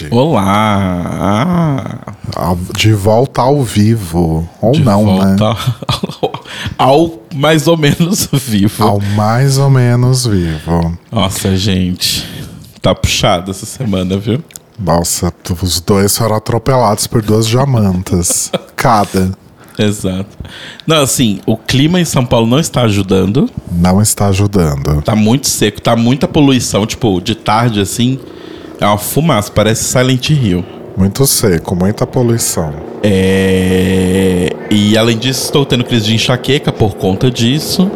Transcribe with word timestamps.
gente. 0.00 0.14
Olá! 0.14 1.98
De 2.76 2.92
volta 2.92 3.42
ao 3.42 3.62
vivo. 3.62 4.48
Ou 4.60 4.72
De 4.72 4.82
não, 4.82 5.18
né? 5.18 5.36
ao, 5.40 6.32
ao 6.78 7.18
mais 7.34 7.66
ou 7.66 7.76
menos 7.76 8.28
vivo. 8.32 8.82
Ao 8.82 9.00
mais 9.00 9.58
ou 9.58 9.68
menos 9.68 10.26
vivo. 10.26 10.98
Nossa, 11.10 11.54
gente. 11.56 12.26
Tá 12.80 12.94
puxado 12.94 13.50
essa 13.50 13.66
semana, 13.66 14.16
viu? 14.16 14.42
Nossa, 14.78 15.32
os 15.60 15.80
dois 15.80 16.16
foram 16.16 16.36
atropelados 16.36 17.06
por 17.06 17.20
duas 17.20 17.46
jamantas. 17.46 18.50
Cada. 18.74 19.32
Exato. 19.78 20.38
Não, 20.86 21.02
assim, 21.02 21.40
o 21.46 21.56
clima 21.56 22.00
em 22.00 22.04
São 22.04 22.24
Paulo 22.24 22.46
não 22.46 22.58
está 22.58 22.82
ajudando. 22.82 23.48
Não 23.70 24.00
está 24.00 24.26
ajudando. 24.28 25.02
Tá 25.02 25.14
muito 25.14 25.48
seco, 25.48 25.80
tá 25.80 25.96
muita 25.96 26.26
poluição. 26.26 26.86
Tipo, 26.86 27.20
de 27.20 27.34
tarde, 27.34 27.80
assim, 27.80 28.18
é 28.80 28.86
uma 28.86 28.98
fumaça, 28.98 29.52
parece 29.52 29.84
Silent 29.84 30.30
Hill. 30.30 30.64
Muito 30.96 31.26
seco, 31.26 31.76
muita 31.76 32.06
poluição. 32.06 32.72
É... 33.02 34.54
E 34.70 34.96
além 34.96 35.16
disso, 35.18 35.44
estou 35.44 35.64
tendo 35.64 35.84
crise 35.84 36.06
de 36.06 36.14
enxaqueca 36.14 36.72
por 36.72 36.96
conta 36.96 37.30
disso. 37.30 37.90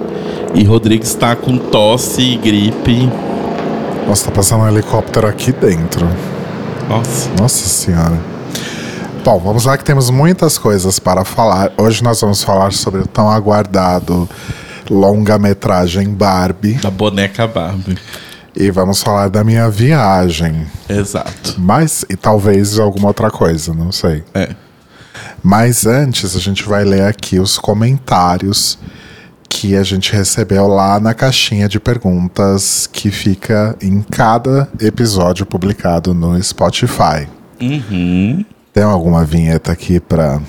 E 0.54 0.62
Rodrigo 0.62 1.02
está 1.02 1.34
com 1.34 1.56
tosse 1.58 2.22
e 2.22 2.36
gripe. 2.36 3.10
Nossa, 4.06 4.26
tá 4.26 4.30
passando 4.30 4.62
um 4.62 4.68
helicóptero 4.68 5.26
aqui 5.26 5.52
dentro. 5.52 6.06
Nossa. 6.88 7.30
Nossa 7.38 7.68
senhora. 7.68 8.18
Bom, 9.24 9.38
vamos 9.38 9.64
lá 9.64 9.76
que 9.78 9.84
temos 9.84 10.10
muitas 10.10 10.58
coisas 10.58 10.98
para 10.98 11.24
falar. 11.24 11.72
Hoje 11.78 12.04
nós 12.04 12.20
vamos 12.20 12.42
falar 12.42 12.72
sobre 12.72 13.00
o 13.00 13.06
tão 13.06 13.30
aguardado 13.30 14.28
longa-metragem 14.90 16.08
Barbie. 16.10 16.74
Da 16.74 16.90
boneca 16.90 17.46
Barbie. 17.46 17.96
E 18.56 18.70
vamos 18.70 19.02
falar 19.02 19.28
da 19.28 19.42
minha 19.42 19.68
viagem. 19.68 20.66
Exato. 20.88 21.56
Mas, 21.58 22.04
e 22.08 22.16
talvez 22.16 22.78
alguma 22.78 23.08
outra 23.08 23.30
coisa, 23.30 23.74
não 23.74 23.90
sei. 23.90 24.22
É. 24.32 24.50
Mas 25.42 25.86
antes, 25.86 26.36
a 26.36 26.40
gente 26.40 26.62
vai 26.64 26.84
ler 26.84 27.02
aqui 27.02 27.38
os 27.38 27.58
comentários 27.58 28.78
que 29.48 29.76
a 29.76 29.82
gente 29.82 30.12
recebeu 30.12 30.66
lá 30.66 30.98
na 30.98 31.14
caixinha 31.14 31.68
de 31.68 31.78
perguntas 31.78 32.88
que 32.92 33.10
fica 33.10 33.76
em 33.80 34.02
cada 34.02 34.68
episódio 34.80 35.46
publicado 35.46 36.12
no 36.12 36.40
Spotify. 36.42 37.28
Uhum. 37.60 38.44
Tem 38.72 38.82
alguma 38.82 39.24
vinheta 39.24 39.70
aqui 39.70 40.00
para 40.00 40.40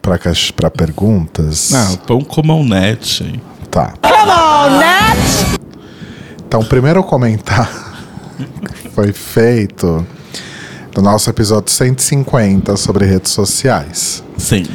para 0.00 0.18
para 0.56 0.70
perguntas? 0.70 1.74
Ah, 1.74 1.96
pão 2.06 2.22
com 2.22 2.64
net. 2.64 3.40
Tá. 3.70 3.94
Então, 6.50 6.62
o 6.62 6.66
primeiro 6.66 7.04
comentário 7.04 7.70
foi 8.92 9.12
feito 9.12 10.04
no 10.96 11.00
nosso 11.00 11.30
episódio 11.30 11.70
150 11.70 12.76
sobre 12.76 13.06
redes 13.06 13.30
sociais. 13.30 14.24
Sim. 14.36 14.66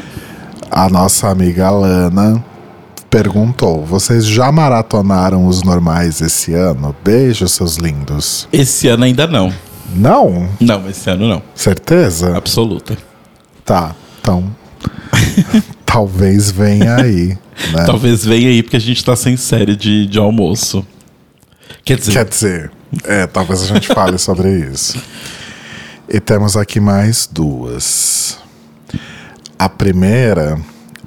A 0.71 0.87
nossa 0.87 1.27
amiga 1.27 1.69
Lana 1.69 2.41
perguntou: 3.09 3.83
Vocês 3.83 4.25
já 4.25 4.49
maratonaram 4.53 5.47
os 5.47 5.63
normais 5.63 6.21
esse 6.21 6.53
ano? 6.53 6.95
Beijos, 7.03 7.51
seus 7.51 7.75
lindos. 7.75 8.47
Esse 8.53 8.87
ano 8.87 9.03
ainda 9.03 9.27
não. 9.27 9.53
Não? 9.93 10.47
Não, 10.61 10.89
esse 10.89 11.09
ano 11.09 11.27
não. 11.27 11.41
Certeza? 11.53 12.37
Absoluta. 12.37 12.97
Tá, 13.65 13.93
então. 14.21 14.49
talvez 15.85 16.51
venha 16.51 16.95
aí. 16.95 17.37
Né? 17.73 17.83
Talvez 17.85 18.23
venha 18.23 18.47
aí 18.47 18.63
porque 18.63 18.77
a 18.77 18.79
gente 18.81 19.03
tá 19.03 19.13
sem 19.13 19.35
série 19.35 19.75
de, 19.75 20.07
de 20.07 20.17
almoço. 20.17 20.85
Quer 21.85 21.97
dizer, 21.99 22.11
Quer 22.13 22.25
dizer, 22.25 22.71
é, 23.03 23.27
talvez 23.27 23.61
a 23.61 23.67
gente 23.67 23.87
fale 23.93 24.17
sobre 24.17 24.49
isso. 24.49 24.99
E 26.09 26.19
temos 26.19 26.57
aqui 26.57 26.79
mais 26.79 27.29
duas. 27.31 28.39
A 29.57 29.69
primeira, 29.69 30.59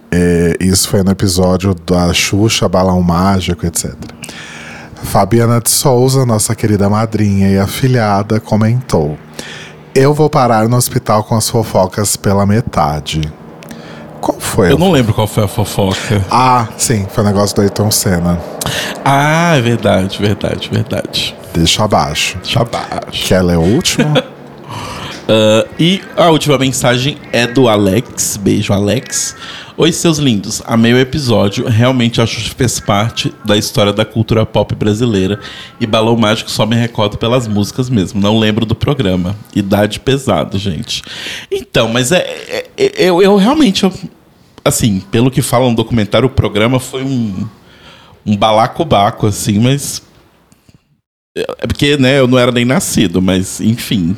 é, 0.09 0.57
isso 0.61 0.89
foi 0.89 1.03
no 1.03 1.11
episódio 1.11 1.75
da 1.75 2.15
Xuxa, 2.15 2.69
Balão 2.69 3.03
Mágico, 3.03 3.67
etc. 3.67 3.93
Fabiana 5.03 5.61
de 5.61 5.69
Souza, 5.69 6.25
nossa 6.25 6.55
querida 6.55 6.89
madrinha 6.89 7.51
e 7.51 7.59
afilhada, 7.59 8.39
comentou: 8.39 9.19
Eu 9.93 10.15
vou 10.15 10.31
parar 10.31 10.69
no 10.69 10.77
hospital 10.77 11.25
com 11.25 11.35
as 11.35 11.51
fofocas 11.51 12.15
pela 12.15 12.47
metade. 12.47 13.21
Qual 14.21 14.39
foi? 14.41 14.71
eu 14.73 14.77
a 14.77 14.79
não 14.79 14.91
lembro 14.91 15.15
qual 15.15 15.27
foi 15.27 15.45
a 15.45 15.49
fofoca. 15.49 16.25
Ah, 16.31 16.69
sim, 16.77 17.07
foi 17.11 17.23
o 17.25 17.27
negócio 17.27 17.55
do 17.57 17.63
Ayrton 17.63 17.91
Senna. 17.91 18.39
Ah, 19.05 19.57
é 19.57 19.61
verdade, 19.61 20.19
verdade, 20.19 20.69
verdade. 20.71 21.35
Deixa 21.55 21.85
abaixo. 21.85 22.37
Deixa 22.43 22.61
abaixo. 22.61 23.11
Que 23.11 23.35
ela 23.35 23.53
é 23.53 23.57
o 23.57 23.63
último? 23.63 24.13
Ah, 25.31 25.67
e 25.79 26.01
a 26.17 26.31
última 26.31 26.57
mensagem 26.57 27.19
é 27.33 27.47
do 27.47 27.69
Alex. 27.69 28.39
Beijo, 28.39 28.73
Alex. 28.73 29.37
Oi, 29.81 29.93
seus 29.93 30.19
lindos. 30.19 30.61
Amei 30.67 30.93
o 30.93 30.99
episódio. 30.99 31.69
Realmente 31.69 32.21
acho 32.21 32.37
que 32.43 32.51
fez 32.51 32.81
parte 32.81 33.33
da 33.45 33.57
história 33.57 33.93
da 33.93 34.05
cultura 34.05 34.45
pop 34.45 34.75
brasileira. 34.75 35.39
E 35.79 35.87
Balão 35.87 36.17
Mágico 36.17 36.51
só 36.51 36.67
me 36.67 36.75
recordo 36.75 37.17
pelas 37.17 37.47
músicas 37.47 37.89
mesmo. 37.89 38.21
Não 38.21 38.37
lembro 38.41 38.67
do 38.67 38.75
programa. 38.75 39.37
Idade 39.55 40.01
pesado, 40.01 40.59
gente. 40.59 41.03
Então, 41.49 41.89
mas 41.91 42.11
é. 42.11 42.19
é- 42.49 42.67
é- 42.77 42.93
eu, 42.97 43.23
eu 43.23 43.37
realmente. 43.37 43.85
eu- 43.85 43.93
assim, 44.65 44.99
pelo 45.13 45.31
que 45.31 45.41
fala 45.43 45.69
no 45.71 45.77
documentário, 45.77 46.27
o 46.27 46.31
programa 46.31 46.81
foi 46.81 47.05
um. 47.05 47.47
Um 48.27 48.37
balacobaco, 48.37 49.29
assim, 49.29 49.61
mas. 49.61 50.03
É 51.37 51.67
porque, 51.69 51.97
né, 51.97 52.19
eu 52.19 52.27
não 52.27 52.37
era 52.37 52.51
nem 52.51 52.65
nascido, 52.65 53.23
mas 53.23 53.61
enfim. 53.61 54.17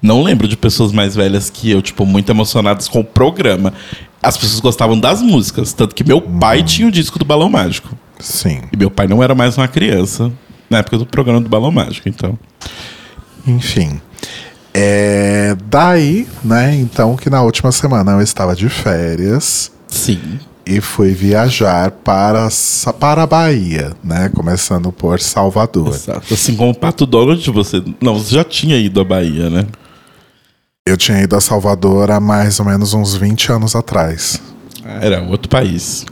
Não 0.00 0.22
lembro 0.22 0.48
de 0.48 0.56
pessoas 0.56 0.92
mais 0.92 1.14
velhas 1.14 1.50
que 1.50 1.70
eu, 1.70 1.82
tipo, 1.82 2.06
muito 2.06 2.30
emocionadas 2.30 2.88
com 2.88 3.00
o 3.00 3.04
programa. 3.04 3.72
As 4.22 4.36
pessoas 4.36 4.60
gostavam 4.60 4.98
das 4.98 5.20
músicas, 5.20 5.72
tanto 5.72 5.94
que 5.94 6.04
meu 6.04 6.20
pai 6.20 6.62
tinha 6.62 6.88
o 6.88 6.90
disco 6.90 7.18
do 7.18 7.24
Balão 7.24 7.48
Mágico. 7.48 7.96
Sim. 8.18 8.62
E 8.72 8.76
meu 8.76 8.90
pai 8.90 9.06
não 9.06 9.22
era 9.22 9.34
mais 9.34 9.56
uma 9.56 9.66
criança 9.66 10.30
na 10.70 10.78
época 10.78 10.98
do 10.98 11.06
programa 11.06 11.40
do 11.40 11.48
Balão 11.48 11.70
Mágico, 11.70 12.08
então. 12.08 12.38
Enfim. 13.46 14.00
É, 14.72 15.56
daí, 15.66 16.26
né, 16.42 16.74
então, 16.76 17.16
que 17.16 17.28
na 17.28 17.42
última 17.42 17.70
semana 17.70 18.12
eu 18.12 18.22
estava 18.22 18.56
de 18.56 18.70
férias 18.70 19.70
Sim. 19.92 20.40
E 20.64 20.80
fui 20.80 21.12
viajar 21.12 21.90
para, 21.90 22.48
para 22.98 23.22
a 23.22 23.26
Bahia, 23.26 23.92
né? 24.02 24.28
Começando 24.34 24.92
por 24.92 25.20
Salvador. 25.20 25.88
Exato. 25.94 26.32
Assim 26.32 26.54
como 26.54 26.70
o 26.70 26.74
Pato 26.74 27.04
Donald, 27.06 27.50
você. 27.50 27.82
Não, 28.00 28.18
você 28.18 28.34
já 28.36 28.44
tinha 28.44 28.76
ido 28.76 29.00
à 29.00 29.04
Bahia, 29.04 29.50
né? 29.50 29.66
Eu 30.86 30.96
tinha 30.96 31.20
ido 31.20 31.36
a 31.36 31.40
Salvador 31.40 32.10
há 32.10 32.18
mais 32.20 32.58
ou 32.58 32.66
menos 32.66 32.94
uns 32.94 33.14
20 33.14 33.52
anos 33.52 33.76
atrás. 33.76 34.40
Ah, 34.84 34.98
Era 35.00 35.22
outro 35.22 35.48
país. 35.48 36.04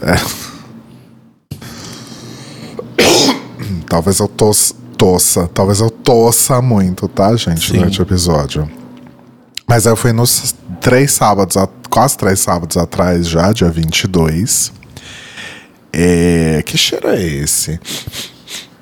Talvez 3.88 4.20
eu 4.20 4.28
tos, 4.28 4.72
tossa, 4.96 5.48
talvez 5.48 5.80
eu 5.80 5.90
tossa 5.90 6.62
muito, 6.62 7.08
tá, 7.08 7.34
gente, 7.34 7.68
Sim. 7.68 7.78
durante 7.78 8.00
o 8.00 8.04
episódio. 8.04 8.70
Mas 9.66 9.86
eu 9.86 9.96
fui 9.96 10.12
nos 10.12 10.54
três 10.80 11.12
sábados, 11.12 11.56
quase 11.88 12.16
três 12.16 12.40
sábados 12.40 12.76
atrás 12.76 13.28
já, 13.28 13.52
dia 13.52 13.68
22. 13.70 14.72
É, 15.92 16.62
que 16.64 16.78
cheiro 16.78 17.08
é 17.08 17.22
esse? 17.22 17.78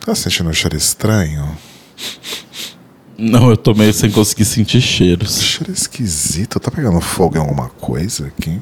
Tá 0.05 0.15
sentindo 0.15 0.49
um 0.49 0.53
cheiro 0.53 0.77
estranho? 0.77 1.57
Não, 3.19 3.51
eu 3.51 3.57
tô 3.57 3.75
meio 3.75 3.93
sem 3.93 4.11
conseguir 4.11 4.45
sentir 4.45 4.81
cheiros. 4.81 5.43
Cheiro 5.43 5.73
esquisito. 5.73 6.61
Tá 6.61 6.71
pegando 6.71 7.01
fogo 7.01 7.37
em 7.37 7.41
alguma 7.41 7.69
coisa 7.69 8.29
aqui? 8.29 8.61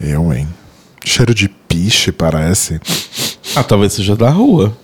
Eu, 0.00 0.32
hein? 0.32 0.48
Cheiro 1.04 1.34
de 1.34 1.48
piche, 1.48 2.12
parece. 2.12 2.80
Ah, 3.56 3.64
talvez 3.64 3.94
seja 3.94 4.14
da 4.14 4.30
rua. 4.30 4.76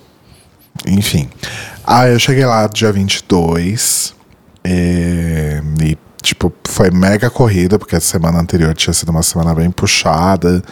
Enfim. 0.85 1.29
Ah, 1.85 2.07
eu 2.07 2.19
cheguei 2.19 2.45
lá 2.45 2.67
dia 2.67 2.91
22. 2.91 4.13
É, 4.63 5.61
e, 5.81 5.97
tipo, 6.21 6.53
foi 6.67 6.91
mega 6.91 7.29
corrida, 7.29 7.79
porque 7.79 7.95
a 7.95 7.99
semana 7.99 8.39
anterior 8.39 8.73
tinha 8.73 8.93
sido 8.93 9.09
uma 9.09 9.23
semana 9.23 9.53
bem 9.53 9.71
puxada. 9.71 10.63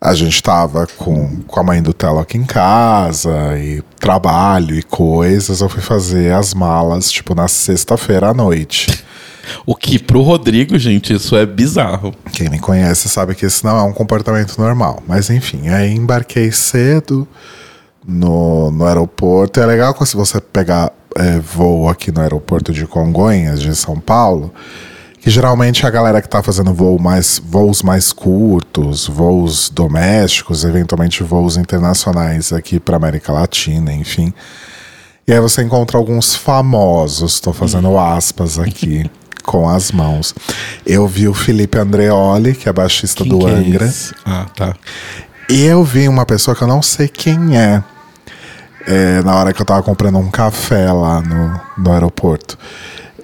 A 0.00 0.14
gente 0.14 0.42
tava 0.42 0.86
com, 0.96 1.42
com 1.46 1.60
a 1.60 1.62
mãe 1.62 1.80
do 1.80 1.92
Telo 1.92 2.18
aqui 2.18 2.36
em 2.36 2.44
casa, 2.44 3.56
e 3.58 3.82
trabalho 4.00 4.74
e 4.74 4.82
coisas. 4.82 5.60
Eu 5.60 5.68
fui 5.68 5.82
fazer 5.82 6.32
as 6.32 6.54
malas, 6.54 7.10
tipo, 7.10 7.34
na 7.34 7.46
sexta-feira 7.48 8.28
à 8.28 8.34
noite. 8.34 9.04
O 9.66 9.74
que 9.74 9.98
pro 9.98 10.22
Rodrigo, 10.22 10.78
gente, 10.78 11.12
isso 11.12 11.36
é 11.36 11.44
bizarro. 11.44 12.14
Quem 12.32 12.48
me 12.48 12.60
conhece 12.60 13.08
sabe 13.08 13.34
que 13.34 13.44
esse 13.44 13.64
não 13.64 13.76
é 13.76 13.82
um 13.82 13.92
comportamento 13.92 14.56
normal. 14.56 15.02
Mas 15.06 15.30
enfim, 15.30 15.68
aí 15.68 15.92
embarquei 15.92 16.52
cedo 16.52 17.26
no, 18.06 18.70
no 18.70 18.86
aeroporto. 18.86 19.60
É 19.60 19.66
legal 19.66 19.94
quando 19.94 20.10
você 20.12 20.40
pegar 20.40 20.92
é, 21.16 21.38
voo 21.38 21.88
aqui 21.88 22.10
no 22.12 22.20
aeroporto 22.20 22.72
de 22.72 22.86
Congonhas, 22.86 23.60
de 23.60 23.74
São 23.74 23.98
Paulo, 23.98 24.52
que 25.20 25.30
geralmente 25.30 25.84
é 25.84 25.88
a 25.88 25.90
galera 25.90 26.20
que 26.20 26.28
tá 26.28 26.42
fazendo 26.42 26.74
voo 26.74 26.98
mais, 26.98 27.40
voos 27.44 27.82
mais 27.82 28.12
curtos, 28.12 29.06
voos 29.06 29.70
domésticos, 29.70 30.64
eventualmente 30.64 31.22
voos 31.22 31.56
internacionais 31.56 32.52
aqui 32.52 32.80
para 32.80 32.96
América 32.96 33.32
Latina, 33.32 33.92
enfim. 33.92 34.32
E 35.26 35.32
aí 35.32 35.38
você 35.40 35.62
encontra 35.62 35.96
alguns 35.96 36.34
famosos, 36.34 37.38
tô 37.38 37.52
fazendo 37.52 37.96
aspas 37.96 38.58
aqui 38.58 39.08
com 39.44 39.68
as 39.68 39.92
mãos. 39.92 40.34
Eu 40.84 41.06
vi 41.06 41.28
o 41.28 41.34
Felipe 41.34 41.78
Andreoli, 41.78 42.54
que 42.54 42.68
é 42.68 42.72
baixista 42.72 43.22
Quem 43.22 43.30
do 43.38 43.48
é 43.48 43.52
Angra. 43.52 43.84
esse? 43.86 44.12
ah, 44.24 44.46
tá. 44.56 44.74
E 45.48 45.62
eu 45.62 45.84
vi 45.84 46.08
uma 46.08 46.24
pessoa 46.24 46.56
que 46.56 46.62
eu 46.62 46.68
não 46.68 46.80
sei 46.82 47.06
quem 47.08 47.56
é, 47.56 47.82
é, 48.86 49.22
na 49.22 49.34
hora 49.34 49.52
que 49.52 49.60
eu 49.60 49.66
tava 49.66 49.82
comprando 49.82 50.18
um 50.18 50.30
café 50.30 50.92
lá 50.92 51.20
no, 51.20 51.60
no 51.78 51.92
aeroporto. 51.92 52.58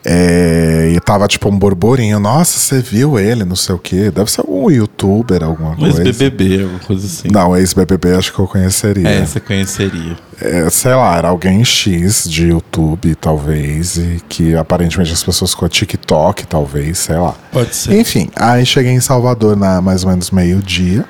É, 0.04 0.92
e 0.94 1.00
tava 1.00 1.26
tipo 1.28 1.48
um 1.48 1.58
burburinho. 1.58 2.18
Nossa, 2.18 2.58
você 2.58 2.80
viu 2.80 3.18
ele, 3.18 3.44
não 3.44 3.56
sei 3.56 3.74
o 3.74 3.78
quê. 3.78 4.10
Deve 4.10 4.30
ser 4.30 4.40
algum 4.40 4.70
youtuber, 4.70 5.42
alguma 5.42 5.76
Mas 5.78 5.96
coisa. 5.96 6.04
BBB, 6.04 6.62
alguma 6.62 6.78
coisa 6.78 7.06
assim. 7.06 7.28
Não, 7.30 7.56
ex-BBB 7.56 8.14
acho 8.14 8.32
que 8.32 8.38
eu 8.38 8.46
conheceria. 8.46 9.06
É, 9.06 9.26
você 9.26 9.40
conheceria. 9.40 10.16
É, 10.40 10.70
sei 10.70 10.94
lá, 10.94 11.16
era 11.18 11.28
alguém 11.28 11.64
X 11.64 12.24
de 12.28 12.48
YouTube, 12.48 13.14
talvez, 13.16 13.96
e 13.96 14.22
que 14.28 14.54
aparentemente 14.54 15.12
as 15.12 15.22
pessoas 15.22 15.54
com 15.54 15.68
TikTok, 15.68 16.46
talvez, 16.46 16.98
sei 16.98 17.16
lá. 17.16 17.34
Pode 17.52 17.74
ser. 17.74 17.92
Enfim, 17.98 18.30
aí 18.34 18.64
cheguei 18.64 18.92
em 18.92 19.00
Salvador 19.00 19.56
na 19.56 19.82
mais 19.82 20.04
ou 20.04 20.10
menos 20.10 20.30
meio-dia. 20.30 21.04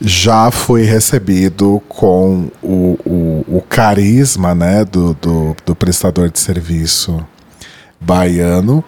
Já 0.00 0.50
fui 0.50 0.82
recebido 0.82 1.82
com 1.88 2.50
o, 2.62 2.98
o, 3.04 3.56
o 3.58 3.64
carisma 3.68 4.54
né, 4.54 4.84
do, 4.84 5.14
do, 5.14 5.56
do 5.64 5.74
prestador 5.74 6.30
de 6.30 6.38
serviço 6.38 7.24
baiano, 8.00 8.84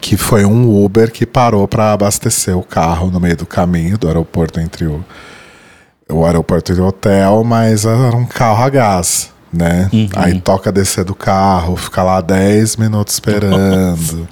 que 0.00 0.16
foi 0.16 0.44
um 0.44 0.84
Uber 0.84 1.10
que 1.10 1.24
parou 1.24 1.66
para 1.68 1.92
abastecer 1.92 2.56
o 2.56 2.62
carro 2.62 3.10
no 3.10 3.20
meio 3.20 3.36
do 3.36 3.46
caminho 3.46 3.96
do 3.96 4.08
aeroporto 4.08 4.60
entre 4.60 4.86
o, 4.86 5.04
o 6.10 6.26
aeroporto 6.26 6.72
e 6.72 6.80
o 6.80 6.86
hotel, 6.86 7.44
mas 7.44 7.84
era 7.84 8.16
um 8.16 8.26
carro 8.26 8.64
a 8.64 8.68
gás, 8.68 9.30
né? 9.52 9.88
Aí 10.16 10.40
toca 10.40 10.72
descer 10.72 11.04
do 11.04 11.14
carro, 11.14 11.76
fica 11.76 12.02
lá 12.02 12.20
10 12.20 12.76
minutos 12.76 13.14
esperando. 13.14 14.28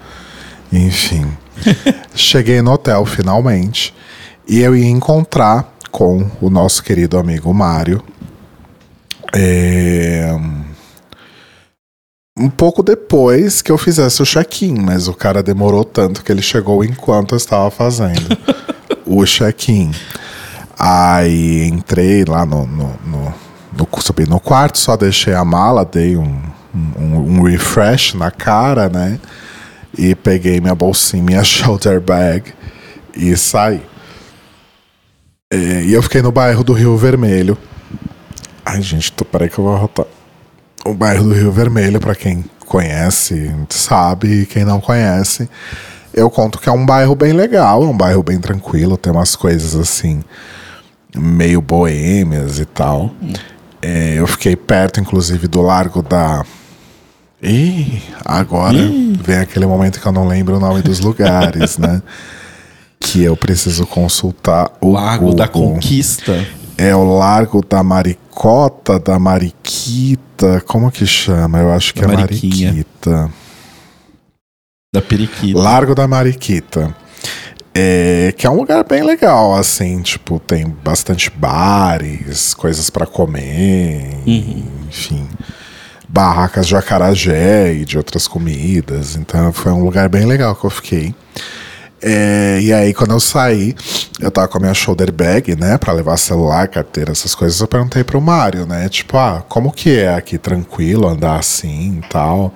Enfim. 0.72 1.26
Cheguei 2.14 2.60
no 2.60 2.72
hotel 2.72 3.04
finalmente 3.06 3.94
e 4.46 4.60
eu 4.60 4.76
ia 4.76 4.88
encontrar 4.88 5.72
com 5.90 6.28
o 6.40 6.50
nosso 6.50 6.82
querido 6.82 7.18
amigo 7.18 7.52
Mário. 7.52 8.02
É, 9.34 10.34
Um 12.36 12.48
pouco 12.48 12.82
depois 12.82 13.60
que 13.60 13.70
eu 13.70 13.76
fizesse 13.76 14.22
o 14.22 14.24
check-in, 14.24 14.74
mas 14.80 15.08
o 15.08 15.12
cara 15.12 15.42
demorou 15.42 15.84
tanto 15.84 16.24
que 16.24 16.32
ele 16.32 16.40
chegou 16.40 16.82
enquanto 16.82 17.32
eu 17.32 17.36
estava 17.36 17.70
fazendo 17.70 18.36
o 19.04 19.24
check-in. 19.26 19.90
Aí 20.78 21.66
entrei 21.66 22.24
lá 22.24 22.46
no, 22.46 22.66
no, 22.66 22.94
no, 23.04 23.34
no, 23.76 23.88
subi 24.00 24.26
no 24.26 24.40
quarto, 24.40 24.78
só 24.78 24.96
deixei 24.96 25.34
a 25.34 25.44
mala, 25.44 25.84
dei 25.84 26.16
um, 26.16 26.40
um, 26.74 27.16
um 27.16 27.42
refresh 27.42 28.14
na 28.14 28.30
cara, 28.30 28.88
né? 28.88 29.20
E 29.98 30.14
peguei 30.14 30.60
minha 30.60 30.74
bolsinha, 30.74 31.22
minha 31.22 31.44
shoulder 31.44 32.00
bag 32.00 32.54
e 33.14 33.36
saí. 33.36 33.82
É, 35.52 35.82
e 35.82 35.92
eu 35.92 36.00
fiquei 36.00 36.22
no 36.22 36.30
bairro 36.30 36.62
do 36.62 36.72
Rio 36.72 36.96
Vermelho. 36.96 37.58
Ai, 38.64 38.80
gente, 38.80 39.10
tô, 39.10 39.24
peraí 39.24 39.48
que 39.48 39.58
eu 39.58 39.64
vou 39.64 39.74
arrotar. 39.74 40.06
O 40.84 40.94
bairro 40.94 41.24
do 41.24 41.34
Rio 41.34 41.50
Vermelho, 41.50 41.98
pra 41.98 42.14
quem 42.14 42.44
conhece, 42.64 43.52
sabe, 43.68 44.42
e 44.42 44.46
quem 44.46 44.64
não 44.64 44.80
conhece, 44.80 45.50
eu 46.14 46.30
conto 46.30 46.60
que 46.60 46.68
é 46.68 46.72
um 46.72 46.86
bairro 46.86 47.16
bem 47.16 47.32
legal, 47.32 47.82
é 47.82 47.86
um 47.86 47.96
bairro 47.96 48.22
bem 48.22 48.38
tranquilo, 48.38 48.96
tem 48.96 49.12
umas 49.12 49.34
coisas 49.34 49.74
assim, 49.74 50.22
meio 51.16 51.60
boêmias 51.60 52.60
e 52.60 52.64
tal. 52.64 53.10
É, 53.82 54.14
eu 54.16 54.28
fiquei 54.28 54.54
perto, 54.54 55.00
inclusive, 55.00 55.48
do 55.48 55.62
Largo 55.62 56.00
da. 56.00 56.44
Ih, 57.42 58.00
agora 58.24 58.78
vem 59.20 59.38
aquele 59.38 59.66
momento 59.66 60.00
que 60.00 60.06
eu 60.06 60.12
não 60.12 60.28
lembro 60.28 60.58
o 60.58 60.60
nome 60.60 60.80
dos 60.80 61.00
lugares, 61.00 61.76
né? 61.76 62.00
Que 63.00 63.22
eu 63.24 63.36
preciso 63.36 63.86
consultar 63.86 64.70
o 64.80 64.92
Lago 64.92 65.34
da 65.34 65.46
Google. 65.46 65.74
Conquista. 65.74 66.46
É 66.76 66.94
o 66.94 67.18
Largo 67.18 67.64
da 67.66 67.82
Maricota, 67.82 68.98
da 68.98 69.18
Mariquita, 69.18 70.62
como 70.66 70.90
que 70.90 71.06
chama? 71.06 71.58
Eu 71.58 71.72
acho 71.72 71.92
que 71.92 72.00
Da 72.00 72.12
é 72.12 72.16
Mariquinha. 72.16 72.72
Mariquita. 72.72 73.30
Da 74.94 75.02
Periquita. 75.02 75.58
Largo 75.58 75.94
da 75.94 76.06
Mariquita. 76.08 76.94
É, 77.74 78.34
que 78.36 78.46
é 78.46 78.50
um 78.50 78.56
lugar 78.56 78.82
bem 78.84 79.02
legal, 79.04 79.54
assim, 79.54 80.02
tipo, 80.02 80.40
tem 80.40 80.66
bastante 80.68 81.30
bares, 81.30 82.52
coisas 82.52 82.90
pra 82.90 83.06
comer, 83.06 84.18
enfim, 84.26 85.28
barracas 86.08 86.66
de 86.66 86.74
acarajé 86.74 87.72
e 87.74 87.84
de 87.84 87.96
outras 87.96 88.26
comidas. 88.26 89.14
Então 89.14 89.52
foi 89.52 89.70
um 89.70 89.84
lugar 89.84 90.08
bem 90.08 90.26
legal 90.26 90.56
que 90.56 90.64
eu 90.66 90.70
fiquei. 90.70 91.14
É, 92.02 92.58
e 92.62 92.72
aí, 92.72 92.94
quando 92.94 93.12
eu 93.12 93.20
saí, 93.20 93.74
eu 94.20 94.30
tava 94.30 94.48
com 94.48 94.58
a 94.58 94.60
minha 94.60 94.74
shoulder 94.74 95.12
bag, 95.12 95.54
né, 95.54 95.76
pra 95.76 95.92
levar 95.92 96.16
celular, 96.16 96.66
carteira, 96.68 97.12
essas 97.12 97.34
coisas. 97.34 97.60
Eu 97.60 97.68
perguntei 97.68 98.02
pro 98.02 98.20
Mário, 98.20 98.66
né, 98.66 98.88
tipo, 98.88 99.16
ah, 99.16 99.44
como 99.48 99.70
que 99.70 99.98
é 99.98 100.14
aqui 100.14 100.38
tranquilo 100.38 101.06
andar 101.06 101.38
assim 101.38 102.00
e 102.02 102.08
tal? 102.08 102.54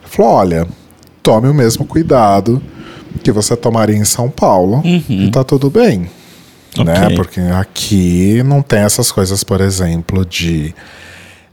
Ele 0.00 0.10
falou: 0.10 0.32
olha, 0.32 0.68
tome 1.22 1.48
o 1.48 1.54
mesmo 1.54 1.84
cuidado 1.84 2.62
que 3.22 3.32
você 3.32 3.56
tomaria 3.56 3.96
em 3.96 4.04
São 4.04 4.30
Paulo 4.30 4.82
e 5.08 5.30
tá 5.30 5.42
tudo 5.42 5.68
bem. 5.70 6.08
Né? 6.76 7.06
Ok. 7.06 7.16
Porque 7.16 7.40
aqui 7.40 8.42
não 8.44 8.62
tem 8.62 8.80
essas 8.80 9.10
coisas, 9.10 9.42
por 9.42 9.60
exemplo, 9.60 10.24
de 10.24 10.74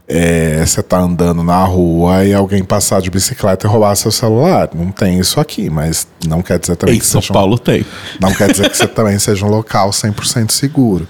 é, 0.08 0.64
você 0.64 0.82
tá 0.82 0.98
andando 0.98 1.42
na 1.42 1.64
rua 1.64 2.24
e 2.24 2.32
alguém 2.32 2.62
passar 2.62 3.00
de 3.02 3.10
bicicleta 3.10 3.66
e 3.66 3.70
roubar 3.70 3.94
seu 3.96 4.10
celular. 4.12 4.68
Não 4.74 4.90
tem 4.92 5.18
isso 5.18 5.40
aqui, 5.40 5.68
mas 5.68 6.06
não 6.26 6.42
quer 6.42 6.58
dizer 6.58 6.76
também 6.76 6.96
Em 6.96 6.98
que 6.98 7.06
São 7.06 7.20
seja 7.20 7.32
um- 7.32 7.34
Paulo 7.34 7.58
tem. 7.58 7.84
não 8.20 8.32
quer 8.32 8.50
dizer 8.52 8.70
que 8.70 8.76
você 8.76 8.86
também 8.86 9.18
seja 9.18 9.44
um 9.44 9.48
local 9.48 9.90
100% 9.92 10.50
seguro. 10.52 11.08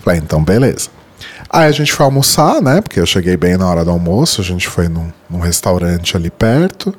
Falei, 0.00 0.18
então 0.20 0.42
beleza. 0.42 0.88
Aí 1.48 1.66
a 1.66 1.70
gente 1.72 1.92
foi 1.92 2.04
almoçar, 2.04 2.60
né? 2.62 2.80
Porque 2.80 2.98
eu 2.98 3.06
cheguei 3.06 3.36
bem 3.36 3.56
na 3.56 3.68
hora 3.68 3.84
do 3.84 3.90
almoço, 3.90 4.40
a 4.40 4.44
gente 4.44 4.66
foi 4.66 4.88
num, 4.88 5.12
num 5.30 5.38
restaurante 5.38 6.16
ali 6.16 6.30
perto. 6.30 6.92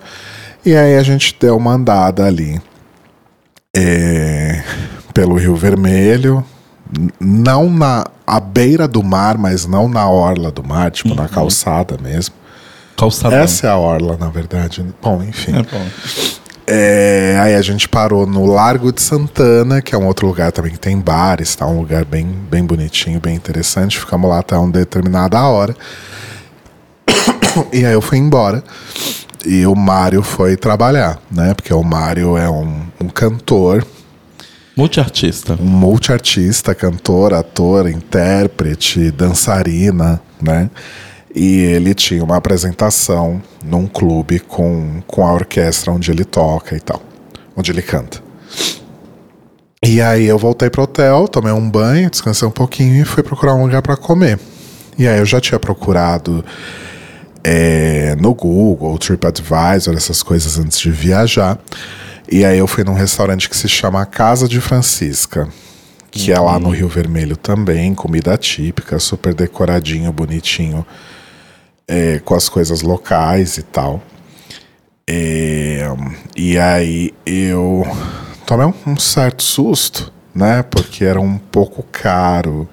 E 0.65 0.75
aí 0.75 0.95
a 0.95 1.03
gente 1.03 1.35
deu 1.39 1.57
uma 1.57 1.73
andada 1.73 2.23
ali 2.25 2.61
é, 3.75 4.63
pelo 5.13 5.35
Rio 5.35 5.55
Vermelho. 5.55 6.45
Não 7.19 7.69
na 7.69 8.05
à 8.25 8.39
beira 8.39 8.87
do 8.87 9.03
mar, 9.03 9.37
mas 9.37 9.65
não 9.65 9.87
na 9.87 10.09
orla 10.09 10.51
do 10.51 10.63
mar, 10.63 10.91
tipo 10.91 11.13
na 11.13 11.27
calçada 11.27 11.97
mesmo. 12.01 12.35
Calçadão. 12.97 13.37
Essa 13.37 13.67
é 13.67 13.69
a 13.69 13.77
orla, 13.77 14.17
na 14.17 14.29
verdade. 14.29 14.85
Bom, 15.01 15.21
enfim. 15.23 15.51
É 15.57 15.63
bom. 15.63 15.85
É, 16.65 17.37
aí 17.41 17.55
a 17.55 17.61
gente 17.61 17.89
parou 17.89 18.25
no 18.25 18.45
Largo 18.45 18.91
de 18.93 19.01
Santana, 19.01 19.81
que 19.81 19.93
é 19.93 19.97
um 19.97 20.07
outro 20.07 20.25
lugar 20.27 20.51
também 20.51 20.71
que 20.71 20.79
tem 20.79 20.97
bares, 20.97 21.55
tá? 21.55 21.67
Um 21.67 21.79
lugar 21.79 22.05
bem, 22.05 22.25
bem 22.25 22.63
bonitinho, 22.63 23.19
bem 23.19 23.35
interessante. 23.35 23.99
Ficamos 23.99 24.29
lá 24.29 24.39
até 24.39 24.57
uma 24.57 24.71
determinada 24.71 25.41
hora. 25.43 25.75
E 27.71 27.85
aí 27.85 27.93
eu 27.93 28.01
fui 28.01 28.17
embora. 28.17 28.63
E 29.45 29.63
o 29.67 29.75
Mário 29.75 30.23
foi 30.23 30.55
trabalhar, 30.55 31.19
né? 31.29 31.53
Porque 31.53 31.71
o 31.71 31.83
Mário 31.83 32.35
é 32.35 32.49
um, 32.49 32.81
um 32.99 33.07
cantor, 33.09 33.85
Multiartista. 34.75 35.55
um 35.59 35.65
multiartista, 35.65 36.73
cantor, 36.73 37.33
ator, 37.33 37.87
intérprete, 37.87 39.11
dançarina, 39.11 40.19
né? 40.41 40.69
E 41.35 41.59
ele 41.59 41.93
tinha 41.93 42.23
uma 42.23 42.37
apresentação 42.37 43.41
num 43.63 43.87
clube 43.87 44.39
com, 44.39 45.01
com 45.07 45.25
a 45.25 45.33
orquestra 45.33 45.91
onde 45.91 46.11
ele 46.11 46.23
toca 46.23 46.75
e 46.75 46.79
tal, 46.79 47.01
onde 47.55 47.71
ele 47.71 47.81
canta. 47.81 48.21
E 49.85 50.01
aí 50.01 50.25
eu 50.25 50.37
voltei 50.37 50.69
pro 50.69 50.83
hotel, 50.83 51.27
tomei 51.27 51.51
um 51.51 51.69
banho, 51.69 52.09
descansei 52.09 52.47
um 52.47 52.51
pouquinho 52.51 53.01
e 53.01 53.05
fui 53.05 53.21
procurar 53.21 53.53
um 53.55 53.63
lugar 53.63 53.81
para 53.81 53.97
comer. 53.97 54.39
E 54.97 55.07
aí 55.07 55.19
eu 55.19 55.25
já 55.25 55.41
tinha 55.41 55.59
procurado 55.59 56.43
é, 57.43 58.15
no 58.15 58.33
Google, 58.33 58.97
TripAdvisor, 58.97 59.95
essas 59.95 60.23
coisas 60.23 60.57
antes 60.57 60.79
de 60.79 60.89
viajar. 60.89 61.59
E 62.31 62.45
aí 62.45 62.57
eu 62.57 62.67
fui 62.67 62.83
num 62.83 62.93
restaurante 62.93 63.49
que 63.49 63.55
se 63.55 63.67
chama 63.67 64.05
Casa 64.05 64.47
de 64.47 64.59
Francisca, 64.61 65.47
que 66.09 66.31
é 66.31 66.39
lá 66.39 66.59
no 66.59 66.69
Rio 66.69 66.87
Vermelho 66.87 67.35
também, 67.35 67.93
comida 67.93 68.37
típica, 68.37 68.99
super 68.99 69.33
decoradinho, 69.33 70.11
bonitinho, 70.11 70.85
é, 71.87 72.19
com 72.19 72.35
as 72.35 72.47
coisas 72.47 72.81
locais 72.81 73.57
e 73.57 73.63
tal. 73.63 74.01
É, 75.07 75.85
e 76.35 76.57
aí 76.57 77.13
eu 77.25 77.85
tomei 78.45 78.65
um, 78.65 78.73
um 78.87 78.97
certo 78.97 79.43
susto, 79.43 80.13
né? 80.33 80.63
Porque 80.63 81.03
era 81.03 81.19
um 81.19 81.37
pouco 81.37 81.83
caro 81.91 82.69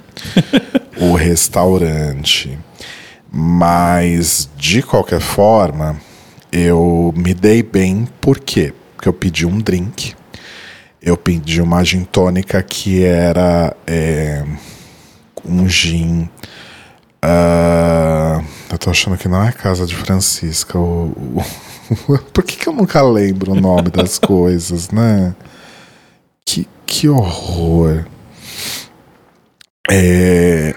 o 1.00 1.14
restaurante. 1.14 2.59
Mas, 3.33 4.49
de 4.57 4.83
qualquer 4.83 5.21
forma, 5.21 5.97
eu 6.52 7.12
me 7.16 7.33
dei 7.33 7.62
bem, 7.62 8.09
por 8.21 8.38
quê? 8.38 8.73
Porque 9.00 9.09
eu 9.09 9.14
pedi 9.14 9.47
um 9.47 9.59
drink. 9.59 10.14
Eu 11.00 11.16
pedi 11.16 11.62
uma 11.62 11.83
gin 11.83 12.04
tônica 12.04 12.62
que 12.62 13.02
era 13.02 13.75
é, 13.87 14.45
um 15.42 15.66
gin 15.66 16.28
Ah, 17.23 18.42
eu 18.71 18.76
tô 18.76 18.90
achando 18.90 19.16
que 19.16 19.26
não 19.26 19.42
é 19.42 19.52
casa 19.52 19.87
de 19.87 19.97
Francisca. 19.97 20.78
O, 20.78 21.14
o- 22.07 22.19
Por 22.30 22.45
que, 22.45 22.57
que 22.59 22.69
eu 22.69 22.75
nunca 22.75 23.00
lembro 23.00 23.52
o 23.52 23.59
nome 23.59 23.88
das 23.88 24.19
coisas, 24.21 24.90
né? 24.90 25.35
Que, 26.45 26.69
que 26.85 27.09
horror. 27.09 28.04
É, 29.90 30.75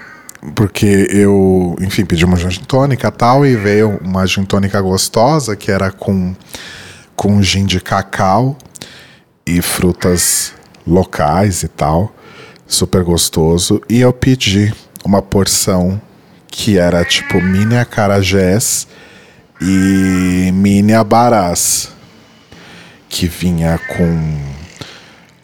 porque 0.56 1.08
eu, 1.10 1.76
enfim, 1.78 2.06
pedi 2.06 2.24
uma 2.24 2.38
gin 2.38 2.48
tônica 2.64 3.06
e 3.06 3.10
tal, 3.10 3.44
e 3.44 3.54
veio 3.54 3.98
uma 4.02 4.26
gin 4.26 4.44
tônica 4.46 4.80
gostosa 4.80 5.54
que 5.54 5.70
era 5.70 5.92
com, 5.92 6.34
com 7.16 7.42
gin 7.42 7.66
de 7.66 7.80
cacau 7.80 8.56
e 9.46 9.60
frutas 9.60 10.52
locais 10.86 11.62
e 11.62 11.68
tal. 11.68 12.14
Super 12.66 13.02
gostoso. 13.04 13.80
E 13.88 14.00
eu 14.00 14.12
pedi 14.12 14.72
uma 15.04 15.20
porção 15.20 16.00
que 16.48 16.78
era 16.78 17.04
tipo 17.04 17.40
mini 17.40 17.76
acarajés 17.76 18.86
e 19.60 20.50
mini 20.52 20.94
abarás. 20.94 21.90
Que 23.08 23.26
vinha 23.26 23.78
com, 23.78 24.38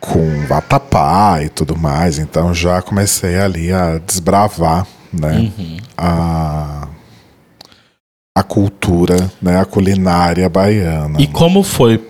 com 0.01 0.47
vatapá 0.47 1.43
e 1.43 1.49
tudo 1.49 1.77
mais. 1.77 2.19
Então 2.19 2.55
já 2.55 2.81
comecei 2.83 3.39
ali 3.39 3.73
a 3.73 3.99
desbravar, 3.99 4.87
né? 5.13 5.53
A, 5.97 6.80
a 8.35 8.43
cultura, 8.43 9.31
né? 9.43 9.61
A 9.61 9.65
culinária 9.65 10.49
baiana. 10.49 11.21
E 11.21 11.27
como 11.27 11.63
foi 11.63 12.01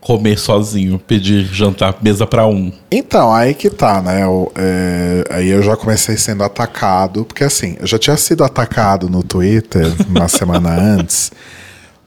comer 0.00 0.38
sozinho, 0.38 1.00
pedir 1.00 1.44
jantar, 1.46 1.96
mesa 2.00 2.26
pra 2.26 2.46
um? 2.46 2.72
Então, 2.90 3.34
aí 3.34 3.54
que 3.54 3.68
tá, 3.68 4.00
né? 4.00 4.22
Eu, 4.22 4.52
é, 4.54 5.24
aí 5.30 5.48
eu 5.48 5.62
já 5.62 5.76
comecei 5.76 6.16
sendo 6.16 6.44
atacado, 6.44 7.24
porque 7.24 7.42
assim, 7.42 7.76
eu 7.80 7.86
já 7.86 7.98
tinha 7.98 8.16
sido 8.16 8.44
atacado 8.44 9.10
no 9.10 9.22
Twitter 9.22 9.92
uma 10.08 10.28
semana 10.28 10.70
antes, 10.70 11.32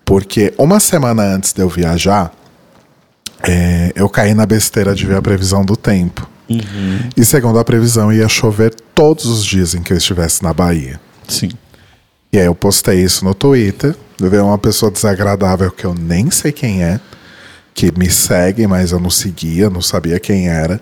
porque 0.05 0.53
uma 0.57 0.79
semana 0.79 1.23
antes 1.23 1.51
de 1.51 1.61
eu 1.61 1.67
viajar, 1.67 2.31
é, 3.43 3.91
eu 3.95 4.07
caí 4.07 4.33
na 4.33 4.45
besteira 4.45 4.95
de 4.95 5.05
ver 5.05 5.17
a 5.17 5.21
previsão 5.21 5.65
do 5.65 5.75
tempo. 5.75 6.27
E 7.15 7.23
segundo 7.23 7.59
a 7.59 7.63
previsão, 7.63 8.11
ia 8.11 8.27
chover 8.27 8.73
todos 8.95 9.25
os 9.25 9.45
dias 9.45 9.75
em 9.75 9.83
que 9.83 9.93
eu 9.93 9.97
estivesse 9.97 10.41
na 10.41 10.53
Bahia. 10.53 10.99
Sim. 11.27 11.49
E 12.31 12.37
aí 12.37 12.45
eu 12.45 12.53
postei 12.53 13.01
isso 13.01 13.25
no 13.25 13.33
Twitter. 13.33 13.95
Veio 14.19 14.45
uma 14.45 14.57
pessoa 14.57 14.91
desagradável 14.91 15.71
que 15.71 15.85
eu 15.85 15.95
nem 15.95 16.29
sei 16.29 16.51
quem 16.51 16.83
é, 16.83 16.99
que 17.73 17.91
me 17.97 18.09
segue, 18.09 18.67
mas 18.67 18.91
eu 18.91 18.99
não 18.99 19.09
seguia, 19.09 19.69
não 19.69 19.81
sabia 19.81 20.19
quem 20.19 20.47
era. 20.47 20.79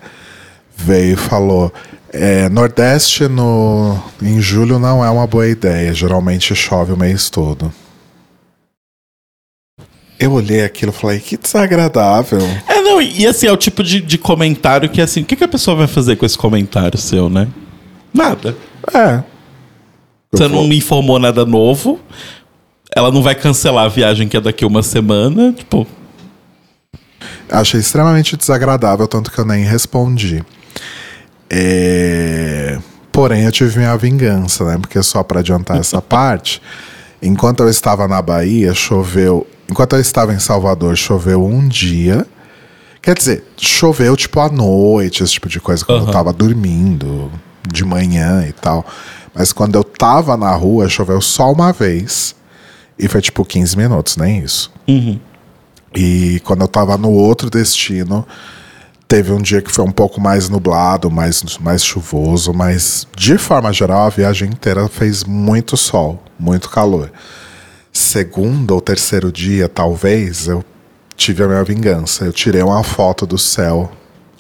Veio 0.76 1.14
e 1.14 1.16
falou: 1.16 1.72
é, 2.12 2.50
Nordeste 2.50 3.28
no, 3.28 3.98
em 4.22 4.42
julho 4.42 4.80
não 4.80 5.06
é 5.06 5.10
uma 5.10 5.28
boa 5.28 5.48
ideia, 5.48 5.94
geralmente 5.94 6.56
chove 6.56 6.92
o 6.92 6.98
mês 6.98 7.30
todo. 7.30 7.72
Eu 10.20 10.32
olhei 10.34 10.64
aquilo 10.64 10.92
e 10.92 10.96
falei: 10.96 11.20
que 11.20 11.38
desagradável. 11.38 12.42
É, 12.68 12.82
não, 12.82 13.02
e 13.02 13.26
assim, 13.26 13.48
é 13.48 13.52
o 13.52 13.58
tipo 13.58 13.84
de, 13.84 14.02
de 14.02 14.18
comentário 14.18 14.90
que 14.90 15.00
assim, 15.00 15.22
o 15.22 15.26
que, 15.26 15.36
que 15.36 15.44
a 15.44 15.48
pessoa 15.48 15.78
vai 15.78 15.88
fazer 15.88 16.16
com 16.16 16.26
esse 16.26 16.38
comentário 16.38 16.98
seu, 16.98 17.30
né? 17.30 17.48
Nada. 18.14 18.56
É. 18.94 19.37
Você 20.32 20.44
Eu 20.44 20.50
não 20.50 20.68
me 20.68 20.78
informou 20.78 21.20
nada 21.20 21.46
novo. 21.46 22.00
Ela 22.96 23.12
não 23.12 23.22
vai 23.22 23.36
cancelar 23.36 23.86
a 23.86 23.90
viagem 23.90 24.28
que 24.28 24.38
é 24.38 24.42
daqui 24.42 24.66
uma 24.66 24.84
semana. 24.84 25.54
Tipo, 25.54 25.86
Achei 27.50 27.80
extremamente 27.80 28.36
desagradável, 28.36 29.08
tanto 29.08 29.32
que 29.32 29.40
eu 29.40 29.46
nem 29.46 29.64
respondi. 29.64 30.44
É, 31.50 32.78
Porém, 33.12 33.46
eu 33.46 33.52
tive 33.52 33.80
minha 33.80 33.98
vingança, 33.98 34.64
né? 34.64 34.78
Porque 34.78 35.02
só 35.02 35.24
para 35.24 35.40
adiantar 35.40 35.78
essa 35.78 36.00
parte, 36.04 36.62
enquanto 37.22 37.64
eu 37.64 37.70
estava 37.70 38.08
na 38.08 38.22
Bahia, 38.22 38.74
choveu. 38.76 39.48
Enquanto 39.70 39.94
eu 39.94 40.00
estava 40.00 40.34
em 40.34 40.40
Salvador, 40.40 40.96
choveu 40.96 41.44
um 41.44 41.68
dia. 41.68 42.28
Quer 43.02 43.16
dizer, 43.18 43.44
choveu 43.58 44.16
tipo 44.16 44.40
à 44.40 44.50
noite, 44.50 45.24
esse 45.24 45.34
tipo 45.34 45.50
de 45.50 45.60
coisa, 45.60 45.84
quando 45.84 46.00
eu 46.00 46.04
Aham. 46.04 46.12
tava 46.14 46.32
dormindo, 46.34 47.32
de 47.68 47.84
manhã 47.84 48.46
e 48.48 48.52
tal. 48.52 48.86
Mas 49.38 49.54
quando 49.54 49.76
eu 49.76 49.84
tava 49.84 50.36
na 50.36 50.52
rua, 50.56 50.90
choveu 50.90 51.22
só 51.22 51.52
uma 51.52 51.72
vez. 51.72 52.36
E 52.98 53.08
foi 53.08 53.22
tipo 53.22 53.46
15 53.46 53.78
minutos, 53.78 54.18
nem 54.18 54.40
isso. 54.40 54.72
E 55.96 56.42
quando 56.44 56.62
eu 56.62 56.68
tava 56.68 56.98
no 56.98 57.12
outro 57.12 57.48
destino, 57.48 58.26
teve 59.08 59.32
um 59.32 59.42
dia 59.42 59.62
que 59.62 59.72
foi 59.72 59.86
um 59.86 59.92
pouco 59.92 60.20
mais 60.20 60.50
nublado, 60.50 61.12
mais, 61.12 61.44
mais 61.60 61.86
chuvoso, 61.86 62.52
mas 62.52 63.08
de 63.16 63.38
forma 63.38 63.72
geral 63.72 64.08
a 64.08 64.10
viagem 64.10 64.50
inteira 64.50 64.88
fez 64.88 65.24
muito 65.24 65.78
sol, 65.78 66.24
muito 66.40 66.70
calor. 66.70 67.12
Segundo 67.94 68.72
ou 68.72 68.82
terceiro 68.82 69.32
dia, 69.32 69.70
talvez, 69.70 70.48
eu 70.48 70.66
tive 71.16 71.44
a 71.44 71.48
minha 71.48 71.64
vingança. 71.64 72.26
Eu 72.26 72.34
tirei 72.34 72.64
uma 72.64 72.84
foto 72.84 73.26
do 73.28 73.38
céu 73.38 73.92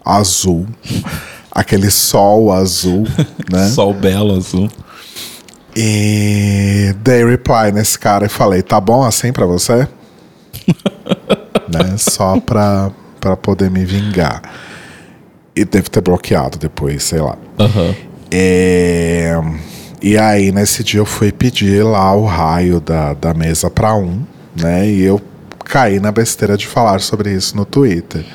azul, 0.03 0.67
aquele 1.51 1.91
sol 1.91 2.51
azul, 2.51 3.05
né? 3.51 3.69
sol 3.69 3.93
belo, 3.93 4.35
azul. 4.35 4.69
E 5.79 6.95
dei 7.03 7.23
reply 7.23 7.71
nesse 7.71 7.99
cara 7.99 8.25
e 8.25 8.29
falei, 8.29 8.63
tá 8.63 8.81
bom 8.81 9.03
assim 9.03 9.31
pra 9.31 9.45
você? 9.45 9.87
né? 11.71 11.95
Só 11.97 12.39
pra, 12.39 12.89
pra 13.19 13.37
poder 13.37 13.69
me 13.69 13.85
vingar. 13.85 14.41
E 15.55 15.63
deve 15.63 15.87
ter 15.89 16.01
bloqueado 16.01 16.57
depois, 16.57 17.03
sei 17.03 17.19
lá. 17.19 17.37
Aham. 17.59 17.93
É, 18.31 19.39
E 20.01 20.17
aí, 20.17 20.51
nesse 20.51 20.83
dia, 20.83 20.99
eu 20.99 21.05
fui 21.05 21.31
pedir 21.31 21.83
lá 21.83 22.11
o 22.15 22.25
raio 22.25 22.79
da, 22.79 23.13
da 23.13 23.33
mesa 23.35 23.69
pra 23.69 23.95
um, 23.95 24.23
né? 24.55 24.87
E 24.87 25.03
eu 25.03 25.21
caí 25.63 25.99
na 25.99 26.11
besteira 26.11 26.57
de 26.57 26.65
falar 26.65 27.01
sobre 27.01 27.31
isso 27.33 27.55
no 27.55 27.65
Twitter. 27.65 28.25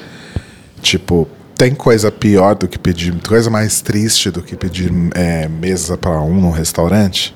Tipo, 0.80 1.26
tem 1.62 1.76
coisa 1.76 2.11
pior 2.11 2.57
do 2.57 2.66
que 2.66 2.76
pedir, 2.76 3.14
coisa 3.23 3.49
mais 3.49 3.81
triste 3.81 4.33
do 4.33 4.42
que 4.42 4.57
pedir 4.57 4.90
é, 5.14 5.47
mesa 5.47 5.97
pra 5.97 6.21
um 6.21 6.40
num 6.40 6.50
restaurante? 6.50 7.33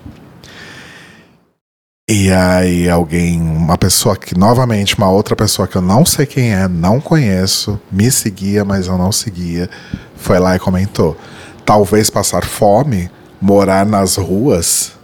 E 2.11 2.33
aí 2.33 2.91
alguém, 2.91 3.41
uma 3.41 3.79
pessoa 3.79 4.17
que, 4.17 4.37
novamente, 4.37 4.99
uma 4.99 5.09
outra 5.09 5.37
pessoa 5.37 5.69
que 5.69 5.77
eu 5.77 5.81
não 5.81 6.05
sei 6.05 6.27
quem 6.27 6.53
é, 6.53 6.67
não 6.67 7.01
conheço, 7.01 7.81
me 7.89 8.11
seguia, 8.11 8.65
mas 8.65 8.89
eu 8.89 8.99
não 8.99 9.13
seguia, 9.13 9.71
foi 10.17 10.41
lá 10.41 10.57
e 10.57 10.59
comentou. 10.59 11.17
Talvez 11.65 12.11
passar 12.11 12.45
fome, 12.45 13.09
morar 13.41 13.87
nas 13.87 14.17
ruas. 14.17 14.95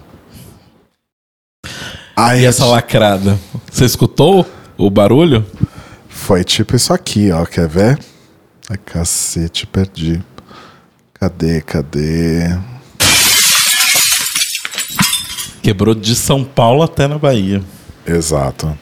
Aí 2.16 2.42
E 2.42 2.44
essa 2.44 2.64
lacrada? 2.64 3.38
Você 3.70 3.84
escutou 3.84 4.44
o 4.76 4.90
barulho? 4.90 5.46
foi 6.08 6.42
tipo 6.42 6.74
isso 6.74 6.92
aqui, 6.92 7.30
ó, 7.30 7.44
quer 7.44 7.68
ver? 7.68 8.11
Ai, 8.70 8.76
cacete, 8.76 9.66
perdi. 9.66 10.22
Cadê, 11.14 11.60
cadê? 11.60 12.58
Quebrou 15.62 15.94
de 15.94 16.14
São 16.16 16.42
Paulo 16.42 16.82
até 16.82 17.06
na 17.06 17.18
Bahia. 17.18 17.62
Exato. 18.06 18.76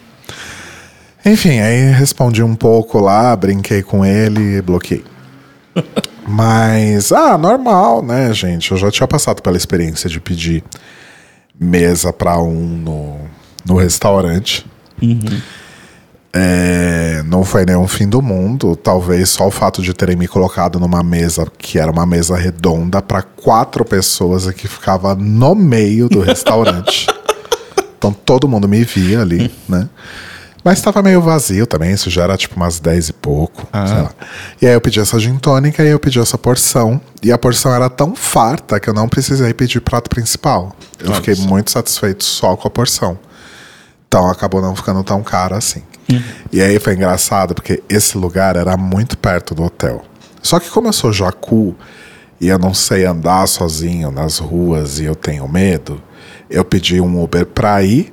Enfim, 1.25 1.61
aí 1.61 1.91
respondi 1.93 2.43
um 2.43 2.55
pouco 2.55 2.99
lá, 2.99 3.37
brinquei 3.37 3.83
com 3.83 4.05
ele 4.05 4.57
e 4.57 4.63
bloqueei. 4.63 5.05
Mas, 6.27 7.13
ah, 7.13 7.37
normal, 7.37 8.03
né, 8.03 8.33
gente? 8.33 8.71
Eu 8.71 8.79
já 8.79 8.91
tinha 8.91 9.07
passado 9.07 9.43
pela 9.43 9.57
experiência 9.57 10.09
de 10.09 10.21
pedir 10.21 10.63
mesa 11.59 12.13
pra 12.13 12.39
um 12.39 12.67
no, 12.67 13.17
no 13.67 13.77
restaurante. 13.77 14.65
É, 16.33 17.23
não 17.27 17.45
foi 17.45 17.65
nenhum 17.65 17.89
fim 17.89 18.09
do 18.09 18.23
mundo. 18.23 18.77
Talvez 18.77 19.31
só 19.31 19.49
o 19.49 19.51
fato 19.51 19.83
de 19.83 19.93
terem 19.93 20.17
me 20.17 20.29
colocado 20.29 20.79
numa 20.79 21.03
mesa 21.03 21.47
que 21.59 21.79
era 21.79 21.91
uma 21.91 22.07
mesa 22.07 22.37
redonda 22.37 23.03
para 23.03 23.23
quatro 23.23 23.85
pessoas 23.85 24.47
e 24.47 24.53
que 24.53 24.69
ficava 24.69 25.15
no 25.15 25.55
meio 25.55 26.09
do 26.09 26.21
restaurante. 26.21 27.07
então 27.99 28.13
todo 28.13 28.49
mundo 28.49 28.69
me 28.69 28.85
via 28.85 29.21
ali, 29.21 29.53
né? 29.69 29.89
Mas 30.63 30.79
estava 30.79 31.03
meio 31.03 31.23
vazio 31.23 31.67
também, 31.67 31.93
isso 31.93 32.11
já 32.11 32.25
era 32.25 32.37
tipo 32.37 32.55
umas 32.55 32.79
10 32.79 33.09
e 33.09 33.13
pouco. 33.15 33.67
Ah. 33.73 33.87
sei 33.87 33.97
lá. 33.97 34.11
E 34.61 34.67
aí 34.67 34.75
eu 34.75 34.81
pedi 34.81 35.01
essa 35.01 35.19
gin 35.19 35.39
tônica 35.39 35.83
e 35.83 35.89
eu 35.89 35.99
pedi 35.99 36.21
essa 36.21 36.37
porção. 36.37 37.01
E 37.23 37.33
a 37.33 37.39
porção 37.39 37.75
era 37.75 37.89
tão 37.89 38.15
farta 38.15 38.79
que 38.79 38.89
eu 38.89 38.95
não 38.95 39.09
precisei 39.09 39.55
pedir 39.55 39.81
prato 39.81 40.11
principal. 40.11 40.77
Eu 40.99 41.07
Olha 41.07 41.15
fiquei 41.17 41.35
muito 41.35 41.71
satisfeito 41.71 42.25
só 42.25 42.57
com 42.57 42.69
a 42.69 42.71
porção. 42.71 43.19
Então 44.07 44.29
acabou 44.29 44.61
não 44.61 44.77
ficando 44.77 45.03
tão 45.03 45.23
caro 45.23 45.55
assim. 45.55 45.83
Uhum. 46.11 46.23
E 46.53 46.61
aí 46.61 46.79
foi 46.79 46.95
engraçado 46.95 47.55
porque 47.55 47.83
esse 47.89 48.17
lugar 48.19 48.57
era 48.57 48.77
muito 48.77 49.17
perto 49.17 49.55
do 49.55 49.63
hotel. 49.65 50.03
Só 50.43 50.59
que 50.59 50.71
como 50.71 50.89
eu 50.89 50.93
sou 50.93 51.13
jacu 51.13 51.75
e 52.41 52.49
eu 52.49 52.59
não 52.59 52.73
sei 52.73 53.05
andar 53.05 53.47
sozinho 53.47 54.11
nas 54.11 54.39
ruas 54.39 54.99
e 54.99 55.05
eu 55.05 55.15
tenho 55.15 55.47
medo, 55.47 56.01
eu 56.49 56.65
pedi 56.65 57.01
um 57.01 57.23
Uber 57.23 57.47
pra 57.47 57.83
ir 57.83 58.13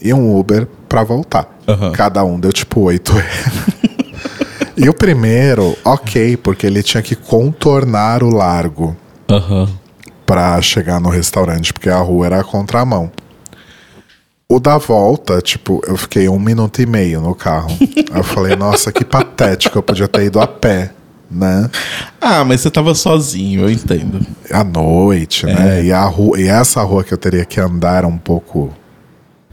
e 0.00 0.12
um 0.12 0.38
Uber 0.38 0.68
pra 0.88 1.02
voltar. 1.02 1.48
Aham. 1.66 1.92
Cada 1.92 2.22
um 2.24 2.38
deu 2.38 2.52
tipo 2.52 2.80
8 2.80 3.12
E 4.76 4.88
o 4.88 4.92
primeiro, 4.94 5.76
ok, 5.84 6.36
porque 6.36 6.66
ele 6.66 6.82
tinha 6.82 7.02
que 7.02 7.14
contornar 7.14 8.24
o 8.24 8.28
largo 8.30 8.96
Aham. 9.30 9.68
pra 10.26 10.60
chegar 10.60 11.00
no 11.00 11.08
restaurante, 11.08 11.72
porque 11.72 11.88
a 11.88 11.98
rua 11.98 12.26
era 12.26 12.40
a 12.40 12.44
contramão. 12.44 13.10
O 14.48 14.60
da 14.60 14.76
volta, 14.78 15.40
tipo, 15.40 15.80
eu 15.86 15.96
fiquei 15.96 16.28
um 16.28 16.38
minuto 16.38 16.80
e 16.82 16.86
meio 16.86 17.20
no 17.20 17.34
carro. 17.34 17.70
Aí 17.80 18.18
eu 18.18 18.24
falei, 18.24 18.54
nossa, 18.54 18.92
que 18.92 19.04
patético, 19.04 19.78
eu 19.78 19.82
podia 19.82 20.06
ter 20.06 20.24
ido 20.24 20.38
a 20.38 20.46
pé, 20.46 20.92
né? 21.30 21.70
Ah, 22.20 22.44
mas 22.44 22.60
você 22.60 22.70
tava 22.70 22.94
sozinho, 22.94 23.62
eu 23.62 23.70
entendo. 23.70 24.24
À 24.50 24.62
noite, 24.62 25.46
né? 25.46 25.84
E, 25.84 25.92
a 25.92 26.04
rua, 26.04 26.38
e 26.38 26.46
essa 26.46 26.82
rua 26.82 27.02
que 27.02 27.12
eu 27.12 27.18
teria 27.18 27.44
que 27.44 27.58
andar 27.58 27.98
era 27.98 28.06
um 28.06 28.18
pouco. 28.18 28.70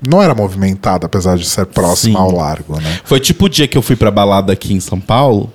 Não 0.05 0.21
era 0.21 0.35
movimentada, 0.35 1.05
apesar 1.05 1.37
de 1.37 1.47
ser 1.47 1.67
próxima 1.67 2.19
Sim. 2.19 2.25
ao 2.25 2.31
largo, 2.31 2.79
né? 2.79 2.99
Foi 3.03 3.19
tipo 3.19 3.45
o 3.45 3.49
dia 3.49 3.67
que 3.67 3.77
eu 3.77 3.81
fui 3.81 3.95
pra 3.95 4.11
balada 4.11 4.51
aqui 4.51 4.73
em 4.73 4.79
São 4.79 4.99
Paulo, 4.99 5.51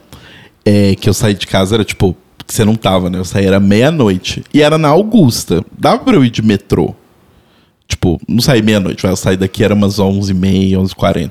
é, 0.64 0.95
que 0.95 1.09
eu 1.09 1.14
saí 1.14 1.35
de 1.35 1.47
casa, 1.47 1.75
era 1.76 1.85
tipo, 1.85 2.16
você 2.47 2.64
não 2.64 2.75
tava, 2.75 3.11
né? 3.11 3.19
Eu 3.19 3.25
saí, 3.25 3.45
era 3.45 3.61
meia-noite. 3.61 4.45
E 4.55 4.62
era 4.62 4.78
na 4.78 4.88
Augusta. 4.88 5.64
Dava 5.76 5.99
pra 5.99 6.14
eu 6.14 6.25
ir 6.25 6.31
de 6.31 6.43
metrô. 6.43 6.95
Tipo, 7.88 8.21
não 8.28 8.40
saí 8.40 8.62
meia-noite, 8.62 9.00
mas 9.02 9.11
eu 9.11 9.16
saí 9.16 9.37
daqui, 9.37 9.62
era 9.62 9.75
umas 9.75 9.97
11h30, 9.99 10.73
11h40. 10.73 11.31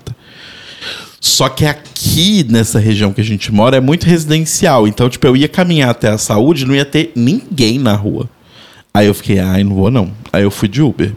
Só 1.20 1.50
que 1.50 1.66
aqui, 1.66 2.46
nessa 2.48 2.80
região 2.80 3.12
que 3.12 3.20
a 3.20 3.24
gente 3.24 3.52
mora, 3.52 3.78
é 3.78 3.80
muito 3.80 4.06
residencial. 4.06 4.88
Então, 4.88 5.10
tipo, 5.10 5.26
eu 5.26 5.36
ia 5.36 5.48
caminhar 5.48 5.90
até 5.90 6.10
a 6.10 6.18
saúde 6.18 6.64
e 6.64 6.68
não 6.68 6.76
ia 6.76 6.86
ter 6.86 7.12
ninguém 7.16 7.80
na 7.80 7.96
rua. 7.96 8.30
Aí 8.94 9.08
eu 9.08 9.14
fiquei, 9.14 9.40
ai, 9.40 9.64
não 9.64 9.76
vou 9.76 9.90
não. 9.90 10.12
Aí 10.32 10.44
eu 10.44 10.52
fui 10.52 10.68
de 10.70 10.82
Uber. 10.82 11.14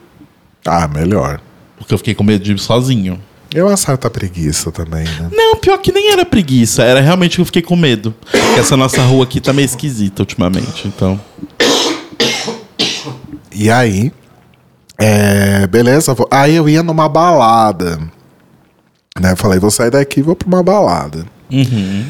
Ah, 0.67 0.89
melhor. 0.89 1.41
Porque 1.77 1.95
eu 1.95 1.99
fiquei 1.99 2.15
com 2.15 2.25
medo 2.25 2.43
de 2.43 2.53
ir 2.53 2.59
sozinho. 2.59 3.21
E 3.55 3.63
uma 3.63 3.77
certa 3.77 4.11
preguiça 4.11 4.73
também, 4.73 5.05
né? 5.05 5.29
Não, 5.33 5.57
pior 5.57 5.79
que 5.79 5.93
nem 5.93 6.11
era 6.11 6.25
preguiça. 6.25 6.83
Era 6.83 7.01
realmente 7.01 7.37
que 7.37 7.41
eu 7.41 7.47
fiquei 7.47 7.63
com 7.63 7.77
medo. 7.77 8.15
Porque 8.21 8.61
essa 8.61 8.77
nossa 8.77 9.03
rua 9.03 9.25
aqui 9.25 9.41
tá 9.41 9.53
meio 9.53 9.67
esquisita 9.67 10.23
ultimamente. 10.23 10.89
Então. 10.89 11.21
E 13.55 13.71
aí, 13.71 14.13
é, 14.99 15.67
beleza, 15.67 16.15
aí 16.31 16.57
eu 16.57 16.69
ia 16.69 16.83
numa 16.83 17.09
balada. 17.09 17.99
Né? 19.21 19.37
Falei, 19.37 19.59
vou 19.59 19.71
sair 19.71 19.91
daqui 19.91 20.21
e 20.21 20.23
vou 20.23 20.35
pra 20.35 20.49
uma 20.49 20.63
balada. 20.63 21.27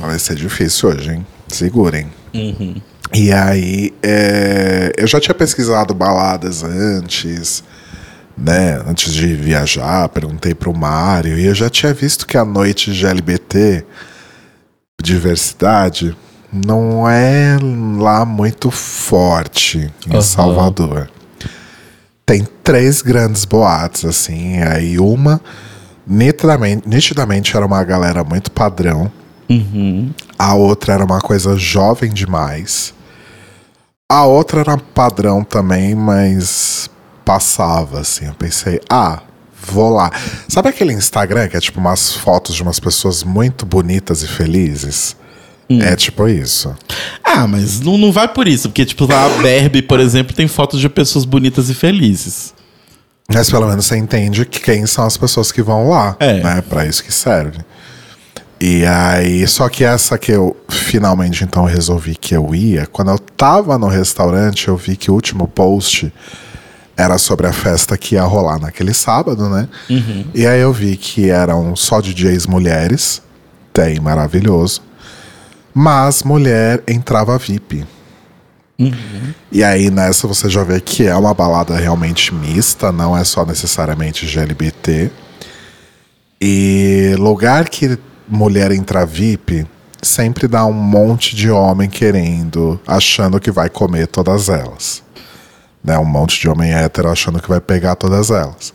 Vai 0.00 0.18
ser 0.18 0.34
difícil 0.34 0.88
hoje, 0.88 1.12
hein? 1.12 1.26
Segurem. 1.46 2.08
E 3.14 3.32
aí, 3.32 3.94
é, 4.02 4.92
eu 4.96 5.06
já 5.06 5.20
tinha 5.20 5.34
pesquisado 5.34 5.94
baladas 5.94 6.64
antes, 6.64 7.62
né? 8.36 8.82
Antes 8.86 9.14
de 9.14 9.34
viajar, 9.34 10.08
perguntei 10.08 10.54
pro 10.54 10.76
Mário, 10.76 11.38
e 11.38 11.46
eu 11.46 11.54
já 11.54 11.70
tinha 11.70 11.94
visto 11.94 12.26
que 12.26 12.36
a 12.36 12.44
noite 12.44 12.92
de 12.92 13.06
LBT, 13.06 13.84
diversidade, 15.02 16.16
não 16.52 17.08
é 17.08 17.56
lá 17.98 18.24
muito 18.24 18.70
forte 18.70 19.90
em 20.06 20.12
Aham. 20.12 20.22
Salvador. 20.22 21.10
Tem 22.24 22.46
três 22.62 23.00
grandes 23.00 23.44
boates, 23.44 24.04
assim, 24.04 24.60
aí 24.62 24.98
uma 24.98 25.40
nitidamente, 26.06 26.88
nitidamente 26.88 27.56
era 27.56 27.66
uma 27.66 27.84
galera 27.84 28.24
muito 28.24 28.50
padrão. 28.50 29.10
A 30.38 30.54
outra 30.54 30.94
era 30.94 31.04
uma 31.04 31.20
coisa 31.20 31.56
jovem 31.56 32.12
demais. 32.12 32.94
A 34.10 34.24
outra 34.24 34.60
era 34.60 34.78
padrão 34.78 35.44
também, 35.44 35.94
mas 35.94 36.90
passava, 37.24 38.00
assim. 38.00 38.26
Eu 38.26 38.34
pensei, 38.34 38.80
ah, 38.88 39.20
vou 39.66 39.90
lá. 39.90 40.10
Sabe 40.48 40.68
aquele 40.70 40.94
Instagram 40.94 41.48
que 41.48 41.56
é 41.56 41.60
tipo 41.60 41.78
umas 41.78 42.14
fotos 42.14 42.54
de 42.54 42.62
umas 42.62 42.80
pessoas 42.80 43.22
muito 43.22 43.66
bonitas 43.66 44.22
e 44.22 44.28
felizes? 44.28 45.14
É 45.70 45.94
tipo 45.96 46.26
isso. 46.28 46.74
Ah, 47.22 47.46
mas 47.46 47.80
não, 47.80 47.98
não 47.98 48.10
vai 48.10 48.26
por 48.28 48.48
isso. 48.48 48.68
Porque, 48.68 48.84
tipo, 48.86 49.04
a 49.04 49.28
Barbie, 49.42 49.82
por 49.82 50.00
exemplo, 50.00 50.34
tem 50.34 50.48
fotos 50.48 50.80
de 50.80 50.88
pessoas 50.88 51.24
bonitas 51.24 51.68
e 51.68 51.74
felizes. 51.74 52.54
Mas 53.30 53.50
pelo 53.50 53.66
menos 53.68 53.84
você 53.84 53.96
entende 53.96 54.46
que 54.46 54.60
quem 54.60 54.86
são 54.86 55.04
as 55.04 55.16
pessoas 55.18 55.52
que 55.52 55.60
vão 55.62 55.90
lá, 55.90 56.16
É. 56.18 56.42
né? 56.42 56.62
Pra 56.66 56.86
isso 56.86 57.04
que 57.04 57.12
serve. 57.12 57.58
E 58.60 58.84
aí, 58.86 59.46
só 59.46 59.68
que 59.68 59.84
essa 59.84 60.16
que 60.18 60.32
eu 60.32 60.56
finalmente 60.68 61.44
então 61.44 61.64
resolvi 61.64 62.16
que 62.16 62.34
eu 62.34 62.54
ia, 62.54 62.86
quando 62.86 63.10
eu 63.10 63.18
tava 63.18 63.76
no 63.78 63.86
restaurante, 63.86 64.68
eu 64.68 64.76
vi 64.76 64.96
que 64.96 65.10
o 65.10 65.14
último 65.14 65.46
post 65.46 66.12
era 66.96 67.18
sobre 67.18 67.46
a 67.46 67.52
festa 67.52 67.96
que 67.96 68.16
ia 68.16 68.24
rolar 68.24 68.58
naquele 68.58 68.92
sábado, 68.94 69.48
né? 69.48 69.68
E 70.34 70.44
aí 70.46 70.60
eu 70.60 70.72
vi 70.72 70.96
que 70.96 71.28
eram 71.30 71.76
só 71.76 72.00
DJs 72.00 72.46
mulheres, 72.46 73.22
tem 73.72 74.00
maravilhoso, 74.00 74.80
mas 75.78 76.24
mulher 76.24 76.82
entrava 76.88 77.38
VIP. 77.38 77.86
E 79.52 79.62
aí 79.62 79.90
nessa 79.90 80.26
você 80.26 80.50
já 80.50 80.64
vê 80.64 80.80
que 80.80 81.06
é 81.06 81.14
uma 81.14 81.32
balada 81.32 81.76
realmente 81.76 82.34
mista, 82.34 82.90
não 82.90 83.16
é 83.16 83.22
só 83.22 83.46
necessariamente 83.46 84.26
GLBT. 84.26 85.08
E 86.40 87.14
lugar 87.16 87.68
que 87.68 87.96
mulher 88.26 88.72
entra 88.72 89.06
VIP 89.06 89.68
sempre 90.02 90.48
dá 90.48 90.66
um 90.66 90.72
monte 90.72 91.36
de 91.36 91.48
homem 91.48 91.88
querendo, 91.88 92.80
achando 92.84 93.38
que 93.38 93.52
vai 93.52 93.70
comer 93.70 94.08
todas 94.08 94.48
elas. 94.48 95.04
Né? 95.82 95.96
Um 95.96 96.04
monte 96.04 96.40
de 96.40 96.48
homem 96.48 96.74
hétero 96.74 97.08
achando 97.08 97.40
que 97.40 97.48
vai 97.48 97.60
pegar 97.60 97.94
todas 97.94 98.32
elas. 98.32 98.74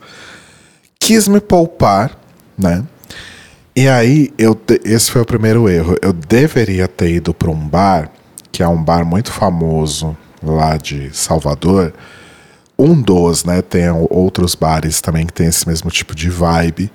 Quis 0.98 1.28
me 1.28 1.42
poupar, 1.42 2.18
né? 2.58 2.82
E 3.76 3.88
aí, 3.88 4.32
eu, 4.38 4.60
esse 4.84 5.10
foi 5.10 5.22
o 5.22 5.26
primeiro 5.26 5.68
erro. 5.68 5.96
Eu 6.02 6.14
deveria 6.14 6.88
ter 6.88 7.12
ido 7.12 7.34
para 7.34 7.50
um 7.50 7.68
bar, 7.68 8.12
que 8.52 8.62
é 8.62 8.68
um 8.68 8.82
bar 8.82 9.04
muito 9.04 9.32
famoso 9.32 10.16
lá 10.42 10.78
de 10.78 11.10
Salvador. 11.12 11.94
Um 12.78 13.02
dos, 13.02 13.44
né? 13.44 13.62
Tem 13.62 13.90
outros 14.10 14.54
bares 14.56 15.02
também 15.02 15.26
que 15.26 15.34
tem 15.34 15.48
esse 15.48 15.68
mesmo 15.68 15.90
tipo 15.90 16.14
de 16.14 16.30
vibe. 16.30 16.92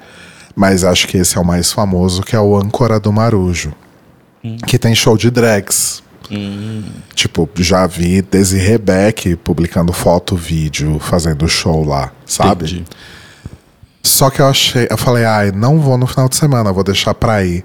Mas 0.55 0.85
acho 0.85 1.09
que 1.09 1.17
esse 1.17 1.37
é 1.37 1.41
o 1.41 1.45
mais 1.45 1.73
famoso, 1.73 2.23
que 2.23 2.37
é 2.37 2.41
o 2.41 2.57
Âncora 2.57 3.01
do 3.01 3.13
Marujo. 3.13 3.73
Que 4.67 4.79
tem 4.79 4.95
show 4.95 5.17
de 5.17 5.31
drags. 5.31 6.03
Tipo, 7.15 7.49
já 7.57 7.87
vi 7.87 8.23
Desi 8.23 8.59
Rebeck 8.59 9.35
publicando 9.37 9.93
foto, 9.93 10.37
vídeo, 10.37 10.99
fazendo 10.99 11.49
show 11.49 11.85
lá, 11.85 12.13
sabe? 12.27 12.67
Entendi. 12.67 12.85
Só 14.03 14.31
que 14.31 14.41
eu 14.41 14.47
achei, 14.47 14.87
eu 14.91 14.97
falei, 14.97 15.25
ai, 15.25 15.53
não 15.53 15.79
vou 15.81 15.99
no 15.99 16.07
final 16.07 16.29
de 16.29 16.37
semana, 16.37 16.73
vou 16.73 16.85
deixar 16.85 17.15
pra 17.15 17.45
ir 17.45 17.65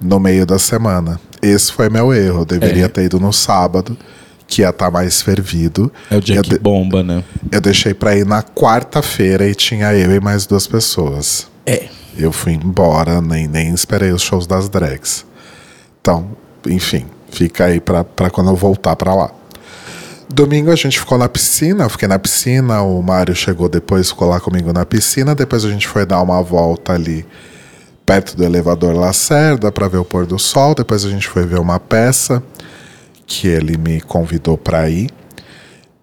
no 0.00 0.18
meio 0.18 0.44
da 0.44 0.58
semana. 0.58 1.20
Esse 1.40 1.72
foi 1.72 1.88
meu 1.88 2.12
erro. 2.12 2.40
Eu 2.40 2.44
deveria 2.44 2.86
É. 2.86 2.88
ter 2.88 3.04
ido 3.04 3.20
no 3.20 3.32
sábado, 3.32 3.96
que 4.46 4.62
ia 4.62 4.70
estar 4.70 4.90
mais 4.90 5.22
fervido. 5.22 5.92
É 6.10 6.16
o 6.16 6.20
dia 6.20 6.36
eu, 6.36 6.42
que 6.42 6.50
de- 6.50 6.58
bomba, 6.58 7.02
né? 7.02 7.22
eu 7.50 7.60
deixei 7.60 7.94
pra 7.94 8.16
ir 8.16 8.26
na 8.26 8.42
quarta-feira 8.42 9.46
e 9.48 9.54
tinha 9.54 9.94
eu 9.94 10.10
e 10.14 10.20
mais 10.20 10.46
duas 10.46 10.66
pessoas. 10.66 11.46
É. 11.66 11.88
Eu 12.16 12.30
fui 12.32 12.52
embora, 12.52 13.20
nem, 13.20 13.46
nem 13.48 13.72
esperei 13.74 14.10
os 14.12 14.22
shows 14.22 14.46
das 14.46 14.68
drags. 14.68 15.24
Então, 16.00 16.28
enfim, 16.66 17.06
fica 17.30 17.64
aí 17.64 17.80
pra, 17.80 18.04
pra 18.04 18.30
quando 18.30 18.50
eu 18.50 18.56
voltar 18.56 18.94
pra 18.96 19.14
lá. 19.14 19.30
Domingo 20.28 20.70
a 20.70 20.76
gente 20.76 20.98
ficou 20.98 21.18
na 21.18 21.28
piscina, 21.28 21.84
eu 21.84 21.90
fiquei 21.90 22.08
na 22.08 22.18
piscina, 22.18 22.82
o 22.82 23.02
Mário 23.02 23.34
chegou 23.34 23.68
depois, 23.68 24.08
ficou 24.08 24.28
lá 24.28 24.40
comigo 24.40 24.72
na 24.72 24.84
piscina, 24.84 25.34
depois 25.34 25.64
a 25.64 25.70
gente 25.70 25.86
foi 25.86 26.06
dar 26.06 26.20
uma 26.22 26.42
volta 26.42 26.92
ali 26.92 27.26
perto 28.04 28.36
do 28.36 28.44
elevador 28.44 28.94
Lacerda 28.94 29.72
para 29.72 29.88
ver 29.88 29.98
o 29.98 30.04
pôr 30.04 30.26
do 30.26 30.38
sol, 30.38 30.74
depois 30.74 31.04
a 31.04 31.10
gente 31.10 31.28
foi 31.28 31.46
ver 31.46 31.58
uma 31.58 31.80
peça 31.80 32.42
que 33.26 33.48
ele 33.48 33.76
me 33.76 34.00
convidou 34.00 34.56
para 34.58 34.88
ir, 34.88 35.10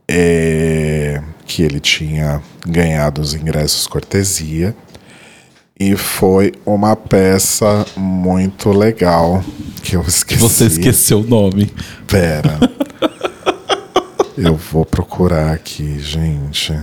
é, 0.08 1.22
que 1.46 1.62
ele 1.64 1.80
tinha 1.80 2.42
ganhado 2.66 3.22
os 3.22 3.34
ingressos 3.34 3.88
cortesia. 3.88 4.76
E 5.80 5.96
foi 5.96 6.54
uma 6.64 6.96
peça 6.96 7.86
muito 7.96 8.72
legal 8.72 9.44
que 9.82 9.96
eu 9.96 10.02
esqueci. 10.04 10.40
Você 10.40 10.66
esqueceu 10.66 11.22
o 11.22 11.24
nome. 11.24 11.74
Pera. 12.06 12.60
eu 14.38 14.56
vou 14.56 14.86
procurar 14.86 15.54
aqui, 15.54 16.00
gente. 16.00 16.74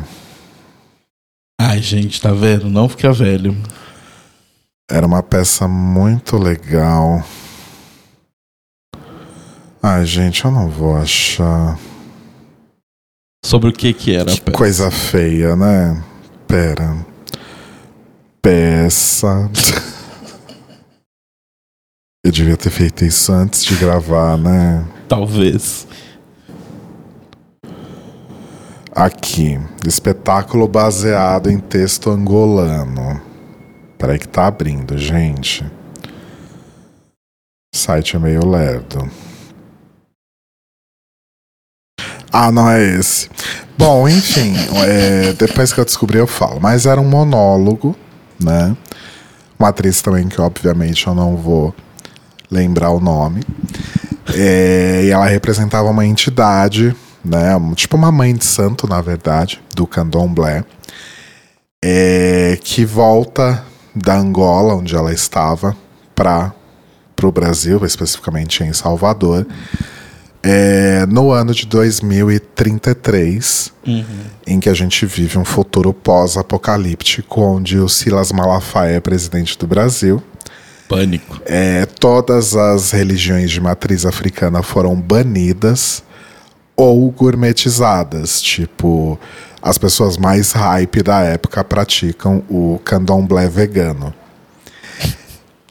Ai, 1.60 1.80
gente, 1.82 2.20
tá 2.20 2.32
vendo? 2.32 2.68
Não 2.70 2.88
fica 2.88 3.12
velho. 3.12 3.56
Era 4.90 5.06
uma 5.06 5.22
peça 5.22 5.66
muito 5.68 6.36
legal. 6.36 7.22
Ai, 9.82 10.04
gente, 10.06 10.44
eu 10.44 10.50
não 10.50 10.68
vou 10.68 10.96
achar. 10.96 11.78
Sobre 13.44 13.70
o 13.70 13.72
que 13.72 13.92
que 13.92 14.14
era 14.14 14.30
a 14.30 14.34
Que 14.34 14.40
peça? 14.40 14.56
coisa 14.56 14.90
feia, 14.90 15.54
né? 15.56 16.02
Pera. 16.46 17.04
Peça. 18.42 19.50
Eu 22.24 22.32
devia 22.32 22.56
ter 22.56 22.70
feito 22.70 23.04
isso 23.04 23.32
antes 23.32 23.64
de 23.64 23.74
gravar, 23.76 24.36
né? 24.36 24.86
Talvez. 25.08 25.86
Aqui. 28.98 29.60
Espetáculo 29.86 30.66
baseado 30.66 31.48
em 31.48 31.60
texto 31.60 32.10
angolano. 32.10 33.22
Peraí 33.96 34.18
que 34.18 34.26
tá 34.26 34.48
abrindo, 34.48 34.98
gente. 34.98 35.64
O 37.72 37.76
site 37.76 38.16
é 38.16 38.18
meio 38.18 38.44
lerdo. 38.44 39.08
Ah, 42.32 42.50
não 42.50 42.68
é 42.68 42.82
esse. 42.82 43.30
Bom, 43.78 44.08
enfim, 44.08 44.56
é, 44.84 45.32
depois 45.32 45.72
que 45.72 45.78
eu 45.78 45.84
descobri 45.84 46.18
eu 46.18 46.26
falo. 46.26 46.58
Mas 46.60 46.84
era 46.84 47.00
um 47.00 47.08
monólogo, 47.08 47.94
né? 48.42 48.76
Uma 49.56 49.68
atriz 49.68 50.02
também 50.02 50.26
que 50.26 50.40
obviamente 50.40 51.06
eu 51.06 51.14
não 51.14 51.36
vou 51.36 51.72
lembrar 52.50 52.90
o 52.90 52.98
nome. 52.98 53.44
É, 54.34 55.02
e 55.04 55.10
ela 55.10 55.26
representava 55.26 55.88
uma 55.88 56.04
entidade, 56.04 56.96
né? 57.28 57.54
Tipo 57.74 57.96
uma 57.96 58.10
mãe 58.10 58.34
de 58.34 58.44
santo, 58.44 58.86
na 58.86 59.00
verdade, 59.00 59.60
do 59.74 59.86
candomblé. 59.86 60.64
É, 61.82 62.58
que 62.60 62.84
volta 62.84 63.64
da 63.94 64.16
Angola, 64.16 64.74
onde 64.74 64.96
ela 64.96 65.12
estava, 65.12 65.76
para 66.14 66.52
o 67.22 67.30
Brasil, 67.30 67.84
especificamente 67.84 68.64
em 68.64 68.72
Salvador 68.72 69.46
é, 70.42 71.04
no 71.06 71.30
ano 71.30 71.52
de 71.52 71.66
2033, 71.66 73.72
uhum. 73.86 74.04
em 74.46 74.58
que 74.60 74.68
a 74.68 74.74
gente 74.74 75.04
vive 75.04 75.38
um 75.38 75.44
futuro 75.44 75.92
pós-apocalíptico, 75.92 77.40
onde 77.40 77.78
o 77.78 77.88
Silas 77.88 78.32
Malafaia 78.32 78.96
é 78.96 79.00
presidente 79.00 79.58
do 79.58 79.66
Brasil. 79.66 80.22
Pânico. 80.88 81.40
É, 81.44 81.84
todas 81.86 82.56
as 82.56 82.92
religiões 82.92 83.50
de 83.50 83.60
matriz 83.60 84.06
africana 84.06 84.62
foram 84.62 84.98
banidas 84.98 86.02
ou 86.78 87.10
gourmetizadas. 87.10 88.40
Tipo, 88.40 89.18
as 89.60 89.76
pessoas 89.76 90.16
mais 90.16 90.52
hype 90.52 91.02
da 91.02 91.20
época 91.22 91.64
praticam 91.64 92.44
o 92.48 92.80
candomblé 92.84 93.48
vegano. 93.48 94.14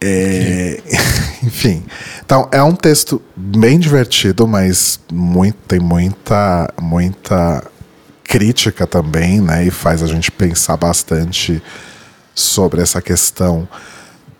É, 0.00 0.80
enfim. 1.42 1.82
Então, 2.24 2.46
é 2.52 2.62
um 2.62 2.74
texto 2.74 3.22
bem 3.34 3.78
divertido, 3.78 4.46
mas 4.46 5.00
muito, 5.10 5.56
tem 5.66 5.80
muita, 5.80 6.72
muita 6.78 7.64
crítica 8.22 8.86
também, 8.86 9.40
né? 9.40 9.64
E 9.64 9.70
faz 9.70 10.02
a 10.02 10.06
gente 10.06 10.30
pensar 10.30 10.76
bastante 10.76 11.62
sobre 12.34 12.82
essa 12.82 13.00
questão 13.00 13.66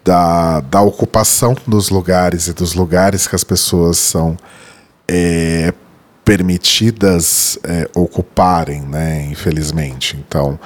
da, 0.04 0.60
da 0.60 0.82
ocupação 0.82 1.56
dos 1.66 1.88
lugares 1.88 2.46
e 2.46 2.52
dos 2.52 2.74
lugares 2.74 3.26
que 3.26 3.34
as 3.34 3.42
pessoas 3.42 3.96
são 3.96 4.36
é, 5.08 5.72
permitidas 6.28 7.58
é, 7.64 7.88
ocuparem, 7.94 8.82
né? 8.82 9.26
Infelizmente. 9.30 10.14
Então 10.28 10.60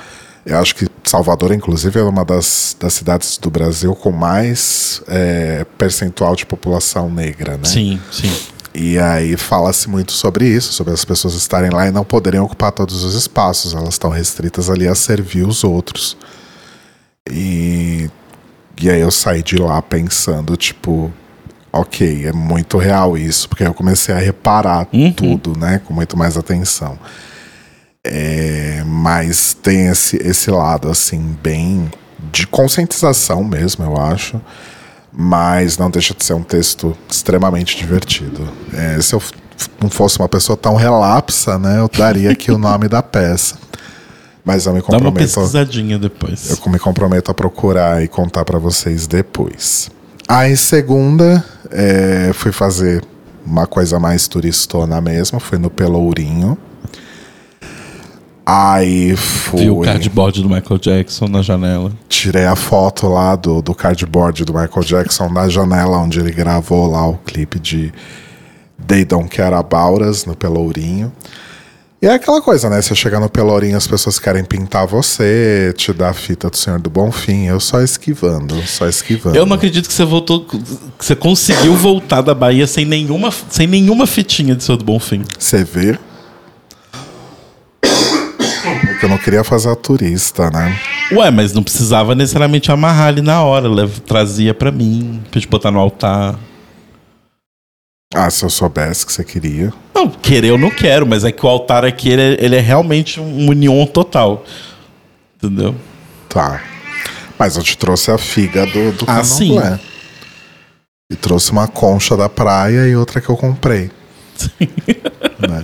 eu 0.45 0.59
acho 0.59 0.75
que 0.75 0.89
Salvador, 1.05 1.53
inclusive, 1.53 2.01
é 2.01 2.03
uma 2.03 2.25
das, 2.25 2.77
das 2.81 2.95
cidades 2.95 3.39
do 3.39 3.49
Brasil 3.49 3.95
com 3.95 4.11
mais 4.11 5.01
é, 5.07 5.65
percentual 5.79 6.35
de 6.35 6.45
população 6.45 7.09
negra, 7.09 7.53
né? 7.53 7.65
Sim, 7.65 8.01
sim. 8.11 8.33
E 8.75 8.99
aí 8.99 9.37
fala-se 9.37 9.89
muito 9.89 10.11
sobre 10.11 10.49
isso, 10.49 10.73
sobre 10.73 10.93
as 10.93 11.05
pessoas 11.05 11.35
estarem 11.35 11.71
lá 11.71 11.87
e 11.87 11.93
não 11.93 12.03
poderem 12.03 12.41
ocupar 12.41 12.73
todos 12.73 13.05
os 13.05 13.15
espaços. 13.15 13.73
Elas 13.73 13.95
estão 13.95 14.11
restritas 14.11 14.69
ali 14.69 14.89
a 14.89 14.97
servir 14.97 15.47
os 15.47 15.63
outros. 15.63 16.17
E, 17.31 18.11
e 18.81 18.91
aí 18.91 19.01
eu 19.01 19.13
saí 19.13 19.45
de 19.45 19.59
lá 19.59 19.81
pensando, 19.81 20.57
tipo, 20.57 21.13
ok, 21.73 22.27
é 22.27 22.33
muito 22.33 22.77
real 22.77 23.17
isso, 23.17 23.49
porque 23.49 23.65
eu 23.65 23.73
comecei 23.73 24.15
a 24.15 24.19
reparar 24.19 24.87
uhum. 24.93 25.13
tudo, 25.13 25.59
né? 25.59 25.81
Com 25.85 25.95
muito 25.95 26.17
mais 26.17 26.37
atenção. 26.37 26.99
É, 28.05 28.83
mas 28.85 29.55
tem 29.55 29.87
esse, 29.87 30.17
esse 30.17 30.51
lado, 30.51 30.91
assim, 30.91 31.37
bem 31.43 31.91
de 32.31 32.47
conscientização 32.47 33.43
mesmo, 33.43 33.85
eu 33.85 33.97
acho. 33.97 34.41
Mas 35.13 35.77
não 35.77 35.91
deixa 35.91 36.15
de 36.15 36.25
ser 36.25 36.35
um 36.35 36.43
texto 36.43 36.97
extremamente 37.09 37.77
divertido. 37.77 38.49
É, 38.73 39.01
se 39.01 39.15
eu 39.15 39.23
não 39.81 39.91
fosse 39.91 40.19
uma 40.19 40.29
pessoa 40.29 40.57
tão 40.57 40.75
relapsa, 40.75 41.59
né, 41.59 41.79
eu 41.79 41.89
daria 41.89 42.31
aqui 42.31 42.51
o 42.51 42.59
nome 42.59 42.89
da 42.89 43.03
peça. 43.03 43.57
Mas 44.45 44.67
eu 44.67 44.73
me 44.73 44.81
comprometo. 44.81 45.05
Dá 45.05 45.09
uma 45.11 45.47
pesquisadinha 45.47 45.99
depois. 45.99 46.51
Eu 46.51 46.73
me 46.73 46.79
comprometo 46.79 47.31
a 47.31 47.35
procurar 47.35 48.03
e 48.03 48.09
contar 48.09 48.45
para 48.45 48.59
vocês 48.59 49.07
depois. 49.07 49.91
Aí, 50.29 50.57
segunda, 50.57 51.45
é, 51.71 52.31
fui 52.33 52.53
fazer 52.53 53.03
uma 53.45 53.67
coisa 53.67 53.99
mais 53.99 54.29
turistona 54.29 55.01
mesmo, 55.01 55.41
fui 55.41 55.59
no 55.59 55.71
Pelourinho. 55.71 56.57
Aí 58.45 59.17
fui. 59.17 59.61
Viu 59.61 59.79
o 59.79 59.83
cardboard 59.83 60.43
do 60.43 60.49
Michael 60.49 60.79
Jackson 60.79 61.29
na 61.29 61.43
janela. 61.43 61.93
Tirei 62.09 62.45
a 62.45 62.57
foto 62.57 63.09
lá 63.09 63.37
do, 63.37 63.63
do 63.63 63.75
cardboard 63.75 64.45
do 64.45 64.53
Michael 64.53 64.85
Jackson 64.85 65.29
na 65.29 65.49
janela 65.49 65.99
onde 65.99 66.19
ele 66.19 66.33
gravou 66.33 66.91
lá 66.91 67.07
o 67.07 67.19
clipe 67.19 67.61
de 67.61 67.93
They 68.87 69.05
Don't 69.05 69.29
Care 69.29 69.55
About 69.55 70.03
Us, 70.03 70.25
no 70.25 70.35
Pelourinho. 70.35 71.13
E 72.03 72.07
é 72.07 72.15
aquela 72.15 72.43
coisa, 72.43 72.69
né? 72.69 72.83
Você 72.83 72.97
chegar 72.97 73.21
no 73.21 73.31
Pelourinho, 73.31 73.77
as 73.77 73.87
pessoas 73.87 74.19
querem 74.19 74.43
pintar 74.43 74.89
você, 74.89 75.73
te 75.77 75.93
dar 75.93 76.09
a 76.09 76.13
fita 76.13 76.51
do 76.51 76.57
Senhor 76.57 76.81
do 76.81 76.91
Bonfim. 76.91 77.47
Eu 77.47 77.61
só 77.61 77.81
esquivando, 77.81 78.61
só 78.67 78.89
esquivando. 78.89 79.37
Eu 79.37 79.47
não 79.47 79.55
acredito 79.55 79.87
que 79.87 79.95
você 79.95 80.05
voltou, 80.05 80.45
que 80.45 80.59
você 80.99 81.15
conseguiu 81.15 81.77
voltar 81.77 82.21
da 82.21 82.35
Bahia 82.35 82.67
sem 82.67 82.85
nenhuma, 82.85 83.31
sem 83.49 83.69
nenhuma 83.69 84.05
fitinha 84.05 84.57
do 84.57 84.63
Senhor 84.65 84.79
do 84.79 84.85
Bonfim. 84.85 85.23
Você 85.39 85.63
vê? 85.63 85.97
eu 89.01 89.09
não 89.09 89.19
queria 89.19 89.45
fazer 89.45 89.69
a 89.69 89.77
turista, 89.77 90.51
né? 90.51 90.77
Ué, 91.13 91.31
mas 91.31 91.53
não 91.53 91.63
precisava 91.63 92.17
necessariamente 92.17 92.73
amarrar 92.73 93.09
ali 93.09 93.21
na 93.21 93.45
hora. 93.45 93.69
Levo, 93.69 94.01
trazia 94.01 94.53
pra 94.53 94.73
mim, 94.73 95.23
pra 95.31 95.39
gente 95.39 95.49
botar 95.49 95.71
no 95.71 95.79
altar. 95.79 96.37
Ah, 98.13 98.29
se 98.29 98.45
eu 98.45 98.51
soubesse 98.51 99.07
que 99.07 99.13
você 99.13 99.23
queria. 99.23 99.73
Não, 100.03 100.11
querer 100.11 100.49
eu 100.49 100.59
não 100.59 100.71
quero, 100.71 101.07
mas 101.07 101.25
é 101.25 101.31
que 101.31 101.47
o 101.47 101.49
altar 101.49 101.85
aqui 101.85 102.11
ele 102.11 102.23
é, 102.23 102.45
ele 102.45 102.57
é 102.57 102.61
realmente 102.61 103.21
um 103.21 103.49
união 103.49 103.87
total. 103.87 104.45
Entendeu? 105.37 105.77
Tá. 106.29 106.61
Mas 107.39 107.57
eu 107.57 107.63
te 107.63 107.77
trouxe 107.77 108.11
a 108.11 108.19
figa 108.19 108.67
do, 108.67 108.93
do 108.93 109.05
ah, 109.07 109.23
sim. 109.23 109.59
E 111.11 111.15
trouxe 111.15 111.53
uma 111.53 111.69
concha 111.69 112.17
da 112.17 112.29
praia 112.29 112.89
e 112.89 112.97
outra 112.97 113.21
que 113.21 113.29
eu 113.29 113.37
comprei. 113.37 113.91
Sim. 114.37 114.69
Né? 115.39 115.63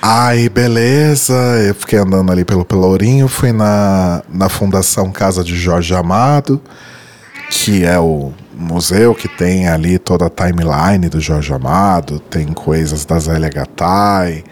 Aí, 0.00 0.48
beleza. 0.48 1.34
Eu 1.66 1.74
fiquei 1.74 1.98
andando 1.98 2.30
ali 2.30 2.44
pelo 2.44 2.64
Pelourinho, 2.64 3.26
fui 3.26 3.52
na, 3.52 4.22
na 4.28 4.48
Fundação 4.48 5.10
Casa 5.10 5.42
de 5.42 5.56
Jorge 5.56 5.94
Amado, 5.94 6.60
que 7.50 7.84
é 7.84 7.98
o 7.98 8.32
museu 8.56 9.14
que 9.14 9.28
tem 9.28 9.68
ali 9.68 9.98
toda 9.98 10.26
a 10.26 10.30
timeline 10.30 11.08
do 11.08 11.20
Jorge 11.20 11.52
Amado, 11.52 12.18
tem 12.18 12.52
coisas 12.52 13.04
da 13.04 13.18
Zélia 13.18 13.48
Gattai. 13.48 14.44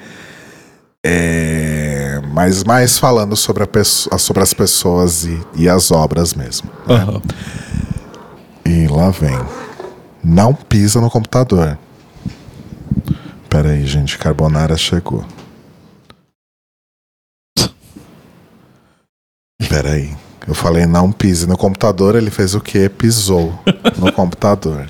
É, 1.05 2.21
mas 2.33 2.63
mais 2.63 2.99
falando 2.99 3.37
sobre, 3.37 3.65
a 3.65 4.19
sobre 4.19 4.43
as 4.43 4.55
pessoas 4.55 5.25
e, 5.25 5.41
e 5.57 5.69
as 5.69 5.91
obras 5.91 6.35
mesmo. 6.35 6.71
Né? 6.87 7.05
Uhum. 7.05 7.23
E 8.65 8.87
lá 8.87 9.11
vem. 9.11 9.39
Não 10.23 10.55
pisa 10.55 11.01
no 11.01 11.11
computador. 11.11 11.77
Pera 13.49 13.71
aí, 13.71 13.85
gente, 13.85 14.17
Carbonara 14.17 14.77
chegou. 14.77 15.25
Peraí. 19.69 20.17
Eu 20.47 20.55
falei, 20.55 20.87
não 20.87 21.13
pise 21.13 21.47
no 21.47 21.57
computador. 21.57 22.17
Ele 22.17 22.31
fez 22.31 22.55
o 22.55 22.61
quê? 22.61 22.89
Pisou 22.89 23.59
no 23.97 24.11
computador. 24.13 24.89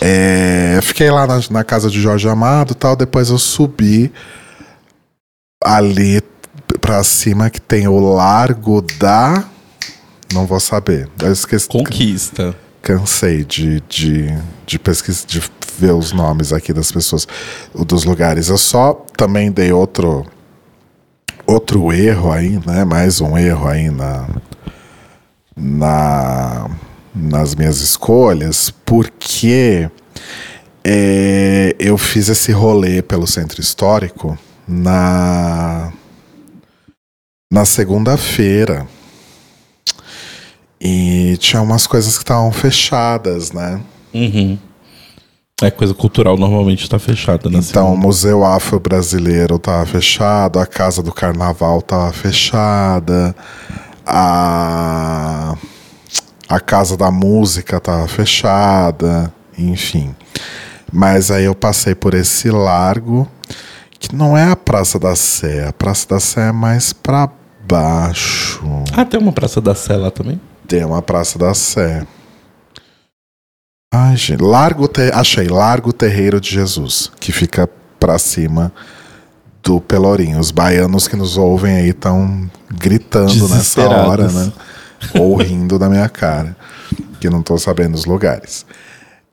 É, 0.00 0.78
fiquei 0.82 1.10
lá 1.10 1.26
na, 1.26 1.40
na, 1.50 1.64
casa 1.64 1.90
de 1.90 2.00
Jorge 2.00 2.28
Amado 2.28 2.74
tal. 2.74 2.96
Depois 2.96 3.30
eu 3.30 3.38
subi 3.38 4.12
ali 5.62 6.22
pra 6.80 7.02
cima 7.02 7.50
que 7.50 7.60
tem 7.60 7.88
o 7.88 7.98
Largo 7.98 8.82
da. 8.98 9.44
Não 10.32 10.46
vou 10.46 10.60
saber. 10.60 11.08
Eu 11.20 11.32
esqueci. 11.32 11.68
Conquista. 11.68 12.54
Cansei 12.82 13.44
de, 13.44 13.80
de, 13.88 14.26
de 14.66 14.78
pesquisar, 14.78 15.26
de 15.26 15.42
ver 15.78 15.92
os 15.92 16.12
nomes 16.12 16.52
aqui 16.52 16.72
das 16.72 16.92
pessoas, 16.92 17.26
dos 17.74 18.04
lugares. 18.04 18.48
Eu 18.48 18.58
só 18.58 18.92
também 19.16 19.50
dei 19.50 19.72
outro 19.72 20.26
outro 21.46 21.92
erro 21.92 22.32
aí, 22.32 22.60
né? 22.66 22.84
Mais 22.84 23.20
um 23.20 23.36
erro 23.36 23.68
aí 23.68 23.90
na, 23.90 24.28
na 25.56 26.70
nas 27.14 27.54
minhas 27.54 27.80
escolhas, 27.80 28.70
porque 28.84 29.88
é, 30.82 31.76
eu 31.78 31.96
fiz 31.96 32.28
esse 32.28 32.50
rolê 32.50 33.00
pelo 33.00 33.26
centro 33.26 33.60
histórico 33.60 34.36
na 34.66 35.92
na 37.52 37.64
segunda-feira 37.64 38.86
e 40.80 41.36
tinha 41.38 41.62
umas 41.62 41.86
coisas 41.86 42.16
que 42.18 42.24
estavam 42.24 42.50
fechadas, 42.50 43.52
né? 43.52 43.80
Uhum. 44.12 44.58
É 45.64 45.70
coisa 45.70 45.94
cultural 45.94 46.36
normalmente 46.36 46.82
está 46.82 46.98
fechada, 46.98 47.48
né? 47.48 47.58
Então, 47.58 47.94
o 47.94 47.96
Museu 47.96 48.44
Afro 48.44 48.78
Brasileiro 48.78 49.56
estava 49.56 49.86
fechado, 49.86 50.58
a 50.58 50.66
Casa 50.66 51.02
do 51.02 51.10
Carnaval 51.12 51.78
estava 51.78 52.12
fechada, 52.12 53.34
a 54.06 55.56
a 56.48 56.60
Casa 56.60 56.96
da 56.96 57.10
Música 57.10 57.78
estava 57.78 58.06
fechada, 58.06 59.32
enfim. 59.56 60.14
Mas 60.92 61.30
aí 61.30 61.44
eu 61.44 61.54
passei 61.54 61.94
por 61.94 62.14
esse 62.14 62.50
largo 62.50 63.26
que 63.98 64.14
não 64.14 64.36
é 64.36 64.50
a 64.50 64.56
Praça 64.56 64.98
da 64.98 65.16
Sé. 65.16 65.66
A 65.66 65.72
Praça 65.72 66.06
da 66.08 66.20
Sé 66.20 66.48
é 66.48 66.52
mais 66.52 66.92
pra 66.92 67.28
baixo. 67.66 68.62
Ah, 68.92 69.04
tem 69.04 69.18
uma 69.18 69.32
Praça 69.32 69.60
da 69.60 69.74
Sé 69.74 69.96
lá 69.96 70.10
também? 70.10 70.40
Tem 70.68 70.84
uma 70.84 71.00
Praça 71.00 71.38
da 71.38 71.54
Sé. 71.54 72.06
Ai, 73.94 74.16
gente. 74.16 74.42
Largo 74.42 74.88
Te... 74.88 75.10
Achei. 75.12 75.46
Largo 75.46 75.92
Terreiro 75.92 76.40
de 76.40 76.50
Jesus. 76.50 77.12
Que 77.20 77.30
fica 77.30 77.68
pra 78.00 78.18
cima 78.18 78.72
do 79.62 79.80
Pelourinho. 79.80 80.38
Os 80.40 80.50
baianos 80.50 81.06
que 81.06 81.14
nos 81.14 81.36
ouvem 81.36 81.76
aí 81.76 81.90
estão 81.90 82.50
gritando 82.76 83.48
nessa 83.48 83.88
hora, 83.88 84.28
né? 84.28 84.52
Ou 85.14 85.36
rindo 85.36 85.78
da 85.78 85.88
minha 85.88 86.08
cara. 86.08 86.56
Que 87.20 87.30
não 87.30 87.40
tô 87.40 87.56
sabendo 87.56 87.94
os 87.94 88.04
lugares. 88.04 88.66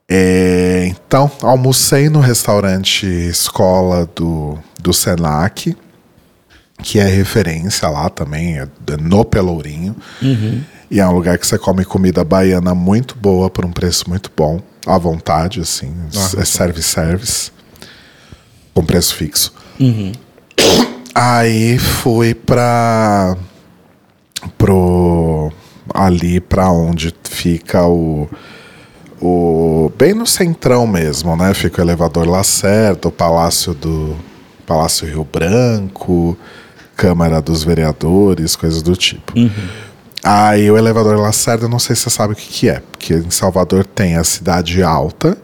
É, 0.08 0.86
então, 0.88 1.32
almocei 1.42 2.10
no 2.10 2.20
restaurante 2.20 3.06
escola 3.06 4.08
do, 4.14 4.60
do 4.80 4.94
Senac, 4.94 5.76
que 6.84 7.00
é 7.00 7.06
referência 7.06 7.88
lá 7.88 8.10
também, 8.10 8.60
é 8.60 8.68
no 9.00 9.24
Pelourinho. 9.24 9.96
Uhum. 10.22 10.62
E 10.92 11.00
é 11.00 11.08
um 11.08 11.14
lugar 11.14 11.38
que 11.38 11.48
você 11.48 11.58
come 11.58 11.86
comida 11.86 12.22
baiana 12.22 12.76
muito 12.76 13.16
boa 13.16 13.50
por 13.50 13.64
um 13.64 13.72
preço 13.72 14.10
muito 14.10 14.30
bom, 14.36 14.60
à 14.86 14.98
vontade, 14.98 15.62
assim. 15.62 15.96
Ah, 16.14 16.42
é 16.42 16.44
service-service, 16.44 17.50
com 18.74 18.84
preço 18.84 19.16
fixo. 19.16 19.54
Uhum. 19.80 20.12
Aí 21.16 21.80
fui 21.80 22.34
pra. 22.34 23.38
pro. 24.58 25.50
ali 25.94 26.42
pra 26.42 26.70
onde 26.70 27.16
fica 27.24 27.86
o. 27.88 28.28
o 29.22 29.90
bem 29.98 30.14
no 30.14 30.28
centrão 30.28 30.86
mesmo, 30.86 31.38
né? 31.38 31.54
Fica 31.54 31.82
o 31.82 31.86
elevador 31.86 32.28
Lacerda, 32.28 33.08
o 33.08 33.12
Palácio 33.12 33.74
do. 33.74 34.14
Palácio 34.68 35.08
Rio 35.08 35.24
Branco, 35.24 36.38
Câmara 36.98 37.42
dos 37.42 37.64
Vereadores, 37.64 38.58
coisas 38.58 38.82
do 38.82 38.96
tipo. 38.96 39.34
Aí 40.24 40.70
o 40.70 40.78
elevador 40.78 41.18
Lacerda, 41.20 41.66
eu 41.66 41.70
não 41.70 41.80
sei 41.80 41.96
se 41.96 42.04
você 42.04 42.10
sabe 42.12 42.34
o 42.34 42.36
que, 42.36 42.48
que 42.48 42.70
é, 42.70 42.80
porque 42.92 43.14
em 43.16 43.32
Salvador 43.32 43.86
tem 43.86 44.16
a 44.18 44.24
cidade 44.24 44.84
alta 44.84 45.36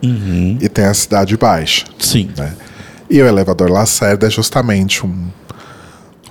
e 0.62 0.70
tem 0.70 0.86
a 0.86 0.94
cidade 0.94 1.36
baixa 1.36 1.86
Sim. 1.98 2.30
né? 2.38 2.54
E 3.10 3.20
o 3.22 3.26
elevador 3.26 3.72
Lacerda 3.72 4.28
é 4.28 4.30
justamente 4.30 5.04
um, 5.06 5.28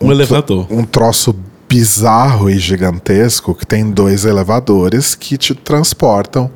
Um 0.00 0.12
elevador. 0.12 0.66
um 0.70 0.84
troço 0.84 1.34
bizarro 1.68 2.48
e 2.48 2.56
gigantesco 2.58 3.52
que 3.54 3.66
tem 3.66 3.90
dois 3.90 4.24
elevadores 4.24 5.14
que 5.16 5.36
te 5.36 5.52
transportam. 5.54 6.48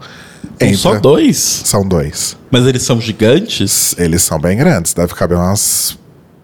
Entre- 0.61 0.77
só 0.77 0.95
dois? 1.01 1.37
São 1.39 1.85
dois. 1.87 2.37
Mas 2.51 2.67
eles 2.67 2.83
são 2.83 3.01
gigantes? 3.01 3.95
Eles 3.99 4.23
são 4.23 4.39
bem 4.39 4.57
grandes, 4.57 4.93
deve 4.95 5.13
caber 5.15 5.37
umas 5.39 5.99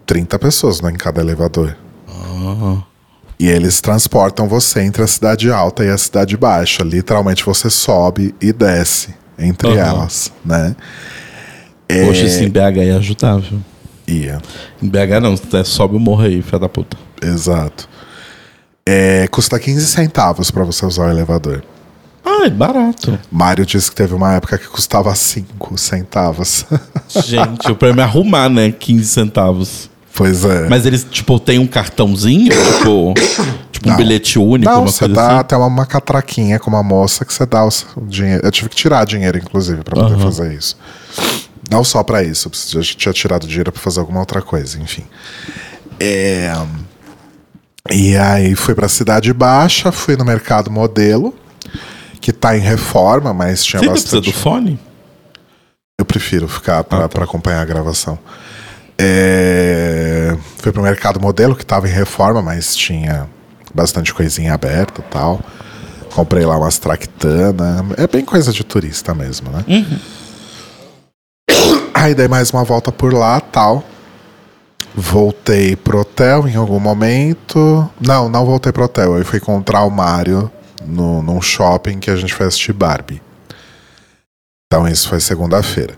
30 0.07 0.39
pessoas 0.41 0.81
né, 0.81 0.91
em 0.91 0.97
cada 0.97 1.21
elevador. 1.21 1.77
Ah. 2.09 2.79
E 3.39 3.49
eles 3.49 3.81
transportam 3.81 4.49
você 4.49 4.81
entre 4.81 5.03
a 5.03 5.07
cidade 5.07 5.51
alta 5.51 5.85
e 5.85 5.91
a 5.91 5.99
cidade 5.99 6.37
baixa. 6.37 6.83
Literalmente 6.83 7.45
você 7.45 7.69
sobe 7.69 8.35
e 8.41 8.53
desce 8.53 9.15
entre 9.39 9.69
Aham. 9.69 9.79
elas, 9.79 10.33
né? 10.45 10.75
É, 11.89 12.05
Poxa, 12.07 12.27
em 12.43 12.49
BH 12.49 12.79
ia 12.79 12.97
ajudar, 12.97 13.39
viu? 13.39 13.61
Ia. 14.09 14.41
Em 14.83 14.89
BH 14.89 15.21
não, 15.21 15.35
é, 15.59 15.65
sobe 15.65 15.97
o 15.97 16.01
morro 16.01 16.23
aí, 16.23 16.41
filha 16.43 16.59
da 16.59 16.69
puta. 16.69 16.97
Exato. 17.23 17.89
É, 18.89 19.27
custa 19.29 19.59
15 19.59 19.87
centavos 19.87 20.51
para 20.51 20.65
você 20.65 20.87
usar 20.87 21.07
o 21.07 21.11
elevador. 21.11 21.63
Ah, 22.25 22.47
é 22.47 22.51
barato. 22.51 23.19
Mário 23.31 23.65
disse 23.65 23.91
que 23.91 23.97
teve 23.97 24.15
uma 24.15 24.35
época 24.35 24.59
que 24.59 24.67
custava 24.67 25.15
5 25.15 25.79
centavos. 25.79 26.65
Gente, 27.25 27.71
o 27.71 27.77
prêmio 27.77 28.01
é 28.01 28.05
arrumar, 28.05 28.49
né? 28.49 28.73
15 28.73 29.07
centavos. 29.07 29.91
Pois 30.17 30.45
é. 30.45 30.69
Mas 30.69 30.85
eles, 30.87 31.05
tipo, 31.09 31.39
tem 31.39 31.59
um 31.61 31.67
cartãozinho, 31.67 32.51
tipo, 32.51 33.15
tipo 33.71 33.91
um 33.91 33.97
bilhete 33.97 34.39
único, 34.39 34.73
Não, 34.73 34.87
você 34.87 35.07
dá 35.07 35.27
assim. 35.29 35.39
até 35.41 35.57
uma, 35.57 35.67
uma 35.67 35.87
catraquinha 35.87 36.59
com 36.59 36.69
uma 36.71 36.83
moça 36.83 37.25
que 37.25 37.33
você 37.33 37.47
dá 37.47 37.65
o, 37.65 37.71
dinheiro. 38.09 38.45
Eu 38.45 38.51
tive 38.51 38.69
que 38.69 38.75
tirar 38.77 39.05
dinheiro, 39.05 39.39
inclusive, 39.39 39.83
para 39.85 39.95
poder 39.95 40.15
Aham. 40.15 40.23
fazer 40.23 40.53
isso. 40.55 40.77
Não 41.71 41.83
só 41.85 42.03
para 42.03 42.23
isso, 42.23 42.51
eu 42.75 42.83
tinha 42.83 43.13
tirado 43.13 43.47
dinheiro 43.47 43.71
para 43.73 43.81
fazer 43.83 44.01
alguma 44.01 44.21
outra 44.21 44.41
coisa, 44.43 44.79
enfim. 44.81 45.05
É, 45.99 46.53
E 47.91 48.17
aí 48.17 48.55
fui 48.55 48.75
para 48.75 48.89
Cidade 48.89 49.33
Baixa, 49.33 49.91
fui 49.93 50.17
no 50.17 50.25
Mercado 50.25 50.71
Modelo, 50.71 51.35
que 52.21 52.33
tá 52.33 52.57
em 52.57 52.61
reforma, 52.61 53.33
mas 53.33 53.65
tinha 53.65 53.81
Você 53.81 53.85
ainda 53.87 53.93
precisa 53.93 54.17
bastante. 54.17 54.35
do 54.35 54.41
fone? 54.41 54.79
Eu 55.99 56.05
prefiro 56.05 56.47
ficar 56.49 56.85
pra 56.85 56.99
Ah, 56.99 57.03
tá. 57.03 57.09
pra 57.09 57.25
acompanhar 57.25 57.61
a 57.63 57.65
gravação. 57.65 58.19
É... 58.99 60.37
Fui 60.59 60.73
pro 60.73 60.83
Mercado 60.83 61.21
Modelo, 61.21 61.55
que 61.55 61.65
tava 61.65 61.89
em 61.89 61.93
reforma, 61.93 62.43
mas 62.43 62.75
tinha 62.75 63.29
bastante 63.75 64.13
coisinha 64.13 64.55
aberta 64.55 65.01
e 65.01 65.05
tal. 65.05 65.41
Comprei 66.15 66.47
lá 66.47 66.57
umas 66.57 66.79
tractana. 66.79 67.85
É 67.97 68.07
bem 68.07 68.25
coisa 68.25 68.53
de 68.53 68.65
turista 68.65 69.15
mesmo, 69.15 69.51
né? 69.51 69.65
Aí 71.93 72.15
dei 72.15 72.29
mais 72.29 72.51
uma 72.51 72.65
volta 72.65 72.91
por 72.91 73.13
lá 73.13 73.41
tal. 73.41 73.85
Voltei 74.95 75.77
pro 75.77 76.01
hotel 76.01 76.49
em 76.49 76.57
algum 76.57 76.81
momento. 76.81 77.89
Não, 78.01 78.29
não 78.31 78.47
voltei 78.47 78.73
pro 78.73 78.85
hotel. 78.85 79.19
Eu 79.19 79.25
fui 79.25 79.39
encontrar 79.39 79.83
o 79.83 79.91
Mário 79.91 80.51
no, 80.87 81.23
num 81.23 81.41
shopping 81.43 81.99
que 81.99 82.11
a 82.11 82.17
gente 82.17 82.33
foi 82.33 82.47
assistir 82.47 82.73
Barbie. 82.73 83.21
Então 84.67 84.89
isso 84.89 85.09
foi 85.09 85.21
segunda-feira. 85.21 85.95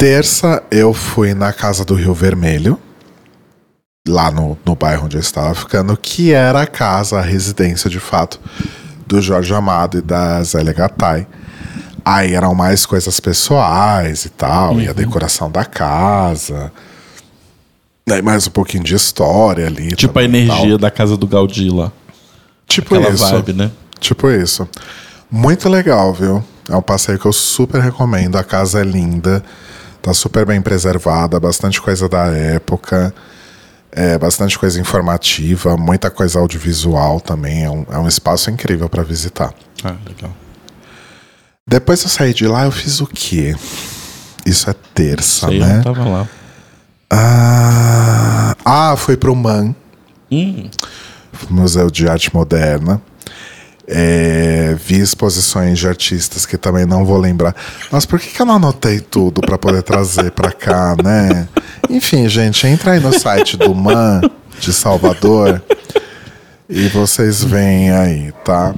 Terça 0.00 0.62
eu 0.70 0.94
fui 0.94 1.34
na 1.34 1.52
casa 1.52 1.84
do 1.84 1.94
Rio 1.94 2.14
Vermelho, 2.14 2.80
lá 4.08 4.30
no, 4.30 4.56
no 4.64 4.74
bairro 4.74 5.04
onde 5.04 5.18
eu 5.18 5.20
estava 5.20 5.54
ficando, 5.54 5.94
que 5.94 6.32
era 6.32 6.62
a 6.62 6.66
casa, 6.66 7.18
a 7.18 7.20
residência 7.20 7.90
de 7.90 8.00
fato 8.00 8.40
do 9.06 9.20
Jorge 9.20 9.52
Amado 9.52 9.98
e 9.98 10.00
da 10.00 10.42
Zélia 10.42 10.72
Gattai. 10.72 11.26
Aí 12.02 12.32
eram 12.32 12.54
mais 12.54 12.86
coisas 12.86 13.20
pessoais 13.20 14.24
e 14.24 14.30
tal, 14.30 14.80
e 14.80 14.88
a 14.88 14.94
decoração 14.94 15.50
da 15.50 15.66
casa. 15.66 16.72
Aí 18.10 18.22
mais 18.22 18.46
um 18.46 18.50
pouquinho 18.52 18.82
de 18.82 18.94
história 18.94 19.66
ali. 19.66 19.94
Tipo 19.94 20.18
a 20.18 20.22
também 20.22 20.46
tal. 20.46 20.56
energia 20.56 20.78
da 20.78 20.90
casa 20.90 21.14
do 21.14 21.26
Gaudí 21.26 21.68
lá. 21.68 21.92
Tipo 22.66 22.94
Aquela 22.94 23.14
isso. 23.14 23.30
vibe, 23.30 23.52
né? 23.52 23.70
Tipo 24.00 24.30
isso. 24.30 24.66
Muito 25.30 25.68
legal, 25.68 26.14
viu? 26.14 26.42
É 26.70 26.74
um 26.74 26.80
passeio 26.80 27.18
que 27.18 27.26
eu 27.26 27.34
super 27.34 27.82
recomendo. 27.82 28.36
A 28.36 28.42
casa 28.42 28.80
é 28.80 28.82
linda, 28.82 29.44
tá 30.02 30.12
super 30.14 30.46
bem 30.46 30.60
preservada, 30.60 31.38
bastante 31.38 31.80
coisa 31.80 32.08
da 32.08 32.26
época, 32.26 33.14
é, 33.92 34.18
bastante 34.18 34.58
coisa 34.58 34.80
informativa, 34.80 35.76
muita 35.76 36.10
coisa 36.10 36.38
audiovisual 36.38 37.20
também. 37.20 37.64
É 37.64 37.70
um, 37.70 37.86
é 37.90 37.98
um 37.98 38.08
espaço 38.08 38.50
incrível 38.50 38.88
para 38.88 39.02
visitar. 39.02 39.52
Ah, 39.84 39.94
legal. 40.06 40.32
Depois 41.66 42.02
eu 42.02 42.08
saí 42.08 42.34
de 42.34 42.46
lá, 42.46 42.64
eu 42.64 42.72
fiz 42.72 43.00
o 43.00 43.06
quê? 43.06 43.54
Isso 44.44 44.68
é 44.70 44.74
terça, 44.94 45.46
Sei, 45.46 45.60
eu 45.60 45.66
né? 45.66 45.74
não 45.76 45.82
tava 45.82 46.08
lá. 46.08 46.28
Ah, 47.12 48.56
ah, 48.64 48.96
fui 48.96 49.16
pro 49.16 49.34
MAN, 49.34 49.74
Hum, 50.32 50.70
Museu 51.48 51.90
de 51.90 52.08
Arte 52.08 52.32
Moderna. 52.32 53.02
É, 53.92 54.76
vi 54.78 55.00
exposições 55.00 55.78
de 55.78 55.88
artistas 55.88 56.46
que 56.46 56.56
também 56.56 56.86
não 56.86 57.04
vou 57.04 57.18
lembrar. 57.18 57.56
Mas 57.90 58.06
por 58.06 58.20
que, 58.20 58.28
que 58.28 58.40
eu 58.40 58.46
não 58.46 58.54
anotei 58.54 59.00
tudo 59.00 59.40
para 59.40 59.58
poder 59.58 59.82
trazer 59.82 60.30
para 60.30 60.52
cá, 60.52 60.94
né? 61.02 61.48
Enfim, 61.88 62.28
gente, 62.28 62.66
entra 62.68 62.92
aí 62.92 63.00
no 63.00 63.12
site 63.12 63.56
do 63.56 63.74
MAN 63.74 64.20
de 64.60 64.72
Salvador 64.72 65.60
e 66.68 66.86
vocês 66.88 67.42
veem 67.42 67.90
aí, 67.90 68.32
tá? 68.44 68.72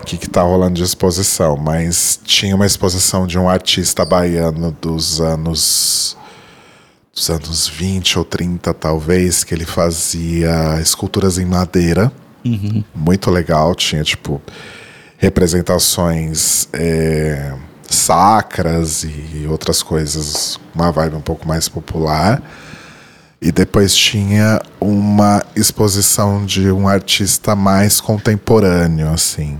O 0.00 0.04
que, 0.06 0.16
que 0.16 0.30
tá 0.30 0.40
rolando 0.40 0.74
de 0.74 0.82
exposição. 0.82 1.56
Mas 1.58 2.18
tinha 2.24 2.56
uma 2.56 2.64
exposição 2.64 3.26
de 3.26 3.38
um 3.38 3.50
artista 3.50 4.06
baiano 4.06 4.74
dos 4.80 5.20
anos 5.20 6.16
dos 7.12 7.30
anos 7.30 7.66
20 7.66 8.18
ou 8.18 8.24
30, 8.26 8.74
talvez, 8.74 9.42
que 9.42 9.54
ele 9.54 9.64
fazia 9.64 10.78
esculturas 10.82 11.38
em 11.38 11.46
madeira. 11.46 12.12
Muito 12.94 13.30
legal. 13.30 13.74
Tinha, 13.74 14.02
tipo, 14.02 14.40
representações 15.18 16.68
é, 16.72 17.54
sacras 17.88 19.04
e 19.04 19.46
outras 19.48 19.82
coisas, 19.82 20.58
uma 20.74 20.90
vibe 20.92 21.16
um 21.16 21.20
pouco 21.20 21.46
mais 21.46 21.68
popular. 21.68 22.42
E 23.40 23.52
depois 23.52 23.94
tinha 23.94 24.60
uma 24.80 25.42
exposição 25.54 26.44
de 26.46 26.70
um 26.70 26.88
artista 26.88 27.54
mais 27.54 28.00
contemporâneo, 28.00 29.08
assim. 29.10 29.58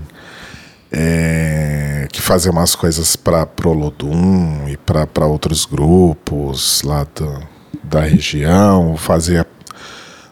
é, 0.91 2.07
que 2.11 2.21
fazia 2.21 2.51
umas 2.51 2.75
coisas 2.75 3.15
para 3.15 3.45
Prolodum 3.45 4.67
e 4.67 4.77
para 4.77 5.25
outros 5.25 5.65
grupos 5.65 6.81
lá 6.83 7.05
do, 7.15 7.47
da 7.83 8.01
região, 8.01 8.95
fazia 8.97 9.45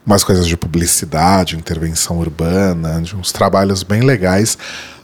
umas 0.06 0.24
coisas 0.24 0.48
de 0.48 0.56
publicidade, 0.56 1.56
intervenção 1.56 2.20
urbana, 2.20 3.02
de 3.02 3.16
uns 3.16 3.32
trabalhos 3.32 3.84
bem 3.84 4.02
legais. 4.02 4.58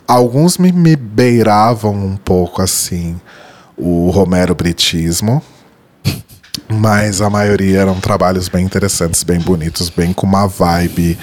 Alguns 0.07 0.57
me, 0.57 0.71
me 0.71 0.95
beiravam 0.95 1.93
um 1.93 2.17
pouco 2.17 2.61
assim 2.61 3.19
o 3.77 4.09
Romero 4.11 4.53
Britismo, 4.53 5.41
Mas 6.67 7.21
a 7.21 7.29
maioria 7.29 7.81
eram 7.81 7.99
trabalhos 7.99 8.47
bem 8.47 8.65
interessantes, 8.65 9.23
bem 9.23 9.39
bonitos, 9.39 9.89
bem 9.89 10.13
com 10.13 10.25
uma 10.25 10.47
vibe. 10.47 11.17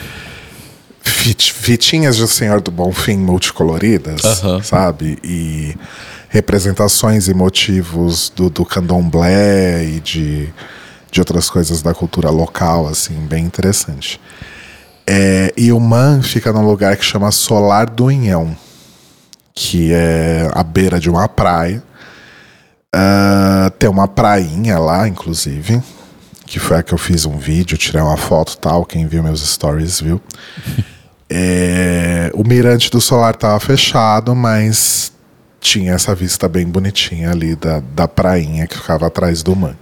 Fit, 1.00 1.52
fitinhas 1.52 2.16
de 2.16 2.28
Senhor 2.28 2.60
do 2.60 2.70
Bom 2.70 2.92
Fim 2.92 3.16
multicoloridas, 3.16 4.24
Aham. 4.24 4.62
sabe? 4.62 5.18
E 5.24 5.74
representações 6.28 7.28
e 7.28 7.34
motivos 7.34 8.30
do, 8.34 8.50
do 8.50 8.64
candomblé 8.64 9.84
e 9.84 10.00
de, 10.00 10.52
de 11.10 11.20
outras 11.20 11.48
coisas 11.48 11.82
da 11.82 11.94
cultura 11.94 12.30
local, 12.30 12.86
assim, 12.86 13.14
bem 13.26 13.44
interessante. 13.44 14.20
É, 15.06 15.52
e 15.56 15.72
o 15.72 15.80
Man 15.80 16.22
fica 16.22 16.52
num 16.52 16.66
lugar 16.66 16.96
que 16.96 17.04
chama 17.04 17.30
Solar 17.30 17.88
do 17.88 18.10
Inhão, 18.10 18.54
que 19.54 19.92
é 19.92 20.50
à 20.52 20.62
beira 20.62 21.00
de 21.00 21.08
uma 21.08 21.26
praia. 21.28 21.82
Ah, 22.92 23.72
tem 23.78 23.88
uma 23.88 24.06
prainha 24.06 24.78
lá, 24.78 25.08
inclusive, 25.08 25.82
que 26.46 26.58
foi 26.58 26.78
a 26.78 26.82
que 26.82 26.92
eu 26.92 26.98
fiz 26.98 27.24
um 27.24 27.38
vídeo, 27.38 27.78
tirei 27.78 28.00
uma 28.00 28.16
foto 28.16 28.56
tal. 28.58 28.84
Quem 28.84 29.06
viu 29.06 29.22
meus 29.22 29.40
stories 29.40 30.00
viu. 30.00 30.20
É, 31.30 32.30
o 32.32 32.42
mirante 32.42 32.90
do 32.90 33.02
solar 33.02 33.36
tava 33.36 33.60
fechado, 33.60 34.34
mas 34.34 35.12
tinha 35.60 35.92
essa 35.92 36.14
vista 36.14 36.48
bem 36.48 36.66
bonitinha 36.66 37.30
ali 37.30 37.54
da, 37.54 37.80
da 37.80 38.08
prainha 38.08 38.66
que 38.66 38.78
ficava 38.78 39.08
atrás 39.08 39.42
do 39.42 39.54
man. 39.54 39.76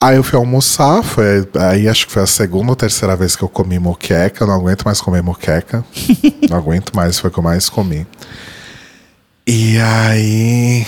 Aí 0.00 0.16
eu 0.16 0.22
fui 0.22 0.38
almoçar, 0.38 1.02
foi, 1.02 1.48
aí 1.58 1.88
acho 1.88 2.06
que 2.06 2.12
foi 2.12 2.22
a 2.22 2.26
segunda 2.26 2.70
ou 2.70 2.76
terceira 2.76 3.16
vez 3.16 3.34
que 3.34 3.42
eu 3.42 3.48
comi 3.48 3.80
moqueca. 3.80 4.44
Eu 4.44 4.46
não 4.46 4.54
aguento 4.54 4.84
mais 4.84 5.00
comer 5.00 5.22
moqueca. 5.24 5.84
não 6.48 6.56
aguento 6.56 6.94
mais, 6.94 7.18
foi 7.18 7.30
o 7.30 7.32
que 7.32 7.38
eu 7.40 7.42
mais 7.42 7.68
comi. 7.68 8.06
E 9.44 9.76
aí. 9.80 10.86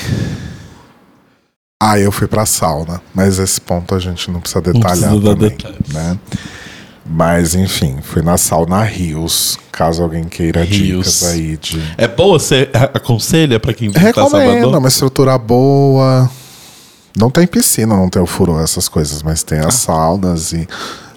Aí 1.82 2.02
eu 2.02 2.12
fui 2.12 2.28
pra 2.28 2.46
sauna, 2.46 3.02
mas 3.12 3.40
esse 3.40 3.60
ponto 3.60 3.96
a 3.96 3.98
gente 3.98 4.30
não 4.30 4.38
precisa 4.38 4.60
detalhar 4.60 4.90
precisa 4.90 5.20
dar 5.20 5.34
também, 5.34 5.48
detalhes. 5.50 5.88
né? 5.92 6.18
Mas 7.04 7.54
enfim, 7.56 7.98
fui 8.02 8.22
na 8.22 8.36
sauna 8.36 8.84
Rios, 8.84 9.58
caso 9.72 10.04
alguém 10.04 10.24
queira 10.24 10.62
Rios. 10.62 11.06
dicas 11.06 11.22
aí 11.24 11.56
de 11.56 11.82
É 11.98 12.06
boa? 12.06 12.38
Você 12.38 12.68
aconselha 12.94 13.58
pra 13.58 13.74
quem 13.74 13.88
visitar 13.88 14.06
Recomendo, 14.06 14.30
Salvador? 14.30 14.78
uma 14.78 14.88
estrutura 14.88 15.36
boa. 15.36 16.30
Não 17.20 17.30
tem 17.30 17.46
piscina, 17.46 17.94
não 17.94 18.09
tem 18.09 18.20
o 18.22 18.26
furo, 18.26 18.59
essas 18.59 18.88
coisas, 18.88 19.22
mas 19.22 19.42
tem 19.42 19.59
Ah. 19.61 19.68
as 19.68 19.74
saunas 19.74 20.52
e 20.52 20.66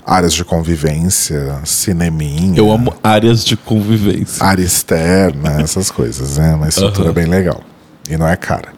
áreas 0.06 0.34
de 0.34 0.44
convivência, 0.44 1.62
cineminha, 1.66 2.58
Eu 2.58 2.70
amo 2.72 2.94
áreas 3.02 3.44
de 3.46 3.56
convivência. 3.56 4.46
área 4.46 4.64
externa, 4.64 5.62
essas 5.64 5.90
coisas, 5.90 6.38
né? 6.38 6.54
Uma 6.56 6.68
estrutura 6.68 7.06
Aham. 7.08 7.14
bem 7.14 7.26
legal. 7.26 7.62
E 8.10 8.18
não 8.18 8.28
é 8.28 8.36
cara. 8.36 8.74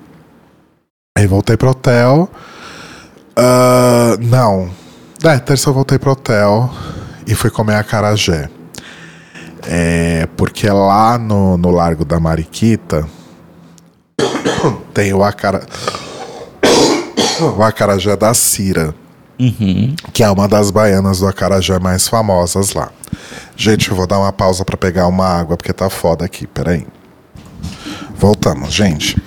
Aí 1.18 1.26
voltei 1.26 1.58
pro 1.58 1.72
hotel. 1.72 2.30
Ah, 3.36 4.16
não. 4.22 4.70
É, 5.24 5.40
terça 5.40 5.70
eu 5.70 5.74
voltei 5.74 5.98
pro 5.98 6.12
hotel 6.12 6.72
e 7.26 7.34
fui 7.34 7.50
comer 7.50 7.76
acarajé. 7.76 8.50
É, 9.68 10.28
porque 10.38 10.70
lá 10.70 11.18
no, 11.18 11.58
no 11.58 11.72
Largo 11.72 12.06
da 12.06 12.20
Mariquita 12.20 13.08
tem 14.94 15.12
o 15.14 15.24
acara... 15.24 15.66
o 17.58 17.63
acarajé 17.63 18.15
da 18.15 18.34
Cira, 18.34 18.93
que 20.13 20.23
é 20.23 20.30
uma 20.30 20.47
das 20.47 20.71
baianas 20.71 21.19
do 21.19 21.28
acarajé 21.28 21.80
mais 21.80 22.08
famosas 22.08 22.73
lá. 22.73 22.89
Gente, 23.56 23.89
eu 23.89 23.95
vou 23.95 24.08
dar 24.08 24.19
uma 24.19 24.34
pausa 24.34 24.65
pra 24.65 24.78
pegar 24.78 25.08
uma 25.08 25.25
água 25.25 25.58
porque 25.58 25.73
tá 25.73 25.89
foda 25.89 26.25
aqui, 26.25 26.45
peraí. 26.45 26.86
Voltamos, 28.17 28.73
gente. 28.73 29.17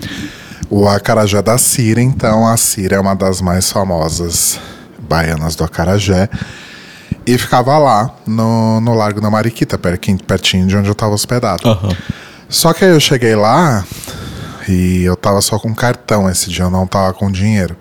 O 0.71 0.87
acarajé 0.87 1.41
da 1.41 1.57
Cira, 1.57 2.01
então, 2.01 2.47
a 2.47 2.57
Cira 2.57 2.97
é 2.97 3.01
uma 3.01 3.15
das 3.15 3.41
mais 3.41 3.71
famosas 3.71 4.61
baianas 4.99 5.57
do 5.57 5.65
acarajé. 5.65 6.29
E 7.27 7.37
ficava 7.37 7.77
lá, 7.79 8.11
no, 8.27 8.81
no 8.81 8.95
Largo 8.95 9.21
da 9.21 9.31
Mariquita, 9.31 9.79
pertinho, 9.79 10.67
de 10.67 10.77
onde 10.77 10.89
eu 10.89 10.95
tava 10.95 11.15
hospedado. 11.15 11.69
Aham. 11.69 11.97
Só 12.49 12.73
que 12.73 12.85
aí 12.85 12.91
eu 12.91 13.01
cheguei 13.01 13.35
lá 13.35 13.85
e 14.69 15.05
eu 15.05 15.17
tava 15.17 15.41
só 15.41 15.59
com 15.59 15.75
cartão 15.75 16.29
esse 16.29 16.51
dia, 16.51 16.65
eu 16.65 16.71
não 16.71 16.87
tava 16.87 17.13
com 17.15 17.31
dinheiro. 17.31 17.77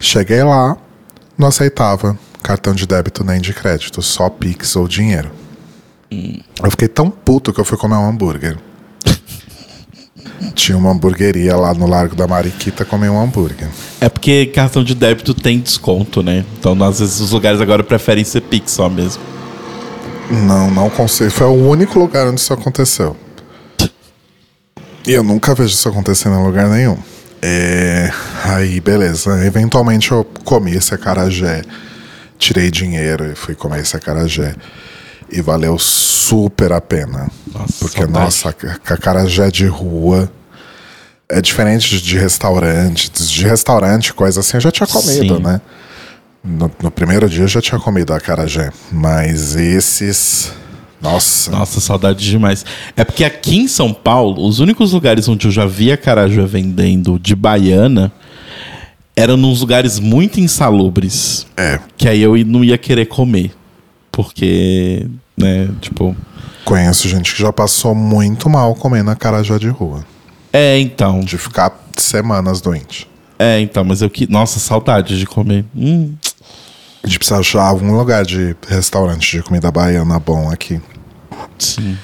Cheguei 0.00 0.42
lá, 0.42 0.76
não 1.38 1.48
aceitava 1.48 2.18
cartão 2.42 2.74
de 2.74 2.86
débito 2.86 3.24
nem 3.24 3.40
de 3.40 3.54
crédito, 3.54 4.02
só 4.02 4.28
Pix 4.28 4.74
ou 4.76 4.88
dinheiro. 4.88 5.30
Eu 6.62 6.70
fiquei 6.70 6.88
tão 6.88 7.08
puto 7.08 7.52
que 7.52 7.60
eu 7.60 7.64
fui 7.64 7.78
comer 7.78 7.96
um 7.96 8.08
hambúrguer. 8.08 8.58
Tinha 10.54 10.76
uma 10.76 10.90
hamburgueria 10.90 11.56
lá 11.56 11.72
no 11.72 11.86
Largo 11.86 12.14
da 12.14 12.26
Mariquita, 12.26 12.84
comi 12.84 13.08
um 13.08 13.20
hambúrguer. 13.20 13.68
É 14.00 14.08
porque 14.08 14.46
cartão 14.46 14.82
de 14.82 14.94
débito 14.94 15.32
tem 15.32 15.60
desconto, 15.60 16.22
né? 16.22 16.44
Então, 16.58 16.80
às 16.82 16.98
vezes, 16.98 17.20
os 17.20 17.30
lugares 17.30 17.60
agora 17.60 17.84
preferem 17.84 18.24
ser 18.24 18.40
Pix 18.42 18.72
só 18.72 18.88
mesmo. 18.88 19.22
Não, 20.30 20.70
não 20.70 20.90
consigo. 20.90 21.30
Foi 21.30 21.46
o 21.46 21.68
único 21.68 21.98
lugar 21.98 22.26
onde 22.26 22.40
isso 22.40 22.52
aconteceu. 22.52 23.16
E 25.06 25.12
eu 25.12 25.22
nunca 25.22 25.54
vejo 25.54 25.74
isso 25.74 25.88
acontecendo 25.88 26.36
em 26.38 26.44
lugar 26.44 26.68
nenhum. 26.68 26.96
É, 27.40 28.10
Aí, 28.44 28.80
beleza. 28.80 29.44
Eventualmente 29.44 30.12
eu 30.12 30.24
comi 30.44 30.72
esse 30.76 30.94
acarajé. 30.94 31.62
Tirei 32.38 32.70
dinheiro 32.70 33.30
e 33.32 33.34
fui 33.34 33.54
comer 33.54 33.80
esse 33.80 33.96
acarajé. 33.96 34.54
E 35.30 35.40
valeu 35.40 35.78
super 35.78 36.72
a 36.72 36.80
pena. 36.80 37.28
Nossa, 37.52 37.72
Porque, 37.80 37.98
saudade. 38.02 38.24
nossa, 38.24 38.52
ca- 38.52 38.78
acarajé 38.94 39.50
de 39.50 39.66
rua 39.66 40.30
é 41.28 41.40
diferente 41.40 41.88
de- 41.88 42.02
de 42.02 42.18
restaurante. 42.18 43.10
De 43.10 43.44
restaurante, 43.46 44.12
coisa 44.12 44.40
assim, 44.40 44.56
eu 44.56 44.60
já 44.60 44.70
tinha 44.70 44.86
comido, 44.86 45.36
Sim. 45.36 45.42
né? 45.42 45.60
No, 46.44 46.70
no 46.82 46.90
primeiro 46.90 47.28
dia 47.28 47.44
eu 47.44 47.48
já 47.48 47.60
tinha 47.62 47.80
comido 47.80 48.12
acarajé. 48.12 48.70
Mas 48.90 49.54
esses. 49.56 50.52
Nossa. 51.02 51.50
Nossa, 51.50 51.80
saudade 51.80 52.24
demais. 52.24 52.64
É 52.96 53.04
porque 53.04 53.24
aqui 53.24 53.58
em 53.58 53.68
São 53.68 53.92
Paulo, 53.92 54.46
os 54.46 54.60
únicos 54.60 54.92
lugares 54.92 55.28
onde 55.28 55.48
eu 55.48 55.50
já 55.50 55.66
vi 55.66 55.90
a 55.90 55.96
carajé 55.96 56.46
vendendo 56.46 57.18
de 57.18 57.34
baiana 57.34 58.12
eram 59.16 59.36
nos 59.36 59.60
lugares 59.60 59.98
muito 59.98 60.40
insalubres. 60.40 61.46
É. 61.56 61.80
Que 61.96 62.08
aí 62.08 62.22
eu 62.22 62.36
não 62.46 62.62
ia 62.64 62.78
querer 62.78 63.06
comer. 63.06 63.52
Porque, 64.10 65.06
né, 65.36 65.68
tipo. 65.80 66.16
Conheço 66.64 67.08
gente 67.08 67.34
que 67.34 67.42
já 67.42 67.52
passou 67.52 67.94
muito 67.94 68.48
mal 68.48 68.74
comendo 68.74 69.10
acarajé 69.10 69.58
de 69.58 69.68
rua. 69.68 70.04
É, 70.52 70.78
então. 70.78 71.20
De 71.20 71.36
ficar 71.36 71.84
semanas 71.96 72.60
doente. 72.60 73.08
É, 73.38 73.60
então, 73.60 73.82
mas 73.82 74.02
eu 74.02 74.08
que. 74.08 74.30
Nossa, 74.30 74.60
saudade 74.60 75.18
de 75.18 75.26
comer. 75.26 75.64
Hum. 75.74 76.14
A 77.02 77.06
gente 77.06 77.18
precisa 77.18 77.40
achar 77.40 77.62
algum 77.62 77.96
lugar 77.96 78.24
de 78.24 78.56
restaurante 78.68 79.38
de 79.38 79.42
comida 79.42 79.70
baiana 79.70 80.18
bom 80.18 80.50
aqui. 80.50 80.80
Sim. 81.58 81.98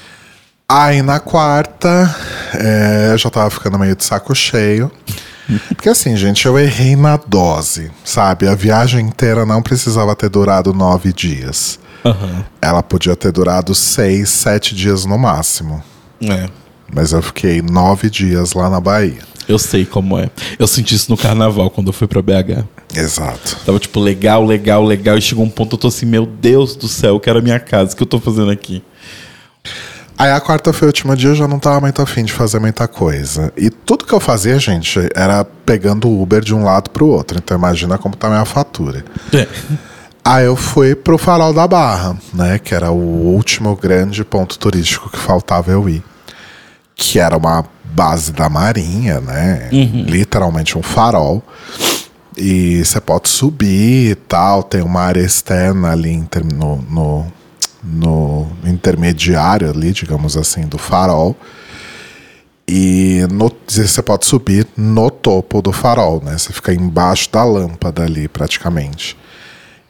Aí 0.69 1.01
na 1.03 1.21
quarta, 1.21 2.15
é, 2.55 3.13
eu 3.13 3.19
já 3.19 3.31
tava 3.31 3.49
ficando 3.49 3.79
meio 3.79 3.97
de 3.97 4.05
saco 4.05 4.35
cheio. 4.35 4.91
Porque 5.69 5.89
assim, 5.89 6.15
gente, 6.17 6.45
eu 6.45 6.59
errei 6.59 6.95
na 6.95 7.17
dose, 7.17 7.91
sabe? 8.05 8.47
A 8.47 8.55
viagem 8.55 9.07
inteira 9.07 9.47
não 9.47 9.63
precisava 9.63 10.15
ter 10.15 10.29
durado 10.29 10.75
nove 10.75 11.13
dias. 11.13 11.79
Aham. 12.05 12.45
Ela 12.61 12.83
podia 12.83 13.17
ter 13.17 13.33
durado 13.33 13.75
seis, 13.75 14.29
sete 14.29 14.75
dias 14.75 15.07
no 15.07 15.17
máximo. 15.17 15.83
É. 16.21 16.49
Mas 16.93 17.13
eu 17.13 17.23
fiquei 17.23 17.63
nove 17.63 18.11
dias 18.11 18.53
lá 18.53 18.69
na 18.69 18.81
Bahia. 18.81 19.23
Eu 19.49 19.59
sei 19.59 19.87
como 19.87 20.19
é. 20.19 20.31
Eu 20.59 20.67
senti 20.67 20.95
isso 20.95 21.11
no 21.11 21.17
carnaval 21.17 21.71
quando 21.71 21.87
eu 21.89 21.93
fui 21.93 22.07
pra 22.07 22.21
BH. 22.21 22.65
Exato. 22.95 23.57
Tava 23.65 23.79
tipo 23.79 23.99
legal, 23.99 24.45
legal, 24.45 24.85
legal. 24.85 25.17
E 25.17 25.23
chegou 25.23 25.45
um 25.45 25.51
ponto 25.51 25.75
eu 25.75 25.79
tô 25.79 25.89
assim, 25.89 26.07
meu 26.07 26.27
Deus 26.27 26.77
do 26.77 26.87
céu, 26.87 27.15
eu 27.15 27.21
quero 27.21 27.39
a 27.39 27.43
minha 27.43 27.59
casa. 27.59 27.95
O 27.95 27.97
que 27.97 28.03
eu 28.03 28.07
tô 28.07 28.21
fazendo 28.21 28.51
aqui? 28.51 28.83
Aí 30.19 30.33
a 30.33 30.41
quarta 30.41 30.73
foi 30.73 30.87
o 30.87 30.91
último 30.91 31.17
dia, 31.17 31.31
eu 31.31 31.35
já 31.37 31.47
não 31.47 31.61
tava 31.61 31.81
muito 31.81 32.03
afim 32.03 32.25
de 32.25 32.33
fazer 32.33 32.59
muita 32.59 32.89
coisa. 32.89 33.53
E 33.57 33.71
tudo 33.71 34.05
que 34.05 34.13
eu 34.13 34.19
fazia, 34.19 34.59
gente, 34.59 34.99
era 35.15 35.45
pegando 35.45 36.09
o 36.09 36.21
Uber 36.21 36.41
de 36.41 36.53
um 36.53 36.65
lado 36.65 36.91
pro 36.91 37.07
outro. 37.07 37.39
Então 37.39 37.57
imagina 37.57 37.97
como 37.97 38.17
tá 38.17 38.27
a 38.27 38.31
minha 38.31 38.45
fatura. 38.45 39.05
É. 39.33 39.47
Aí 40.25 40.45
eu 40.45 40.57
fui 40.57 40.95
pro 40.97 41.17
Farol 41.17 41.55
da 41.55 41.69
Barra, 41.69 42.19
né? 42.35 42.59
Que 42.59 42.75
era 42.75 42.91
o 42.91 42.97
último 42.97 43.77
grande 43.77 44.25
ponto 44.25 44.59
turístico 44.59 45.09
que 45.09 45.19
faltava 45.19 45.71
eu 45.71 45.89
ir. 45.89 46.03
Que 46.97 47.21
era 47.21 47.37
uma 47.37 47.65
base 47.99 48.33
da 48.33 48.49
Marinha, 48.49 49.21
né? 49.21 49.69
Literalmente 50.09 50.79
um 50.79 50.83
farol. 50.83 51.43
E 52.37 52.85
você 52.85 53.01
pode 53.01 53.29
subir 53.29 54.11
e 54.13 54.15
tal. 54.15 54.63
Tem 54.63 54.81
uma 54.83 55.01
área 55.01 55.21
externa 55.21 55.91
ali 55.91 56.25
no, 56.55 56.77
no, 56.89 57.27
no 57.83 58.47
intermediário 58.65 59.69
ali, 59.69 59.93
digamos 59.93 60.37
assim, 60.37 60.63
do 60.69 60.79
farol. 60.79 61.37
E 62.69 63.27
no- 63.33 63.51
você 63.67 64.03
pode 64.03 64.27
subir 64.27 64.67
no 64.77 65.11
topo 65.11 65.61
do 65.63 65.73
farol, 65.73 66.23
né? 66.25 66.37
Você 66.39 66.53
fica 66.53 66.73
embaixo 66.73 67.29
da 67.33 67.43
lâmpada 67.43 68.05
ali, 68.05 68.29
praticamente. 68.29 69.17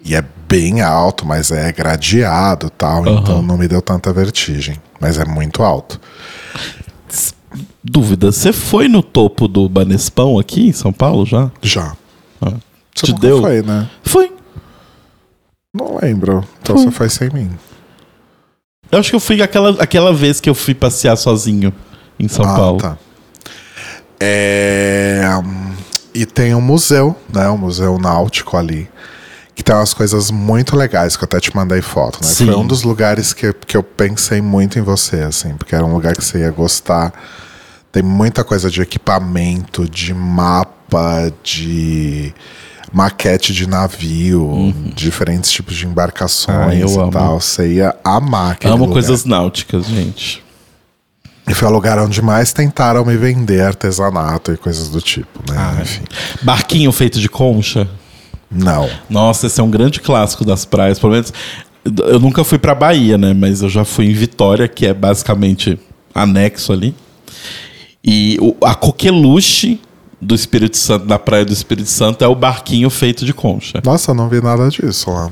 E 0.02 0.14
é 0.14 0.24
bem 0.48 0.80
alto, 0.80 1.26
mas 1.26 1.50
é 1.50 1.70
gradeado 1.72 2.68
e 2.68 2.70
tal, 2.70 3.04
então 3.20 3.42
não 3.42 3.58
me 3.58 3.66
deu 3.68 3.82
tanta 3.82 4.12
vertigem. 4.12 4.76
Mas 5.00 5.18
é 5.18 5.24
muito 5.24 5.62
alto. 5.62 6.00
Dúvida, 7.82 8.30
você 8.32 8.52
foi 8.52 8.88
no 8.88 9.02
topo 9.02 9.48
do 9.48 9.68
Banespão 9.68 10.38
aqui 10.38 10.68
em 10.68 10.72
São 10.72 10.92
Paulo 10.92 11.24
já? 11.24 11.50
Já. 11.62 11.96
Ah, 12.40 12.52
Você 12.94 13.06
Te 13.06 13.12
deu? 13.14 13.40
foi, 13.40 13.62
né? 13.62 13.88
Foi. 14.04 14.32
Não 15.74 15.98
lembro. 16.02 16.44
Então 16.60 16.76
Foi. 16.76 16.84
você 16.86 16.90
foi 16.90 17.08
sem 17.08 17.30
mim. 17.30 17.50
Eu 18.90 18.98
acho 18.98 19.10
que 19.10 19.16
eu 19.16 19.20
fui 19.20 19.40
aquela, 19.42 19.82
aquela 19.82 20.12
vez 20.12 20.40
que 20.40 20.48
eu 20.48 20.54
fui 20.54 20.74
passear 20.74 21.16
sozinho 21.16 21.72
em 22.18 22.26
São 22.28 22.44
Paulo. 22.44 22.78
tá. 22.80 22.96
É, 24.20 25.22
e 26.14 26.26
tem 26.26 26.54
um 26.54 26.60
museu, 26.60 27.14
né? 27.32 27.48
Um 27.48 27.58
museu 27.58 27.98
náutico 27.98 28.56
ali. 28.56 28.88
Que 29.58 29.64
tem 29.64 29.74
umas 29.74 29.92
coisas 29.92 30.30
muito 30.30 30.76
legais, 30.76 31.16
que 31.16 31.24
eu 31.24 31.26
até 31.26 31.40
te 31.40 31.54
mandei 31.54 31.82
foto, 31.82 32.20
né? 32.22 32.28
Sim. 32.28 32.46
Foi 32.46 32.54
um 32.54 32.64
dos 32.64 32.84
lugares 32.84 33.32
que, 33.32 33.52
que 33.52 33.76
eu 33.76 33.82
pensei 33.82 34.40
muito 34.40 34.78
em 34.78 34.82
você, 34.82 35.16
assim, 35.16 35.56
porque 35.56 35.74
era 35.74 35.84
um 35.84 35.92
lugar 35.92 36.16
que 36.16 36.24
você 36.24 36.38
ia 36.38 36.50
gostar. 36.52 37.12
Tem 37.90 38.00
muita 38.00 38.44
coisa 38.44 38.70
de 38.70 38.80
equipamento, 38.80 39.88
de 39.90 40.14
mapa, 40.14 41.32
de 41.42 42.32
maquete 42.92 43.52
de 43.52 43.66
navio, 43.66 44.72
diferentes 44.94 45.50
tipos 45.50 45.74
de 45.74 45.86
embarcações 45.88 46.56
Uhum. 46.56 46.68
Ah, 46.68 46.74
eu 46.76 46.88
e 46.88 46.98
amo. 47.00 47.10
tal. 47.10 47.40
Você 47.40 47.66
ia 47.74 47.96
amar 48.04 48.52
aquele 48.52 48.72
Amo 48.72 48.84
lugar. 48.84 48.92
coisas 48.92 49.24
náuticas, 49.24 49.86
gente. 49.86 50.40
E 51.48 51.52
foi 51.52 51.66
o 51.66 51.72
lugar 51.72 51.98
onde 51.98 52.22
mais 52.22 52.52
tentaram 52.52 53.04
me 53.04 53.16
vender 53.16 53.62
artesanato 53.62 54.52
e 54.52 54.56
coisas 54.56 54.88
do 54.88 55.00
tipo, 55.00 55.40
né? 55.50 55.56
Ah, 55.58 55.82
Enfim. 55.82 56.04
Barquinho 56.42 56.92
feito 56.92 57.18
de 57.18 57.28
concha. 57.28 57.88
Não. 58.50 58.88
Nossa, 59.10 59.46
esse 59.46 59.60
é 59.60 59.62
um 59.64 59.70
grande 59.70 60.00
clássico 60.00 60.44
das 60.44 60.64
praias. 60.64 60.98
Pelo 60.98 61.12
menos 61.12 61.32
eu 62.06 62.18
nunca 62.18 62.42
fui 62.44 62.58
pra 62.58 62.74
Bahia, 62.74 63.16
né? 63.18 63.32
Mas 63.34 63.62
eu 63.62 63.68
já 63.68 63.84
fui 63.84 64.06
em 64.06 64.12
Vitória, 64.14 64.66
que 64.68 64.86
é 64.86 64.94
basicamente 64.94 65.78
anexo 66.14 66.72
ali. 66.72 66.94
E 68.04 68.38
o- 68.40 68.56
a 68.64 68.74
coqueluche 68.74 69.80
do 70.20 70.34
Espírito 70.34 70.76
Santo, 70.76 71.06
da 71.06 71.18
praia 71.18 71.44
do 71.44 71.52
Espírito 71.52 71.88
Santo, 71.88 72.24
é 72.24 72.26
o 72.26 72.34
barquinho 72.34 72.90
feito 72.90 73.24
de 73.24 73.32
concha. 73.32 73.80
Nossa, 73.84 74.10
eu 74.10 74.14
não 74.16 74.28
vi 74.28 74.40
nada 74.42 74.68
disso 74.68 75.10
lá. 75.10 75.30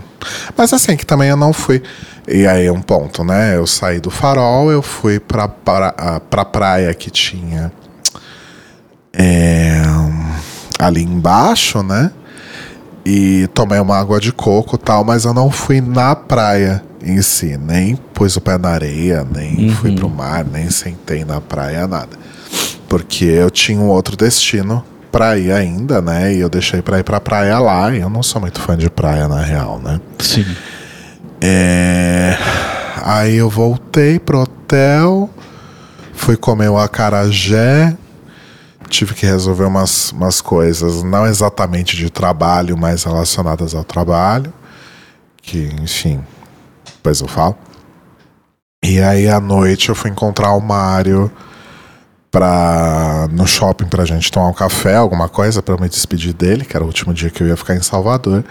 Mas 0.56 0.72
assim, 0.72 0.96
que 0.96 1.04
também 1.04 1.28
eu 1.28 1.36
não 1.36 1.52
fui. 1.52 1.82
E 2.28 2.46
aí, 2.46 2.70
um 2.70 2.80
ponto, 2.80 3.24
né? 3.24 3.56
Eu 3.56 3.66
saí 3.66 3.98
do 3.98 4.10
farol, 4.10 4.70
eu 4.70 4.82
fui 4.82 5.18
pra, 5.18 5.48
pra, 5.48 6.20
pra 6.30 6.44
praia 6.44 6.92
que 6.94 7.10
tinha 7.10 7.72
é, 9.12 9.82
ali 10.78 11.02
embaixo, 11.02 11.82
né? 11.82 12.10
E 13.08 13.46
tomei 13.54 13.78
uma 13.78 13.96
água 13.96 14.18
de 14.18 14.32
coco 14.32 14.74
e 14.74 14.78
tal, 14.78 15.04
mas 15.04 15.24
eu 15.24 15.32
não 15.32 15.48
fui 15.48 15.80
na 15.80 16.16
praia 16.16 16.82
em 17.00 17.22
si. 17.22 17.56
Nem 17.56 17.94
pus 17.94 18.34
o 18.34 18.40
pé 18.40 18.58
na 18.58 18.70
areia, 18.70 19.24
nem 19.32 19.70
fui 19.70 19.94
pro 19.94 20.10
mar, 20.10 20.44
nem 20.44 20.68
sentei 20.70 21.24
na 21.24 21.40
praia, 21.40 21.86
nada. 21.86 22.18
Porque 22.88 23.24
eu 23.24 23.48
tinha 23.48 23.78
um 23.78 23.86
outro 23.86 24.16
destino 24.16 24.84
pra 25.12 25.38
ir 25.38 25.52
ainda, 25.52 26.02
né? 26.02 26.34
E 26.34 26.40
eu 26.40 26.48
deixei 26.48 26.82
pra 26.82 26.98
ir 26.98 27.04
pra 27.04 27.20
praia 27.20 27.60
lá. 27.60 27.94
E 27.94 28.00
eu 28.00 28.10
não 28.10 28.24
sou 28.24 28.40
muito 28.40 28.60
fã 28.60 28.76
de 28.76 28.90
praia, 28.90 29.28
na 29.28 29.40
real, 29.40 29.78
né? 29.78 30.00
Sim. 30.18 30.44
É... 31.40 32.36
Aí 33.04 33.36
eu 33.36 33.48
voltei 33.48 34.18
pro 34.18 34.40
hotel, 34.40 35.30
fui 36.12 36.36
comer 36.36 36.70
o 36.70 36.76
acarajé, 36.76 37.96
tive 38.88 39.14
que 39.14 39.26
resolver 39.26 39.64
umas, 39.64 40.12
umas 40.12 40.40
coisas, 40.40 41.02
não 41.02 41.26
exatamente 41.26 41.96
de 41.96 42.10
trabalho, 42.10 42.76
mas 42.76 43.04
relacionadas 43.04 43.74
ao 43.74 43.84
trabalho, 43.84 44.52
que, 45.42 45.70
enfim, 45.82 46.22
depois 46.84 47.20
eu 47.20 47.28
falo. 47.28 47.56
E 48.84 49.00
aí 49.00 49.28
à 49.28 49.40
noite 49.40 49.88
eu 49.88 49.94
fui 49.94 50.10
encontrar 50.10 50.52
o 50.52 50.60
Mário 50.60 51.30
pra, 52.30 53.28
no 53.32 53.46
shopping 53.46 53.86
pra 53.86 54.04
gente 54.04 54.30
tomar 54.30 54.48
um 54.48 54.52
café, 54.52 54.96
alguma 54.96 55.28
coisa, 55.28 55.62
pra 55.62 55.74
eu 55.74 55.80
me 55.80 55.88
despedir 55.88 56.32
dele, 56.32 56.64
que 56.64 56.76
era 56.76 56.84
o 56.84 56.86
último 56.86 57.14
dia 57.14 57.30
que 57.30 57.42
eu 57.42 57.48
ia 57.48 57.56
ficar 57.56 57.74
em 57.74 57.82
Salvador. 57.82 58.44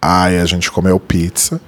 Aí 0.00 0.38
a 0.38 0.46
gente 0.46 0.70
comeu 0.70 0.98
pizza. 0.98 1.60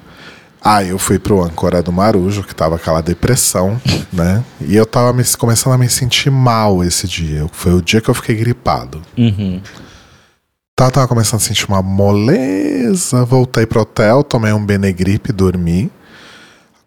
Aí 0.65 0.89
eu 0.89 0.99
fui 0.99 1.19
pro 1.19 1.43
Ancora 1.43 1.83
do 1.83 1.93
Marujo, 1.93 2.43
que 2.43 2.55
tava 2.55 2.77
aquela 2.77 3.03
depressão, 3.03 3.79
né? 4.11 4.43
E 4.63 4.75
eu 4.75 4.87
tava 4.87 5.13
me- 5.13 5.23
começando 5.39 5.75
a 5.75 5.79
me 5.79 5.89
sentir 5.91 6.31
mal 6.31 6.83
esse 6.83 7.07
dia. 7.07 7.47
Foi 7.53 7.75
o 7.75 7.83
dia 7.83 8.01
que 8.01 8.09
eu 8.09 8.15
fiquei 8.15 8.35
gripado. 8.35 9.03
Uhum. 9.19 9.61
Tá, 10.75 10.91
tava 10.91 11.07
começando 11.07 11.41
a 11.41 11.45
sentir 11.45 11.69
uma 11.69 11.83
moleza. 11.83 13.25
Voltei 13.27 13.67
pro 13.67 13.83
hotel, 13.83 14.25
tomei 14.25 14.53
um 14.53 14.65
Benegripe, 14.65 15.33
dormi. 15.33 15.91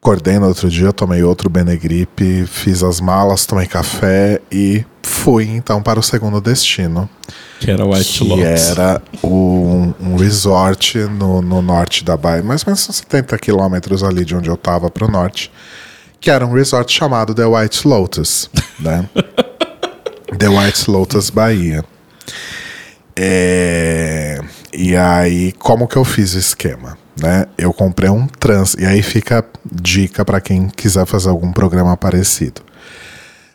Acordei 0.07 0.39
no 0.39 0.47
outro 0.47 0.69
dia, 0.69 0.93
tomei 0.93 1.21
outro 1.21 1.49
Benegripe, 1.49 2.45
fiz 2.47 2.81
as 2.81 3.01
malas, 3.01 3.45
tomei 3.45 3.67
café 3.67 4.39
e 4.49 4.85
fui 5.03 5.43
então 5.49 5.83
para 5.83 5.99
o 5.99 6.01
segundo 6.01 6.39
destino, 6.39 7.09
Que 7.59 7.71
era 7.71 7.83
White 7.85 8.19
que 8.19 8.23
Lotus. 8.23 8.69
era 8.69 9.01
um, 9.21 9.93
um 9.99 10.15
resort 10.15 10.97
no, 10.97 11.41
no 11.41 11.61
norte 11.61 12.05
da 12.05 12.15
Bahia, 12.15 12.41
mais 12.41 12.61
ou 12.61 12.67
menos 12.67 12.87
uns 12.87 12.95
70 12.95 13.37
quilômetros 13.37 14.01
ali 14.01 14.23
de 14.23 14.33
onde 14.33 14.49
eu 14.49 14.55
tava 14.55 14.89
pro 14.89 15.11
norte, 15.11 15.51
que 16.21 16.31
era 16.31 16.45
um 16.45 16.53
resort 16.53 16.89
chamado 16.89 17.35
The 17.35 17.45
White 17.45 17.85
Lotus, 17.85 18.49
né? 18.79 19.09
The 20.39 20.47
White 20.47 20.89
Lotus 20.89 21.29
Bahia. 21.29 21.83
É, 23.13 24.39
E 24.71 24.95
aí, 24.95 25.51
como 25.59 25.85
que 25.85 25.97
eu 25.97 26.05
fiz 26.05 26.33
o 26.33 26.37
esquema? 26.37 26.97
Né? 27.21 27.45
Eu 27.57 27.73
comprei 27.73 28.09
um 28.09 28.27
trans. 28.27 28.75
E 28.77 28.85
aí 28.85 29.01
fica 29.01 29.43
dica 29.69 30.23
para 30.23 30.39
quem 30.39 30.69
quiser 30.69 31.05
fazer 31.05 31.29
algum 31.29 31.51
programa 31.51 31.95
parecido. 31.97 32.61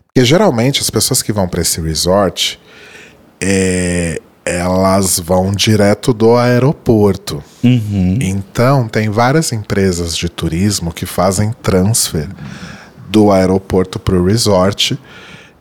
Porque 0.06 0.26
geralmente 0.26 0.80
as 0.80 0.90
pessoas 0.90 1.22
que 1.22 1.32
vão 1.32 1.48
para 1.48 1.62
esse 1.62 1.80
resort, 1.80 2.60
é, 3.40 4.20
elas 4.44 5.18
vão 5.18 5.52
direto 5.52 6.12
do 6.12 6.36
aeroporto. 6.36 7.42
Então, 8.20 8.88
tem 8.88 9.08
várias 9.08 9.52
empresas 9.52 10.16
de 10.16 10.28
turismo 10.28 10.92
que 10.92 11.06
fazem 11.06 11.52
transfer 11.62 12.28
do 13.08 13.30
aeroporto 13.30 13.98
para 13.98 14.16
o 14.16 14.24
resort 14.24 14.98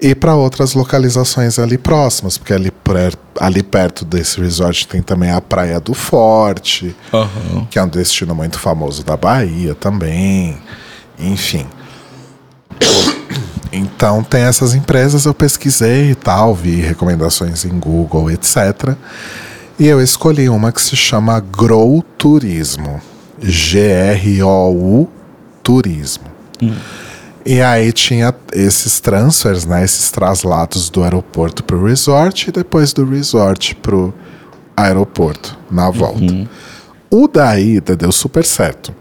e 0.01 0.15
para 0.15 0.33
outras 0.35 0.73
localizações 0.73 1.59
ali 1.59 1.77
próximas, 1.77 2.37
porque 2.37 2.53
ali, 2.53 2.71
per- 2.71 3.15
ali 3.39 3.61
perto 3.61 4.03
desse 4.03 4.41
resort 4.41 4.87
tem 4.87 5.01
também 5.01 5.29
a 5.31 5.39
Praia 5.39 5.79
do 5.79 5.93
Forte, 5.93 6.95
Aham. 7.13 7.65
que 7.69 7.77
é 7.77 7.83
um 7.83 7.87
destino 7.87 8.33
muito 8.33 8.57
famoso 8.59 9.03
da 9.03 9.15
Bahia 9.15 9.75
também. 9.75 10.57
Enfim. 11.19 11.65
Então 13.73 14.21
tem 14.21 14.41
essas 14.41 14.73
empresas, 14.73 15.23
eu 15.23 15.33
pesquisei 15.33 16.11
e 16.11 16.15
tal, 16.15 16.53
vi 16.53 16.81
recomendações 16.81 17.63
em 17.63 17.69
Google, 17.79 18.29
etc. 18.29 18.97
E 19.79 19.87
eu 19.87 20.01
escolhi 20.01 20.49
uma 20.49 20.73
que 20.73 20.81
se 20.81 20.93
chama 20.97 21.39
Grow 21.39 22.03
Turismo. 22.17 22.99
G-R-O-U 23.41 25.07
Turismo. 25.63 26.25
E 27.45 27.61
aí 27.61 27.91
tinha 27.91 28.33
esses 28.53 28.99
transfers, 28.99 29.65
né, 29.65 29.83
esses 29.83 30.11
traslados 30.11 30.89
do 30.89 31.03
aeroporto 31.03 31.63
pro 31.63 31.83
resort 31.83 32.49
e 32.49 32.51
depois 32.51 32.93
do 32.93 33.03
resort 33.05 33.75
pro 33.75 34.13
aeroporto, 34.77 35.57
na 35.69 35.89
volta. 35.89 36.49
O 37.09 37.27
da 37.27 37.59
ida 37.59 37.95
deu 37.95 38.11
super 38.11 38.45
certo. 38.45 38.93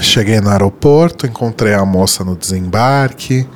Cheguei 0.00 0.40
no 0.40 0.50
aeroporto, 0.50 1.26
encontrei 1.26 1.72
a 1.72 1.84
moça 1.84 2.24
no 2.24 2.36
desembarque. 2.36 3.48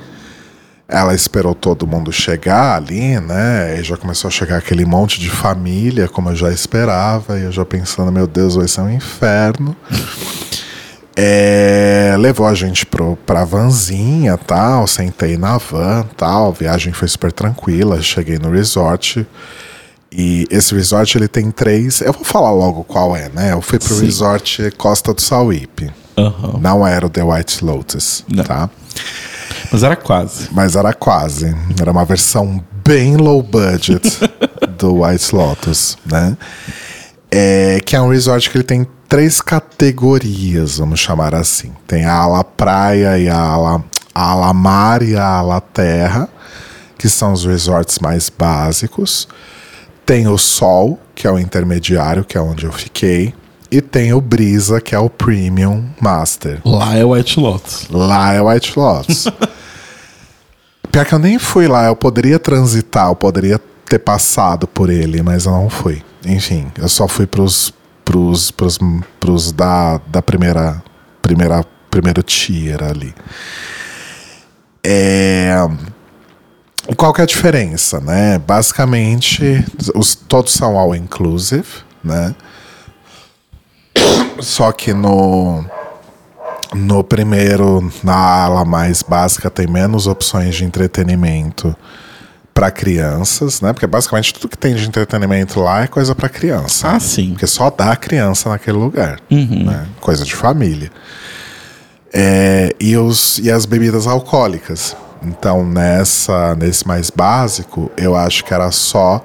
Ela 0.87 1.13
esperou 1.13 1.53
todo 1.53 1.85
mundo 1.85 2.11
chegar 2.11 2.75
ali, 2.75 3.19
né? 3.19 3.79
E 3.79 3.83
já 3.83 3.95
começou 3.95 4.27
a 4.27 4.31
chegar 4.31 4.57
aquele 4.57 4.85
monte 4.85 5.19
de 5.19 5.29
família, 5.29 6.07
como 6.07 6.29
eu 6.29 6.35
já 6.35 6.51
esperava. 6.51 7.37
E 7.37 7.43
eu 7.43 7.51
já 7.51 7.63
pensando, 7.63 8.11
meu 8.11 8.25
Deus, 8.25 8.55
vai 8.55 8.67
ser 8.67 8.81
um 8.81 8.89
inferno. 8.89 9.75
É, 11.21 12.15
levou 12.17 12.47
a 12.47 12.53
gente 12.53 12.85
pro, 12.85 13.17
pra 13.25 13.43
vanzinha 13.43 14.37
tal, 14.37 14.87
sentei 14.87 15.35
na 15.37 15.57
van 15.57 16.05
tal, 16.15 16.47
a 16.47 16.51
viagem 16.51 16.93
foi 16.93 17.09
super 17.09 17.29
tranquila, 17.29 18.01
cheguei 18.01 18.39
no 18.39 18.49
resort. 18.49 19.27
E 20.09 20.47
esse 20.49 20.73
resort 20.73 21.17
ele 21.17 21.27
tem 21.27 21.51
três. 21.51 21.99
Eu 21.99 22.13
vou 22.13 22.23
falar 22.23 22.51
logo 22.51 22.85
qual 22.85 23.17
é, 23.17 23.27
né? 23.29 23.51
Eu 23.51 23.61
fui 23.61 23.77
pro 23.77 23.93
Sim. 23.93 24.05
resort 24.05 24.71
Costa 24.77 25.13
do 25.13 25.21
Sauípe. 25.21 25.91
Aham. 26.17 26.57
Não 26.61 26.87
era 26.87 27.05
o 27.05 27.09
The 27.09 27.21
White 27.23 27.65
Lotus, 27.65 28.23
Não. 28.33 28.43
tá? 28.45 28.69
Mas 29.71 29.83
era 29.83 29.97
quase. 29.97 30.47
Mas 30.51 30.75
era 30.77 30.93
quase. 30.93 31.53
Era 31.79 31.91
uma 31.91 32.05
versão 32.05 32.63
bem 32.87 33.17
low 33.17 33.43
budget 33.43 34.01
do 34.79 35.03
White 35.03 35.35
Lotus, 35.35 35.97
né? 36.09 36.37
É, 37.31 37.79
que 37.85 37.95
é 37.95 38.01
um 38.01 38.09
resort 38.09 38.49
que 38.49 38.57
ele 38.57 38.63
tem 38.63 38.87
três 39.07 39.41
categorias, 39.41 40.77
vamos 40.77 40.99
chamar 40.99 41.33
assim. 41.33 41.71
Tem 41.87 42.05
a 42.05 42.13
ala 42.13 42.43
praia 42.43 43.17
e 43.17 43.27
a 43.27 43.39
ala, 43.39 43.83
a 44.13 44.31
ala 44.31 44.53
mar 44.53 45.01
e 45.01 45.15
a 45.15 45.25
ala 45.25 45.59
terra, 45.59 46.29
que 46.97 47.09
são 47.09 47.33
os 47.33 47.45
resorts 47.45 47.99
mais 47.99 48.29
básicos. 48.29 49.27
Tem 50.05 50.27
o 50.27 50.37
sol, 50.37 50.99
que 51.13 51.27
é 51.27 51.31
o 51.31 51.39
intermediário, 51.39 52.23
que 52.23 52.37
é 52.37 52.41
onde 52.41 52.65
eu 52.65 52.71
fiquei. 52.71 53.33
E 53.71 53.81
tem 53.81 54.13
o 54.13 54.21
brisa, 54.21 54.81
que 54.81 54.95
é 54.95 54.99
o 54.99 55.09
premium 55.09 55.85
master. 56.01 56.59
Lá 56.65 56.95
é 56.95 57.05
White 57.05 57.39
Lotus. 57.39 57.87
Lá 57.89 58.33
é 58.33 58.41
White 58.41 58.73
Lotus. 58.77 59.27
Pior 60.91 61.05
que 61.05 61.13
eu 61.13 61.19
nem 61.19 61.37
fui 61.37 61.67
lá, 61.67 61.85
eu 61.85 61.95
poderia 61.95 62.39
transitar, 62.39 63.09
eu 63.09 63.15
poderia 63.15 63.61
ter 63.85 63.99
passado 63.99 64.67
por 64.67 64.89
ele, 64.89 65.21
mas 65.21 65.45
eu 65.45 65.51
não 65.51 65.69
fui. 65.69 66.01
Enfim, 66.25 66.71
eu 66.77 66.89
só 66.89 67.07
fui 67.07 67.25
pros, 67.25 67.73
pros, 68.03 68.51
pros, 68.51 68.77
pros 69.19 69.51
da, 69.51 69.99
da 70.07 70.21
primeira, 70.21 70.81
primeira, 71.21 71.65
primeiro 71.89 72.23
tier 72.23 72.83
ali. 72.83 73.13
É, 74.83 75.55
qual 76.95 77.13
que 77.13 77.21
é 77.21 77.23
a 77.23 77.27
diferença, 77.27 77.99
né? 77.99 78.39
Basicamente, 78.39 79.65
os, 79.95 80.15
todos 80.15 80.53
são 80.53 80.77
all 80.77 80.95
inclusive, 80.95 81.67
né? 82.03 82.35
Só 84.39 84.71
que 84.71 84.93
no 84.93 85.65
no 86.73 87.03
primeiro, 87.03 87.91
na 88.03 88.15
ala 88.15 88.63
mais 88.63 89.01
básica, 89.01 89.49
tem 89.49 89.65
menos 89.65 90.05
opções 90.05 90.55
de 90.55 90.63
entretenimento 90.63 91.75
para 92.59 92.69
crianças, 92.71 93.61
né? 93.61 93.71
Porque 93.71 93.87
basicamente 93.87 94.33
tudo 94.33 94.49
que 94.49 94.57
tem 94.57 94.75
de 94.75 94.85
entretenimento 94.85 95.61
lá 95.61 95.83
é 95.83 95.87
coisa 95.87 96.13
para 96.13 96.27
criança. 96.27 96.89
Ah, 96.89 96.99
sim. 96.99 97.29
Porque 97.29 97.47
só 97.47 97.69
dá 97.69 97.95
criança 97.95 98.49
naquele 98.49 98.75
lugar, 98.77 99.17
Uhum. 99.31 99.63
né? 99.63 99.87
Coisa 100.01 100.25
de 100.25 100.35
família. 100.35 100.91
É, 102.11 102.75
e, 102.77 102.97
os, 102.97 103.39
e 103.39 103.49
as 103.49 103.65
bebidas 103.65 104.05
alcoólicas. 104.07 104.93
Então, 105.23 105.65
nessa, 105.65 106.53
nesse 106.55 106.85
mais 106.85 107.09
básico, 107.09 107.89
eu 107.95 108.13
acho 108.13 108.43
que 108.43 108.53
era 108.53 108.69
só 108.71 109.23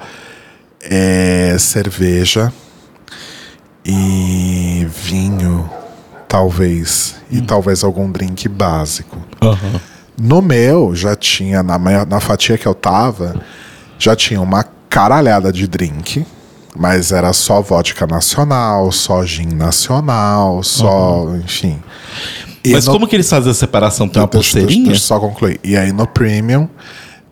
é, 0.80 1.57
cerveja 1.59 2.53
e 3.85 4.87
vinho, 5.03 5.68
talvez. 6.28 7.16
E 7.28 7.41
talvez 7.43 7.82
algum 7.82 8.09
drink 8.12 8.49
básico. 8.49 9.18
Aham. 9.43 9.80
No 10.21 10.41
meu, 10.41 10.95
já 10.95 11.17
tinha, 11.17 11.62
na, 11.62 11.79
na 12.07 12.21
fatia 12.21 12.57
que 12.57 12.67
eu 12.67 12.75
tava, 12.75 13.41
já 13.99 14.15
tinha 14.15 14.41
uma 14.41 14.65
caralhada 14.89 15.53
de 15.53 15.67
drink. 15.67 16.25
Mas 16.77 17.12
era 17.12 17.33
só 17.33 17.61
vodka 17.62 18.05
nacional, 18.05 18.91
só 18.91 19.25
gin 19.25 19.47
nacional, 19.55 20.61
só, 20.65 21.25
enfim. 21.37 21.81
E 22.65 22.73
Mas 22.73 22.87
no- 22.87 22.93
como 22.95 23.07
que 23.07 23.15
eles 23.15 23.29
fazem 23.31 23.51
a 23.51 23.55
separação? 23.55 24.09
Tem 24.09 24.21
uma 24.21 24.27
Deixa- 24.27 24.55
deixa- 24.55 24.59
pulseirinha? 24.67 24.87
Deixa 24.91 25.05
eu 25.05 25.07
só 25.07 25.21
concluir. 25.21 25.61
E 25.62 25.77
aí 25.77 25.93
no 25.93 26.05
Premium 26.05 26.69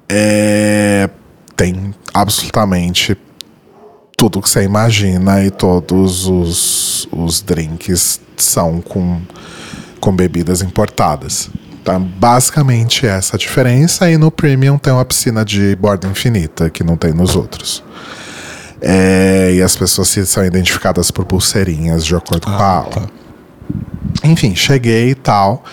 é, 0.09 1.11
tem 1.57 1.93
absolutamente 2.14 3.16
tudo 4.16 4.41
que 4.41 4.49
você 4.49 4.62
imagina 4.62 5.43
e 5.45 5.51
todos 5.51 6.26
os, 6.28 7.09
os 7.11 7.41
drinks 7.43 8.20
são 8.37 8.80
com, 8.80 9.20
com 9.99 10.14
bebidas 10.14 10.62
importadas. 10.62 11.51
Tá? 11.85 11.99
Basicamente 11.99 13.07
essa 13.07 13.37
a 13.37 13.39
diferença. 13.39 14.11
E 14.11 14.16
no 14.16 14.30
Premium 14.30 14.78
tem 14.78 14.93
uma 14.93 15.05
piscina 15.05 15.45
de 15.45 15.74
borda 15.76 16.07
infinita 16.07 16.70
que 16.70 16.85
não 16.85 16.97
tem 16.97 17.12
nos 17.12 17.35
outros. 17.35 17.83
É, 18.80 19.53
e 19.55 19.62
as 19.62 19.76
pessoas 19.76 20.09
são 20.09 20.45
identificadas 20.45 21.11
por 21.11 21.24
pulseirinhas 21.24 22.05
de 22.05 22.16
acordo 22.16 22.47
com 22.47 22.53
a 22.53 22.66
aula. 22.66 22.91
tá. 22.91 23.09
Enfim, 24.24 24.55
cheguei 24.55 25.11
e 25.11 25.14
tal. 25.14 25.64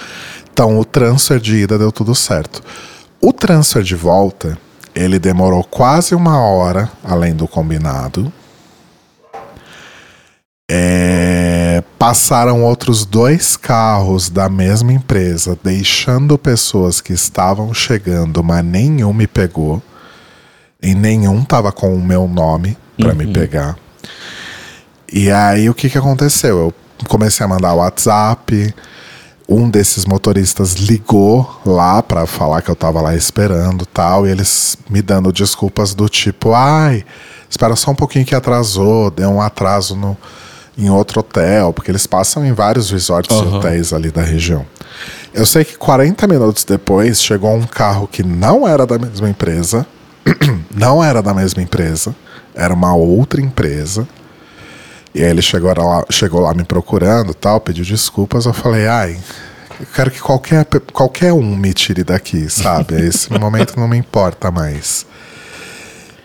Então 0.51 0.80
o 0.80 0.86
transfer 0.86 1.39
de 1.39 1.55
ida 1.55 1.78
deu 1.78 1.91
tudo 1.91 2.14
certo. 2.14 2.62
O 3.22 3.34
transfer 3.34 3.84
de 3.84 3.95
volta, 3.95 4.57
ele 4.95 5.20
demorou 5.20 5.64
quase 5.64 6.16
uma 6.16 6.39
hora, 6.39 6.89
além 7.03 7.34
do 7.34 7.47
combinado. 7.47 8.32
É, 10.72 11.84
passaram 11.97 12.63
outros 12.63 13.03
dois 13.03 13.57
carros 13.57 14.30
da 14.30 14.47
mesma 14.47 14.93
empresa, 14.93 15.57
deixando 15.63 16.38
pessoas 16.38 17.01
que 17.01 17.11
estavam 17.11 17.74
chegando, 17.74 18.43
mas 18.43 18.63
nenhum 18.63 19.11
me 19.11 19.26
pegou. 19.26 19.82
E 20.80 20.93
nenhum 20.93 21.43
tava 21.43 21.72
com 21.72 21.93
o 21.93 22.01
meu 22.01 22.28
nome 22.28 22.78
para 22.95 23.15
me 23.15 23.26
pegar. 23.34 23.78
E 25.11 25.32
aí 25.32 25.67
o 25.70 25.74
que 25.74 25.89
que 25.89 25.97
aconteceu? 25.97 26.57
Eu 26.59 26.74
comecei 27.07 27.43
a 27.43 27.49
mandar 27.49 27.74
WhatsApp. 27.74 28.74
Um 29.47 29.67
desses 29.67 30.05
motoristas 30.05 30.74
ligou 30.74 31.59
lá 31.65 32.03
para 32.03 32.28
falar 32.28 32.61
que 32.61 32.70
eu 32.70 32.76
tava 32.76 33.01
lá 33.01 33.15
esperando, 33.15 33.88
tal, 33.88 34.28
e 34.28 34.30
eles 34.30 34.78
me 34.88 35.01
dando 35.01 35.34
desculpas 35.34 35.95
do 35.95 36.07
tipo: 36.07 36.53
"Ai, 36.53 37.03
espera 37.49 37.76
só 37.76 37.89
um 37.89 37.95
pouquinho 37.95 38.26
que 38.26 38.36
atrasou, 38.36 39.09
deu 39.09 39.32
um 39.32 39.41
atraso 39.41 39.95
no 39.95 40.15
em 40.80 40.89
outro 40.89 41.19
hotel, 41.19 41.73
porque 41.73 41.91
eles 41.91 42.07
passam 42.07 42.45
em 42.45 42.53
vários 42.53 42.89
resorts 42.89 43.36
e 43.36 43.39
Aham. 43.39 43.57
hotéis 43.57 43.91
ali 43.93 44.09
da 44.09 44.21
região. 44.21 44.65
Eu 45.34 45.45
sei 45.45 45.63
que 45.63 45.77
40 45.77 46.25
minutos 46.27 46.63
depois 46.63 47.21
chegou 47.21 47.53
um 47.53 47.65
carro 47.65 48.07
que 48.07 48.23
não 48.23 48.67
era 48.67 48.86
da 48.86 48.97
mesma 48.97 49.30
empresa, 49.30 49.86
não 50.73 51.03
era 51.03 51.21
da 51.21 51.34
mesma 51.34 51.61
empresa, 51.61 52.15
era 52.55 52.73
uma 52.73 52.95
outra 52.95 53.41
empresa. 53.41 54.07
E 55.13 55.23
aí 55.23 55.30
ele 55.30 55.41
chegou 55.41 55.73
lá, 55.75 56.05
chegou 56.09 56.39
lá 56.39 56.53
me 56.53 56.63
procurando 56.63 57.34
tal, 57.34 57.59
pediu 57.59 57.84
desculpas. 57.84 58.45
Eu 58.45 58.53
falei, 58.53 58.88
ai, 58.88 59.19
eu 59.80 59.86
quero 59.93 60.11
que 60.11 60.19
qualquer, 60.19 60.65
qualquer 60.93 61.34
um 61.34 61.55
me 61.55 61.73
tire 61.73 62.03
daqui, 62.03 62.49
sabe? 62.49 62.95
Esse 63.05 63.32
momento 63.32 63.80
não 63.80 63.88
me 63.88 63.97
importa 63.97 64.51
mais. 64.51 65.05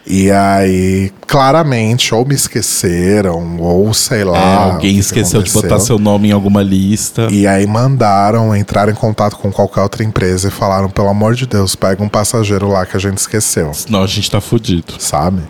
E 0.07 0.31
aí, 0.31 1.11
claramente, 1.27 2.15
ou 2.15 2.27
me 2.27 2.35
esqueceram, 2.35 3.57
ou 3.59 3.95
sei 3.95 4.21
É, 4.21 4.25
lá. 4.25 4.67
o 4.69 4.73
alguém 4.73 4.91
que 4.91 4.95
que 4.97 5.01
esqueceu 5.01 5.43
de 5.43 5.51
botar 5.51 5.81
seu 5.81 5.99
nome 5.99 6.29
em 6.29 6.33
alguma 6.33 6.63
lista. 6.63 7.29
E 7.31 7.47
aí 7.47 7.67
mandaram 7.67 8.55
entrar 8.55 8.89
em 8.91 8.95
contato 8.95 9.37
com 9.39 9.51
qualquer 9.51 9.81
outra 9.81 10.05
empresa 10.05 10.49
e 10.49 10.51
falaram, 10.51 10.91
pelo 10.91 11.09
amor 11.09 11.35
de 11.35 11.47
Deus, 11.47 11.75
pega 11.75 12.03
um 12.03 12.09
passageiro 12.09 12.69
lá 12.69 12.85
que 12.85 12.97
a 12.97 13.01
gente 13.01 13.17
esqueceu 13.17 13.73
Senão 13.73 14.03
a 14.03 14.07
gente 14.07 14.31
tá 14.31 14.41
fudido. 14.43 14.95
sabe? 14.99 15.41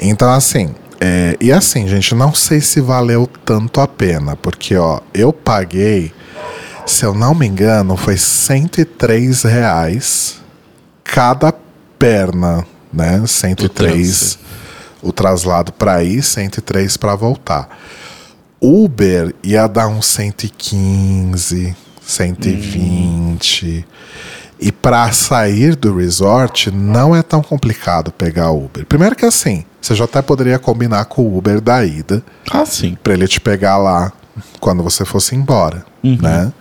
Então, 0.00 0.30
assim, 0.32 0.70
é, 0.98 1.36
e 1.38 1.52
assim, 1.52 1.86
gente, 1.86 2.14
não 2.14 2.32
sei 2.34 2.62
se 2.62 2.80
valeu 2.80 3.28
tanto 3.44 3.80
a 3.82 3.86
pena, 3.86 4.36
porque, 4.36 4.74
ó, 4.76 5.00
eu 5.12 5.32
paguei, 5.34 6.12
se 6.86 7.04
eu 7.04 7.12
não 7.14 7.34
me 7.34 7.46
engano, 7.46 7.94
foi 7.96 8.16
103 8.16 9.42
reais 9.42 10.36
cada 11.04 11.52
perna, 11.98 12.64
né? 12.92 13.22
103 13.26 14.38
o 15.02 15.12
traslado 15.12 15.72
para 15.72 16.02
ir, 16.04 16.22
103 16.22 16.96
para 16.96 17.14
voltar. 17.14 17.68
Uber 18.60 19.34
ia 19.42 19.66
dar 19.66 19.88
uns 19.88 20.06
115, 20.06 21.74
120. 22.02 23.86
E 24.62 24.70
para 24.70 25.10
sair 25.12 25.74
do 25.74 25.96
resort 25.96 26.70
não 26.70 27.16
é 27.16 27.22
tão 27.22 27.42
complicado 27.42 28.12
pegar 28.12 28.50
Uber. 28.50 28.84
Primeiro 28.84 29.16
que 29.16 29.24
assim, 29.24 29.64
você 29.80 29.94
já 29.94 30.04
até 30.04 30.20
poderia 30.20 30.58
combinar 30.58 31.06
com 31.06 31.22
o 31.22 31.38
Uber 31.38 31.62
da 31.62 31.82
ida 31.82 32.22
Ah, 32.50 32.66
sim. 32.66 32.96
para 33.02 33.14
ele 33.14 33.26
te 33.26 33.40
pegar 33.40 33.78
lá 33.78 34.12
quando 34.60 34.82
você 34.82 35.04
fosse 35.06 35.34
embora, 35.34 35.84
né? 36.20 36.52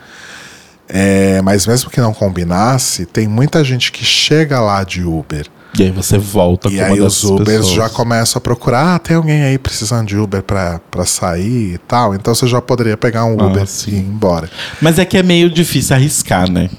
É, 0.88 1.42
mas 1.42 1.68
mesmo 1.68 1.90
que 1.90 2.00
não 2.00 2.14
combinasse, 2.14 3.06
tem 3.06 3.28
muita 3.28 3.64
gente 3.66 3.92
que 3.92 4.04
chega 4.06 4.60
lá 4.62 4.84
de 4.86 5.04
Uber 5.04 5.46
E 5.78 5.84
aí 5.84 5.92
você 5.92 6.18
volta 6.18 6.68
e 6.68 6.78
com 6.78 6.84
aí 6.84 7.00
uma 7.00 7.08
os 7.08 7.16
dessas 7.16 7.30
Ubers 7.30 7.58
pessoas. 7.60 7.74
já 7.76 7.90
começam 7.90 8.40
a 8.40 8.42
procurar, 8.42 8.96
ah, 8.96 9.00
tem 9.00 9.16
alguém 9.16 9.44
aí 9.44 9.58
precisando 9.58 10.08
de 10.08 10.18
Uber 10.18 10.42
pra, 10.42 10.80
pra 10.90 11.06
sair 11.06 11.74
e 11.76 11.78
tal. 11.78 12.16
Então 12.16 12.34
você 12.34 12.48
já 12.48 12.60
poderia 12.62 12.98
pegar 12.98 13.26
um 13.26 13.40
Ah, 13.40 13.46
Uber 13.46 13.68
sim. 13.68 13.92
e 13.92 13.96
ir 13.96 14.00
embora. 14.00 14.50
Mas 14.82 14.98
é 14.98 15.06
que 15.06 15.18
é 15.18 15.24
meio 15.24 15.50
difícil 15.50 15.96
arriscar, 15.96 16.50
né? 16.50 16.70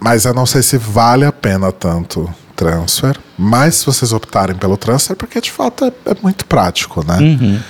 Mas 0.00 0.24
eu 0.24 0.34
não 0.34 0.44
sei 0.46 0.62
se 0.62 0.76
vale 0.76 1.24
a 1.24 1.32
pena 1.32 1.70
tanto 1.70 2.28
transfer. 2.56 3.16
Mas 3.38 3.76
se 3.76 3.86
vocês 3.86 4.12
optarem 4.12 4.56
pelo 4.56 4.76
transfer, 4.76 5.14
porque 5.16 5.40
de 5.40 5.50
fato 5.52 5.84
é, 5.84 5.92
é 6.10 6.16
muito 6.22 6.44
prático, 6.46 7.04
né? 7.06 7.18
Uhum. 7.18 7.60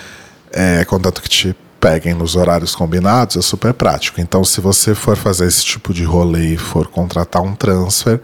É, 0.53 0.85
contanto 0.87 1.21
que 1.21 1.29
te 1.29 1.57
peguem 1.79 2.15
nos 2.15 2.35
horários 2.35 2.75
combinados, 2.75 3.37
é 3.37 3.43
super 3.43 3.75
prático. 3.75 4.21
Então, 4.21 4.43
se 4.45 4.61
você 4.61 4.95
for 4.95 5.17
fazer 5.17 5.47
esse 5.47 5.65
tipo 5.65 5.93
de 5.93 6.03
rolê 6.03 6.55
e 6.55 6.57
for 6.57 6.87
contratar 6.89 7.43
um 7.43 7.55
transfer, 7.55 8.21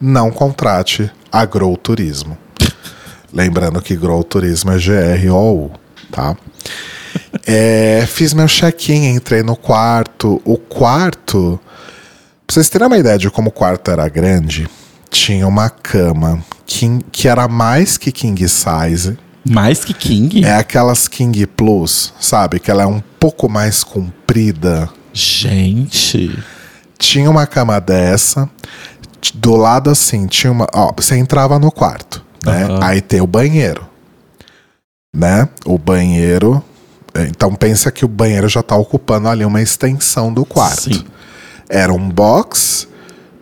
não 0.00 0.30
contrate 0.30 1.10
a 1.30 1.44
Grow 1.44 1.76
Turismo. 1.76 2.36
Lembrando 3.32 3.80
que 3.82 3.96
Grow 3.96 4.22
Turismo 4.24 4.72
é 4.72 4.78
G-R-O-U, 4.78 5.70
tá? 6.10 6.36
É, 7.46 8.04
fiz 8.06 8.32
meu 8.32 8.46
check-in, 8.46 9.06
entrei 9.14 9.42
no 9.42 9.56
quarto. 9.56 10.40
O 10.44 10.56
quarto, 10.56 11.60
pra 12.46 12.54
vocês 12.54 12.68
terem 12.68 12.86
uma 12.86 12.98
ideia 12.98 13.18
de 13.18 13.30
como 13.30 13.48
o 13.48 13.52
quarto 13.52 13.90
era 13.90 14.08
grande, 14.08 14.68
tinha 15.10 15.46
uma 15.46 15.68
cama 15.68 16.42
king- 16.66 17.04
que 17.12 17.28
era 17.28 17.46
mais 17.48 17.96
que 17.96 18.10
king 18.12 18.48
size. 18.48 19.18
Mais 19.48 19.84
que 19.84 19.94
King? 19.94 20.44
É 20.44 20.56
aquelas 20.56 21.06
King 21.06 21.46
Plus, 21.46 22.12
sabe? 22.18 22.58
Que 22.58 22.68
ela 22.68 22.82
é 22.82 22.86
um 22.86 23.00
pouco 23.20 23.48
mais 23.48 23.84
comprida. 23.84 24.90
Gente. 25.12 26.36
Tinha 26.98 27.30
uma 27.30 27.46
cama 27.46 27.80
dessa. 27.80 28.50
Do 29.34 29.56
lado 29.56 29.90
assim, 29.90 30.26
tinha 30.26 30.52
uma. 30.52 30.66
Ó, 30.72 30.92
você 30.96 31.16
entrava 31.16 31.58
no 31.58 31.70
quarto, 31.70 32.24
né? 32.44 32.64
Aham. 32.64 32.80
Aí 32.82 33.00
tem 33.00 33.20
o 33.20 33.26
banheiro. 33.26 33.86
Né? 35.14 35.48
O 35.64 35.78
banheiro. 35.78 36.62
Então 37.14 37.54
pensa 37.54 37.90
que 37.90 38.04
o 38.04 38.08
banheiro 38.08 38.48
já 38.48 38.62
tá 38.62 38.76
ocupando 38.76 39.28
ali 39.28 39.44
uma 39.44 39.62
extensão 39.62 40.32
do 40.32 40.44
quarto. 40.44 40.94
Sim. 40.94 41.04
Era 41.68 41.92
um 41.92 42.08
box, 42.08 42.86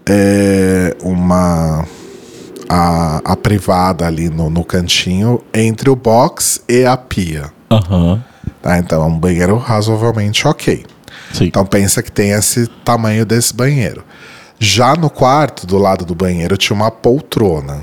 é, 0.08 0.96
uma. 1.02 1.84
a, 2.68 3.20
a 3.24 3.36
privada 3.36 4.06
ali 4.06 4.30
no, 4.30 4.48
no 4.48 4.64
cantinho, 4.64 5.42
entre 5.52 5.90
o 5.90 5.96
box 5.96 6.62
e 6.68 6.84
a 6.84 6.96
pia. 6.96 7.52
Aham. 7.70 8.22
Tá? 8.62 8.78
Então 8.78 9.02
é 9.02 9.06
um 9.06 9.18
banheiro 9.18 9.56
razoavelmente 9.56 10.46
ok. 10.46 10.86
Sim. 11.32 11.46
Então 11.46 11.66
pensa 11.66 12.02
que 12.02 12.12
tem 12.12 12.30
esse 12.30 12.66
tamanho 12.84 13.26
desse 13.26 13.52
banheiro. 13.52 14.04
Já 14.58 14.94
no 14.94 15.10
quarto, 15.10 15.66
do 15.66 15.78
lado 15.78 16.04
do 16.04 16.14
banheiro, 16.14 16.56
tinha 16.56 16.74
uma 16.74 16.90
poltrona. 16.90 17.80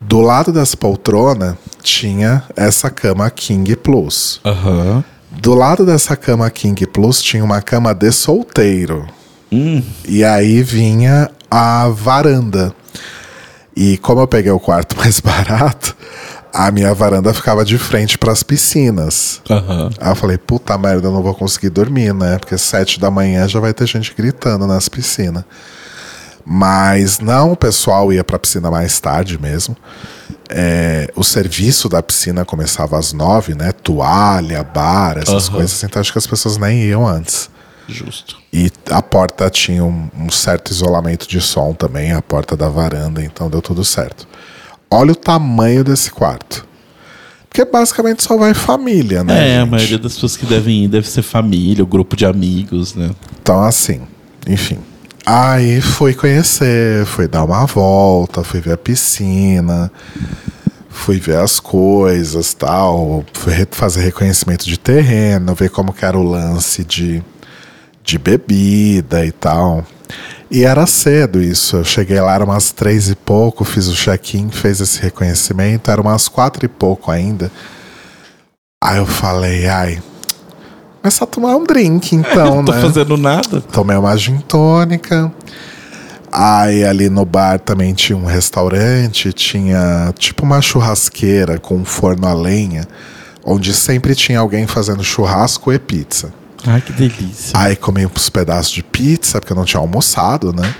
Do 0.00 0.20
lado 0.20 0.52
dessa 0.52 0.76
poltrona 0.76 1.58
tinha 1.82 2.44
essa 2.56 2.90
cama 2.90 3.28
King 3.30 3.74
Plus. 3.76 4.40
Aham. 4.44 5.02
Do 5.30 5.54
lado 5.54 5.84
dessa 5.84 6.16
cama 6.16 6.48
King 6.50 6.86
Plus 6.86 7.22
tinha 7.22 7.44
uma 7.44 7.60
cama 7.60 7.94
de 7.94 8.10
solteiro. 8.12 9.06
E 10.06 10.24
aí 10.24 10.62
vinha 10.62 11.30
a 11.50 11.88
varanda. 11.88 12.74
E 13.74 13.96
como 13.98 14.20
eu 14.20 14.28
peguei 14.28 14.50
o 14.50 14.60
quarto 14.60 14.96
mais 14.98 15.20
barato, 15.20 15.96
a 16.52 16.70
minha 16.70 16.92
varanda 16.94 17.32
ficava 17.34 17.64
de 17.64 17.78
frente 17.78 18.18
para 18.18 18.32
as 18.32 18.42
piscinas. 18.42 19.40
Aham. 19.50 19.90
Aí 20.00 20.10
eu 20.10 20.16
falei, 20.16 20.38
puta 20.38 20.76
merda, 20.78 21.08
eu 21.08 21.12
não 21.12 21.22
vou 21.22 21.34
conseguir 21.34 21.70
dormir, 21.70 22.12
né? 22.14 22.38
Porque 22.38 22.56
sete 22.56 22.98
da 22.98 23.10
manhã 23.10 23.46
já 23.48 23.60
vai 23.60 23.72
ter 23.72 23.86
gente 23.86 24.14
gritando 24.16 24.66
nas 24.66 24.88
piscinas. 24.88 25.44
Mas 26.44 27.18
não, 27.18 27.52
o 27.52 27.56
pessoal 27.56 28.12
ia 28.12 28.24
pra 28.24 28.38
piscina 28.38 28.70
mais 28.70 28.98
tarde 28.98 29.38
mesmo. 29.38 29.76
É, 30.48 31.12
o 31.14 31.22
serviço 31.22 31.88
da 31.90 32.02
piscina 32.02 32.44
começava 32.44 32.98
às 32.98 33.12
nove, 33.12 33.54
né? 33.54 33.70
Toalha, 33.72 34.64
bar, 34.64 35.18
essas 35.18 35.48
Aham. 35.48 35.56
coisas. 35.56 35.82
Então 35.82 36.00
acho 36.00 36.10
que 36.10 36.18
as 36.18 36.26
pessoas 36.26 36.56
nem 36.56 36.84
iam 36.84 37.06
antes. 37.06 37.50
Justo. 37.86 38.36
E 38.52 38.70
a 38.90 39.00
porta 39.00 39.48
tinha 39.48 39.84
um, 39.84 40.10
um 40.14 40.30
certo 40.30 40.70
isolamento 40.70 41.26
de 41.26 41.40
som 41.40 41.72
também, 41.72 42.12
a 42.12 42.20
porta 42.20 42.56
da 42.56 42.68
varanda, 42.68 43.22
então 43.22 43.48
deu 43.48 43.62
tudo 43.62 43.84
certo. 43.84 44.26
Olha 44.90 45.12
o 45.12 45.16
tamanho 45.16 45.84
desse 45.84 46.10
quarto. 46.10 46.66
Porque 47.48 47.64
basicamente 47.64 48.22
só 48.22 48.36
vai 48.36 48.54
família, 48.54 49.24
né? 49.24 49.54
É, 49.54 49.56
a 49.56 49.60
gente? 49.60 49.70
maioria 49.70 49.98
das 49.98 50.14
pessoas 50.14 50.36
que 50.36 50.46
devem 50.46 50.84
ir 50.84 50.88
deve 50.88 51.08
ser 51.08 51.22
família, 51.22 51.82
o 51.82 51.86
grupo 51.86 52.14
de 52.14 52.24
amigos, 52.26 52.94
né? 52.94 53.10
Então, 53.40 53.62
assim, 53.62 54.02
enfim. 54.46 54.78
Aí 55.24 55.80
fui 55.80 56.14
conhecer, 56.14 57.04
fui 57.04 57.28
dar 57.28 57.44
uma 57.44 57.66
volta, 57.66 58.42
fui 58.42 58.60
ver 58.60 58.72
a 58.72 58.76
piscina, 58.78 59.90
fui 60.88 61.18
ver 61.18 61.38
as 61.38 61.60
coisas 61.60 62.54
tal, 62.54 63.24
fui 63.32 63.52
fazer 63.70 64.00
reconhecimento 64.00 64.64
de 64.64 64.78
terreno, 64.78 65.54
ver 65.54 65.70
como 65.70 65.92
que 65.92 66.04
era 66.04 66.18
o 66.18 66.22
lance 66.22 66.82
de, 66.84 67.22
de 68.02 68.18
bebida 68.18 69.24
e 69.26 69.32
tal. 69.32 69.84
E 70.50 70.64
era 70.64 70.86
cedo 70.86 71.42
isso. 71.42 71.76
Eu 71.76 71.84
cheguei 71.84 72.20
lá, 72.20 72.34
era 72.34 72.44
umas 72.44 72.70
três 72.70 73.08
e 73.10 73.14
pouco, 73.14 73.64
fiz 73.64 73.86
o 73.86 73.94
check-in, 73.94 74.48
fez 74.50 74.80
esse 74.80 75.00
reconhecimento, 75.00 75.90
era 75.90 76.00
umas 76.00 76.26
quatro 76.28 76.64
e 76.64 76.68
pouco 76.68 77.10
ainda. 77.10 77.50
Aí 78.82 78.98
eu 78.98 79.06
falei, 79.06 79.66
ai, 79.66 80.02
começar 81.02 81.24
a 81.24 81.26
tomar 81.26 81.56
um 81.56 81.64
drink 81.64 82.14
então, 82.16 82.56
Não 82.56 82.64
tô 82.64 82.72
né? 82.72 82.80
fazendo 82.80 83.16
nada. 83.16 83.60
Tomei 83.60 83.96
uma 83.96 84.16
gin 84.16 84.38
tônica. 84.38 85.30
Aí 86.30 86.84
ali 86.84 87.08
no 87.08 87.24
bar 87.24 87.58
também 87.58 87.94
tinha 87.94 88.16
um 88.16 88.26
restaurante, 88.26 89.32
tinha 89.32 90.12
tipo 90.18 90.44
uma 90.44 90.60
churrasqueira 90.60 91.58
com 91.58 91.76
um 91.76 91.84
forno 91.84 92.26
a 92.26 92.34
lenha, 92.34 92.86
onde 93.44 93.72
sempre 93.72 94.14
tinha 94.14 94.38
alguém 94.38 94.66
fazendo 94.66 95.02
churrasco 95.02 95.72
e 95.72 95.78
pizza. 95.78 96.32
Ai, 96.66 96.80
que 96.80 96.92
delícia. 96.92 97.52
Aí 97.54 97.76
comi 97.76 98.04
uns 98.06 98.28
pedaços 98.28 98.72
de 98.72 98.82
pizza, 98.82 99.40
porque 99.40 99.52
eu 99.52 99.56
não 99.56 99.64
tinha 99.64 99.80
almoçado, 99.80 100.52
né? 100.52 100.74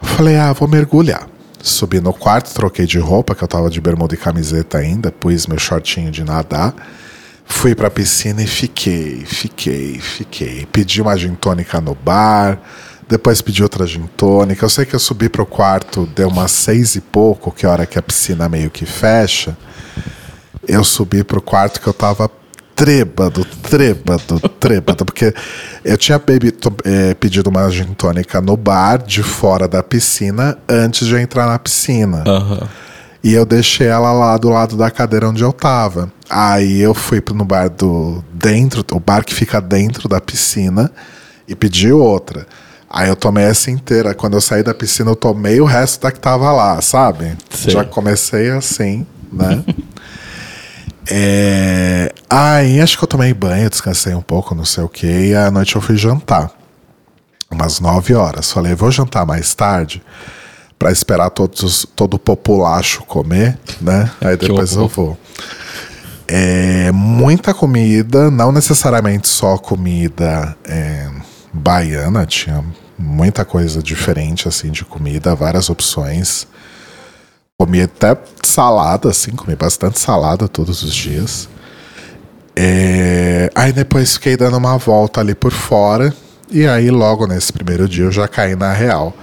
Falei, 0.00 0.36
ah, 0.36 0.52
vou 0.52 0.68
mergulhar. 0.68 1.28
Subi 1.62 2.00
no 2.00 2.12
quarto, 2.12 2.54
troquei 2.54 2.86
de 2.86 2.98
roupa, 2.98 3.34
que 3.34 3.42
eu 3.42 3.48
tava 3.48 3.68
de 3.68 3.80
bermuda 3.80 4.14
e 4.14 4.18
camiseta 4.18 4.78
ainda, 4.78 5.10
pus 5.10 5.46
meu 5.46 5.58
shortinho 5.58 6.10
de 6.10 6.22
nadar. 6.22 6.74
Fui 7.44 7.74
pra 7.74 7.90
piscina 7.90 8.42
e 8.42 8.46
fiquei, 8.46 9.24
fiquei, 9.24 9.98
fiquei. 9.98 10.66
Pedi 10.66 11.00
uma 11.00 11.16
gin 11.16 11.34
tônica 11.34 11.80
no 11.80 11.94
bar, 11.94 12.60
depois 13.08 13.40
pedi 13.40 13.62
outra 13.62 13.86
gin 13.86 14.08
tônica. 14.16 14.64
Eu 14.64 14.68
sei 14.68 14.84
que 14.84 14.94
eu 14.94 15.00
subi 15.00 15.28
pro 15.28 15.46
quarto, 15.46 16.06
deu 16.14 16.28
umas 16.28 16.50
seis 16.50 16.94
e 16.94 17.00
pouco, 17.00 17.50
que 17.50 17.66
é 17.66 17.68
a 17.68 17.72
hora 17.72 17.86
que 17.86 17.98
a 17.98 18.02
piscina 18.02 18.48
meio 18.48 18.70
que 18.70 18.84
fecha. 18.84 19.56
Eu 20.66 20.82
subi 20.84 21.22
pro 21.22 21.40
quarto 21.40 21.80
que 21.80 21.86
eu 21.86 21.94
tava 21.94 22.30
trêbado, 22.76 23.44
trêbado, 23.62 24.38
trêbado, 24.60 25.04
porque 25.06 25.34
eu 25.82 25.96
tinha 25.96 26.18
bebi- 26.18 26.50
to- 26.52 26.72
eh, 26.84 27.14
pedido 27.14 27.48
uma 27.48 27.68
gin 27.70 27.94
tônica 27.94 28.40
no 28.42 28.56
bar 28.56 28.98
de 29.02 29.22
fora 29.22 29.66
da 29.66 29.82
piscina 29.82 30.58
antes 30.68 31.08
de 31.08 31.16
entrar 31.16 31.46
na 31.46 31.58
piscina. 31.58 32.22
Aham. 32.26 32.68
E 33.24 33.32
eu 33.32 33.44
deixei 33.46 33.86
ela 33.88 34.12
lá 34.12 34.36
do 34.36 34.50
lado 34.50 34.76
da 34.76 34.88
cadeira 34.90 35.28
onde 35.28 35.42
eu 35.42 35.52
tava. 35.52 36.12
Aí 36.30 36.80
eu 36.80 36.94
fui 36.94 37.20
pro- 37.20 37.34
no 37.34 37.44
bar 37.44 37.68
do 37.70 38.22
dentro, 38.32 38.84
o 38.92 39.00
bar 39.00 39.24
que 39.24 39.34
fica 39.34 39.60
dentro 39.60 40.06
da 40.08 40.20
piscina, 40.20 40.92
e 41.48 41.54
pedi 41.56 41.90
outra. 41.90 42.46
Aí 42.88 43.08
eu 43.08 43.16
tomei 43.16 43.44
essa 43.44 43.70
inteira. 43.70 44.14
Quando 44.14 44.34
eu 44.34 44.40
saí 44.40 44.62
da 44.62 44.72
piscina, 44.74 45.10
eu 45.10 45.16
tomei 45.16 45.60
o 45.60 45.64
resto 45.64 46.02
da 46.02 46.12
que 46.12 46.20
tava 46.20 46.52
lá, 46.52 46.80
sabe? 46.82 47.36
Sei. 47.50 47.72
Já 47.72 47.84
comecei 47.84 48.50
assim, 48.50 49.04
né? 49.32 49.64
É... 51.10 52.12
Aí 52.28 52.80
acho 52.80 52.98
que 52.98 53.04
eu 53.04 53.08
tomei 53.08 53.32
banho, 53.32 53.70
descansei 53.70 54.14
um 54.14 54.22
pouco, 54.22 54.54
não 54.54 54.64
sei 54.64 54.82
o 54.84 54.88
que, 54.88 55.06
e 55.06 55.34
à 55.34 55.50
noite 55.50 55.76
eu 55.76 55.82
fui 55.82 55.96
jantar. 55.96 56.50
Umas 57.50 57.78
9 57.80 58.14
horas. 58.14 58.50
Falei, 58.50 58.74
vou 58.74 58.90
jantar 58.90 59.24
mais 59.24 59.54
tarde 59.54 60.02
pra 60.78 60.90
esperar 60.90 61.30
todos, 61.30 61.62
os- 61.62 61.86
todo 61.94 62.14
o 62.14 62.18
populacho 62.18 63.02
comer, 63.04 63.56
né? 63.80 64.10
Aí 64.20 64.36
depois 64.36 64.72
eu 64.72 64.88
vou. 64.88 65.18
É, 66.28 66.90
muita 66.92 67.54
comida, 67.54 68.30
não 68.32 68.50
necessariamente 68.50 69.28
só 69.28 69.56
comida 69.56 70.56
é, 70.64 71.08
baiana, 71.52 72.26
tinha 72.26 72.64
muita 72.98 73.44
coisa 73.44 73.80
diferente 73.80 74.48
assim 74.48 74.72
de 74.72 74.84
comida, 74.84 75.36
várias 75.36 75.70
opções. 75.70 76.48
Comi 77.58 77.80
até 77.80 78.14
salada, 78.42 79.08
assim, 79.08 79.30
comi 79.30 79.56
bastante 79.56 79.98
salada 79.98 80.46
todos 80.46 80.82
os 80.82 80.94
dias. 80.94 81.48
É, 82.54 83.50
aí 83.54 83.72
depois 83.72 84.12
fiquei 84.12 84.36
dando 84.36 84.58
uma 84.58 84.76
volta 84.76 85.22
ali 85.22 85.34
por 85.34 85.52
fora. 85.52 86.14
E 86.50 86.66
aí, 86.66 86.90
logo 86.90 87.26
nesse 87.26 87.50
primeiro 87.54 87.88
dia, 87.88 88.04
eu 88.04 88.12
já 88.12 88.28
caí 88.28 88.54
na 88.54 88.74
real 88.74 89.16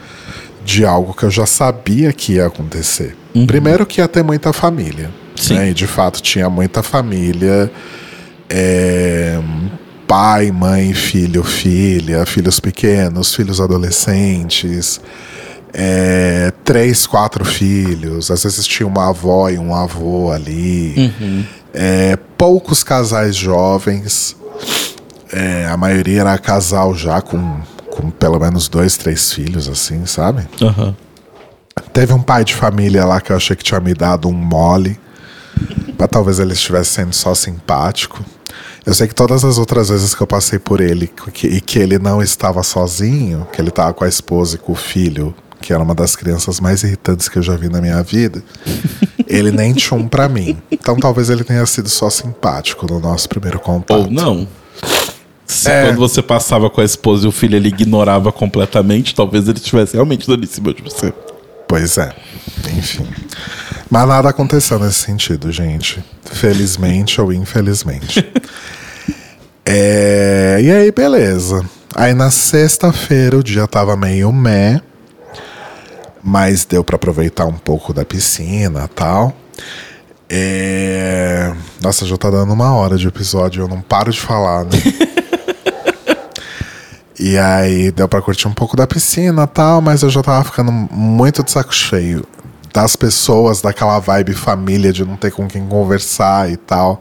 de 0.66 0.84
algo 0.84 1.14
que 1.14 1.24
eu 1.26 1.30
já 1.30 1.46
sabia 1.46 2.12
que 2.12 2.34
ia 2.34 2.48
acontecer. 2.48 3.16
Primeiro 3.46 3.86
que 3.86 4.02
ia 4.02 4.08
ter 4.08 4.24
muita 4.24 4.52
família. 4.52 5.12
Sim. 5.36 5.54
né? 5.54 5.70
E 5.70 5.74
de 5.76 5.86
fato 5.86 6.20
tinha 6.20 6.50
muita 6.50 6.82
família. 6.82 7.72
é, 8.50 9.40
pai, 10.08 10.52
mãe, 10.52 10.92
filho, 10.96 11.44
filha, 11.44 12.26
filhos 12.26 12.60
pequenos, 12.60 13.36
filhos 13.36 13.62
adolescentes. 13.62 15.00
É, 15.74 16.52
três, 16.64 17.06
quatro 17.08 17.44
filhos. 17.44 18.30
Às 18.30 18.44
vezes 18.44 18.66
tinha 18.68 18.88
uma 18.88 19.10
avó 19.10 19.50
e 19.50 19.58
um 19.58 19.74
avô 19.74 20.32
ali. 20.32 21.12
É, 21.74 22.18
poucos 22.38 22.84
casais 22.84 23.36
jovens. 23.36 24.36
É, 25.32 25.66
a 25.68 25.76
maioria 25.76 26.22
era 26.22 26.38
casal 26.38 26.94
já 26.94 27.20
com, 27.22 27.60
com 27.90 28.12
pelo 28.12 28.40
menos 28.40 28.68
dois, 28.68 28.96
três 28.98 29.34
filhos, 29.34 29.68
assim, 29.68 30.06
sabe? 30.06 30.48
Aham. 30.62 30.96
Teve 31.92 32.14
um 32.14 32.22
pai 32.22 32.44
de 32.44 32.54
família 32.54 33.04
lá 33.04 33.20
que 33.20 33.32
eu 33.32 33.36
achei 33.36 33.56
que 33.56 33.64
tinha 33.64 33.80
me 33.80 33.94
dado 33.96 34.28
um 34.28 34.32
mole. 34.34 35.00
Mas 35.98 36.08
talvez 36.12 36.40
ele 36.40 36.54
estivesse 36.54 36.92
sendo 36.92 37.14
só 37.14 37.34
simpático. 37.34 38.24
Eu 38.86 38.94
sei 38.94 39.08
que 39.08 39.16
todas 39.16 39.44
as 39.46 39.58
outras 39.58 39.90
vezes 39.90 40.14
que 40.14 40.22
eu 40.22 40.28
passei 40.28 40.60
por 40.60 40.82
ele 40.82 41.08
que- 41.34 41.48
e 41.48 41.62
que 41.62 41.80
ele 41.80 41.98
não 41.98 42.22
estava 42.22 42.62
sozinho, 42.64 43.48
que 43.52 43.60
ele 43.62 43.70
estava 43.70 43.94
com 43.94 44.04
a 44.04 44.08
esposa 44.10 44.56
e 44.56 44.60
com 44.60 44.74
o 44.74 44.76
filho, 44.76 45.34
que 45.64 45.72
era 45.74 45.82
uma 45.82 45.96
das 45.96 46.16
crianças 46.16 46.60
mais 46.60 46.84
irritantes 46.84 47.30
que 47.30 47.38
eu 47.38 47.42
já 47.42 47.56
vi 47.56 47.70
na 47.70 47.80
minha 47.80 48.04
vida, 48.04 48.44
ele 49.26 49.50
nem 49.50 49.74
tinha 49.74 49.98
um 49.98 50.08
pra 50.08 50.28
mim. 50.28 50.58
Então 50.70 50.98
talvez 50.98 51.30
ele 51.30 51.44
tenha 51.46 51.66
sido 51.66 51.88
só 51.90 52.10
simpático 52.10 52.86
no 52.86 53.00
nosso 53.00 53.30
primeiro 53.30 53.60
contato. 53.60 54.02
Ou 54.02 54.12
não. 54.12 54.46
Se 55.48 55.70
É. 55.70 55.86
quando 55.86 55.98
você 55.98 56.22
passava 56.22 56.70
com 56.70 56.82
a 56.82 56.84
esposa 56.84 57.26
e 57.26 57.30
o 57.30 57.32
filho 57.32 57.56
ele 57.56 57.70
ignorava 57.70 58.32
completamente, 58.32 59.16
talvez 59.16 59.48
ele 59.48 59.58
estivesse 59.58 59.94
realmente 59.94 60.28
dando 60.28 60.44
em 60.44 60.48
cima 60.48 60.74
de 60.74 60.82
você. 60.82 61.14
Pois 61.68 61.98
é, 61.98 62.14
enfim. 62.78 63.08
Mas 63.90 64.08
nada 64.08 64.30
aconteceu 64.30 64.78
nesse 64.80 65.00
sentido, 65.00 65.52
gente. 65.52 66.04
Felizmente 66.26 67.22
ou 67.22 67.32
infelizmente. 67.32 68.26
É, 69.66 70.60
e 70.62 70.72
aí, 70.72 70.92
beleza. 70.92 71.64
Aí 71.96 72.14
na 72.14 72.30
sexta-feira 72.32 73.38
o 73.38 73.44
dia 73.44 73.68
tava 73.68 73.96
meio 73.96 74.32
meh, 74.32 74.82
mas 76.24 76.66
deu 76.66 76.84
pra 76.84 76.96
aproveitar 76.96 77.46
um 77.46 77.54
pouco 77.54 77.94
da 77.94 78.06
piscina 78.06 78.88
tal. 78.88 79.36
É... 80.30 81.54
Nossa, 81.82 82.06
já 82.06 82.18
tá 82.18 82.30
dando 82.30 82.54
uma 82.54 82.74
hora 82.74 82.98
de 82.98 83.08
episódio, 83.08 83.64
eu 83.64 83.68
não 83.68 83.82
paro 83.82 84.12
de 84.12 84.20
falar, 84.20 84.66
né? 84.66 84.72
E 87.20 87.38
aí 87.38 87.92
deu 87.92 88.10
pra 88.10 88.22
curtir 88.22 88.50
um 88.50 88.54
pouco 88.54 88.76
da 88.76 88.86
piscina 88.86 89.44
e 89.44 89.48
tal, 89.48 89.82
mas 89.82 90.02
eu 90.02 90.10
já 90.10 90.22
tava 90.22 90.44
ficando 90.44 90.72
muito 90.72 91.42
de 91.42 91.52
saco 91.52 91.74
cheio 91.74 92.26
das 92.74 92.96
pessoas, 92.96 93.62
daquela 93.62 94.00
vibe 94.00 94.34
família, 94.34 94.92
de 94.92 95.06
não 95.06 95.16
ter 95.16 95.32
com 95.32 95.48
quem 95.48 95.66
conversar 95.68 96.52
e 96.52 96.58
tal. 96.58 97.00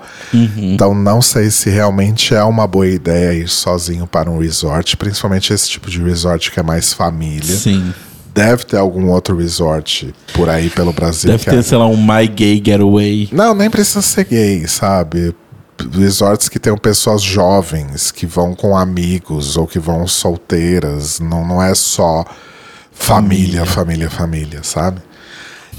Então 0.74 0.94
não 0.94 1.22
sei 1.22 1.50
se 1.50 1.70
realmente 1.70 2.34
é 2.34 2.44
uma 2.44 2.66
boa 2.66 2.86
ideia 2.86 3.32
ir 3.32 3.48
sozinho 3.48 4.06
para 4.06 4.30
um 4.30 4.38
resort, 4.38 4.96
principalmente 4.98 5.52
esse 5.52 5.68
tipo 5.68 5.90
de 5.90 6.00
resort 6.02 6.50
que 6.50 6.60
é 6.60 6.62
mais 6.62 6.92
família. 6.92 7.56
Sim. 7.56 7.92
Deve 8.34 8.64
ter 8.64 8.78
algum 8.78 9.08
outro 9.10 9.36
resort 9.36 10.14
por 10.32 10.48
aí 10.48 10.70
pelo 10.70 10.92
Brasil. 10.92 11.30
Deve 11.30 11.44
ter, 11.44 11.58
é- 11.58 11.62
sei 11.62 11.76
lá, 11.76 11.86
um 11.86 11.96
My 11.96 12.26
Gay 12.26 12.62
Getaway. 12.64 13.28
Não, 13.32 13.54
nem 13.54 13.68
precisa 13.68 14.00
ser 14.00 14.24
gay, 14.24 14.66
sabe? 14.66 15.34
Resorts 15.92 16.48
que 16.48 16.58
tenham 16.58 16.78
pessoas 16.78 17.20
jovens, 17.22 18.10
que 18.10 18.24
vão 18.24 18.54
com 18.54 18.76
amigos 18.76 19.56
ou 19.56 19.66
que 19.66 19.78
vão 19.78 20.06
solteiras. 20.06 21.18
Não, 21.20 21.46
não 21.46 21.62
é 21.62 21.74
só 21.74 22.24
família, 22.92 23.66
família, 23.66 24.08
família, 24.08 24.60
sabe? 24.62 25.00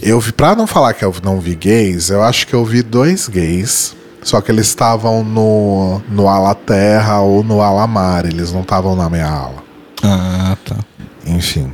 Eu 0.02 0.20
vi, 0.20 0.32
pra 0.32 0.56
não 0.56 0.68
falar 0.68 0.94
que 0.94 1.06
eu 1.06 1.14
não 1.24 1.40
vi 1.40 1.56
gays, 1.56 2.10
eu 2.10 2.22
acho 2.22 2.46
que 2.46 2.54
eu 2.54 2.66
vi 2.66 2.82
dois 2.84 3.28
gays. 3.28 3.96
Só 4.22 4.40
que 4.42 4.52
eles 4.52 4.68
estavam 4.68 5.24
no, 5.24 6.02
no 6.10 6.28
ala 6.30 6.56
terra 6.56 7.20
ou 7.20 7.44
no 7.44 7.62
ala 7.62 7.86
mar, 7.88 8.26
eles 8.26 8.54
não 8.54 8.62
estavam 8.62 8.96
na 8.96 9.10
minha 9.10 9.28
ala. 9.28 9.64
Ah, 10.02 10.56
tá. 10.66 10.78
Enfim. 11.26 11.72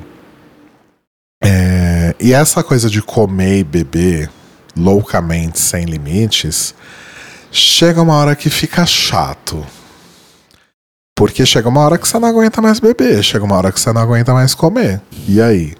É, 1.43 2.15
e 2.19 2.33
essa 2.33 2.63
coisa 2.63 2.89
de 2.89 3.01
comer 3.01 3.59
e 3.59 3.63
beber 3.63 4.29
loucamente, 4.75 5.59
sem 5.59 5.85
limites, 5.85 6.73
chega 7.51 8.01
uma 8.01 8.15
hora 8.15 8.35
que 8.35 8.49
fica 8.49 8.85
chato. 8.85 9.65
Porque 11.15 11.45
chega 11.45 11.67
uma 11.67 11.81
hora 11.81 11.97
que 11.97 12.07
você 12.07 12.17
não 12.17 12.29
aguenta 12.29 12.61
mais 12.61 12.79
beber, 12.79 13.23
chega 13.23 13.43
uma 13.43 13.55
hora 13.55 13.71
que 13.71 13.79
você 13.79 13.91
não 13.91 14.01
aguenta 14.01 14.33
mais 14.33 14.53
comer. 14.53 15.01
E 15.27 15.41
aí? 15.41 15.73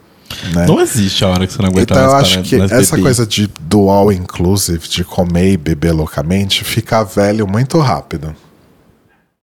Né? 0.53 0.66
Não 0.68 0.80
existe 0.80 1.24
a 1.24 1.28
hora 1.30 1.47
que 1.47 1.53
você 1.53 1.62
não 1.62 1.70
aguenta 1.70 1.93
Então 1.93 2.03
eu 2.03 2.12
mais 2.12 2.24
acho 2.24 2.34
parar- 2.36 2.43
que 2.47 2.57
mais 2.57 2.72
essa 2.72 2.91
beber. 2.95 3.03
coisa 3.03 3.26
de 3.26 3.49
do 3.62 3.89
all 3.89 4.12
inclusive, 4.12 4.88
de 4.88 5.03
comer 5.03 5.53
e 5.53 5.57
beber 5.57 5.91
loucamente, 5.91 6.64
fica 6.64 7.03
velho 7.03 7.47
muito 7.47 7.80
rápido. 7.80 8.36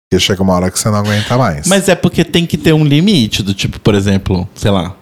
Porque 0.09 0.23
chega 0.23 0.41
uma 0.43 0.53
hora 0.53 0.69
que 0.71 0.79
você 0.79 0.89
não 0.89 0.97
aguenta 0.99 1.37
mais. 1.37 1.67
Mas 1.67 1.89
é 1.89 1.95
porque 1.95 2.23
tem 2.23 2.45
que 2.45 2.57
ter 2.57 2.73
um 2.73 2.83
limite 2.85 3.41
do 3.43 3.53
tipo, 3.53 3.79
por 3.79 3.95
exemplo, 3.95 4.47
sei 4.55 4.69
lá, 4.71 4.95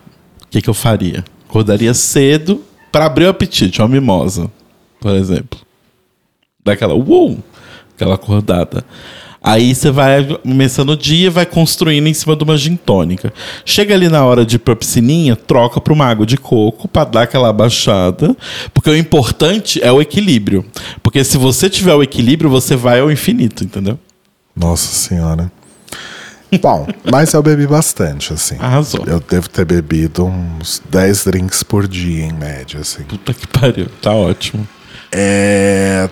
que, 0.49 0.61
que 0.61 0.69
eu 0.69 0.73
faria? 0.73 1.23
Acordaria 1.47 1.93
cedo 1.93 2.63
pra 2.91 3.05
abrir 3.05 3.25
o 3.25 3.29
apetite, 3.29 3.81
uma 3.81 3.87
mimosa, 3.87 4.51
por 4.99 5.11
exemplo. 5.15 5.59
Daquela, 6.63 6.93
uou, 6.93 7.39
aquela 7.95 8.15
acordada. 8.15 8.83
Aí 9.41 9.73
você 9.73 9.89
vai 9.89 10.25
começando 10.25 10.89
o 10.89 10.97
dia 10.97 11.27
e 11.27 11.29
vai 11.29 11.45
construindo 11.45 12.07
em 12.07 12.13
cima 12.13 12.35
de 12.35 12.43
uma 12.43 12.57
gin 12.57 12.75
tônica. 12.75 13.33
Chega 13.63 13.93
ali 13.93 14.09
na 14.09 14.25
hora 14.25 14.45
de 14.45 14.57
ir 14.57 14.59
pra 14.59 14.75
piscininha, 14.75 15.35
troca 15.35 15.79
pra 15.79 15.93
uma 15.93 16.05
água 16.05 16.25
de 16.25 16.35
coco 16.35 16.89
pra 16.89 17.05
dar 17.05 17.21
aquela 17.21 17.47
abaixada. 17.47 18.35
Porque 18.73 18.89
o 18.89 18.97
importante 18.97 19.81
é 19.81 19.91
o 19.91 20.01
equilíbrio. 20.01 20.65
Porque 21.01 21.23
se 21.23 21.37
você 21.37 21.69
tiver 21.69 21.93
o 21.93 22.03
equilíbrio, 22.03 22.49
você 22.49 22.75
vai 22.75 22.99
ao 22.99 23.09
infinito, 23.09 23.63
entendeu? 23.63 23.97
Nossa 24.53 24.93
senhora. 24.93 25.49
Bom, 26.61 26.87
mas 27.11 27.33
eu 27.33 27.43
bebi 27.43 27.67
bastante, 27.67 28.33
assim. 28.33 28.55
Arrasou. 28.59 29.03
Eu 29.05 29.19
devo 29.19 29.47
ter 29.49 29.65
bebido 29.65 30.25
uns 30.25 30.81
10 30.89 31.25
drinks 31.25 31.61
por 31.63 31.87
dia, 31.87 32.25
em 32.25 32.33
média, 32.33 32.79
assim. 32.79 33.03
Puta 33.03 33.33
que 33.33 33.45
pariu, 33.47 33.87
tá 34.01 34.11
ótimo. 34.11 34.67
É... 35.11 36.09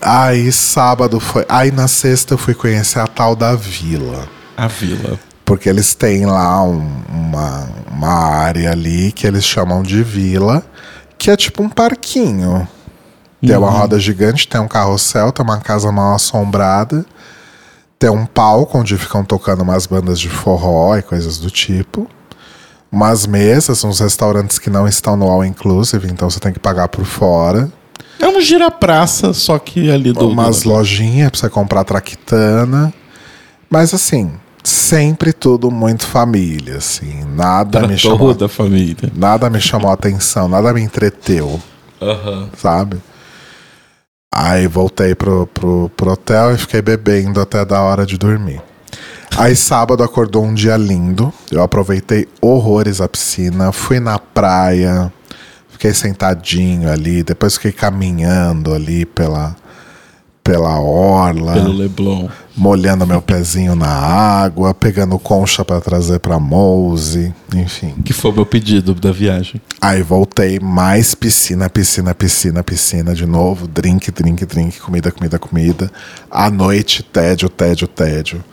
Aí 0.00 0.50
sábado 0.52 1.18
foi. 1.20 1.44
Aí 1.48 1.70
na 1.70 1.88
sexta 1.88 2.34
eu 2.34 2.38
fui 2.38 2.54
conhecer 2.54 2.98
a 2.98 3.06
tal 3.06 3.34
da 3.34 3.54
vila. 3.54 4.28
A 4.56 4.66
vila. 4.68 5.18
Porque 5.44 5.68
eles 5.68 5.94
têm 5.94 6.26
lá 6.26 6.62
um- 6.62 7.02
uma, 7.08 7.68
uma 7.90 8.08
área 8.36 8.72
ali 8.72 9.12
que 9.12 9.26
eles 9.26 9.44
chamam 9.44 9.82
de 9.82 10.02
vila, 10.02 10.62
que 11.16 11.30
é 11.30 11.36
tipo 11.36 11.62
um 11.62 11.68
parquinho. 11.68 12.66
Tem 13.40 13.56
uma 13.56 13.70
roda 13.70 13.98
gigante, 14.00 14.48
tem 14.48 14.60
um 14.60 14.66
carrossel, 14.66 15.30
tem 15.30 15.44
uma 15.44 15.58
casa 15.60 15.92
mal 15.92 16.14
assombrada, 16.16 17.06
tem 17.98 18.10
um 18.10 18.26
palco 18.26 18.78
onde 18.78 18.96
ficam 18.98 19.24
tocando 19.24 19.62
umas 19.62 19.86
bandas 19.86 20.18
de 20.20 20.28
forró 20.28 20.96
e 20.96 21.02
coisas 21.02 21.38
do 21.38 21.50
tipo. 21.50 22.06
Umas 22.90 23.26
mesas, 23.26 23.82
uns 23.84 24.00
restaurantes 24.00 24.58
que 24.58 24.70
não 24.70 24.86
estão 24.86 25.16
no 25.16 25.26
All 25.28 25.44
Inclusive, 25.44 26.06
então 26.10 26.30
você 26.30 26.38
tem 26.38 26.52
que 26.52 26.58
pagar 26.60 26.88
por 26.88 27.04
fora. 27.04 27.70
É 28.18 28.26
um 28.28 28.40
gira-praça, 28.40 29.32
só 29.32 29.58
que 29.58 29.90
ali 29.90 30.12
do. 30.12 30.28
umas 30.28 30.62
do... 30.62 30.70
lojinhas 30.70 31.30
pra 31.30 31.40
você 31.40 31.48
comprar 31.50 31.84
traquitana. 31.84 32.92
Mas 33.68 33.92
assim, 33.92 34.32
sempre 34.62 35.32
tudo 35.32 35.70
muito 35.70 36.06
família, 36.06 36.76
assim. 36.76 37.24
Nada 37.34 37.80
me 37.80 37.88
Pra 37.88 37.96
chamou, 37.96 38.18
toda 38.32 38.46
a 38.46 38.48
família. 38.48 39.10
nada 39.14 39.50
me 39.50 39.60
chamou 39.60 39.90
a 39.90 39.94
atenção, 39.94 40.48
nada 40.48 40.72
me 40.72 40.80
entreteu, 40.80 41.60
Aham. 42.00 42.48
sabe? 42.56 42.98
Aí 44.34 44.66
voltei 44.66 45.14
pro, 45.14 45.46
pro, 45.46 45.90
pro 45.96 46.12
hotel 46.12 46.54
e 46.54 46.58
fiquei 46.58 46.82
bebendo 46.82 47.40
até 47.40 47.64
da 47.64 47.80
hora 47.80 48.04
de 48.04 48.18
dormir. 48.18 48.60
Aí 49.36 49.54
sábado 49.54 50.02
acordou 50.02 50.44
um 50.44 50.54
dia 50.54 50.76
lindo. 50.76 51.32
Eu 51.50 51.62
aproveitei 51.62 52.26
horrores 52.40 53.00
a 53.00 53.08
piscina, 53.08 53.72
fui 53.72 54.00
na 54.00 54.18
praia, 54.18 55.12
fiquei 55.68 55.92
sentadinho 55.92 56.90
ali, 56.90 57.22
depois 57.22 57.54
fiquei 57.54 57.72
caminhando 57.72 58.72
ali 58.74 59.04
pela 59.04 59.54
pela 60.46 60.78
orla, 60.80 61.54
Pelo 61.54 61.72
Leblon. 61.72 62.28
molhando 62.56 63.06
meu 63.06 63.20
pezinho 63.20 63.74
na 63.74 63.88
água, 63.88 64.72
pegando 64.72 65.18
concha 65.18 65.64
pra 65.64 65.80
trazer 65.80 66.20
pra 66.20 66.38
Mouse, 66.38 67.34
enfim. 67.54 67.94
Que 68.04 68.12
foi 68.12 68.32
meu 68.32 68.46
pedido 68.46 68.94
da 68.94 69.10
viagem. 69.12 69.60
Aí 69.80 70.02
voltei, 70.02 70.60
mais 70.60 71.14
piscina, 71.14 71.68
piscina, 71.68 72.14
piscina, 72.14 72.62
piscina 72.62 73.14
de 73.14 73.26
novo, 73.26 73.66
drink, 73.66 74.10
drink, 74.12 74.46
drink, 74.46 74.80
comida, 74.80 75.10
comida, 75.10 75.38
comida. 75.38 75.90
À 76.30 76.48
noite, 76.48 77.02
tédio, 77.02 77.48
tédio, 77.48 77.88
tédio. 77.88 78.44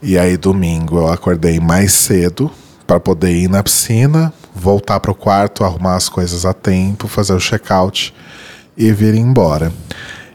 E 0.00 0.16
aí 0.18 0.36
domingo 0.36 0.98
eu 0.98 1.08
acordei 1.08 1.58
mais 1.58 1.92
cedo 1.92 2.50
para 2.86 3.00
poder 3.00 3.32
ir 3.32 3.48
na 3.48 3.62
piscina, 3.62 4.32
voltar 4.54 5.00
pro 5.00 5.14
quarto, 5.14 5.64
arrumar 5.64 5.96
as 5.96 6.08
coisas 6.08 6.44
a 6.44 6.52
tempo, 6.52 7.08
fazer 7.08 7.32
o 7.32 7.40
check-out 7.40 8.14
e 8.76 8.92
vir 8.92 9.14
embora. 9.14 9.72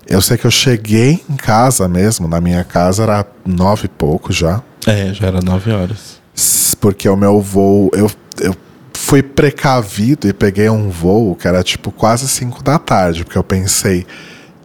Eu 0.10 0.22
sei 0.22 0.38
que 0.38 0.46
eu 0.48 0.52
cheguei 0.52 1.24
em 1.30 1.36
casa 1.36 1.88
mesmo, 1.88 2.28
na 2.28 2.42
minha 2.42 2.64
casa 2.64 3.04
era 3.04 3.26
nove 3.46 3.86
e 3.86 3.88
pouco 3.88 4.34
já. 4.34 4.62
É, 4.88 5.14
já 5.14 5.28
era 5.28 5.40
nove 5.40 5.72
horas. 5.72 6.20
Porque 6.82 7.08
o 7.08 7.16
meu 7.16 7.40
voo, 7.42 7.92
eu, 7.94 8.10
eu 8.42 8.56
fui 8.94 9.22
precavido 9.22 10.28
e 10.28 10.34
peguei 10.34 10.68
um 10.68 10.90
voo 10.90 11.36
que 11.36 11.48
era 11.48 11.62
tipo 11.62 11.92
quase 11.92 12.28
5 12.28 12.64
da 12.64 12.80
tarde, 12.80 13.24
porque 13.24 13.38
eu 13.38 13.44
pensei, 13.44 14.08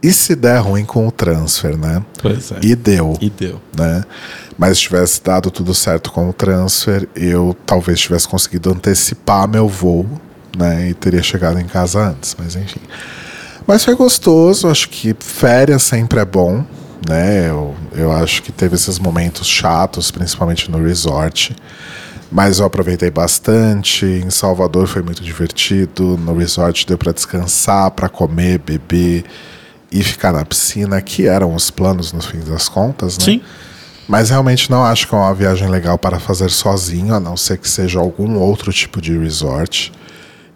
e 0.02 0.12
se 0.14 0.34
der 0.34 0.58
ruim 0.60 0.84
com 0.84 1.06
o 1.06 1.10
transfer, 1.12 1.76
né? 1.76 2.02
Pois 2.22 2.50
é. 2.52 2.56
E 2.62 2.74
deu, 2.74 3.18
E 3.20 3.28
deu. 3.28 3.60
né? 3.76 4.02
Mas 4.56 4.78
se 4.78 4.84
tivesse 4.84 5.22
dado 5.22 5.50
tudo 5.50 5.74
certo 5.74 6.10
com 6.10 6.28
o 6.28 6.32
transfer, 6.32 7.06
eu 7.14 7.54
talvez 7.66 8.00
tivesse 8.00 8.26
conseguido 8.28 8.70
antecipar 8.70 9.46
meu 9.48 9.68
voo, 9.68 10.06
né? 10.56 10.88
E 10.88 10.94
teria 10.94 11.22
chegado 11.22 11.58
em 11.60 11.66
casa 11.66 12.00
antes, 12.00 12.34
mas 12.38 12.54
enfim. 12.56 12.80
Mas 13.66 13.84
foi 13.84 13.94
gostoso, 13.94 14.68
acho 14.68 14.88
que 14.88 15.14
férias 15.18 15.82
sempre 15.82 16.20
é 16.20 16.24
bom, 16.24 16.64
né? 17.08 17.48
Eu, 17.48 17.74
eu 17.92 18.12
acho 18.12 18.42
que 18.42 18.52
teve 18.52 18.74
esses 18.74 18.98
momentos 18.98 19.46
chatos, 19.46 20.10
principalmente 20.10 20.70
no 20.70 20.82
resort. 20.82 21.56
Mas 22.30 22.58
eu 22.58 22.66
aproveitei 22.66 23.10
bastante. 23.10 24.04
Em 24.04 24.28
Salvador 24.28 24.86
foi 24.86 25.02
muito 25.02 25.22
divertido. 25.22 26.18
No 26.18 26.36
resort 26.36 26.86
deu 26.86 26.98
para 26.98 27.12
descansar, 27.12 27.90
para 27.92 28.08
comer, 28.08 28.58
beber 28.58 29.24
e 29.90 30.02
ficar 30.02 30.32
na 30.32 30.44
piscina, 30.44 31.00
que 31.00 31.26
eram 31.26 31.54
os 31.54 31.70
planos 31.70 32.12
no 32.12 32.20
fim 32.20 32.40
das 32.40 32.68
contas, 32.68 33.16
né? 33.18 33.24
Sim. 33.24 33.40
Mas 34.06 34.28
realmente 34.28 34.70
não 34.70 34.84
acho 34.84 35.08
que 35.08 35.14
é 35.14 35.18
uma 35.18 35.32
viagem 35.32 35.68
legal 35.68 35.96
para 35.96 36.20
fazer 36.20 36.50
sozinho, 36.50 37.14
a 37.14 37.20
não 37.20 37.36
ser 37.36 37.56
que 37.56 37.68
seja 37.68 37.98
algum 37.98 38.36
outro 38.36 38.70
tipo 38.72 39.00
de 39.00 39.16
resort 39.16 39.92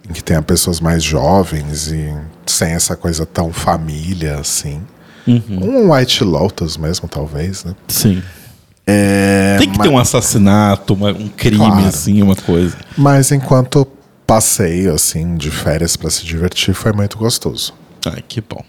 em 0.09 0.13
que 0.13 0.23
tenha 0.23 0.41
pessoas 0.41 0.79
mais 0.79 1.03
jovens 1.03 1.87
e 1.87 2.13
sem 2.45 2.71
essa 2.71 2.95
coisa 2.95 3.25
tão 3.25 3.53
família 3.53 4.39
assim. 4.39 4.81
Um 5.27 5.91
White 5.93 6.23
Lotus 6.23 6.75
mesmo, 6.77 7.07
talvez, 7.07 7.63
né? 7.63 7.75
Sim. 7.87 8.23
É, 8.87 9.57
Tem 9.59 9.69
que 9.69 9.77
ma- 9.77 9.83
ter 9.83 9.89
um 9.89 9.99
assassinato, 9.99 10.95
uma- 10.95 11.11
um 11.11 11.27
crime, 11.27 11.57
Claro. 11.57 11.85
assim, 11.85 12.21
uma 12.23 12.35
coisa. 12.35 12.75
Mas 12.97 13.31
enquanto 13.31 13.87
passeio 14.25 14.93
assim 14.95 15.35
de 15.35 15.51
férias 15.51 15.95
para 15.95 16.09
se 16.09 16.25
divertir 16.25 16.73
foi 16.73 16.91
muito 16.93 17.15
gostoso. 17.17 17.73
Ai, 18.07 18.23
que 18.27 18.41
bom. 18.41 18.63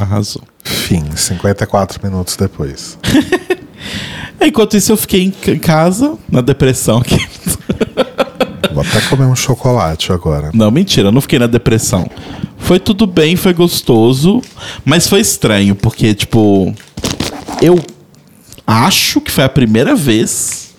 Arrasou. 0.00 0.42
Fim, 0.62 1.04
54 1.16 2.00
minutos 2.06 2.36
depois. 2.36 2.96
Enquanto 4.40 4.76
isso, 4.76 4.92
eu 4.92 4.96
fiquei 4.96 5.22
em 5.48 5.58
casa, 5.58 6.16
na 6.30 6.40
depressão 6.40 6.98
aqui. 6.98 7.16
Vou 8.76 8.84
até 8.84 9.00
comer 9.08 9.24
um 9.24 9.34
chocolate 9.34 10.12
agora. 10.12 10.50
Não, 10.52 10.70
mentira, 10.70 11.08
eu 11.08 11.12
não 11.12 11.22
fiquei 11.22 11.38
na 11.38 11.46
depressão. 11.46 12.06
Foi 12.58 12.78
tudo 12.78 13.06
bem, 13.06 13.34
foi 13.34 13.54
gostoso, 13.54 14.42
mas 14.84 15.08
foi 15.08 15.20
estranho, 15.20 15.74
porque, 15.74 16.12
tipo, 16.12 16.74
eu 17.62 17.82
acho 18.66 19.18
que 19.22 19.32
foi 19.32 19.44
a 19.44 19.48
primeira 19.48 19.96
vez 19.96 20.74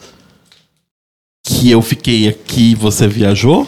que 1.43 1.71
eu 1.71 1.81
fiquei 1.81 2.27
aqui 2.27 2.73
e 2.73 2.75
você 2.75 3.07
viajou. 3.07 3.65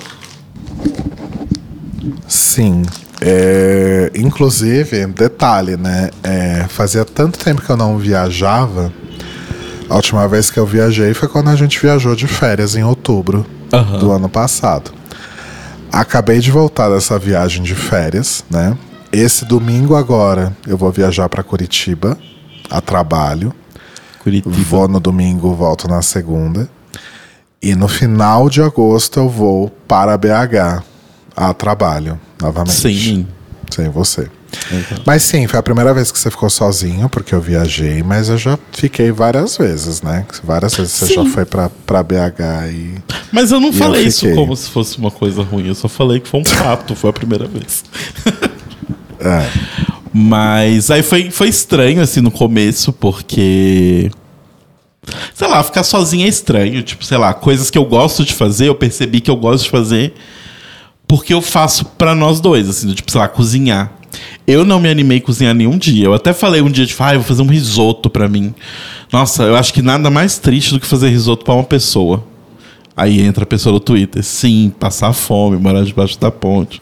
Sim. 2.28 2.84
É, 3.20 4.12
inclusive, 4.14 5.08
detalhe, 5.08 5.76
né? 5.76 6.12
É, 6.22 6.68
fazia 6.70 7.04
tanto 7.04 7.40
tempo 7.40 7.64
que 7.64 7.70
eu 7.72 7.78
não 7.78 7.98
viajava. 7.98 8.94
A 9.90 9.96
última 9.96 10.28
vez 10.28 10.52
que 10.52 10.60
eu 10.60 10.68
viajei 10.68 11.16
foi 11.16 11.28
quando 11.28 11.48
a 11.48 11.56
gente 11.56 11.80
viajou 11.80 12.16
de 12.16 12.28
férias 12.28 12.76
em 12.76 12.84
outubro 12.84 13.44
Aham. 13.72 14.00
do 14.00 14.12
ano 14.12 14.30
passado. 14.30 14.92
Acabei 15.92 16.40
de 16.40 16.52
voltar 16.52 16.90
dessa 16.90 17.18
viagem 17.18 17.64
de 17.64 17.74
férias, 17.76 18.44
né? 18.50 18.78
Esse 19.12 19.44
domingo 19.44 19.96
agora 19.96 20.56
eu 20.68 20.78
vou 20.78 20.92
viajar 20.92 21.28
para 21.30 21.42
Curitiba 21.42 22.18
a 22.70 22.80
trabalho. 22.80 23.54
Curitiba. 24.20 24.56
Vou 24.56 24.88
no 24.88 25.00
domingo, 25.00 25.54
volto 25.56 25.88
na 25.88 26.02
segunda. 26.02 26.70
E 27.62 27.76
no 27.76 27.88
final 27.88 28.50
de 28.50 28.62
agosto 28.62 29.20
eu 29.20 29.28
vou 29.28 29.70
para 29.88 30.18
BH 30.18 30.84
a 31.36 31.54
trabalho 31.54 32.20
novamente. 32.42 32.76
Sim. 32.76 33.28
Sem 33.72 33.90
você. 33.90 34.30
Mas 35.06 35.24
sim, 35.24 35.48
foi 35.48 35.60
a 35.60 35.64
primeira 35.64 35.94
vez 35.94 36.12
que 36.12 36.20
você 36.20 36.30
ficou 36.30 36.50
sozinho, 36.50 37.08
porque 37.10 37.34
eu 37.34 37.42
viajei, 37.42 38.04
mas 38.04 38.30
eu 38.30 38.38
já 38.38 38.58
fiquei 38.72 39.12
várias 39.12 39.58
vezes, 39.58 40.02
né? 40.02 40.26
Várias 40.44 40.76
vezes 40.76 40.94
você 40.94 41.14
já 41.14 41.24
Sim. 41.24 41.30
foi 41.30 41.46
pra, 41.46 41.70
pra 41.86 42.04
BH 42.04 42.72
e. 42.72 42.96
Mas 43.32 43.52
eu 43.52 43.60
não 43.60 43.72
falei 43.72 44.04
eu 44.04 44.08
isso 44.08 44.34
como 44.34 44.56
se 44.56 44.70
fosse 44.70 44.98
uma 44.98 45.12
coisa 45.12 45.44
ruim. 45.44 45.68
Eu 45.68 45.76
só 45.76 45.88
falei 45.88 46.20
que 46.20 46.28
foi 46.28 46.40
um 46.40 46.46
fato, 46.46 46.96
foi 46.96 47.10
a 47.10 47.14
primeira 47.14 47.48
vez. 47.48 47.84
É. 49.22 49.46
Mas 50.14 50.90
aí 50.90 51.04
foi, 51.04 51.30
foi 51.30 51.50
estranho, 51.50 52.02
assim, 52.02 52.22
no 52.22 52.32
começo, 52.32 52.94
porque. 52.94 54.10
Sei 55.34 55.46
lá, 55.46 55.62
ficar 55.62 55.84
sozinho 55.84 56.26
é 56.26 56.30
estranho. 56.30 56.82
Tipo, 56.82 57.04
sei 57.04 57.18
lá, 57.18 57.34
coisas 57.34 57.70
que 57.70 57.78
eu 57.78 57.84
gosto 57.84 58.24
de 58.24 58.34
fazer, 58.34 58.70
eu 58.70 58.76
percebi 58.76 59.20
que 59.20 59.30
eu 59.30 59.36
gosto 59.36 59.66
de 59.66 59.72
fazer 59.72 60.14
porque 61.10 61.34
eu 61.34 61.42
faço 61.42 61.86
pra 61.86 62.14
nós 62.14 62.40
dois, 62.40 62.70
assim, 62.70 62.94
tipo, 62.94 63.12
sei 63.12 63.20
lá, 63.20 63.28
cozinhar. 63.28 63.92
Eu 64.50 64.66
não 64.66 64.80
me 64.80 64.90
animei 64.90 65.20
a 65.20 65.22
cozinhar 65.22 65.54
nenhum 65.54 65.78
dia. 65.78 66.06
Eu 66.06 66.14
até 66.16 66.34
falei 66.34 66.60
um 66.60 66.72
dia, 66.72 66.84
tipo, 66.84 67.04
ah, 67.04 67.14
eu 67.14 67.20
vou 67.20 67.28
fazer 67.28 67.44
um 67.44 67.48
risoto 67.48 68.10
pra 68.10 68.28
mim. 68.28 68.52
Nossa, 69.14 69.44
eu 69.44 69.56
acho 69.56 69.72
que 69.72 69.84
nada 69.84 70.10
mais 70.10 70.40
triste 70.40 70.74
do 70.74 70.80
que 70.80 70.88
fazer 70.88 71.10
risoto 71.10 71.46
pra 71.46 71.54
uma 71.54 71.64
pessoa. 71.64 72.24
Aí 72.98 73.22
entra 73.22 73.44
a 73.44 73.48
pessoa 73.48 73.74
no 73.74 73.80
Twitter. 73.80 74.24
Sim, 74.24 74.74
passar 74.80 75.14
fome, 75.14 75.58
morar 75.58 75.84
debaixo 75.84 76.20
da 76.20 76.32
ponte. 76.32 76.82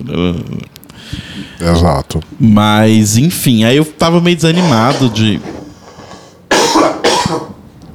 Exato. 1.60 2.22
Mas, 2.40 3.18
enfim, 3.18 3.66
aí 3.66 3.76
eu 3.76 3.84
tava 3.84 4.22
meio 4.22 4.38
desanimado 4.38 5.10
de. 5.10 5.42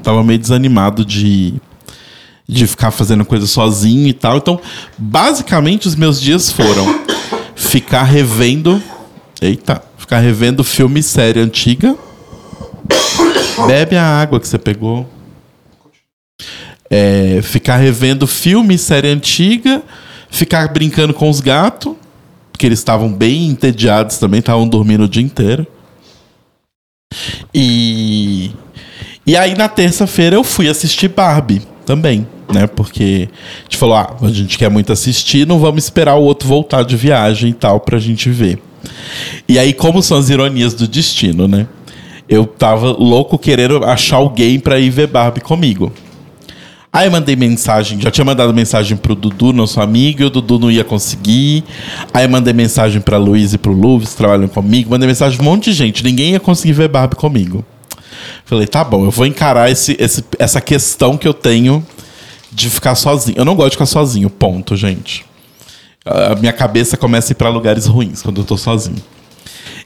Tava 0.03 0.23
meio 0.23 0.39
desanimado 0.39 1.03
de. 1.03 1.55
De 2.47 2.67
ficar 2.67 2.91
fazendo 2.91 3.25
coisa 3.25 3.47
sozinho 3.47 4.07
e 4.07 4.13
tal. 4.13 4.37
Então, 4.37 4.61
basicamente, 4.99 5.89
os 5.89 5.95
meus 5.95 6.21
dias 6.21 6.53
foram 6.53 7.01
ficar 7.57 8.03
revendo. 8.03 8.83
Eita! 9.43 9.83
Ficar 9.99 10.21
revendo 10.21 10.63
filme 10.63 11.03
série 11.03 11.41
antiga. 11.41 11.97
Bebe 13.67 13.97
a 13.97 14.05
água 14.05 14.39
que 14.41 14.49
você 14.49 14.59
pegou. 14.59 15.09
É, 16.89 17.41
ficar 17.43 17.77
revendo 17.77 18.27
filme 18.27 18.79
série 18.79 19.09
antiga. 19.09 19.83
Ficar 20.31 20.73
brincando 20.73 21.13
com 21.13 21.29
os 21.29 21.41
gatos 21.41 21.95
porque 22.63 22.69
eles 22.69 22.79
estavam 22.79 23.13
bem 23.13 23.49
entediados 23.49 24.19
também, 24.19 24.39
estavam 24.39 24.69
dormindo 24.69 25.03
o 25.03 25.09
dia 25.09 25.23
inteiro. 25.23 25.67
E 27.53 28.53
e 29.27 29.37
aí 29.37 29.57
na 29.57 29.69
terça-feira 29.69 30.37
eu 30.37 30.45
fui 30.45 30.69
assistir 30.69 31.09
Barbie 31.09 31.63
também, 31.85 32.25
né? 32.53 32.69
Porque 32.69 33.29
a 33.33 33.63
gente 33.65 33.77
falou, 33.77 33.97
ah, 33.97 34.17
a 34.23 34.29
gente 34.29 34.57
quer 34.57 34.71
muito 34.71 34.93
assistir, 34.93 35.45
não 35.45 35.59
vamos 35.59 35.83
esperar 35.83 36.15
o 36.15 36.23
outro 36.23 36.47
voltar 36.47 36.85
de 36.85 36.97
viagem 36.97 37.51
e 37.51 37.55
tal 37.55 37.81
pra 37.81 37.99
gente 37.99 38.31
ver. 38.31 38.63
E 39.49 39.59
aí 39.59 39.73
como 39.73 40.03
são 40.03 40.19
as 40.19 40.29
ironias 40.31 40.75
do 40.75 40.87
destino, 40.89 41.47
né? 41.49 41.67
Eu 42.29 42.47
tava 42.47 42.93
louco 42.93 43.39
querendo 43.39 43.85
achar 43.85 44.17
alguém 44.17 44.59
pra 44.59 44.79
ir 44.79 44.91
ver 44.91 45.07
Barbie 45.09 45.41
comigo. 45.41 45.93
Aí 46.93 47.07
eu 47.07 47.11
mandei 47.11 47.35
mensagem, 47.35 47.99
já 48.01 48.11
tinha 48.11 48.25
mandado 48.25 48.53
mensagem 48.53 48.97
pro 48.99 49.15
Dudu, 49.15 49.53
nosso 49.53 49.81
amigo, 49.81 50.23
e 50.23 50.25
o 50.27 50.31
Dudu 50.31 50.59
não 50.59 50.71
ia 50.71 50.85
conseguir. 50.85 51.65
Aí 52.13 52.25
eu 52.27 52.29
mandei 52.29 52.53
mensagem 52.53 53.01
pra 53.01 53.17
Luiz 53.17 53.55
e 53.55 53.59
pro 53.59 53.73
Luves, 53.73 54.13
trabalham 54.15 54.47
comigo. 54.47 54.91
Mandei 54.91 55.09
mensagem 55.09 55.39
pra 55.39 55.47
um 55.47 55.51
monte 55.51 55.65
de 55.71 55.73
gente, 55.73 56.05
ninguém 56.05 56.33
ia 56.33 56.41
conseguir 56.41 56.75
ver 56.75 56.89
Barbie 56.89 57.17
comigo. 57.17 57.65
Falei, 58.45 58.67
tá 58.67 58.85
bom, 58.85 59.05
eu 59.05 59.11
vou 59.11 59.25
encarar 59.27 59.71
esse, 59.71 59.97
esse- 59.99 60.23
essa 60.39 60.61
questão 60.61 61.17
que 61.17 61.27
eu 61.27 61.33
tenho 61.35 61.85
de 62.53 62.69
ficar 62.69 62.95
sozinho. 62.95 63.37
Eu 63.39 63.45
não 63.45 63.55
gosto 63.57 63.71
de 63.71 63.77
ficar 63.77 63.87
sozinho, 63.87 64.29
ponto, 64.29 64.77
gente. 64.77 65.25
A 66.05 66.35
minha 66.35 66.53
cabeça 66.53 66.97
começa 66.97 67.31
a 67.31 67.33
ir 67.33 67.37
pra 67.37 67.49
lugares 67.49 67.87
ruins 67.87 68.23
quando 68.23 68.41
eu 68.41 68.45
tô 68.45 68.57
sozinho. 68.57 69.03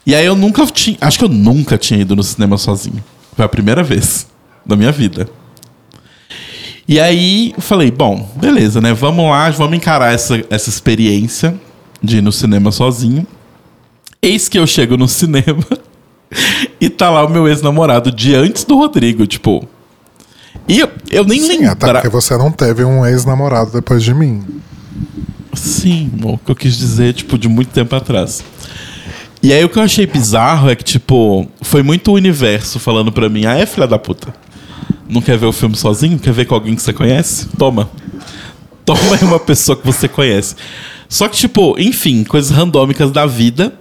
E 0.05 0.15
aí 0.15 0.25
eu 0.25 0.35
nunca 0.35 0.65
tinha. 0.65 0.97
Acho 1.01 1.19
que 1.19 1.25
eu 1.25 1.29
nunca 1.29 1.77
tinha 1.77 1.99
ido 1.99 2.15
no 2.15 2.23
cinema 2.23 2.57
sozinho. 2.57 3.03
Foi 3.35 3.45
a 3.45 3.49
primeira 3.49 3.83
vez 3.83 4.27
da 4.65 4.75
minha 4.75 4.91
vida. 4.91 5.29
E 6.87 6.99
aí 6.99 7.53
eu 7.55 7.61
falei, 7.61 7.91
bom, 7.91 8.29
beleza, 8.35 8.79
né? 8.79 8.93
Vamos 8.93 9.29
lá, 9.29 9.49
vamos 9.51 9.75
encarar 9.75 10.13
essa, 10.13 10.41
essa 10.49 10.69
experiência 10.69 11.53
de 12.01 12.17
ir 12.17 12.21
no 12.21 12.31
cinema 12.31 12.71
sozinho. 12.71 13.27
Eis 14.21 14.47
que 14.47 14.57
eu 14.57 14.65
chego 14.65 14.95
no 14.97 15.07
cinema 15.07 15.65
e 16.79 16.89
tá 16.89 17.09
lá 17.09 17.25
o 17.25 17.29
meu 17.29 17.47
ex-namorado 17.47 18.11
de 18.11 18.33
antes 18.33 18.63
do 18.63 18.77
Rodrigo, 18.77 19.27
tipo. 19.27 19.67
E 20.67 20.79
eu, 20.79 20.89
eu 21.11 21.23
nem 21.25 21.39
Sim, 21.41 21.65
até 21.65 21.85
lembro. 21.87 22.01
porque 22.01 22.09
você 22.09 22.37
não 22.37 22.51
teve 22.51 22.83
um 22.83 23.05
ex-namorado 23.05 23.71
depois 23.71 24.01
de 24.01 24.13
mim. 24.13 24.43
Sim, 25.53 26.11
o 26.23 26.37
que 26.37 26.51
eu 26.51 26.55
quis 26.55 26.77
dizer, 26.77 27.13
tipo, 27.13 27.37
de 27.37 27.47
muito 27.47 27.69
tempo 27.69 27.95
atrás. 27.95 28.43
E 29.41 29.53
aí 29.53 29.63
o 29.63 29.69
que 29.69 29.77
eu 29.77 29.83
achei 29.83 30.05
bizarro 30.05 30.69
é 30.69 30.75
que, 30.75 30.83
tipo, 30.83 31.49
foi 31.61 31.83
muito 31.83 32.11
o 32.11 32.15
universo 32.15 32.79
falando 32.79 33.11
pra 33.11 33.29
mim, 33.29 33.45
ah, 33.45 33.55
é 33.55 33.65
filha 33.65 33.87
da 33.87 33.99
puta. 33.99 34.33
Não 35.07 35.21
quer 35.21 35.37
ver 35.37 35.45
o 35.45 35.53
filme 35.53 35.75
sozinho? 35.75 36.19
Quer 36.19 36.33
ver 36.33 36.45
com 36.45 36.55
alguém 36.55 36.75
que 36.75 36.81
você 36.81 36.91
conhece? 36.91 37.47
Toma. 37.57 37.89
Toma 38.83 39.15
aí 39.15 39.23
uma 39.23 39.39
pessoa 39.39 39.77
que 39.77 39.85
você 39.85 40.07
conhece. 40.07 40.55
Só 41.07 41.27
que, 41.27 41.37
tipo, 41.37 41.75
enfim, 41.79 42.23
coisas 42.23 42.51
randômicas 42.51 43.11
da 43.11 43.25
vida. 43.25 43.73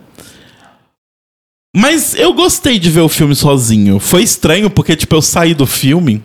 Mas 1.74 2.14
eu 2.14 2.32
gostei 2.32 2.78
de 2.78 2.88
ver 2.88 3.00
o 3.00 3.08
filme 3.08 3.34
sozinho. 3.34 3.98
Foi 3.98 4.22
estranho 4.22 4.70
porque, 4.70 4.96
tipo, 4.96 5.14
eu 5.14 5.22
saí 5.22 5.52
do 5.52 5.66
filme 5.66 6.22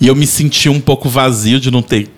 e 0.00 0.06
eu 0.06 0.14
me 0.14 0.26
senti 0.26 0.68
um 0.68 0.80
pouco 0.80 1.08
vazio 1.08 1.60
de 1.60 1.70
não 1.70 1.82
ter 1.82 2.08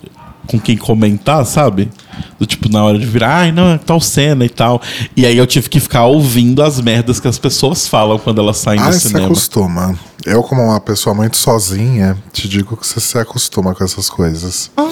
com 0.46 0.58
quem 0.58 0.76
comentar, 0.76 1.44
sabe? 1.46 1.90
Do 2.38 2.46
tipo, 2.46 2.68
na 2.68 2.82
hora 2.84 2.98
de 2.98 3.06
virar, 3.06 3.36
ai, 3.36 3.52
não, 3.52 3.70
é 3.70 3.78
tal 3.78 4.00
cena 4.00 4.44
e 4.44 4.48
tal. 4.48 4.80
E 5.16 5.24
aí 5.24 5.36
eu 5.36 5.46
tive 5.46 5.68
que 5.68 5.78
ficar 5.80 6.06
ouvindo 6.06 6.62
as 6.62 6.80
merdas 6.80 7.20
que 7.20 7.28
as 7.28 7.38
pessoas 7.38 7.86
falam 7.86 8.18
quando 8.18 8.40
elas 8.40 8.56
saem 8.58 8.80
Ah, 8.80 8.88
do 8.88 8.92
você 8.92 9.08
cinema. 9.08 9.26
acostuma. 9.26 9.98
Eu, 10.24 10.42
como 10.42 10.62
uma 10.62 10.80
pessoa 10.80 11.14
muito 11.14 11.36
sozinha, 11.36 12.16
te 12.32 12.48
digo 12.48 12.76
que 12.76 12.86
você 12.86 13.00
se 13.00 13.16
acostuma 13.18 13.74
com 13.74 13.84
essas 13.84 14.10
coisas. 14.10 14.70
Ah. 14.76 14.90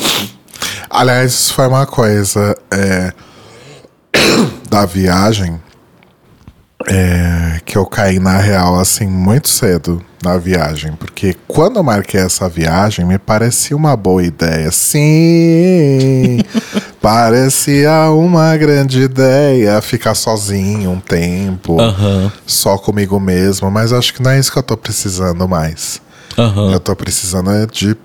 Aliás, 0.91 1.33
isso 1.33 1.55
foi 1.55 1.67
uma 1.67 1.87
coisa 1.87 2.57
é, 2.71 3.13
da 4.71 4.87
viagem 4.87 5.61
é, 6.87 7.61
que 7.65 7.77
eu 7.77 7.85
caí 7.85 8.19
na 8.19 8.39
real 8.39 8.79
assim 8.79 9.07
muito 9.07 9.49
cedo 9.49 10.03
na 10.23 10.37
viagem, 10.37 10.93
porque 10.93 11.37
quando 11.47 11.77
eu 11.77 11.83
marquei 11.83 12.21
essa 12.21 12.49
viagem 12.49 13.05
me 13.05 13.19
parecia 13.19 13.77
uma 13.77 13.97
boa 13.97 14.23
ideia. 14.23 14.71
Sim, 14.71 16.41
parecia 17.01 18.11
uma 18.11 18.57
grande 18.57 19.01
ideia 19.01 19.81
ficar 19.81 20.15
sozinho 20.15 20.91
um 20.91 21.01
tempo, 21.01 21.77
só 22.47 22.79
comigo 22.79 23.19
mesmo, 23.19 23.71
mas 23.71 23.93
acho 23.93 24.15
que 24.15 24.23
não 24.23 24.31
é 24.31 24.39
isso 24.39 24.53
que 24.53 24.59
eu 24.59 24.63
tô 24.63 24.77
precisando 24.77 25.49
mais. 25.49 26.01
Eu 26.73 26.79
tô 26.79 26.95
precisando 26.95 27.51
é 27.51 27.67
de 27.67 27.97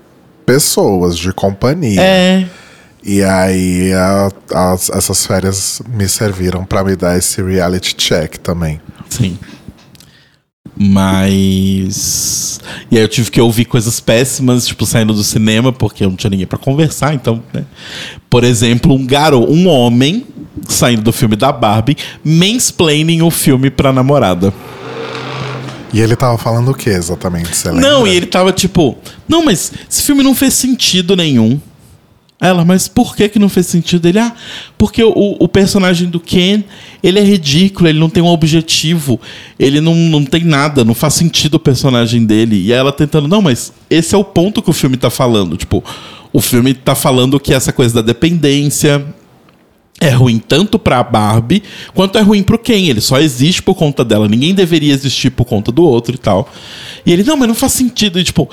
pessoas, 0.44 1.16
de 1.16 1.32
companhia. 1.32 2.00
É. 2.02 2.46
E 3.04 3.22
aí 3.22 3.92
a- 3.92 4.30
as- 4.72 4.88
essas 4.90 5.26
férias 5.26 5.82
me 5.88 6.08
serviram 6.08 6.64
pra 6.64 6.82
me 6.82 6.96
dar 6.96 7.18
esse 7.18 7.42
reality 7.42 7.94
check 7.94 8.38
também. 8.38 8.80
Sim. 9.10 9.38
Mas. 10.76 12.60
E 12.90 12.96
aí 12.96 13.02
eu 13.02 13.08
tive 13.08 13.30
que 13.30 13.40
ouvir 13.40 13.64
coisas 13.66 14.00
péssimas, 14.00 14.66
tipo, 14.66 14.84
saindo 14.86 15.12
do 15.12 15.22
cinema, 15.22 15.72
porque 15.72 16.04
eu 16.04 16.08
não 16.10 16.16
tinha 16.16 16.30
ninguém 16.30 16.46
pra 16.46 16.58
conversar, 16.58 17.14
então, 17.14 17.42
né? 17.52 17.64
Por 18.28 18.42
exemplo, 18.42 18.92
um 18.94 19.06
garoto, 19.06 19.52
um 19.52 19.68
homem 19.68 20.26
saindo 20.68 21.02
do 21.02 21.12
filme 21.12 21.36
da 21.36 21.52
Barbie, 21.52 21.96
mansplaining 22.24 23.22
o 23.22 23.30
filme 23.30 23.70
pra 23.70 23.92
namorada. 23.92 24.52
E 25.92 26.00
ele 26.00 26.16
tava 26.16 26.36
falando 26.38 26.70
o 26.70 26.74
que 26.74 26.90
exatamente? 26.90 27.54
Você 27.54 27.70
lembra? 27.70 27.88
Não, 27.88 28.06
e 28.06 28.16
ele 28.16 28.26
tava 28.26 28.50
tipo, 28.52 28.98
não, 29.28 29.44
mas 29.44 29.72
esse 29.88 30.02
filme 30.02 30.22
não 30.24 30.34
fez 30.34 30.54
sentido 30.54 31.14
nenhum. 31.14 31.60
Ela, 32.44 32.62
mas 32.62 32.86
por 32.88 33.16
que 33.16 33.26
que 33.28 33.38
não 33.38 33.48
fez 33.48 33.64
sentido? 33.66 34.06
Ele, 34.06 34.18
ah, 34.18 34.34
porque 34.76 35.02
o, 35.02 35.12
o 35.40 35.48
personagem 35.48 36.10
do 36.10 36.20
Ken, 36.20 36.62
ele 37.02 37.18
é 37.18 37.24
ridículo, 37.24 37.88
ele 37.88 37.98
não 37.98 38.10
tem 38.10 38.22
um 38.22 38.26
objetivo, 38.26 39.18
ele 39.58 39.80
não, 39.80 39.94
não 39.94 40.24
tem 40.26 40.44
nada, 40.44 40.84
não 40.84 40.94
faz 40.94 41.14
sentido 41.14 41.54
o 41.54 41.58
personagem 41.58 42.26
dele. 42.26 42.56
E 42.56 42.70
ela 42.70 42.92
tentando, 42.92 43.26
não, 43.26 43.40
mas 43.40 43.72
esse 43.88 44.14
é 44.14 44.18
o 44.18 44.22
ponto 44.24 44.60
que 44.60 44.68
o 44.68 44.74
filme 44.74 44.98
tá 44.98 45.08
falando. 45.08 45.56
Tipo, 45.56 45.82
o 46.34 46.40
filme 46.40 46.74
tá 46.74 46.94
falando 46.94 47.40
que 47.40 47.54
essa 47.54 47.72
coisa 47.72 47.94
da 47.94 48.02
dependência, 48.02 49.02
é 50.00 50.10
ruim 50.10 50.38
tanto 50.38 50.78
pra 50.78 51.02
Barbie 51.02 51.62
quanto 51.94 52.18
é 52.18 52.20
ruim 52.20 52.42
pro 52.42 52.58
Ken. 52.58 52.88
Ele 52.90 53.00
só 53.00 53.20
existe 53.20 53.62
por 53.62 53.74
conta 53.74 54.04
dela. 54.04 54.28
Ninguém 54.28 54.52
deveria 54.52 54.92
existir 54.92 55.30
por 55.30 55.46
conta 55.46 55.72
do 55.72 55.82
outro 55.82 56.14
e 56.14 56.18
tal. 56.18 56.52
E 57.06 57.12
ele, 57.12 57.24
não, 57.24 57.38
mas 57.38 57.48
não 57.48 57.54
faz 57.54 57.72
sentido. 57.72 58.18
E, 58.18 58.24
tipo, 58.24 58.50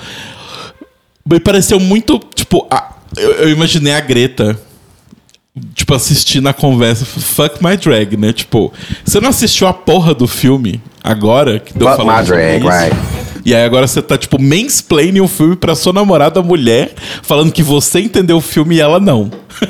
me 1.29 1.39
pareceu 1.41 1.79
muito. 1.79 2.19
Tipo, 2.33 2.65
a- 2.69 2.95
eu, 3.18 3.32
eu 3.34 3.49
imaginei 3.49 3.93
a 3.93 3.99
Greta. 3.99 4.57
Tipo, 5.76 5.93
assistindo 5.93 6.47
a 6.47 6.53
conversa, 6.53 7.03
fuck 7.05 7.62
my 7.62 7.76
drag, 7.76 8.16
né? 8.16 8.32
Tipo, 8.32 8.72
você 9.03 9.20
não 9.20 9.30
assistiu 9.30 9.68
a 9.68 9.74
porra 9.74 10.14
do 10.14 10.26
filme 10.26 10.82
agora? 11.03 11.59
Que 11.59 11.78
deu 11.78 11.89
Fuck 11.89 11.97
falando 11.97 12.20
my 12.20 12.26
drag, 12.26 12.59
isso? 12.59 12.70
right. 12.70 12.95
E 13.43 13.53
aí 13.53 13.66
agora 13.66 13.86
você 13.86 14.01
tá, 14.01 14.18
tipo, 14.18 14.41
mansplaining 14.41 15.20
o 15.20 15.28
filme 15.28 15.57
pra 15.57 15.76
sua 15.76 15.91
namorada 15.91 16.41
mulher, 16.41 16.93
falando 17.22 17.51
que 17.51 17.62
você 17.62 17.99
entendeu 17.99 18.38
o 18.38 18.41
filme 18.41 18.76
e 18.76 18.80
ela 18.80 18.97
não. 18.97 19.30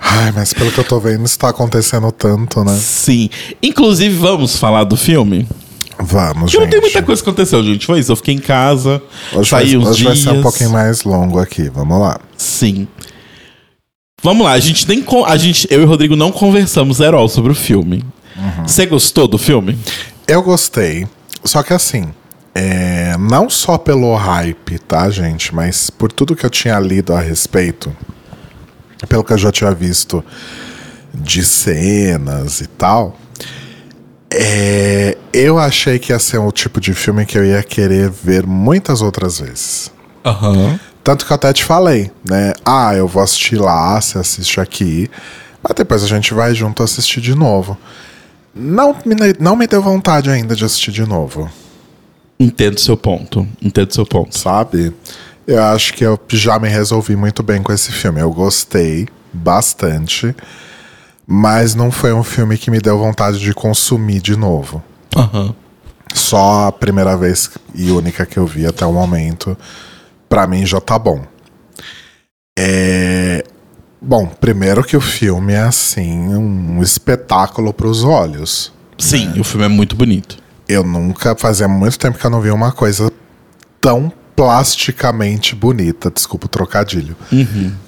Ai, 0.00 0.32
mas 0.32 0.52
pelo 0.54 0.70
que 0.70 0.78
eu 0.78 0.84
tô 0.84 1.00
vendo, 1.00 1.24
isso 1.26 1.38
tá 1.38 1.48
acontecendo 1.48 2.10
tanto, 2.12 2.62
né? 2.64 2.74
Sim. 2.80 3.28
Inclusive, 3.62 4.14
vamos 4.16 4.56
falar 4.56 4.84
do 4.84 4.96
filme? 4.96 5.46
Vamos, 5.98 6.50
Porque 6.52 6.56
gente. 6.56 6.60
não 6.64 6.70
tem 6.70 6.80
muita 6.80 7.02
coisa 7.02 7.22
que 7.22 7.28
aconteceu, 7.28 7.62
gente. 7.62 7.86
Foi 7.86 8.00
isso. 8.00 8.12
Eu 8.12 8.16
fiquei 8.16 8.34
em 8.34 8.38
casa, 8.38 9.02
Hoje, 9.32 9.50
saí 9.50 9.68
vai, 9.68 9.76
uns 9.76 9.88
hoje 9.88 10.04
vai 10.04 10.12
dias. 10.14 10.24
ser 10.24 10.30
um 10.30 10.42
pouquinho 10.42 10.70
mais 10.70 11.04
longo 11.04 11.38
aqui. 11.38 11.68
Vamos 11.68 12.00
lá. 12.00 12.18
Sim. 12.36 12.88
Vamos 14.22 14.46
lá, 14.46 14.52
a 14.52 14.60
gente 14.60 14.88
nem. 14.88 15.04
A 15.26 15.36
gente, 15.36 15.68
eu 15.70 15.82
e 15.82 15.84
o 15.84 15.86
Rodrigo 15.88 16.16
não 16.16 16.32
conversamos 16.32 17.00
all 17.00 17.28
sobre 17.28 17.52
o 17.52 17.54
filme. 17.54 18.02
Uhum. 18.36 18.66
Você 18.66 18.86
gostou 18.86 19.28
do 19.28 19.36
filme? 19.36 19.78
Eu 20.26 20.42
gostei. 20.42 21.06
Só 21.44 21.62
que 21.62 21.74
assim, 21.74 22.08
é, 22.54 23.16
não 23.18 23.50
só 23.50 23.76
pelo 23.76 24.14
hype, 24.16 24.78
tá, 24.78 25.10
gente? 25.10 25.54
Mas 25.54 25.90
por 25.90 26.10
tudo 26.10 26.34
que 26.34 26.46
eu 26.46 26.50
tinha 26.50 26.78
lido 26.80 27.12
a 27.12 27.20
respeito, 27.20 27.94
pelo 29.08 29.22
que 29.22 29.32
eu 29.34 29.38
já 29.38 29.52
tinha 29.52 29.72
visto 29.72 30.24
de 31.12 31.44
cenas 31.44 32.60
e 32.62 32.66
tal, 32.66 33.16
é, 34.34 35.16
eu 35.32 35.58
achei 35.58 35.98
que 35.98 36.12
ia 36.12 36.18
ser 36.18 36.38
o 36.38 36.50
tipo 36.52 36.80
de 36.80 36.92
filme 36.94 37.24
que 37.24 37.38
eu 37.38 37.44
ia 37.44 37.62
querer 37.62 38.10
ver 38.10 38.46
muitas 38.46 39.00
outras 39.02 39.40
vezes. 39.40 39.92
Aham. 40.24 40.78
Tanto 41.02 41.26
que 41.26 41.32
eu 41.32 41.34
até 41.34 41.52
te 41.52 41.64
falei, 41.64 42.10
né? 42.28 42.52
Ah, 42.64 42.94
eu 42.94 43.06
vou 43.06 43.22
assistir 43.22 43.56
lá, 43.56 44.00
você 44.00 44.18
assiste 44.18 44.58
aqui, 44.58 45.10
mas 45.62 45.74
depois 45.76 46.02
a 46.02 46.06
gente 46.06 46.32
vai 46.32 46.54
junto 46.54 46.82
assistir 46.82 47.20
de 47.20 47.34
novo. 47.34 47.76
Não 48.54 48.96
me, 49.04 49.14
não 49.38 49.54
me 49.56 49.66
deu 49.66 49.82
vontade 49.82 50.30
ainda 50.30 50.54
de 50.56 50.64
assistir 50.64 50.92
de 50.92 51.06
novo, 51.06 51.50
Entendo 52.38 52.80
seu 52.80 52.96
ponto. 52.96 53.46
Entendo 53.62 53.94
seu 53.94 54.04
ponto. 54.04 54.36
sabe? 54.36 54.92
Eu 55.46 55.62
acho 55.62 55.94
que 55.94 56.04
eu 56.04 56.18
já 56.28 56.58
me 56.58 56.68
resolvi 56.68 57.14
muito 57.14 57.42
bem 57.42 57.62
com 57.62 57.72
esse 57.72 57.92
filme. 57.92 58.20
Eu 58.20 58.30
gostei 58.32 59.06
bastante, 59.32 60.34
mas 61.26 61.74
não 61.74 61.90
foi 61.90 62.12
um 62.12 62.22
filme 62.22 62.58
que 62.58 62.70
me 62.70 62.80
deu 62.80 62.98
vontade 62.98 63.38
de 63.38 63.52
consumir 63.54 64.20
de 64.20 64.36
novo. 64.36 64.82
Aham. 65.16 65.54
Só 66.12 66.68
a 66.68 66.72
primeira 66.72 67.16
vez 67.16 67.50
e 67.74 67.90
única 67.90 68.24
que 68.24 68.36
eu 68.36 68.46
vi 68.46 68.66
até 68.66 68.86
o 68.86 68.92
momento, 68.92 69.56
pra 70.28 70.46
mim 70.46 70.64
já 70.64 70.80
tá 70.80 70.98
bom. 70.98 71.22
É... 72.58 73.44
Bom, 74.00 74.26
primeiro 74.26 74.84
que 74.84 74.96
o 74.96 75.00
filme 75.00 75.54
é 75.54 75.62
assim, 75.62 76.34
um 76.34 76.82
espetáculo 76.82 77.72
pros 77.72 78.04
olhos. 78.04 78.70
Sim, 78.98 79.40
o 79.40 79.44
filme 79.44 79.64
é 79.64 79.68
muito 79.68 79.96
bonito. 79.96 80.36
Eu 80.68 80.84
nunca, 80.84 81.34
fazia 81.34 81.66
muito 81.66 81.98
tempo 81.98 82.18
que 82.18 82.24
eu 82.24 82.30
não 82.30 82.40
vi 82.40 82.50
uma 82.50 82.70
coisa 82.70 83.10
tão 83.80 84.12
plasticamente 84.36 85.54
bonita, 85.54 86.10
desculpa 86.10 86.46
o 86.46 86.48
trocadilho. 86.48 87.16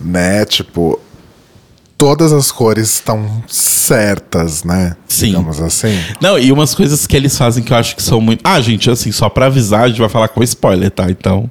Né? 0.00 0.44
Tipo, 0.46 0.98
todas 1.98 2.32
as 2.32 2.52
cores 2.52 2.94
estão 2.94 3.42
certas, 3.48 4.64
né? 4.64 4.96
Sim. 5.08 5.28
Digamos 5.28 5.60
assim. 5.60 5.98
Não, 6.20 6.38
e 6.38 6.52
umas 6.52 6.74
coisas 6.74 7.06
que 7.06 7.16
eles 7.16 7.36
fazem 7.36 7.62
que 7.62 7.72
eu 7.72 7.76
acho 7.76 7.96
que 7.96 8.02
são 8.02 8.20
muito. 8.20 8.40
Ah, 8.44 8.60
gente, 8.60 8.90
assim, 8.90 9.10
só 9.12 9.28
pra 9.28 9.46
avisar, 9.46 9.84
a 9.84 9.88
gente 9.88 10.00
vai 10.00 10.08
falar 10.08 10.28
com 10.28 10.42
spoiler, 10.42 10.90
tá? 10.90 11.10
Então, 11.10 11.50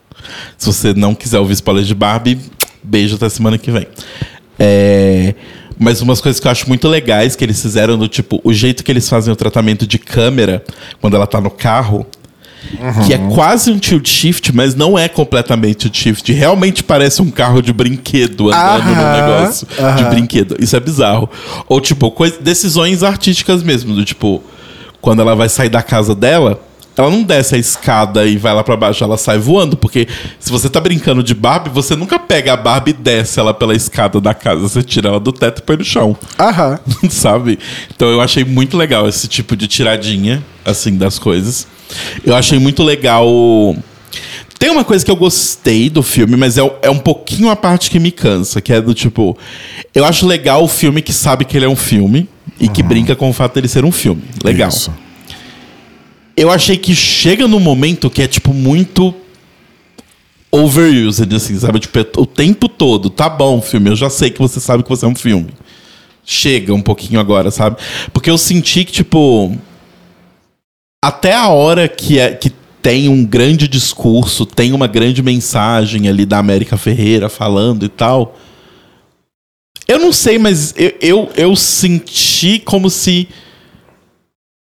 se 0.57 0.67
você 0.67 0.93
não 0.93 1.15
quiser 1.15 1.39
ouvir 1.39 1.53
spoiler 1.53 1.83
de 1.83 1.95
Barbie, 1.95 2.39
beijo 2.83 3.15
até 3.15 3.27
semana 3.29 3.57
que 3.57 3.71
vem. 3.71 3.87
É. 4.59 5.33
Mas 5.77 6.01
umas 6.01 6.21
coisas 6.21 6.39
que 6.39 6.47
eu 6.47 6.51
acho 6.51 6.69
muito 6.69 6.87
legais 6.87 7.35
que 7.35 7.43
eles 7.43 7.61
fizeram 7.61 7.97
do 7.97 8.07
tipo, 8.07 8.39
o 8.45 8.53
jeito 8.53 8.81
que 8.81 8.91
eles 8.91 9.09
fazem 9.09 9.33
o 9.33 9.35
tratamento 9.35 9.85
de 9.85 9.99
câmera 9.99 10.63
quando 11.01 11.15
ela 11.15 11.27
tá 11.27 11.41
no 11.41 11.51
carro. 11.51 12.05
Que 13.05 13.13
é 13.13 13.18
quase 13.34 13.72
um 13.72 13.78
tilt 13.80 14.07
shift, 14.07 14.53
mas 14.55 14.76
não 14.76 14.97
é 14.97 15.07
completamente 15.07 15.89
tilt 15.89 15.95
shift. 15.97 16.32
Realmente 16.34 16.84
parece 16.84 17.22
um 17.22 17.30
carro 17.32 17.61
de 17.61 17.72
brinquedo 17.74 18.49
andando 18.49 18.86
no 18.86 18.91
Aham, 19.01 19.13
negócio 19.38 19.68
de 19.97 20.03
brinquedo. 20.05 20.55
Isso 20.59 20.76
é 20.76 20.80
bizarro. 20.80 21.30
Ou, 21.68 21.80
tipo, 21.80 22.09
coisa- 22.11 22.38
decisões 22.39 23.03
artísticas 23.03 23.61
mesmo. 23.63 23.93
Do 23.93 24.03
tipo, 24.05 24.43
quando 25.01 25.22
ela 25.22 25.36
vai 25.36 25.49
sair 25.49 25.70
da 25.70 25.82
casa 25.82 26.16
dela, 26.16 26.59
ela 26.97 27.09
não 27.09 27.24
desce 27.24 27.55
a 27.55 27.57
escada 27.57 28.26
e 28.26 28.38
vai 28.38 28.53
lá 28.53 28.63
pra 28.63 28.78
baixo, 28.78 29.03
ela 29.03 29.18
sai 29.18 29.38
voando. 29.38 29.76
Porque 29.76 30.07
se 30.39 30.49
você 30.51 30.70
tá 30.70 30.80
brincando 30.80 31.22
de 31.22 31.34
Barbie, 31.34 31.70
você 31.70 31.95
nunca 31.95 32.18
pega 32.18 32.53
a 32.53 32.57
Barbie 32.57 32.91
e 32.91 32.93
desce 32.93 33.39
ela 33.39 33.53
pela 33.53 33.76
escada 33.76 34.20
da 34.22 34.34
casa. 34.34 34.61
Você 34.61 34.82
tira 34.82 35.09
ela 35.09 35.20
do 35.20 35.32
teto 35.34 35.59
e 35.59 35.61
põe 35.61 35.76
no 35.78 35.84
chão. 35.84 36.16
Aham. 36.39 36.80
sabe? 37.09 37.59
Então 37.93 38.07
eu 38.09 38.22
achei 38.22 38.43
muito 38.45 38.78
legal 38.78 39.07
esse 39.09 39.28
tipo 39.28 39.55
de 39.57 39.68
tiradinha, 39.68 40.41
assim, 40.63 40.95
das 40.97 41.20
coisas. 41.20 41.68
Eu 42.23 42.36
achei 42.36 42.59
muito 42.59 42.83
legal. 42.83 43.27
Tem 44.57 44.69
uma 44.69 44.83
coisa 44.83 45.03
que 45.03 45.11
eu 45.11 45.15
gostei 45.15 45.89
do 45.89 46.01
filme, 46.01 46.36
mas 46.36 46.57
é, 46.57 46.61
é 46.81 46.89
um 46.89 46.97
pouquinho 46.97 47.49
a 47.49 47.55
parte 47.55 47.91
que 47.91 47.99
me 47.99 48.11
cansa, 48.11 48.61
que 48.61 48.71
é 48.71 48.81
do 48.81 48.93
tipo. 48.93 49.38
Eu 49.93 50.05
acho 50.05 50.25
legal 50.25 50.63
o 50.63 50.67
filme 50.67 51.01
que 51.01 51.13
sabe 51.13 51.45
que 51.45 51.57
ele 51.57 51.65
é 51.65 51.69
um 51.69 51.75
filme 51.75 52.27
e 52.59 52.67
que 52.67 52.81
brinca 52.81 53.15
com 53.15 53.29
o 53.29 53.33
fato 53.33 53.55
dele 53.55 53.67
ser 53.67 53.83
um 53.83 53.91
filme. 53.91 54.23
Legal. 54.43 54.69
Isso. 54.69 54.93
Eu 56.38 56.49
achei 56.51 56.77
que 56.77 56.93
chega 56.93 57.47
num 57.47 57.59
momento 57.59 58.09
que 58.09 58.21
é, 58.21 58.27
tipo, 58.27 58.53
muito 58.53 59.13
overused, 60.51 61.33
assim, 61.36 61.59
sabe? 61.59 61.79
Tipo, 61.79 61.99
é 61.99 62.05
o 62.17 62.25
tempo 62.25 62.67
todo. 62.69 63.09
Tá 63.09 63.29
bom, 63.29 63.61
filme, 63.61 63.89
eu 63.89 63.95
já 63.95 64.09
sei 64.09 64.29
que 64.29 64.39
você 64.39 64.59
sabe 64.59 64.83
que 64.83 64.89
você 64.89 65.05
é 65.05 65.07
um 65.07 65.15
filme. 65.15 65.49
Chega 66.25 66.73
um 66.73 66.81
pouquinho 66.81 67.19
agora, 67.19 67.51
sabe? 67.51 67.77
Porque 68.11 68.29
eu 68.29 68.38
senti 68.38 68.83
que, 68.83 68.91
tipo. 68.91 69.55
Até 71.06 71.36
a 71.36 71.49
hora 71.49 71.88
que, 71.88 72.18
é, 72.18 72.32
que 72.34 72.49
tem 72.82 73.08
um 73.10 73.24
grande 73.24 73.68
discurso, 73.68 74.43
tem 74.43 74.74
uma 74.74 74.88
grande 74.88 75.22
mensagem 75.22 76.10
ali 76.10 76.26
da 76.26 76.39
América 76.39 76.78
Ferreira 76.78 77.30
falando 77.30 77.86
e 77.86 77.89
tal. 77.89 78.36
Eu 79.88 79.99
não 79.99 80.12
sei, 80.12 80.39
mas 80.39 80.74
eu, 80.76 80.93
eu, 80.99 81.30
eu 81.36 81.56
senti 81.56 82.58
como 82.58 82.89
se. 82.89 83.30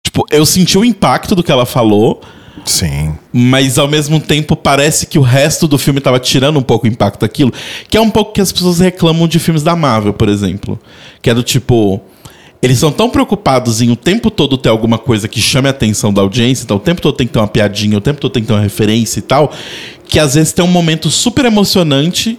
Tipo, 0.05 0.23
eu 0.29 0.45
senti 0.45 0.77
o 0.77 0.85
impacto 0.85 1.33
do 1.33 1.41
que 1.41 1.51
ela 1.51 1.65
falou, 1.65 2.21
Sim. 2.63 3.17
mas 3.33 3.79
ao 3.79 3.87
mesmo 3.87 4.19
tempo 4.19 4.55
parece 4.55 5.07
que 5.07 5.17
o 5.17 5.23
resto 5.23 5.67
do 5.67 5.79
filme 5.79 5.99
tava 5.99 6.19
tirando 6.19 6.59
um 6.59 6.63
pouco 6.63 6.85
o 6.85 6.87
impacto 6.87 7.21
daquilo, 7.21 7.51
que 7.89 7.97
é 7.97 8.01
um 8.01 8.11
pouco 8.11 8.33
que 8.33 8.41
as 8.41 8.51
pessoas 8.51 8.77
reclamam 8.79 9.27
de 9.27 9.39
filmes 9.39 9.63
da 9.63 9.75
Marvel, 9.75 10.13
por 10.13 10.29
exemplo, 10.29 10.79
que 11.23 11.31
é 11.31 11.33
do 11.33 11.41
tipo 11.41 11.99
eles 12.61 12.77
são 12.77 12.91
tão 12.91 13.09
preocupados 13.09 13.81
em 13.81 13.89
o 13.89 13.95
tempo 13.95 14.29
todo 14.29 14.57
ter 14.57 14.69
alguma 14.69 14.97
coisa 14.97 15.27
que 15.27 15.41
chame 15.41 15.67
a 15.67 15.71
atenção 15.71 16.13
da 16.13 16.21
audiência, 16.21 16.63
então 16.63 16.77
o 16.77 16.79
tempo 16.79 17.01
todo 17.01 17.15
tem 17.15 17.25
que 17.25 17.33
ter 17.33 17.39
uma 17.39 17.47
piadinha, 17.47 17.97
o 17.97 18.01
tempo 18.01 18.19
todo 18.19 18.31
tem 18.31 18.43
que 18.43 18.47
ter 18.47 18.53
uma 18.53 18.61
referência 18.61 19.19
e 19.19 19.21
tal, 19.21 19.51
que 20.07 20.19
às 20.19 20.35
vezes 20.35 20.51
tem 20.51 20.63
um 20.63 20.69
momento 20.69 21.09
super 21.09 21.45
emocionante 21.45 22.37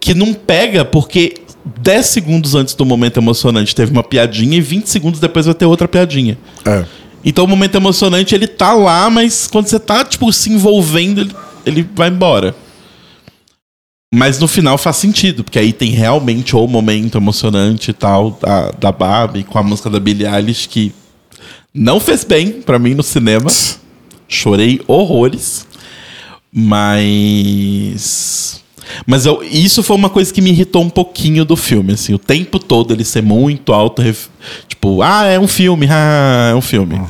que 0.00 0.14
não 0.14 0.34
pega 0.34 0.84
porque 0.84 1.34
10 1.80 2.06
segundos 2.06 2.54
antes 2.54 2.74
do 2.74 2.84
momento 2.84 3.18
emocionante 3.18 3.74
teve 3.74 3.92
uma 3.92 4.02
piadinha 4.02 4.58
e 4.58 4.60
20 4.60 4.86
segundos 4.86 5.20
depois 5.20 5.46
vai 5.46 5.54
ter 5.54 5.66
outra 5.66 5.86
piadinha. 5.86 6.36
É. 6.64 6.84
Então 7.24 7.44
o 7.44 7.48
momento 7.48 7.76
emocionante 7.76 8.34
ele 8.34 8.48
tá 8.48 8.72
lá, 8.72 9.08
mas 9.08 9.46
quando 9.46 9.68
você 9.68 9.78
tá, 9.78 10.04
tipo, 10.04 10.32
se 10.32 10.50
envolvendo, 10.50 11.20
ele, 11.20 11.32
ele 11.64 11.88
vai 11.94 12.08
embora. 12.08 12.54
Mas 14.14 14.38
no 14.38 14.46
final 14.46 14.76
faz 14.76 14.96
sentido, 14.96 15.42
porque 15.42 15.58
aí 15.58 15.72
tem 15.72 15.90
realmente 15.90 16.54
o 16.54 16.66
momento 16.66 17.16
emocionante 17.16 17.92
e 17.92 17.94
tal 17.94 18.32
da, 18.32 18.70
da 18.72 18.92
Barbie 18.92 19.42
com 19.42 19.58
a 19.58 19.62
música 19.62 19.88
da 19.88 19.98
Billie 19.98 20.26
Eilish 20.26 20.68
que 20.68 20.92
não 21.72 21.98
fez 21.98 22.22
bem 22.22 22.60
pra 22.60 22.78
mim 22.78 22.92
no 22.92 23.02
cinema. 23.02 23.50
Chorei 24.28 24.82
horrores. 24.86 25.66
Mas. 26.52 28.62
Mas 29.06 29.24
eu, 29.24 29.42
isso 29.42 29.82
foi 29.82 29.96
uma 29.96 30.10
coisa 30.10 30.32
que 30.32 30.42
me 30.42 30.50
irritou 30.50 30.82
um 30.82 30.90
pouquinho 30.90 31.46
do 31.46 31.56
filme, 31.56 31.94
assim, 31.94 32.12
o 32.12 32.18
tempo 32.18 32.58
todo 32.58 32.92
ele 32.92 33.04
ser 33.04 33.22
muito 33.22 33.72
alto, 33.72 34.02
tipo, 34.68 35.00
ah, 35.00 35.24
é 35.24 35.38
um 35.38 35.46
filme, 35.46 35.86
ah, 35.88 36.50
é 36.52 36.54
um 36.54 36.60
filme. 36.60 37.00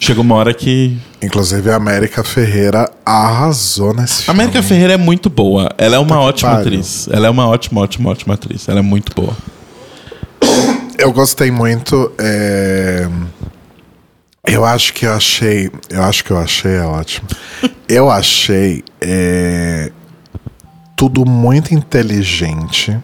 Chegou 0.00 0.22
uma 0.22 0.36
hora 0.36 0.54
que. 0.54 0.96
Inclusive 1.20 1.70
a 1.70 1.76
América 1.76 2.22
Ferreira 2.22 2.88
arrasou 3.04 3.92
nesse 3.92 4.22
A 4.22 4.24
filme. 4.26 4.40
América 4.40 4.62
Ferreira 4.62 4.92
é 4.92 4.96
muito 4.96 5.28
boa. 5.28 5.68
Ela 5.76 5.96
é 5.96 5.98
uma 5.98 6.20
ótima 6.20 6.52
atriz. 6.60 7.08
Ela 7.10 7.26
é 7.26 7.30
uma 7.30 7.48
ótima, 7.48 7.80
ótima, 7.80 8.10
ótima 8.10 8.34
atriz. 8.34 8.68
Ela 8.68 8.78
é 8.78 8.82
muito 8.82 9.12
boa. 9.14 9.36
Eu 10.96 11.12
gostei 11.12 11.50
muito. 11.50 12.12
é, 12.18 13.08
Eu 14.46 14.64
acho 14.64 14.92
que 14.94 15.04
eu 15.06 15.12
achei. 15.12 15.70
Eu 15.90 16.02
acho 16.04 16.24
que 16.24 16.30
eu 16.30 16.38
achei 16.38 16.72
é 16.76 16.82
ótimo. 16.84 17.28
Eu 17.88 18.10
achei 18.10 18.84
é, 19.00 19.90
tudo 20.94 21.24
muito 21.24 21.72
inteligente. 21.74 22.94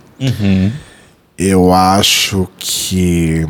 Eu 1.39 1.73
acho 1.73 2.47
que 2.59 3.47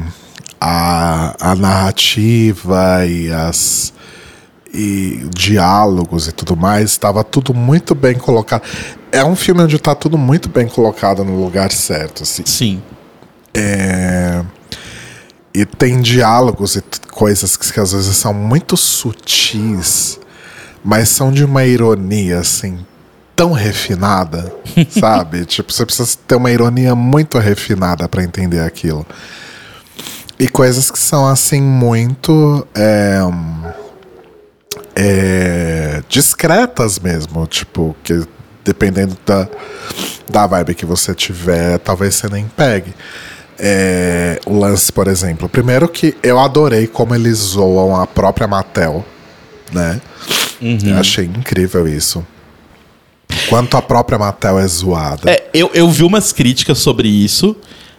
a, 0.66 1.50
a 1.50 1.54
narrativa 1.54 3.04
e 3.06 3.30
as 3.30 3.92
e 4.72 5.28
diálogos 5.32 6.26
e 6.26 6.32
tudo 6.32 6.56
mais 6.56 6.90
estava 6.90 7.22
tudo 7.22 7.52
muito 7.52 7.94
bem 7.94 8.14
colocado. 8.14 8.62
É 9.12 9.22
um 9.22 9.36
filme 9.36 9.62
onde 9.62 9.76
está 9.76 9.94
tudo 9.94 10.16
muito 10.16 10.48
bem 10.48 10.66
colocado 10.66 11.22
no 11.22 11.44
lugar 11.44 11.70
certo, 11.70 12.22
assim. 12.22 12.42
Sim. 12.46 12.82
É... 13.52 14.42
E 15.52 15.64
tem 15.66 16.00
diálogos 16.00 16.76
e 16.76 16.82
coisas 17.12 17.56
que, 17.56 17.70
que 17.70 17.78
às 17.78 17.92
vezes 17.92 18.16
são 18.16 18.32
muito 18.34 18.76
sutis, 18.76 20.18
mas 20.82 21.10
são 21.10 21.30
de 21.30 21.44
uma 21.44 21.64
ironia 21.64 22.40
assim 22.40 22.84
tão 23.36 23.52
refinada, 23.52 24.52
sabe? 24.98 25.44
tipo, 25.44 25.72
você 25.72 25.84
precisa 25.84 26.16
ter 26.26 26.36
uma 26.36 26.50
ironia 26.50 26.94
muito 26.94 27.38
refinada 27.38 28.08
para 28.08 28.24
entender 28.24 28.60
aquilo. 28.60 29.06
E 30.38 30.48
coisas 30.48 30.90
que 30.90 30.98
são 30.98 31.26
assim 31.26 31.60
muito 31.60 32.66
é, 32.74 33.20
é, 34.96 36.02
discretas 36.08 36.98
mesmo, 36.98 37.46
tipo, 37.46 37.94
que 38.02 38.26
dependendo 38.64 39.16
da, 39.24 39.48
da 40.28 40.46
vibe 40.46 40.74
que 40.74 40.86
você 40.86 41.14
tiver, 41.14 41.78
talvez 41.78 42.14
você 42.14 42.28
nem 42.28 42.46
pegue. 42.46 42.94
É, 43.58 44.40
o 44.46 44.58
lance, 44.58 44.90
por 44.90 45.06
exemplo. 45.06 45.48
Primeiro 45.48 45.88
que 45.88 46.16
eu 46.22 46.40
adorei 46.40 46.86
como 46.86 47.14
eles 47.14 47.38
zoam 47.38 47.94
a 47.94 48.06
própria 48.06 48.48
Mattel, 48.48 49.04
né? 49.72 50.00
Uhum. 50.60 50.78
Eu 50.84 50.98
achei 50.98 51.26
incrível 51.26 51.86
isso. 51.86 52.26
Quanto 53.48 53.76
a 53.76 53.82
própria 53.82 54.18
Mattel 54.18 54.58
é 54.58 54.66
zoada. 54.66 55.30
É, 55.30 55.48
eu, 55.52 55.70
eu 55.74 55.88
vi 55.90 56.02
umas 56.02 56.32
críticas 56.32 56.78
sobre 56.78 57.08
isso, 57.08 57.54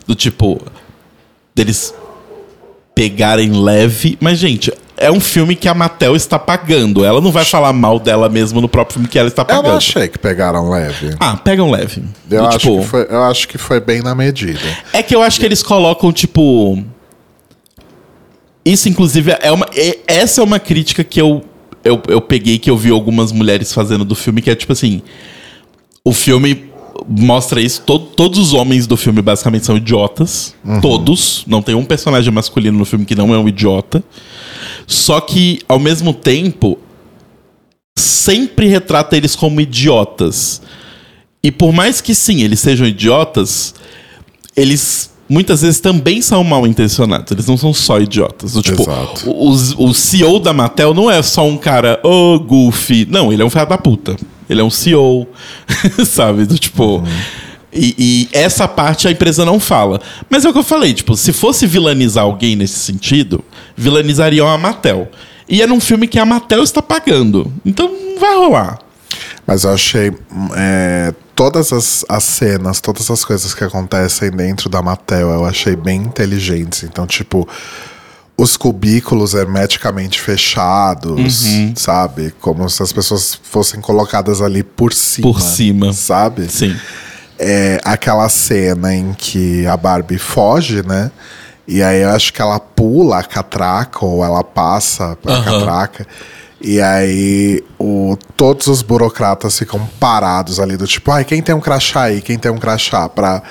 do 0.06 0.16
tipo, 0.16 0.62
deles 1.54 1.94
pegarem 2.96 3.52
leve. 3.52 4.18
Mas, 4.22 4.40
gente, 4.40 4.72
é 4.98 5.12
um 5.12 5.20
filme 5.20 5.56
que 5.56 5.68
a 5.68 5.74
Mattel 5.74 6.16
está 6.16 6.40
pagando. 6.40 7.04
Ela 7.04 7.20
não 7.20 7.32
vai 7.32 7.44
falar 7.44 7.74
mal 7.74 8.00
dela 8.00 8.30
mesmo 8.30 8.62
no 8.62 8.70
próprio 8.70 8.94
filme 8.94 9.08
que 9.10 9.20
ela 9.20 9.28
está 9.28 9.42
eu 9.42 9.46
pagando. 9.46 9.68
não 9.68 9.78
achei 9.78 10.08
que 10.08 10.18
pegaram 10.18 10.70
leve. 10.70 11.14
Ah, 11.20 11.36
pegam 11.36 11.70
leve. 11.70 12.02
Eu, 12.32 12.42
Do 12.44 12.48
acho 12.48 12.58
tipo, 12.60 12.80
que 12.80 12.88
foi, 12.88 13.08
eu 13.10 13.24
acho 13.24 13.48
que 13.48 13.58
foi 13.58 13.80
bem 13.82 14.02
na 14.02 14.16
medida. 14.16 14.60
É 14.94 15.04
que 15.04 15.14
eu 15.14 15.22
acho 15.22 15.40
que 15.40 15.46
eles 15.46 15.62
colocam, 15.62 16.12
tipo. 16.14 16.82
Isso, 18.64 18.90
inclusive, 18.90 19.36
é 19.42 19.52
uma. 19.52 19.68
é- 19.76 20.00
essa 20.08 20.42
é 20.42 20.44
uma 20.44 20.60
crítica 20.60 21.04
que 21.04 21.22
eu, 21.22 21.44
eu, 21.84 22.02
eu 22.08 22.22
peguei, 22.22 22.58
que 22.58 22.70
eu 22.70 22.78
vi 22.78 22.90
algumas 22.90 23.32
mulheres 23.32 23.72
fazendo 23.74 24.04
do 24.06 24.16
filme, 24.16 24.42
que 24.42 24.50
é 24.50 24.56
tipo 24.56 24.72
assim. 24.72 25.02
O 26.04 26.14
filme 26.14 26.72
mostra 27.08 27.60
isso. 27.62 27.82
to- 27.82 28.00
todos 28.00 28.40
os 28.40 28.54
homens 28.54 28.88
do 28.88 28.96
filme 28.98 29.22
basicamente 29.22 29.66
são 29.66 29.76
idiotas. 29.78 30.56
Todos. 30.82 31.44
Não 31.48 31.62
tem 31.62 31.76
um 31.76 31.86
personagem 31.86 32.32
masculino 32.34 32.78
no 32.78 32.86
filme 32.86 33.06
que 33.06 33.16
não 33.16 33.34
é 33.34 33.38
um 33.38 33.48
idiota. 33.48 34.04
Só 34.88 35.20
que, 35.20 35.60
ao 35.68 35.80
mesmo 35.80 36.14
tempo, 36.14 36.78
sempre 37.98 38.68
retrata 38.68 39.16
eles 39.18 39.36
como 39.36 39.60
idiotas. 39.62 40.62
E 41.44 41.52
por 41.52 41.72
mais 41.72 42.02
que 42.02 42.16
sim, 42.16 42.42
eles 42.42 42.60
sejam 42.60 42.88
idiotas, 42.88 43.76
eles 44.56 45.12
muitas 45.30 45.62
vezes 45.62 45.80
também 45.80 46.22
são 46.22 46.44
mal 46.44 46.66
intencionados. 46.68 47.32
Eles 47.32 47.48
não 47.48 47.58
são 47.58 47.74
só 47.74 48.00
idiotas. 48.00 48.54
Do 48.54 48.62
Tipo, 48.62 48.82
Exato. 48.84 49.30
o, 49.30 49.50
o 49.90 49.94
CEO 49.94 50.40
da 50.40 50.54
Mattel 50.54 50.94
não 50.94 51.10
é 51.10 51.22
só 51.22 51.48
um 51.48 51.58
cara, 51.58 52.00
ô, 52.04 52.40
goofy. 52.40 53.06
Não, 53.10 53.32
ele 53.32 53.42
é 53.42 53.46
um 53.46 53.50
filho 53.50 53.66
da 53.66 53.78
puta. 53.78 54.16
Ele 54.50 54.62
é 54.62 54.64
um 54.64 54.70
CEO, 54.70 55.28
sabe? 56.06 56.46
Do 56.46 56.58
tipo. 56.58 57.04
E, 57.74 57.96
e 57.98 58.30
essa 58.32 58.68
parte 58.68 59.08
a 59.08 59.12
empresa 59.12 59.44
não 59.44 59.60
fala. 59.60 60.00
Mas 60.30 60.46
é 60.46 60.50
o 60.50 60.54
que 60.54 60.60
eu 60.60 60.64
falei, 60.64 60.94
tipo, 60.94 61.16
se 61.18 61.34
fosse 61.34 61.68
vilanizar 61.68 62.24
alguém 62.24 62.56
nesse 62.56 62.80
sentido, 62.80 63.44
vilanizariam 63.76 64.48
a 64.48 64.58
Mattel. 64.58 65.10
E 65.48 65.62
era 65.62 65.72
um 65.72 65.80
filme 65.80 66.08
que 66.08 66.18
a 66.18 66.26
Mattel 66.26 66.64
está 66.64 66.82
pagando. 66.82 67.52
Então 67.66 67.90
não 67.92 68.20
vai 68.20 68.36
rolar. 68.36 68.80
Mas 69.46 69.64
eu 69.64 69.74
achei 69.74 70.12
é, 70.56 71.14
todas 71.36 71.72
as, 71.72 72.06
as 72.10 72.24
cenas, 72.24 72.80
todas 72.80 73.12
as 73.12 73.24
coisas 73.24 73.54
que 73.54 73.64
acontecem 73.64 74.32
dentro 74.32 74.70
da 74.70 74.82
Mattel, 74.82 75.30
eu 75.30 75.46
achei 75.46 75.76
bem 75.76 76.02
inteligentes. 76.02 76.84
Então, 76.84 77.06
tipo, 77.06 77.48
os 78.38 78.58
cubículos 78.58 79.34
hermeticamente 79.34 80.20
fechados, 80.20 81.46
Uhum. 81.46 81.74
sabe? 81.76 82.34
Como 82.42 82.70
se 82.70 82.84
as 82.84 82.92
pessoas 82.92 83.34
fossem 83.42 83.80
colocadas 83.80 84.42
ali 84.42 84.62
por 84.64 84.92
cima. 84.94 85.28
Por 85.32 85.42
cima. 85.42 85.94
Sabe? 85.94 86.50
Sim. 86.50 86.76
é 87.38 87.80
aquela 87.84 88.30
cena 88.30 88.94
em 88.96 89.14
que 89.14 89.66
a 89.68 89.76
Barbie 89.76 90.18
foge, 90.18 90.82
né? 90.86 91.12
E 91.68 91.82
aí 91.84 92.02
eu 92.02 92.10
acho 92.10 92.32
que 92.32 92.42
ela 92.42 92.60
pula 92.60 93.20
a 93.20 93.24
catraca 93.24 94.06
ou 94.06 94.24
ela 94.24 94.44
passa 94.44 95.18
a 95.26 95.32
Aham. 95.32 95.44
catraca. 95.60 96.08
E 96.62 96.80
aí 96.82 97.62
o, 97.78 98.18
todos 98.38 98.68
os 98.68 98.82
burocratas 98.82 99.58
ficam 99.60 99.86
parados 100.00 100.60
ali 100.60 100.78
do 100.78 100.88
tipo, 100.88 101.12
ai, 101.12 101.26
quem 101.26 101.42
tem 101.42 101.54
um 101.54 101.60
crachá 101.60 102.04
aí? 102.04 102.22
Quem 102.22 102.38
tem 102.40 102.52
um 102.52 102.58
crachá? 102.58 103.10
Pra 103.10 103.44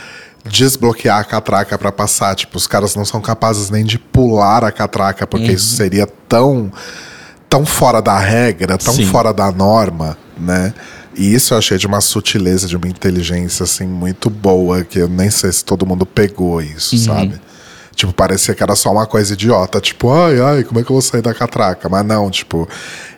desbloquear 0.45 1.19
a 1.21 1.25
catraca 1.25 1.79
pra 1.79 1.91
passar. 1.93 2.35
Tipo, 2.35 2.57
os 2.57 2.67
caras 2.67 2.95
não 2.95 3.05
são 3.05 3.21
capazes 3.21 3.71
nem 3.71 3.85
de 3.85 3.99
pular 3.99 4.65
a 4.65 4.71
catraca, 4.73 5.27
porque 5.27 5.49
Uhum. 5.49 5.55
isso 5.55 5.75
seria 5.77 6.07
tão 6.29 6.71
tão 7.49 7.65
fora 7.65 8.03
da 8.03 8.19
regra, 8.19 8.77
tão 8.77 8.93
Sim. 8.95 9.07
fora 9.07 9.33
da 9.33 9.53
norma, 9.53 10.19
né? 10.37 10.75
E 11.17 11.33
isso 11.33 11.55
eu 11.55 11.59
achei 11.59 11.79
de 11.79 11.87
uma 11.87 12.01
sutileza, 12.01 12.67
de 12.67 12.77
uma 12.77 12.89
inteligência, 12.89 13.63
assim, 13.63 13.87
muito 13.87 14.29
boa, 14.29 14.83
que 14.83 14.99
eu 14.99 15.09
nem 15.09 15.31
sei 15.31 15.53
se 15.53 15.65
todo 15.65 15.87
mundo 15.87 16.05
pegou 16.05 16.61
isso, 16.61 16.99
sabe? 16.99 17.41
Tipo, 17.95 18.13
parecia 18.13 18.55
que 18.55 18.63
era 18.63 18.75
só 18.75 18.91
uma 18.93 19.07
coisa 19.07 19.33
idiota, 19.35 19.81
tipo, 19.81 20.11
ai, 20.13 20.41
ai, 20.41 20.65
como 20.65 20.81
é 20.81 20.83
que 20.83 20.91
eu 20.91 20.95
vou 20.95 21.03
sair 21.03 21.23
da 21.23 21.33
catraca? 21.33 21.89
Mas 21.89 22.05
não, 22.05 22.29
tipo, 22.31 22.69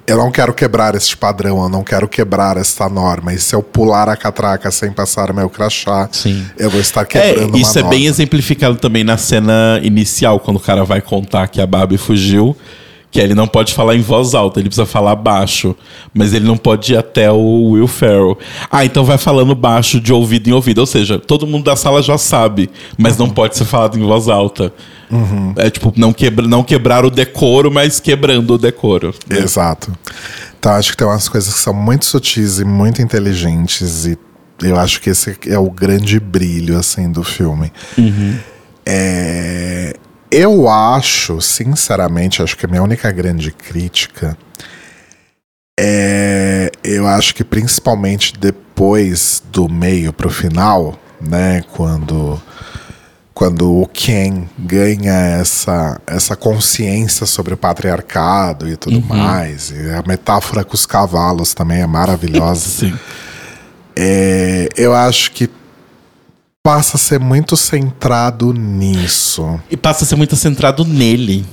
eu 0.06 0.16
não 0.16 0.30
quero 0.30 0.52
quebrar 0.54 0.94
este 0.94 1.16
padrão, 1.16 1.62
eu 1.62 1.68
não 1.68 1.82
quero 1.82 2.06
quebrar 2.08 2.56
esta 2.56 2.88
norma. 2.88 3.32
E 3.32 3.38
se 3.38 3.54
eu 3.54 3.62
pular 3.62 4.08
a 4.08 4.16
catraca 4.16 4.70
sem 4.70 4.92
passar 4.92 5.32
meu 5.32 5.48
crachá, 5.48 6.08
Sim. 6.12 6.44
eu 6.58 6.70
vou 6.70 6.80
estar 6.80 7.02
É, 7.02 7.04
quebrando 7.04 7.56
isso 7.56 7.72
uma 7.72 7.78
é 7.78 7.82
norma. 7.82 7.90
bem 7.90 8.06
exemplificado 8.06 8.76
também 8.76 9.02
na 9.02 9.16
cena 9.16 9.80
inicial, 9.82 10.38
quando 10.40 10.58
o 10.58 10.60
cara 10.60 10.84
vai 10.84 11.00
contar 11.00 11.48
que 11.48 11.60
a 11.60 11.66
Barbie 11.66 11.98
fugiu, 11.98 12.56
que 13.16 13.20
ele 13.22 13.34
não 13.34 13.48
pode 13.48 13.72
falar 13.72 13.96
em 13.96 14.02
voz 14.02 14.34
alta, 14.34 14.60
ele 14.60 14.68
precisa 14.68 14.84
falar 14.84 15.16
baixo, 15.16 15.74
mas 16.12 16.34
ele 16.34 16.44
não 16.44 16.58
pode 16.58 16.92
ir 16.92 16.98
até 16.98 17.32
o 17.32 17.70
Will 17.70 17.88
Ferrell. 17.88 18.38
Ah, 18.70 18.84
então 18.84 19.06
vai 19.06 19.16
falando 19.16 19.54
baixo 19.54 19.98
de 19.98 20.12
ouvido 20.12 20.48
em 20.48 20.52
ouvido, 20.52 20.80
ou 20.80 20.86
seja, 20.86 21.18
todo 21.18 21.46
mundo 21.46 21.64
da 21.64 21.74
sala 21.74 22.02
já 22.02 22.18
sabe, 22.18 22.68
mas 22.98 23.16
não 23.16 23.30
pode 23.30 23.56
ser 23.56 23.64
falado 23.64 23.98
em 23.98 24.02
voz 24.02 24.28
alta. 24.28 24.70
É 25.56 25.70
tipo, 25.70 25.94
não, 25.96 26.12
quebra, 26.12 26.46
não 26.46 26.62
quebrar 26.62 27.06
o 27.06 27.10
decoro, 27.10 27.70
mas 27.70 27.98
quebrando 27.98 28.52
o 28.52 28.58
decoro. 28.58 29.14
Exato. 29.30 29.96
Então 30.58 30.72
acho 30.72 30.90
que 30.90 30.98
tem 30.98 31.06
umas 31.06 31.26
coisas 31.26 31.54
que 31.54 31.60
são 31.60 31.72
muito 31.72 32.04
sutis 32.04 32.58
e 32.58 32.66
muito 32.66 33.00
inteligentes 33.00 34.04
e 34.04 34.18
eu 34.62 34.78
acho 34.78 35.00
que 35.00 35.08
esse 35.08 35.38
é 35.46 35.58
o 35.58 35.70
grande 35.70 36.20
brilho 36.20 36.76
assim 36.76 37.10
do 37.10 37.22
filme. 37.24 37.72
É, 38.84 39.96
eu 40.30 40.68
acho, 40.68 41.40
sinceramente, 41.40 42.42
acho 42.42 42.56
que 42.56 42.66
a 42.66 42.68
minha 42.68 42.82
única 42.82 43.10
grande 43.10 43.50
crítica 43.52 44.36
é, 45.78 46.70
eu 46.82 47.06
acho 47.06 47.34
que 47.34 47.44
principalmente 47.44 48.32
depois 48.38 49.42
do 49.52 49.68
meio 49.68 50.12
pro 50.12 50.30
final, 50.30 50.98
né, 51.20 51.62
quando 51.74 52.40
quando 53.34 53.82
o 53.82 53.86
Ken 53.86 54.48
ganha 54.58 55.12
essa, 55.12 56.00
essa 56.06 56.34
consciência 56.34 57.26
sobre 57.26 57.52
o 57.52 57.56
patriarcado 57.58 58.66
e 58.66 58.78
tudo 58.78 58.98
mais, 59.02 59.70
e 59.70 59.90
a 59.90 60.02
metáfora 60.06 60.64
com 60.64 60.72
os 60.72 60.86
cavalos 60.86 61.52
também 61.52 61.82
é 61.82 61.86
maravilhosa. 61.86 62.64
Sim. 62.88 62.98
É, 63.94 64.70
eu 64.74 64.94
acho 64.94 65.32
que 65.32 65.50
passa 66.66 66.96
a 66.96 66.98
ser 66.98 67.20
muito 67.20 67.56
centrado 67.56 68.52
nisso. 68.52 69.60
E 69.70 69.76
passa 69.76 70.02
a 70.02 70.06
ser 70.06 70.16
muito 70.16 70.34
centrado 70.34 70.84
nele, 70.84 71.46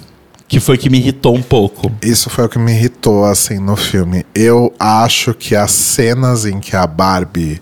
que 0.48 0.60
foi 0.60 0.76
que 0.76 0.90
me 0.90 0.98
irritou 0.98 1.36
um 1.36 1.42
pouco. 1.44 1.92
Isso 2.02 2.32
foi 2.32 2.46
o 2.46 2.50
que 2.50 2.58
me 2.58 2.72
irritou 2.72 3.24
assim 3.24 3.60
no 3.60 3.76
filme. 3.76 4.26
Eu 4.34 4.74
acho 4.80 5.36
que 5.36 5.56
as 5.56 5.70
cenas 5.72 6.48
em 6.48 6.60
que 6.60 6.76
a 6.76 6.88
Barbie 6.88 7.60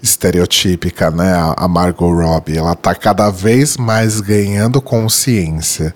estereotípica, 0.00 1.10
né, 1.10 1.32
a- 1.34 1.54
a 1.64 1.66
Margot 1.66 2.08
Robbie, 2.14 2.56
ela 2.56 2.76
tá 2.76 2.94
cada 2.94 3.30
vez 3.30 3.76
mais 3.76 4.20
ganhando 4.20 4.80
consciência 4.80 5.92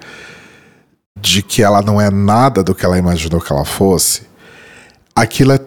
de 1.20 1.40
que 1.40 1.62
ela 1.62 1.82
não 1.82 2.00
é 2.00 2.10
nada 2.10 2.64
do 2.64 2.74
que 2.74 2.84
ela 2.84 2.98
imaginou 2.98 3.40
que 3.40 3.52
ela 3.52 3.64
fosse. 3.64 4.22
Aquilo 5.14 5.52
é 5.52 5.60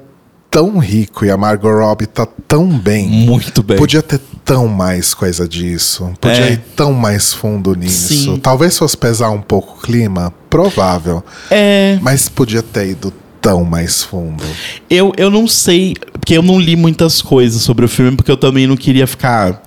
tão 0.50 0.78
rico 0.80 1.26
e 1.26 1.30
a 1.32 1.38
Margot 1.38 1.70
Robbie 1.72 2.06
tá 2.08 2.28
tão 2.48 2.68
bem. 2.68 3.08
Muito 3.08 3.62
bem. 3.62 3.78
Podia 3.78 4.02
ter 4.02 4.20
tão 4.44 4.68
mais 4.68 5.14
coisa 5.14 5.48
disso. 5.48 6.12
Podia 6.20 6.50
É. 6.50 6.52
ir 6.54 6.62
tão 6.76 6.92
mais 6.94 7.34
fundo 7.34 7.76
nisso. 7.76 8.08
Sim. 8.14 8.38
Talvez 8.38 8.78
fosse 8.78 8.98
pesar 8.98 9.30
um 9.30 9.42
pouco 9.42 9.78
o 9.78 9.82
clima. 9.82 10.34
Provável. 10.50 11.24
É. 11.52 12.00
Mas 12.02 12.28
podia 12.28 12.64
ter 12.64 12.90
ido 12.90 13.14
tão 13.40 13.64
mais 13.64 14.04
fundo. 14.04 14.44
Eu, 14.90 15.14
eu 15.18 15.30
não 15.30 15.48
sei, 15.48 15.94
porque 16.14 16.36
eu 16.38 16.42
não 16.42 16.60
li 16.60 16.76
muitas 16.76 17.22
coisas 17.22 17.62
sobre 17.62 17.86
o 17.86 17.88
filme, 17.88 18.18
porque 18.18 18.32
eu 18.32 18.38
também 18.38 18.66
não 18.68 18.76
queria 18.76 19.06
ficar 19.08 19.62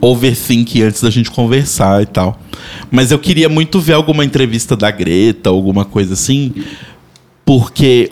overthink 0.00 0.82
antes 0.82 1.00
da 1.02 1.10
gente 1.10 1.30
conversar 1.30 2.02
e 2.02 2.06
tal. 2.06 2.40
Mas 2.90 3.10
eu 3.12 3.18
queria 3.18 3.48
muito 3.48 3.80
ver 3.80 3.92
alguma 3.92 4.24
entrevista 4.24 4.76
da 4.76 4.90
Greta, 4.90 5.50
alguma 5.50 5.84
coisa 5.84 6.14
assim, 6.14 6.52
porque 7.44 8.10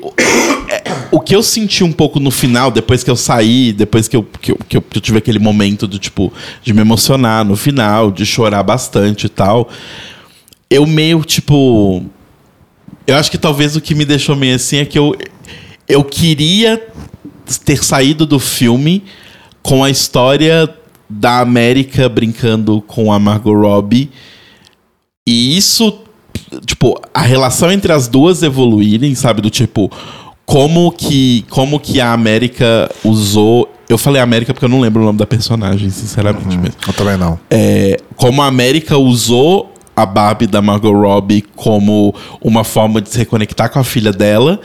o 1.10 1.20
que 1.20 1.34
eu 1.34 1.42
senti 1.42 1.82
um 1.82 1.92
pouco 1.92 2.20
no 2.20 2.30
final, 2.30 2.70
depois 2.70 3.02
que 3.02 3.10
eu 3.10 3.16
saí, 3.16 3.72
depois 3.72 4.06
que 4.06 4.16
eu, 4.16 4.22
que 4.22 4.52
eu, 4.52 4.58
que 4.68 4.76
eu, 4.76 4.82
que 4.82 4.98
eu 4.98 5.02
tive 5.02 5.18
aquele 5.18 5.38
momento 5.38 5.86
do 5.86 5.98
tipo, 5.98 6.32
de 6.62 6.72
me 6.72 6.80
emocionar 6.80 7.44
no 7.44 7.56
final, 7.56 8.10
de 8.10 8.24
chorar 8.24 8.62
bastante 8.62 9.26
e 9.26 9.28
tal, 9.28 9.68
eu 10.68 10.86
meio 10.86 11.22
tipo. 11.24 12.04
Eu 13.06 13.16
acho 13.16 13.30
que 13.30 13.38
talvez 13.38 13.74
o 13.74 13.80
que 13.80 13.94
me 13.94 14.04
deixou 14.04 14.36
meio 14.36 14.54
assim 14.54 14.76
é 14.76 14.84
que 14.84 14.98
eu, 14.98 15.16
eu 15.88 16.04
queria 16.04 16.80
ter 17.64 17.82
saído 17.82 18.24
do 18.24 18.38
filme 18.38 19.02
com 19.62 19.82
a 19.82 19.90
história 19.90 20.72
da 21.08 21.40
América 21.40 22.08
brincando 22.08 22.80
com 22.82 23.12
a 23.12 23.18
Margot 23.18 23.52
Robbie. 23.52 24.10
E 25.26 25.56
isso, 25.56 26.00
tipo, 26.64 27.00
a 27.12 27.22
relação 27.22 27.70
entre 27.70 27.92
as 27.92 28.06
duas 28.06 28.42
evoluírem, 28.44 29.14
sabe? 29.16 29.42
Do 29.42 29.50
tipo, 29.50 29.90
como 30.50 30.90
que, 30.90 31.44
como 31.48 31.78
que 31.78 32.00
a 32.00 32.12
América 32.12 32.90
usou. 33.04 33.72
Eu 33.88 33.96
falei 33.96 34.20
América 34.20 34.52
porque 34.52 34.64
eu 34.64 34.68
não 34.68 34.80
lembro 34.80 35.00
o 35.00 35.04
nome 35.04 35.18
da 35.18 35.26
personagem, 35.26 35.88
sinceramente 35.90 36.56
Hum, 36.56 36.60
mesmo. 36.60 36.74
eu 36.88 36.92
também 36.92 37.16
não. 37.16 37.38
É, 37.48 37.96
como 38.16 38.42
a 38.42 38.46
América 38.46 38.96
usou 38.98 39.72
a 39.94 40.04
Barbie 40.04 40.48
da 40.48 40.60
Margot 40.60 40.92
Robbie 40.92 41.42
como 41.54 42.12
uma 42.40 42.64
forma 42.64 43.00
de 43.00 43.10
se 43.10 43.18
reconectar 43.18 43.70
com 43.70 43.78
a 43.78 43.84
filha 43.84 44.12
dela 44.12 44.60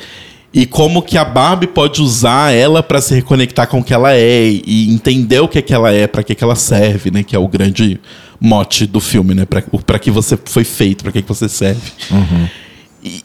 e 0.52 0.66
como 0.66 1.04
que 1.04 1.18
a 1.20 1.26
Barbie 1.26 1.68
pode 1.68 2.02
usar 2.02 2.52
ela 2.52 2.82
para 2.82 3.00
se 3.00 3.14
reconectar 3.14 3.68
com 3.68 3.80
o 3.80 3.84
que 3.84 3.94
ela 3.94 4.14
é 4.14 4.48
e 4.48 4.92
entender 4.92 5.40
o 5.40 5.48
que 5.48 5.60
é 5.60 5.62
que 5.62 5.74
ela 5.74 5.92
é, 5.92 6.08
para 6.08 6.24
que 6.24 6.34
que 6.34 6.44
ela 6.44 6.56
serve, 6.56 7.12
né, 7.12 7.22
que 7.22 7.36
é 7.36 7.40
o 7.40 7.48
grande 7.48 8.00
mote 8.40 8.86
do 8.88 9.00
filme, 9.00 9.36
né, 9.36 9.46
para 9.46 10.00
que 10.00 10.10
você 10.10 10.38
foi 10.46 10.64
feito, 10.64 11.04
para 11.04 11.12
que 11.12 11.22
que 11.22 11.28
você 11.28 11.48
serve. 11.50 11.92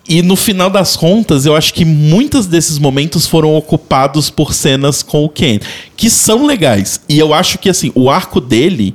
E, 0.06 0.20
no 0.20 0.36
final 0.36 0.68
das 0.68 0.94
contas, 0.94 1.46
eu 1.46 1.56
acho 1.56 1.72
que 1.72 1.86
muitos 1.86 2.46
desses 2.46 2.78
momentos 2.78 3.26
foram 3.26 3.54
ocupados 3.54 4.28
por 4.28 4.52
cenas 4.52 5.02
com 5.02 5.24
o 5.24 5.28
Ken, 5.28 5.58
que 5.96 6.10
são 6.10 6.44
legais. 6.44 7.00
E 7.08 7.18
eu 7.18 7.32
acho 7.32 7.58
que 7.58 7.70
assim, 7.70 7.90
o 7.94 8.10
arco 8.10 8.42
dele 8.42 8.94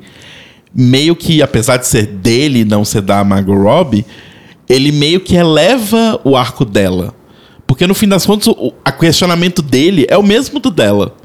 meio 0.73 1.15
que, 1.15 1.41
apesar 1.41 1.77
de 1.77 1.87
ser 1.87 2.05
dele 2.05 2.59
e 2.59 2.65
não 2.65 2.85
ser 2.85 3.01
da 3.01 3.23
Margot 3.23 3.55
Robbie, 3.55 4.05
ele 4.69 4.91
meio 4.91 5.21
que 5.21 5.35
eleva 5.35 6.21
o 6.23 6.35
arco 6.35 6.63
dela. 6.63 7.15
Porque 7.65 7.87
no 7.87 7.95
fim 7.95 8.07
das 8.07 8.23
contas, 8.23 8.47
o 8.47 8.71
a 8.83 8.91
questionamento 8.91 9.63
dele 9.63 10.05
é 10.07 10.17
o 10.17 10.23
mesmo 10.23 10.59
do 10.59 10.69
dela. 10.69 11.15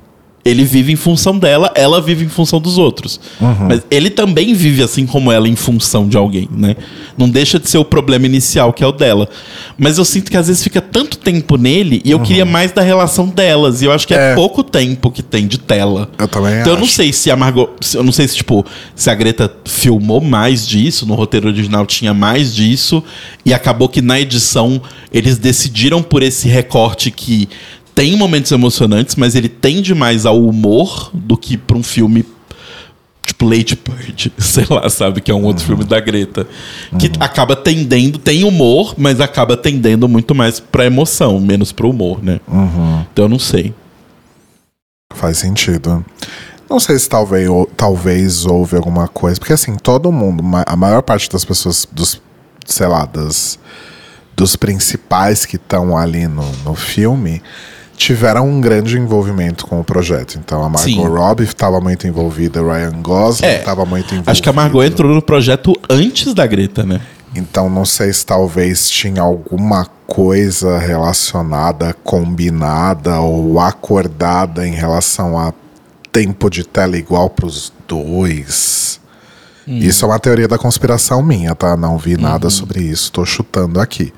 Ele 0.43 0.65
vive 0.65 0.91
em 0.91 0.97
função 0.97 1.39
dela, 1.39 1.71
ela 1.75 2.01
vive 2.01 2.25
em 2.25 2.29
função 2.29 2.59
dos 2.59 2.79
outros. 2.79 3.21
Mas 3.69 3.83
ele 3.91 4.09
também 4.09 4.55
vive 4.55 4.83
assim 4.83 5.05
como 5.07 5.31
ela 5.31 5.47
em 5.47 5.55
função 5.55 6.09
de 6.09 6.17
alguém, 6.17 6.49
né? 6.51 6.77
Não 7.19 7.29
deixa 7.29 7.59
de 7.61 7.69
ser 7.69 7.77
o 7.77 7.85
problema 7.85 8.25
inicial, 8.25 8.73
que 8.73 8.83
é 8.83 8.87
o 8.87 8.93
dela. 8.93 9.29
Mas 9.77 9.99
eu 9.99 10.05
sinto 10.05 10.31
que 10.31 10.37
às 10.39 10.47
vezes 10.47 10.63
fica 10.63 10.81
tanto 10.81 11.19
tempo 11.19 11.59
nele 11.59 12.01
e 12.07 12.11
eu 12.11 12.21
queria 12.21 12.47
mais 12.47 12.73
da 12.73 12.81
relação 12.81 13.29
delas. 13.29 13.83
E 13.83 13.85
eu 13.85 13.93
acho 13.93 14.07
que 14.09 14.15
é, 14.15 14.33
É. 14.33 14.35
pouco 14.35 14.65
tempo 14.65 15.11
que 15.11 15.23
tem 15.23 15.47
de 15.47 15.59
tela. 15.59 16.09
Eu 16.19 16.27
também 16.27 16.61
Então 16.61 16.73
eu 16.73 16.77
não 16.79 16.85
acho. 16.85 16.93
sei 16.95 17.13
se 17.13 17.31
a 17.31 17.37
Margot. 17.37 17.69
Eu 17.93 18.03
não 18.03 18.13
sei 18.13 18.27
se, 18.27 18.37
tipo, 18.37 18.65
se 18.95 19.11
a 19.11 19.15
Greta 19.15 19.53
filmou 19.67 20.23
mais 20.23 20.67
disso, 20.67 21.05
no 21.05 21.15
roteiro 21.15 21.49
original 21.49 21.85
tinha 21.85 22.15
mais 22.15 22.55
disso, 22.55 23.05
e 23.45 23.53
acabou 23.53 23.91
que 23.91 24.01
na 24.01 24.19
edição 24.19 24.81
eles 25.13 25.37
decidiram 25.37 26.03
por 26.03 26.23
esse 26.23 26.49
recorte 26.49 27.11
que 27.11 27.47
tem 27.95 28.17
momentos 28.17 28.51
emocionantes, 28.53 29.17
mas 29.17 29.35
ele 29.35 29.49
tende 29.49 29.95
mais 29.95 30.25
ao 30.27 30.43
humor 30.45 31.11
do 31.13 31.37
que 31.37 31.57
pra 31.57 31.77
um 31.77 31.83
filme. 31.83 32.25
Tipo 33.25 33.45
Lady 33.45 33.77
Bird, 33.77 34.33
sei 34.39 34.65
lá, 34.69 34.89
sabe? 34.89 35.21
Que 35.21 35.31
é 35.31 35.35
um 35.35 35.45
outro 35.45 35.65
filme 35.65 35.85
da 35.85 36.01
Greta. 36.01 36.47
Que 36.99 37.11
acaba 37.21 37.55
tendendo, 37.55 38.19
tem 38.19 38.45
humor, 38.45 38.95
mas 38.99 39.21
acaba 39.21 39.57
tendendo 39.57 40.09
muito 40.09 40.35
mais 40.35 40.59
pra 40.59 40.85
emoção, 40.87 41.39
menos 41.39 41.71
pro 41.71 41.91
humor, 41.91 42.23
né? 42.23 42.41
Então 43.13 43.27
eu 43.27 43.29
não 43.29 43.39
sei. 43.39 43.73
Faz 45.15 45.39
sentido. 45.39 46.05
Não 46.69 46.79
sei 46.81 46.99
se 46.99 47.09
talvez, 47.09 47.49
ou- 47.49 47.67
talvez 47.67 48.47
houve 48.47 48.77
alguma 48.77 49.09
coisa, 49.09 49.39
porque 49.39 49.53
assim, 49.53 49.77
todo 49.77 50.11
mundo, 50.13 50.43
a 50.67 50.77
maior 50.77 51.03
parte 51.03 51.29
das 51.29 51.45
pessoas, 51.45 51.87
dos, 51.91 52.21
sei 52.65 52.87
lá, 52.87 53.05
das, 53.05 53.59
dos 54.37 54.55
principais 54.57 55.45
que 55.45 55.57
estão 55.57 55.97
ali 55.97 56.29
no, 56.29 56.49
no 56.65 56.75
filme, 56.77 57.43
tiveram 58.01 58.49
um 58.49 58.63
grande 58.63 58.97
envolvimento 58.99 59.67
com 59.67 59.79
o 59.79 59.85
projeto. 59.85 60.39
Então 60.39 60.65
a 60.65 60.71
Margot 60.71 60.85
Sim. 60.91 61.07
Robbie 61.07 61.45
estava 61.45 61.83
muito 61.83 62.07
envolvida, 62.07 62.63
Ryan 62.63 63.03
Gosling 63.03 63.47
É, 63.47 63.59
estava 63.59 63.85
muito 63.85 64.07
envolvido. 64.07 64.31
Acho 64.31 64.43
que 64.43 64.49
a 64.49 64.53
Margot 64.55 64.83
entrou 64.83 65.15
no 65.15 65.21
projeto 65.21 65.75
antes 65.89 66.33
da 66.33 66.47
Greta, 66.47 66.83
né? 66.83 66.99
Então 67.37 67.69
não 67.69 67.85
sei 67.85 68.11
se 68.11 68.25
talvez 68.25 68.89
tinha 68.89 69.21
alguma 69.21 69.87
coisa 70.07 70.79
relacionada, 70.79 71.95
combinada 72.03 73.21
ou 73.21 73.61
acordada 73.61 74.67
em 74.67 74.73
relação 74.73 75.39
a 75.39 75.53
tempo 76.11 76.49
de 76.49 76.65
tela 76.65 76.97
igual 76.97 77.29
para 77.29 77.45
os 77.45 77.71
dois. 77.87 78.99
Isso 79.67 80.05
é 80.05 80.09
uma 80.09 80.19
teoria 80.19 80.49
da 80.49 80.59
conspiração 80.59 81.23
minha, 81.23 81.55
tá? 81.55 81.77
Não 81.77 81.97
vi 81.97 82.17
nada 82.17 82.51
sobre 82.51 82.83
isso, 82.83 83.13
tô 83.13 83.25
chutando 83.25 83.79
aqui. 83.79 84.13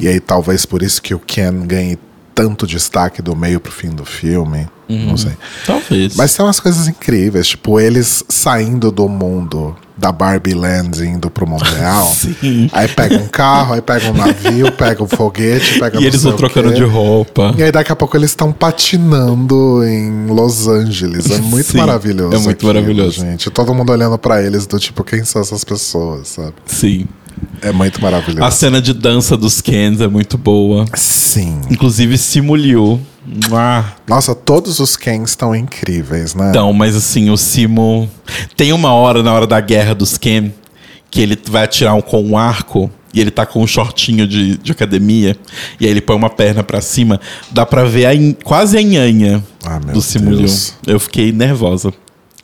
E 0.00 0.08
aí 0.08 0.20
talvez 0.20 0.64
por 0.64 0.82
isso 0.82 1.02
que 1.02 1.14
o 1.14 1.18
Ken 1.18 1.66
ganhe 1.66 1.98
tanto 2.38 2.68
destaque 2.68 3.20
do 3.20 3.34
meio 3.34 3.58
pro 3.58 3.72
fim 3.72 3.90
do 3.90 4.04
filme. 4.04 4.68
Não 4.88 5.16
sei. 5.16 5.32
Talvez. 5.66 6.14
Mas 6.14 6.36
tem 6.36 6.46
umas 6.46 6.60
coisas 6.60 6.86
incríveis, 6.86 7.48
tipo, 7.48 7.80
eles 7.80 8.22
saindo 8.28 8.92
do 8.92 9.08
mundo 9.08 9.76
da 9.96 10.12
Barbie 10.12 10.54
Land 10.54 11.04
indo 11.04 11.28
pro 11.28 11.48
mundo 11.48 11.64
real. 11.64 12.06
Sim. 12.14 12.70
Aí 12.72 12.86
pega 12.86 13.16
um 13.16 13.26
carro, 13.26 13.74
aí 13.74 13.82
pega 13.82 14.08
um 14.08 14.14
navio, 14.14 14.70
pega 14.70 15.02
um 15.02 15.08
foguete, 15.08 15.80
pega 15.80 16.00
E 16.00 16.06
eles 16.06 16.22
vão 16.22 16.36
trocando 16.36 16.72
de 16.72 16.84
roupa. 16.84 17.52
E 17.58 17.62
aí 17.64 17.72
daqui 17.72 17.90
a 17.90 17.96
pouco 17.96 18.16
eles 18.16 18.30
estão 18.30 18.52
patinando 18.52 19.82
em 19.82 20.28
Los 20.28 20.68
Angeles. 20.68 21.28
É 21.32 21.38
muito 21.38 21.72
Sim, 21.72 21.78
maravilhoso. 21.78 22.36
é 22.36 22.38
muito 22.38 22.64
maravilhoso. 22.64 23.20
gente. 23.20 23.50
Todo 23.50 23.74
mundo 23.74 23.90
olhando 23.90 24.16
pra 24.16 24.40
eles 24.40 24.64
do 24.64 24.78
tipo, 24.78 25.02
quem 25.02 25.24
são 25.24 25.42
essas 25.42 25.64
pessoas, 25.64 26.28
sabe? 26.28 26.54
Sim. 26.66 27.08
É 27.62 27.72
muito 27.72 28.00
maravilhoso. 28.00 28.44
A 28.44 28.50
cena 28.50 28.80
de 28.80 28.92
dança 28.92 29.36
dos 29.36 29.60
Kens 29.60 30.00
é 30.00 30.08
muito 30.08 30.36
boa. 30.38 30.84
Sim. 30.94 31.60
Inclusive, 31.70 32.16
Simuliu. 32.18 33.00
Ah, 33.52 33.84
Nossa, 34.08 34.34
todos 34.34 34.78
os 34.80 34.96
Kens 34.96 35.30
estão 35.30 35.54
incríveis, 35.54 36.34
né? 36.34 36.48
então, 36.50 36.72
mas 36.72 36.96
assim, 36.96 37.28
o 37.30 37.36
Simo. 37.36 38.08
Tem 38.56 38.72
uma 38.72 38.92
hora 38.92 39.22
na 39.22 39.32
hora 39.32 39.46
da 39.46 39.60
guerra 39.60 39.94
dos 39.94 40.16
Ken 40.16 40.50
que 41.10 41.20
ele 41.20 41.38
vai 41.48 41.64
atirar 41.64 41.94
um, 41.94 42.00
com 42.00 42.22
um 42.22 42.36
arco 42.38 42.90
e 43.14 43.20
ele 43.20 43.30
tá 43.30 43.44
com 43.46 43.62
um 43.62 43.66
shortinho 43.66 44.26
de, 44.26 44.58
de 44.58 44.72
academia 44.72 45.36
e 45.80 45.84
aí 45.86 45.90
ele 45.90 46.00
põe 46.02 46.14
uma 46.16 46.30
perna 46.30 46.62
pra 46.62 46.80
cima. 46.80 47.20
Dá 47.50 47.64
pra 47.66 47.84
ver 47.84 48.06
a 48.06 48.14
in- 48.14 48.36
quase 48.44 48.76
a 48.78 48.82
nhanha 48.82 49.42
Ah, 49.64 49.78
do 49.78 50.00
Simuliu. 50.02 50.38
Deus. 50.40 50.74
Eu 50.86 50.98
fiquei 51.00 51.32
nervosa. 51.32 51.92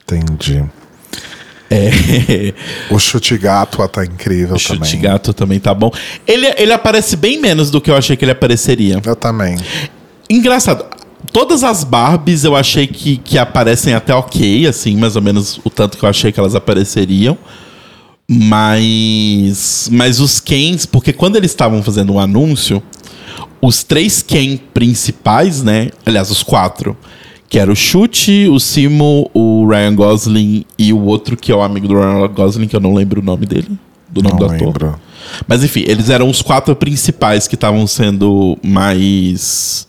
Entendi. 0.02 0.62
É. 1.70 2.52
O 2.90 2.98
chute 2.98 3.36
gato 3.38 3.86
tá 3.88 4.04
incrível 4.04 4.54
O 4.54 4.58
chute 4.58 4.78
também. 4.78 5.00
gato 5.00 5.32
também 5.32 5.60
tá 5.60 5.72
bom. 5.74 5.90
Ele, 6.26 6.46
ele 6.56 6.72
aparece 6.72 7.16
bem 7.16 7.40
menos 7.40 7.70
do 7.70 7.80
que 7.80 7.90
eu 7.90 7.96
achei 7.96 8.16
que 8.16 8.24
ele 8.24 8.32
apareceria. 8.32 9.00
Eu 9.04 9.16
também. 9.16 9.56
Engraçado. 10.28 10.84
Todas 11.32 11.64
as 11.64 11.82
Barbies 11.82 12.44
eu 12.44 12.54
achei 12.54 12.86
que, 12.86 13.16
que 13.16 13.38
aparecem 13.38 13.94
até 13.94 14.14
ok, 14.14 14.66
assim, 14.66 14.96
mais 14.96 15.16
ou 15.16 15.22
menos 15.22 15.58
o 15.64 15.70
tanto 15.70 15.96
que 15.98 16.04
eu 16.04 16.08
achei 16.08 16.30
que 16.30 16.38
elas 16.38 16.54
apareceriam. 16.54 17.36
Mas. 18.28 19.88
Mas 19.90 20.20
os 20.20 20.40
Kens, 20.40 20.86
porque 20.86 21.12
quando 21.12 21.36
eles 21.36 21.50
estavam 21.50 21.82
fazendo 21.82 22.14
o 22.14 22.18
anúncio, 22.18 22.82
os 23.60 23.82
três 23.82 24.22
Ken 24.22 24.56
principais, 24.72 25.62
né? 25.62 25.90
Aliás, 26.04 26.30
os 26.30 26.42
quatro. 26.42 26.96
Que 27.54 27.60
era 27.60 27.70
o 27.70 27.76
Chute, 27.76 28.48
o 28.48 28.58
Simo, 28.58 29.30
o 29.32 29.64
Ryan 29.68 29.94
Gosling 29.94 30.64
e 30.76 30.92
o 30.92 30.98
outro 31.04 31.36
que 31.36 31.52
é 31.52 31.54
o 31.54 31.62
amigo 31.62 31.86
do 31.86 31.94
Ryan 31.94 32.26
Gosling, 32.26 32.66
que 32.66 32.74
eu 32.74 32.80
não 32.80 32.92
lembro 32.92 33.20
o 33.20 33.24
nome 33.24 33.46
dele. 33.46 33.78
Do 34.10 34.24
nome 34.24 34.32
Não 34.32 34.48
do 34.48 34.52
ator. 34.52 34.66
lembro. 34.66 35.00
Mas 35.46 35.62
enfim, 35.62 35.84
eles 35.86 36.10
eram 36.10 36.28
os 36.28 36.42
quatro 36.42 36.74
principais 36.74 37.46
que 37.46 37.54
estavam 37.54 37.86
sendo 37.86 38.58
mais 38.60 39.86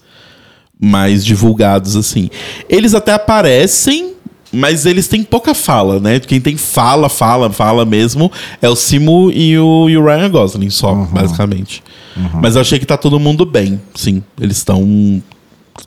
mais 0.79 1.25
divulgados 1.25 1.95
assim. 1.95 2.29
Eles 2.69 2.93
até 2.93 3.13
aparecem, 3.13 4.13
mas 4.53 4.85
eles 4.85 5.07
têm 5.07 5.23
pouca 5.23 5.55
fala, 5.55 5.99
né? 5.99 6.19
Quem 6.19 6.39
tem 6.39 6.57
fala, 6.57 7.09
fala, 7.09 7.49
fala 7.49 7.83
mesmo 7.83 8.31
é 8.61 8.69
o 8.69 8.75
Simo 8.75 9.31
e 9.31 9.57
o, 9.57 9.89
e 9.89 9.97
o 9.97 10.05
Ryan 10.05 10.29
Gosling 10.29 10.69
só, 10.69 10.93
basicamente. 10.93 11.81
Mas 12.39 12.53
eu 12.53 12.61
achei 12.61 12.77
que 12.77 12.85
tá 12.85 12.95
todo 12.95 13.19
mundo 13.19 13.43
bem, 13.43 13.81
sim. 13.95 14.21
Eles 14.39 14.57
estão 14.57 15.19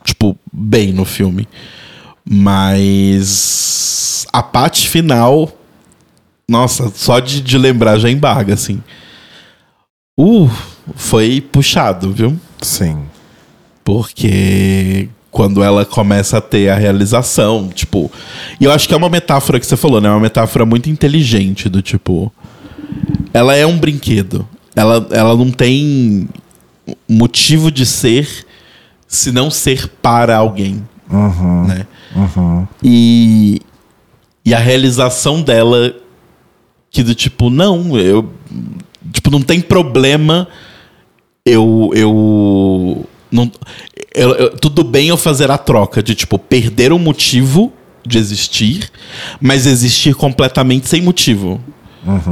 tipo 0.04 0.38
bem 0.52 0.92
no 0.92 1.04
filme. 1.04 1.48
Mas 2.24 4.26
a 4.32 4.42
parte 4.42 4.88
final 4.88 5.52
nossa, 6.48 6.90
só 6.94 7.20
de, 7.20 7.42
de 7.42 7.58
lembrar 7.58 7.98
já 7.98 8.08
embarga, 8.08 8.54
assim. 8.54 8.82
Uh, 10.18 10.50
foi 10.96 11.42
puxado, 11.42 12.10
viu? 12.10 12.40
Sim. 12.62 13.02
Porque 13.84 15.10
Quando 15.30 15.62
ela 15.62 15.84
começa 15.84 16.38
a 16.38 16.40
ter 16.40 16.70
a 16.70 16.74
realização, 16.74 17.68
tipo. 17.68 18.10
E 18.58 18.64
eu 18.64 18.72
acho 18.72 18.88
que 18.88 18.94
é 18.94 18.96
uma 18.96 19.10
metáfora 19.10 19.60
que 19.60 19.66
você 19.66 19.76
falou, 19.76 20.00
né? 20.00 20.08
É 20.08 20.10
uma 20.10 20.20
metáfora 20.20 20.64
muito 20.64 20.88
inteligente 20.88 21.68
do 21.68 21.82
tipo. 21.82 22.32
Ela 23.32 23.54
é 23.54 23.66
um 23.66 23.78
brinquedo. 23.78 24.48
Ela, 24.74 25.06
ela 25.10 25.36
não 25.36 25.50
tem 25.50 26.28
motivo 27.06 27.70
de 27.70 27.84
ser 27.84 28.46
se 29.08 29.32
não 29.32 29.50
ser 29.50 29.88
para 30.00 30.36
alguém. 30.36 30.86
Uhum, 31.10 31.64
Né? 31.66 31.86
uhum. 32.14 32.68
E, 32.82 33.60
e 34.44 34.54
a 34.54 34.58
realização 34.58 35.40
dela 35.42 35.92
que 36.90 37.02
do 37.02 37.14
tipo, 37.14 37.48
não, 37.50 37.98
eu 37.98 38.30
tipo, 39.12 39.30
não 39.30 39.40
tem 39.42 39.60
problema 39.60 40.46
eu 41.46 41.90
eu 41.94 43.06
não 43.30 43.50
eu- 44.14 44.34
eu- 44.34 44.56
tudo 44.56 44.84
bem 44.84 45.08
eu 45.08 45.16
fazer 45.16 45.50
a 45.50 45.56
troca 45.58 46.02
de 46.02 46.14
tipo 46.14 46.38
perder 46.38 46.92
o 46.92 46.98
motivo 46.98 47.72
de 48.06 48.18
existir, 48.18 48.90
mas 49.40 49.66
existir 49.66 50.14
completamente 50.14 50.88
sem 50.88 51.00
motivo. 51.02 51.60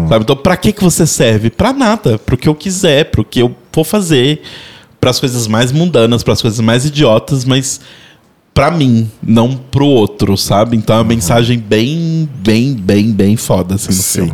Sabe? 0.09 0.23
Então, 0.23 0.36
pra 0.36 0.57
que 0.57 0.73
que 0.73 0.82
você 0.82 1.07
serve? 1.07 1.51
Pra 1.51 1.73
nada, 1.73 2.19
pro 2.19 2.36
que 2.36 2.48
eu 2.48 2.55
quiser, 2.55 3.07
pro 3.11 3.23
que 3.24 3.40
eu 3.40 3.55
for 3.73 3.85
fazer, 3.85 4.40
pras 5.07 5.20
coisas 5.20 5.47
mais 5.47 5.70
mundanas, 5.70 6.24
pras 6.24 6.43
coisas 6.43 6.59
mais 6.59 6.85
idiotas, 6.85 7.45
mas 7.45 7.81
pra 8.53 8.73
mim, 8.73 9.09
não 9.23 9.57
pro 9.57 9.87
outro, 9.87 10.37
sabe? 10.37 10.77
Então 10.77 10.97
é 10.97 10.99
uma 10.99 11.05
mensagem 11.05 11.61
bem, 11.61 12.28
bem, 12.41 12.74
bem, 12.74 13.12
bem 13.12 13.37
foda 13.37 13.77
assim 13.77 13.89
no 13.89 14.03
Sim. 14.03 14.33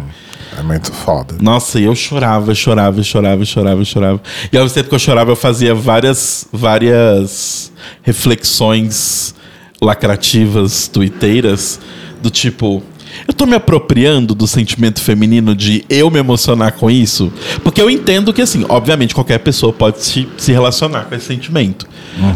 É 0.58 0.62
muito 0.62 0.90
foda. 0.90 1.34
Nossa, 1.42 1.78
e 1.78 1.84
eu 1.84 1.94
chorava, 1.94 2.54
chorava, 2.54 3.02
chorava, 3.02 3.44
chorava, 3.44 3.84
chorava. 3.84 4.22
E 4.50 4.56
ao 4.56 4.62
mesmo 4.62 4.74
tempo 4.74 4.88
que 4.88 4.94
eu 4.94 4.98
chorava, 4.98 5.30
eu 5.30 5.36
fazia 5.36 5.74
várias, 5.74 6.48
várias 6.50 7.70
reflexões 8.02 9.34
lacrativas, 9.80 10.88
tuiteiras, 10.88 11.80
do 12.22 12.30
tipo. 12.30 12.82
Eu 13.26 13.34
tô 13.34 13.46
me 13.46 13.54
apropriando 13.54 14.34
do 14.34 14.46
sentimento 14.46 15.00
feminino 15.00 15.54
de 15.54 15.84
eu 15.88 16.10
me 16.10 16.18
emocionar 16.18 16.72
com 16.72 16.90
isso? 16.90 17.32
Porque 17.62 17.80
eu 17.80 17.90
entendo 17.90 18.32
que, 18.32 18.42
assim, 18.42 18.64
obviamente 18.68 19.14
qualquer 19.14 19.38
pessoa 19.38 19.72
pode 19.72 20.02
se, 20.02 20.28
se 20.36 20.52
relacionar 20.52 21.04
com 21.04 21.14
esse 21.14 21.26
sentimento. 21.26 21.86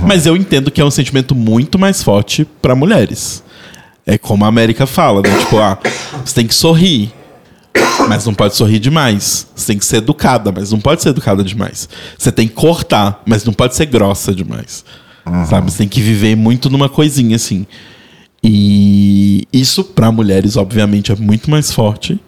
Mas 0.07 0.27
eu 0.27 0.37
entendo 0.37 0.71
que 0.71 0.81
é 0.81 0.85
um 0.85 0.91
sentimento 0.91 1.35
muito 1.35 1.79
mais 1.79 2.03
forte 2.03 2.45
para 2.61 2.75
mulheres. 2.75 3.43
É 4.07 4.17
como 4.17 4.45
a 4.45 4.49
América 4.49 4.87
fala, 4.87 5.21
né? 5.23 5.37
Tipo, 5.39 5.59
ah, 5.59 5.79
você 6.25 6.35
tem 6.35 6.47
que 6.47 6.55
sorrir. 6.55 7.13
Mas 8.09 8.25
não 8.25 8.35
pode 8.35 8.55
sorrir 8.55 8.79
demais. 8.79 9.49
Você 9.55 9.67
tem 9.69 9.79
que 9.79 9.85
ser 9.85 9.97
educada, 9.97 10.53
mas 10.53 10.71
não 10.71 10.79
pode 10.79 11.03
ser 11.03 11.09
educada 11.09 11.43
demais. 11.43 11.89
Você 12.17 12.31
tem 12.31 12.47
que 12.47 12.55
cortar, 12.55 13.23
mas 13.27 13.45
não 13.45 13.53
pode 13.53 13.75
ser 13.75 13.87
grossa 13.87 14.33
demais. 14.35 14.85
Sabe? 15.49 15.71
Você 15.73 15.79
tem 15.79 15.89
que 15.89 16.01
viver 16.01 16.37
muito 16.37 16.71
numa 16.71 16.89
coisinha 16.89 17.35
assim. 17.35 17.67
E 18.49 19.49
isso 19.53 19.83
para 19.83 20.13
mulheres, 20.13 20.57
obviamente, 20.57 21.11
é 21.11 21.17
muito 21.17 21.51
mais 21.51 21.73
forte. 21.73 22.21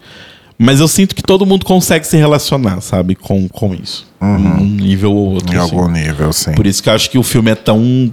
Mas 0.58 0.80
eu 0.80 0.88
sinto 0.88 1.14
que 1.14 1.22
todo 1.22 1.46
mundo 1.46 1.64
consegue 1.64 2.04
se 2.04 2.16
relacionar, 2.16 2.80
sabe, 2.80 3.14
com, 3.14 3.48
com 3.48 3.72
isso. 3.72 4.04
Num 4.20 4.64
nível 4.64 5.12
ou 5.12 5.34
outro. 5.34 5.54
Em 5.54 5.56
assim. 5.56 5.76
algum 5.76 5.88
nível, 5.88 6.32
sim. 6.32 6.52
Por 6.54 6.66
isso 6.66 6.82
que 6.82 6.88
eu 6.88 6.92
acho 6.92 7.08
que 7.08 7.18
o 7.18 7.22
filme 7.22 7.52
é 7.52 7.54
tão 7.54 8.12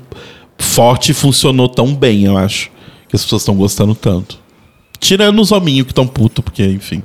forte 0.59 1.11
e 1.11 1.15
funcionou 1.15 1.67
tão 1.67 1.95
bem, 1.95 2.25
eu 2.25 2.37
acho. 2.37 2.69
Que 3.09 3.15
as 3.15 3.23
pessoas 3.23 3.41
estão 3.41 3.55
gostando 3.55 3.95
tanto. 3.95 4.37
Tirando 4.99 5.41
os 5.41 5.51
hominhos 5.51 5.87
que 5.87 5.91
estão 5.91 6.05
putos, 6.05 6.43
porque, 6.45 6.63
enfim. 6.63 7.01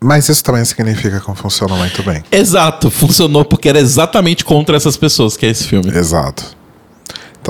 Mas 0.00 0.28
isso 0.28 0.44
também 0.44 0.64
significa 0.64 1.18
que 1.18 1.34
funciona 1.34 1.74
muito 1.74 2.00
bem. 2.04 2.22
Exato, 2.30 2.88
funcionou 2.88 3.44
porque 3.44 3.68
era 3.68 3.80
exatamente 3.80 4.44
contra 4.44 4.76
essas 4.76 4.96
pessoas 4.96 5.36
que 5.36 5.44
é 5.44 5.48
esse 5.48 5.66
filme. 5.66 5.90
Exato. 5.90 6.56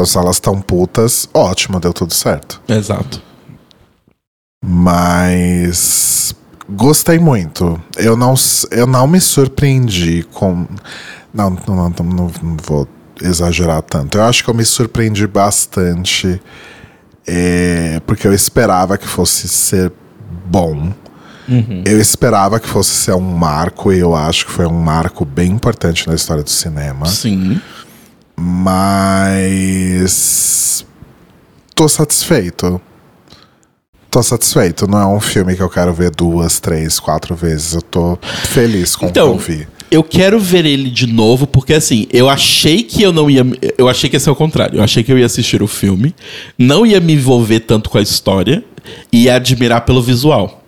Se 0.06 0.18
elas 0.18 0.36
estão 0.36 0.60
putas, 0.60 1.28
ótimo, 1.32 1.80
deu 1.80 1.92
tudo 1.92 2.12
certo. 2.14 2.60
Exato. 2.68 3.22
Mas 4.64 6.34
gostei 6.68 7.18
muito. 7.18 7.80
Eu 7.96 8.16
não, 8.16 8.34
eu 8.70 8.86
não 8.86 9.06
me 9.06 9.20
surpreendi 9.20 10.24
com. 10.32 10.66
Não, 11.32 11.50
não, 11.66 11.76
não, 11.90 12.04
não, 12.04 12.32
vou 12.62 12.88
exagerar 13.22 13.82
tanto. 13.82 14.18
Eu 14.18 14.24
acho 14.24 14.42
que 14.44 14.50
eu 14.50 14.54
me 14.54 14.64
surpreendi 14.64 15.26
bastante. 15.26 16.40
é, 17.26 18.00
porque 18.06 18.26
eu 18.26 18.32
esperava 18.32 18.96
que 18.96 19.06
fosse 19.06 19.48
ser 19.48 19.92
bom. 20.46 20.92
Eu 21.86 21.98
esperava 21.98 22.60
que 22.60 22.68
fosse 22.68 22.90
ser 22.90 23.14
um 23.14 23.20
marco, 23.20 23.90
e 23.90 23.98
eu 23.98 24.14
acho 24.14 24.44
que 24.44 24.52
foi 24.52 24.66
um 24.66 24.82
marco 24.82 25.24
bem 25.24 25.50
importante 25.50 26.06
na 26.06 26.14
história 26.14 26.42
do 26.42 26.50
cinema. 26.50 27.06
Sim. 27.06 27.58
Mas. 29.48 30.84
Tô 31.74 31.88
satisfeito. 31.88 32.80
Tô 34.10 34.22
satisfeito. 34.22 34.86
Não 34.88 34.98
é 34.98 35.06
um 35.06 35.20
filme 35.20 35.54
que 35.54 35.62
eu 35.62 35.68
quero 35.70 35.92
ver 35.92 36.10
duas, 36.10 36.58
três, 36.60 36.98
quatro 36.98 37.34
vezes. 37.34 37.74
Eu 37.74 37.82
tô 37.82 38.18
feliz 38.44 38.96
com 38.96 39.06
o 39.06 39.08
que 39.08 39.18
Então, 39.18 39.28
eu 39.32 39.38
vi. 39.38 39.68
eu 39.90 40.02
quero 40.02 40.40
ver 40.40 40.64
ele 40.64 40.90
de 40.90 41.06
novo, 41.06 41.46
porque 41.46 41.74
assim, 41.74 42.06
eu 42.12 42.28
achei 42.28 42.82
que 42.82 43.02
eu 43.02 43.12
não 43.12 43.28
ia. 43.28 43.44
Eu 43.76 43.88
achei 43.88 44.08
que 44.08 44.16
ia 44.16 44.20
ser 44.20 44.30
o 44.30 44.36
contrário. 44.36 44.78
Eu 44.78 44.82
achei 44.82 45.02
que 45.04 45.12
eu 45.12 45.18
ia 45.18 45.26
assistir 45.26 45.62
o 45.62 45.66
filme, 45.68 46.14
não 46.58 46.86
ia 46.86 47.00
me 47.00 47.12
envolver 47.14 47.60
tanto 47.60 47.90
com 47.90 47.98
a 47.98 48.02
história 48.02 48.64
e 49.12 49.24
ia 49.24 49.34
admirar 49.36 49.82
pelo 49.82 50.02
visual. 50.02 50.64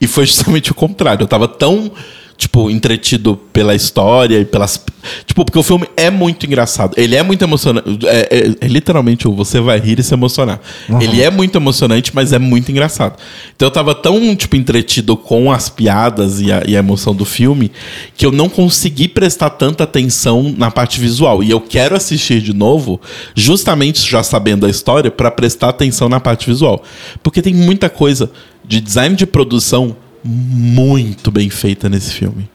E 0.00 0.06
foi 0.06 0.24
justamente 0.26 0.70
o 0.70 0.74
contrário. 0.74 1.24
Eu 1.24 1.28
tava 1.28 1.48
tão, 1.48 1.90
tipo, 2.36 2.70
entretido 2.70 3.36
pela 3.52 3.74
história 3.74 4.38
e 4.40 4.44
pelas. 4.44 4.82
Tipo, 5.24 5.44
porque 5.44 5.58
o 5.58 5.62
filme 5.62 5.88
é 5.96 6.10
muito 6.10 6.44
engraçado. 6.46 6.92
Ele 6.96 7.14
é 7.16 7.22
muito 7.22 7.42
emocionante. 7.42 8.06
É, 8.06 8.28
é- 8.30 8.54
é 8.60 8.68
literalmente 8.68 9.26
o 9.28 9.32
você 9.32 9.60
vai 9.60 9.78
rir 9.78 9.98
e 9.98 10.02
se 10.02 10.12
emocionar. 10.12 10.60
Ele 11.00 11.22
é 11.22 11.30
muito 11.30 11.56
emocionante, 11.56 12.10
mas 12.14 12.32
é 12.32 12.38
muito 12.38 12.70
engraçado. 12.70 13.16
Então 13.54 13.66
eu 13.66 13.70
tava 13.70 13.94
tão, 13.94 14.34
tipo, 14.36 14.56
entretido 14.56 15.16
com 15.16 15.50
as 15.52 15.68
piadas 15.68 16.40
e 16.40 16.50
a, 16.52 16.62
e 16.66 16.76
a 16.76 16.78
emoção 16.80 17.14
do 17.14 17.24
filme 17.24 17.70
que 18.16 18.26
eu 18.26 18.32
não 18.32 18.48
consegui 18.48 19.08
prestar 19.08 19.50
tanta 19.50 19.84
atenção 19.84 20.54
na 20.56 20.70
parte 20.70 21.00
visual. 21.00 21.42
E 21.42 21.50
eu 21.50 21.60
quero 21.60 21.94
assistir 21.96 22.40
de 22.42 22.52
novo, 22.52 23.00
justamente 23.34 24.00
já 24.08 24.22
sabendo 24.22 24.66
a 24.66 24.70
história, 24.70 25.10
pra 25.10 25.30
prestar 25.30 25.68
atenção 25.68 26.08
na 26.08 26.20
parte 26.20 26.46
visual. 26.46 26.82
Porque 27.22 27.40
tem 27.40 27.54
muita 27.54 27.88
coisa 27.88 28.30
de 28.66 28.80
design 28.80 29.14
de 29.14 29.24
produção 29.26 29.96
muito 30.26 31.30
bem 31.30 31.48
feita 31.48 31.88
nesse 31.88 32.12
filme. 32.12 32.48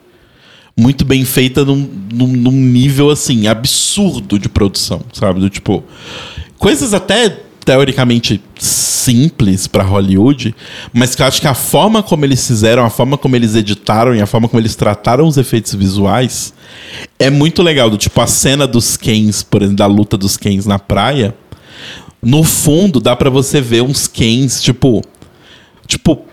Muito 0.76 1.04
bem 1.04 1.24
feita 1.24 1.64
num, 1.64 1.88
num, 2.12 2.26
num 2.26 2.52
nível, 2.52 3.10
assim, 3.10 3.46
absurdo 3.46 4.38
de 4.38 4.48
produção, 4.48 5.02
sabe? 5.12 5.40
Do 5.40 5.50
tipo. 5.50 5.84
Coisas 6.58 6.94
até 6.94 7.40
teoricamente 7.64 8.42
simples 8.58 9.66
pra 9.66 9.82
Hollywood, 9.82 10.54
mas 10.92 11.14
que 11.14 11.22
eu 11.22 11.26
acho 11.26 11.40
que 11.40 11.46
a 11.46 11.54
forma 11.54 12.02
como 12.02 12.24
eles 12.24 12.46
fizeram, 12.46 12.84
a 12.84 12.90
forma 12.90 13.16
como 13.16 13.36
eles 13.36 13.54
editaram 13.54 14.14
e 14.14 14.20
a 14.20 14.26
forma 14.26 14.48
como 14.48 14.60
eles 14.60 14.74
trataram 14.74 15.26
os 15.26 15.36
efeitos 15.36 15.74
visuais 15.74 16.52
é 17.18 17.30
muito 17.30 17.62
legal. 17.62 17.90
Do 17.90 17.96
tipo, 17.96 18.20
a 18.20 18.26
cena 18.26 18.66
dos 18.66 18.96
Kens, 18.96 19.42
por 19.42 19.62
exemplo, 19.62 19.78
da 19.78 19.86
luta 19.86 20.16
dos 20.16 20.36
Kens 20.36 20.66
na 20.66 20.78
praia. 20.78 21.34
No 22.22 22.44
fundo, 22.44 23.00
dá 23.00 23.16
pra 23.16 23.30
você 23.30 23.60
ver 23.60 23.82
uns 23.82 24.06
Kens, 24.06 24.62
tipo. 24.62 25.02
Tipo, 25.86 26.24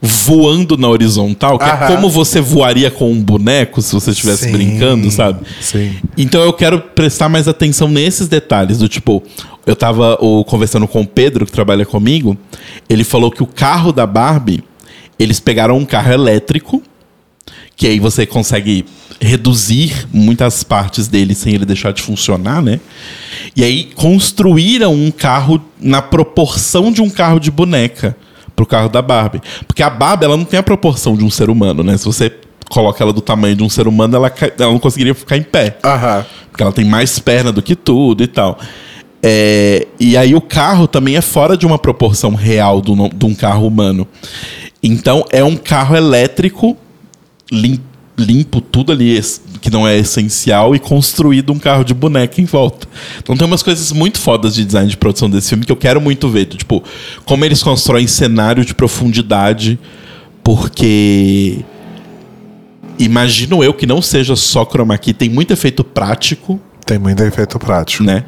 voando 0.00 0.76
na 0.76 0.88
horizontal, 0.88 1.58
que 1.58 1.64
é 1.64 1.70
Aham. 1.70 1.86
como 1.88 2.08
você 2.08 2.40
voaria 2.40 2.90
com 2.90 3.10
um 3.10 3.20
boneco 3.20 3.82
se 3.82 3.92
você 3.92 4.12
estivesse 4.12 4.50
brincando, 4.50 5.10
sabe? 5.10 5.40
sim. 5.60 5.96
Então 6.16 6.40
eu 6.42 6.52
quero 6.52 6.80
prestar 6.80 7.28
mais 7.28 7.48
atenção 7.48 7.88
nesses 7.88 8.28
detalhes, 8.28 8.78
do 8.78 8.88
tipo, 8.88 9.22
eu 9.66 9.74
tava 9.74 10.16
o, 10.20 10.44
conversando 10.44 10.86
com 10.86 11.00
o 11.00 11.06
Pedro, 11.06 11.44
que 11.44 11.52
trabalha 11.52 11.84
comigo, 11.84 12.36
ele 12.88 13.02
falou 13.02 13.30
que 13.30 13.42
o 13.42 13.46
carro 13.46 13.92
da 13.92 14.06
Barbie, 14.06 14.62
eles 15.18 15.40
pegaram 15.40 15.76
um 15.76 15.84
carro 15.84 16.12
elétrico, 16.12 16.82
que 17.76 17.86
aí 17.86 17.98
você 17.98 18.24
consegue 18.24 18.84
reduzir 19.20 20.06
muitas 20.12 20.62
partes 20.62 21.08
dele 21.08 21.34
sem 21.34 21.54
ele 21.54 21.64
deixar 21.64 21.92
de 21.92 22.02
funcionar, 22.02 22.62
né? 22.62 22.78
E 23.56 23.64
aí 23.64 23.90
construíram 23.94 24.94
um 24.94 25.10
carro 25.10 25.60
na 25.80 26.00
proporção 26.00 26.92
de 26.92 27.02
um 27.02 27.10
carro 27.10 27.40
de 27.40 27.50
boneca 27.50 28.16
pro 28.58 28.66
carro 28.66 28.88
da 28.88 29.00
Barbie. 29.00 29.40
Porque 29.68 29.84
a 29.84 29.88
Barbie, 29.88 30.24
ela 30.24 30.36
não 30.36 30.44
tem 30.44 30.58
a 30.58 30.62
proporção 30.64 31.16
de 31.16 31.24
um 31.24 31.30
ser 31.30 31.48
humano, 31.48 31.84
né? 31.84 31.96
Se 31.96 32.04
você 32.04 32.32
coloca 32.68 33.02
ela 33.04 33.12
do 33.12 33.20
tamanho 33.20 33.54
de 33.54 33.62
um 33.62 33.68
ser 33.68 33.86
humano, 33.86 34.16
ela, 34.16 34.32
ela 34.58 34.72
não 34.72 34.80
conseguiria 34.80 35.14
ficar 35.14 35.36
em 35.36 35.42
pé. 35.44 35.78
Aham. 35.84 36.26
Porque 36.50 36.62
ela 36.64 36.72
tem 36.72 36.84
mais 36.84 37.20
perna 37.20 37.52
do 37.52 37.62
que 37.62 37.76
tudo 37.76 38.24
e 38.24 38.26
tal. 38.26 38.58
É, 39.22 39.86
e 40.00 40.16
aí 40.16 40.34
o 40.34 40.40
carro 40.40 40.88
também 40.88 41.16
é 41.16 41.20
fora 41.20 41.56
de 41.56 41.64
uma 41.66 41.78
proporção 41.78 42.34
real 42.34 42.80
de 42.82 42.90
um 43.26 43.34
carro 43.34 43.64
humano. 43.64 44.06
Então 44.82 45.24
é 45.30 45.42
um 45.44 45.56
carro 45.56 45.96
elétrico 45.96 46.76
lim- 47.50 47.80
limpo, 48.18 48.60
tudo 48.60 48.92
ali 48.92 49.20
que 49.60 49.70
não 49.70 49.86
é 49.86 49.96
essencial 49.98 50.74
e 50.74 50.78
construído 50.78 51.52
um 51.52 51.58
carro 51.58 51.84
de 51.84 51.94
boneca 51.94 52.40
em 52.40 52.44
volta. 52.44 52.86
Então 53.18 53.36
tem 53.36 53.46
umas 53.46 53.62
coisas 53.62 53.92
muito 53.92 54.18
fodas 54.18 54.54
de 54.54 54.64
design 54.64 54.88
de 54.88 54.96
produção 54.96 55.30
desse 55.30 55.48
filme 55.48 55.64
que 55.64 55.72
eu 55.72 55.76
quero 55.76 56.00
muito 56.00 56.28
ver. 56.28 56.46
Tipo, 56.46 56.82
como 57.24 57.44
eles 57.44 57.62
constroem 57.62 58.06
cenário 58.06 58.64
de 58.64 58.74
profundidade, 58.74 59.78
porque 60.42 61.58
imagino 62.98 63.62
eu 63.62 63.72
que 63.72 63.86
não 63.86 64.02
seja 64.02 64.34
só 64.34 64.64
chroma 64.64 64.98
key, 64.98 65.12
tem 65.12 65.28
muito 65.28 65.52
efeito 65.52 65.84
prático 65.84 66.60
Tem 66.84 66.98
muito 66.98 67.22
efeito 67.22 67.58
prático. 67.58 68.02
né? 68.02 68.24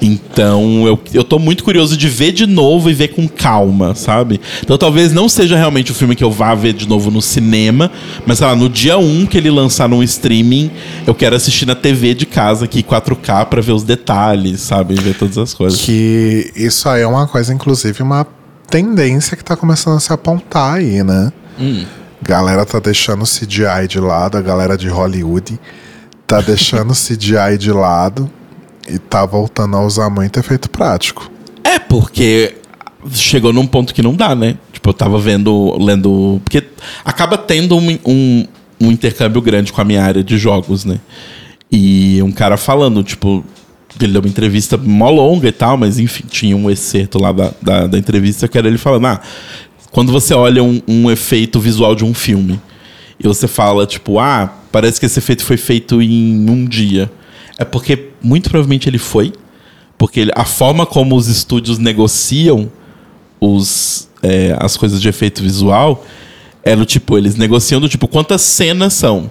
Então 0.00 0.86
eu, 0.86 0.98
eu 1.12 1.24
tô 1.24 1.38
muito 1.38 1.64
curioso 1.64 1.96
de 1.96 2.08
ver 2.08 2.32
de 2.32 2.46
novo 2.46 2.90
e 2.90 2.94
ver 2.94 3.08
com 3.08 3.26
calma, 3.26 3.94
sabe? 3.94 4.40
Então 4.62 4.76
talvez 4.76 5.12
não 5.12 5.28
seja 5.28 5.56
realmente 5.56 5.90
o 5.90 5.94
filme 5.94 6.14
que 6.14 6.22
eu 6.22 6.30
vá 6.30 6.54
ver 6.54 6.74
de 6.74 6.88
novo 6.88 7.10
no 7.10 7.22
cinema, 7.22 7.90
mas 8.26 8.38
sei 8.38 8.46
lá, 8.46 8.54
no 8.54 8.68
dia 8.68 8.98
1 8.98 9.26
que 9.26 9.38
ele 9.38 9.50
lançar 9.50 9.88
no 9.88 10.02
streaming, 10.02 10.70
eu 11.06 11.14
quero 11.14 11.34
assistir 11.34 11.66
na 11.66 11.74
TV 11.74 12.14
de 12.14 12.26
casa 12.26 12.66
aqui 12.66 12.82
4K 12.82 13.46
pra 13.46 13.62
ver 13.62 13.72
os 13.72 13.82
detalhes, 13.82 14.60
sabe? 14.60 14.94
Ver 14.94 15.14
todas 15.14 15.38
as 15.38 15.54
coisas. 15.54 15.80
Que 15.80 16.52
isso 16.54 16.88
aí 16.88 17.02
é 17.02 17.06
uma 17.06 17.26
coisa, 17.26 17.54
inclusive, 17.54 18.02
uma 18.02 18.26
tendência 18.68 19.36
que 19.36 19.44
tá 19.44 19.56
começando 19.56 19.96
a 19.96 20.00
se 20.00 20.12
apontar 20.12 20.74
aí, 20.74 21.02
né? 21.02 21.32
Galera 22.22 22.66
tá 22.66 22.80
deixando 22.80 23.22
o 23.22 23.26
CGI 23.26 23.88
de 23.88 24.00
lado, 24.00 24.36
a 24.36 24.42
galera 24.42 24.76
de 24.76 24.88
Hollywood 24.88 25.58
tá 26.26 26.40
deixando 26.40 26.90
o 26.90 26.94
CGI 26.94 27.56
de 27.56 27.70
lado 27.70 28.28
e 28.88 28.98
tá 28.98 29.24
voltando 29.26 29.76
a 29.76 29.84
usar 29.84 30.10
muito 30.10 30.38
efeito 30.38 30.70
prático. 30.70 31.30
É, 31.64 31.78
porque 31.78 32.56
chegou 33.12 33.52
num 33.52 33.66
ponto 33.66 33.94
que 33.94 34.02
não 34.02 34.14
dá, 34.14 34.34
né? 34.34 34.56
Tipo, 34.72 34.90
eu 34.90 34.94
tava 34.94 35.18
vendo, 35.18 35.76
lendo. 35.82 36.40
Porque 36.44 36.64
acaba 37.04 37.36
tendo 37.36 37.76
um, 37.76 37.98
um, 38.04 38.46
um 38.80 38.90
intercâmbio 38.90 39.40
grande 39.40 39.72
com 39.72 39.80
a 39.80 39.84
minha 39.84 40.02
área 40.02 40.22
de 40.22 40.38
jogos, 40.38 40.84
né? 40.84 41.00
E 41.70 42.22
um 42.22 42.30
cara 42.30 42.56
falando, 42.56 43.02
tipo, 43.02 43.44
ele 44.00 44.12
deu 44.12 44.20
uma 44.20 44.28
entrevista 44.28 44.76
mó 44.76 45.10
longa 45.10 45.48
e 45.48 45.52
tal, 45.52 45.76
mas 45.76 45.98
enfim, 45.98 46.24
tinha 46.28 46.56
um 46.56 46.70
excerto 46.70 47.20
lá 47.20 47.32
da, 47.32 47.52
da, 47.60 47.86
da 47.86 47.98
entrevista 47.98 48.46
que 48.46 48.56
era 48.56 48.68
ele 48.68 48.78
falando: 48.78 49.06
ah, 49.06 49.20
quando 49.90 50.12
você 50.12 50.34
olha 50.34 50.62
um, 50.62 50.80
um 50.86 51.10
efeito 51.10 51.58
visual 51.58 51.94
de 51.94 52.04
um 52.04 52.14
filme 52.14 52.60
e 53.18 53.26
você 53.26 53.48
fala, 53.48 53.86
tipo, 53.86 54.18
ah, 54.18 54.52
parece 54.70 55.00
que 55.00 55.06
esse 55.06 55.18
efeito 55.18 55.44
foi 55.44 55.56
feito 55.56 56.02
em 56.02 56.48
um 56.48 56.64
dia. 56.64 57.10
É 57.58 57.64
porque 57.64 58.10
muito 58.22 58.50
provavelmente 58.50 58.88
ele 58.88 58.98
foi. 58.98 59.32
Porque 59.98 60.20
ele- 60.20 60.32
a 60.34 60.44
forma 60.44 60.84
como 60.84 61.16
os 61.16 61.26
estúdios 61.28 61.78
negociam 61.78 62.70
os, 63.40 64.08
é, 64.22 64.56
as 64.60 64.76
coisas 64.76 65.00
de 65.00 65.08
efeito 65.08 65.42
visual 65.42 66.04
é 66.62 66.74
do 66.74 66.84
tipo, 66.84 67.16
eles 67.16 67.36
negociam 67.36 67.80
do 67.80 67.88
tipo, 67.88 68.08
quantas 68.08 68.42
cenas 68.42 68.92
são? 68.94 69.30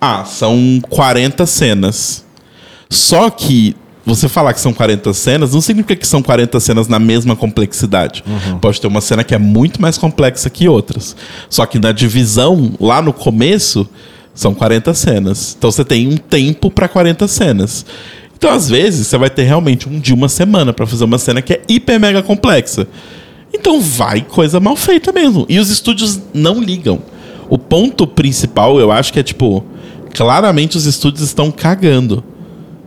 Ah, 0.00 0.24
são 0.24 0.80
40 0.90 1.46
cenas. 1.46 2.24
Só 2.90 3.30
que 3.30 3.76
você 4.04 4.28
falar 4.28 4.52
que 4.52 4.60
são 4.60 4.72
40 4.72 5.12
cenas 5.14 5.52
não 5.54 5.60
significa 5.60 5.94
que 5.94 6.06
são 6.06 6.20
40 6.22 6.58
cenas 6.58 6.88
na 6.88 6.98
mesma 6.98 7.36
complexidade. 7.36 8.24
Pode 8.60 8.80
ter 8.80 8.88
uma 8.88 9.00
cena 9.00 9.22
que 9.22 9.32
é 9.34 9.38
muito 9.38 9.80
mais 9.80 9.96
complexa 9.96 10.50
que 10.50 10.68
outras. 10.68 11.14
Só 11.48 11.64
que 11.66 11.78
na 11.78 11.92
divisão, 11.92 12.72
lá 12.80 13.00
no 13.00 13.12
começo, 13.12 13.88
são 14.34 14.54
40 14.54 14.94
cenas. 14.94 15.54
Então 15.58 15.70
você 15.70 15.84
tem 15.84 16.08
um 16.08 16.16
tempo 16.16 16.70
para 16.70 16.88
40 16.88 17.28
cenas. 17.28 17.84
Então, 18.36 18.50
às 18.50 18.68
vezes, 18.68 19.06
você 19.06 19.16
vai 19.16 19.30
ter 19.30 19.44
realmente 19.44 19.88
um 19.88 20.00
dia, 20.00 20.16
uma 20.16 20.28
semana 20.28 20.72
para 20.72 20.84
fazer 20.84 21.04
uma 21.04 21.18
cena 21.18 21.40
que 21.40 21.52
é 21.52 21.62
hiper 21.68 22.00
mega 22.00 22.22
complexa. 22.24 22.88
Então 23.54 23.80
vai 23.80 24.22
coisa 24.22 24.58
mal 24.58 24.74
feita 24.74 25.12
mesmo. 25.12 25.46
E 25.48 25.60
os 25.60 25.70
estúdios 25.70 26.20
não 26.34 26.60
ligam. 26.60 27.00
O 27.48 27.56
ponto 27.56 28.06
principal, 28.06 28.80
eu 28.80 28.90
acho 28.90 29.12
que 29.12 29.20
é 29.20 29.22
tipo, 29.22 29.64
claramente 30.12 30.76
os 30.76 30.86
estúdios 30.86 31.22
estão 31.22 31.52
cagando, 31.52 32.24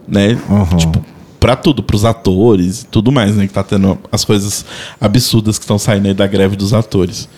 né? 0.07 0.37
Tipo, 0.77 1.05
pra 1.39 1.55
tudo, 1.55 1.83
pros 1.83 2.03
atores 2.03 2.81
e 2.81 2.87
tudo 2.87 3.11
mais, 3.11 3.35
né? 3.35 3.47
Que 3.47 3.53
tá 3.53 3.63
tendo 3.63 3.97
as 4.11 4.25
coisas 4.25 4.65
absurdas 4.99 5.57
que 5.57 5.63
estão 5.63 5.77
saindo 5.77 6.07
aí 6.07 6.13
da 6.13 6.27
greve 6.27 6.55
dos 6.55 6.73
atores. 6.73 7.29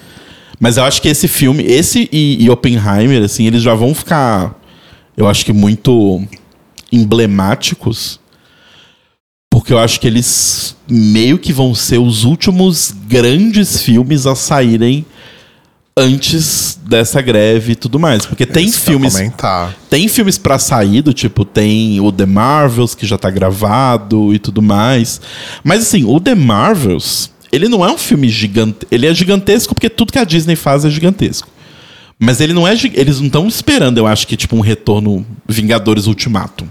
Mas 0.60 0.78
eu 0.78 0.84
acho 0.84 1.02
que 1.02 1.08
esse 1.08 1.28
filme, 1.28 1.64
esse 1.64 2.10
e, 2.12 2.44
e 2.44 2.50
Oppenheimer, 2.50 3.24
assim, 3.24 3.46
eles 3.46 3.62
já 3.62 3.76
vão 3.76 3.94
ficar, 3.94 4.60
eu 5.16 5.28
acho 5.28 5.46
que 5.46 5.54
muito 5.54 6.24
emblemáticos 6.92 8.20
porque 9.58 9.74
eu 9.74 9.80
acho 9.80 10.00
que 10.00 10.06
eles 10.06 10.76
meio 10.88 11.40
que 11.40 11.52
vão 11.52 11.74
ser 11.74 11.98
os 11.98 12.24
últimos 12.24 12.94
grandes 13.08 13.82
filmes 13.82 14.28
a 14.28 14.36
saírem 14.36 15.04
antes 15.98 16.80
dessa 16.86 17.22
greve 17.22 17.72
e 17.72 17.76
tudo 17.76 18.00
mais. 18.00 18.24
Porque 18.24 18.46
tem 18.46 18.68
Isso 18.68 18.82
filmes. 18.82 19.14
Tem 19.90 20.08
filmes 20.08 20.38
pra 20.38 20.60
sair, 20.60 21.02
do 21.02 21.12
tipo, 21.12 21.44
tem 21.44 22.00
o 22.00 22.12
The 22.12 22.28
Marvels, 22.28 22.94
que 22.94 23.06
já 23.06 23.18
tá 23.18 23.32
gravado 23.32 24.32
e 24.34 24.38
tudo 24.38 24.62
mais. 24.62 25.20
Mas 25.64 25.82
assim, 25.82 26.06
o 26.06 26.20
The 26.20 26.36
Marvels, 26.36 27.32
ele 27.52 27.68
não 27.68 27.86
é 27.86 27.92
um 27.92 27.98
filme 27.98 28.30
gigante. 28.30 28.88
Ele 28.92 29.06
é 29.08 29.14
gigantesco 29.14 29.74
porque 29.74 29.90
tudo 29.90 30.12
que 30.12 30.20
a 30.20 30.24
Disney 30.24 30.56
faz 30.56 30.86
é 30.86 30.90
gigantesco. 30.90 31.50
Mas 32.20 32.42
ele 32.42 32.54
não 32.54 32.68
é. 32.68 32.74
Eles 32.94 33.20
não 33.20 33.28
estão 33.28 33.48
esperando, 33.48 33.98
eu 33.98 34.08
acho 34.08 34.28
que, 34.28 34.36
tipo, 34.36 34.56
um 34.56 34.62
retorno 34.62 35.26
Vingadores 35.48 36.08
Ultimatum. 36.08 36.68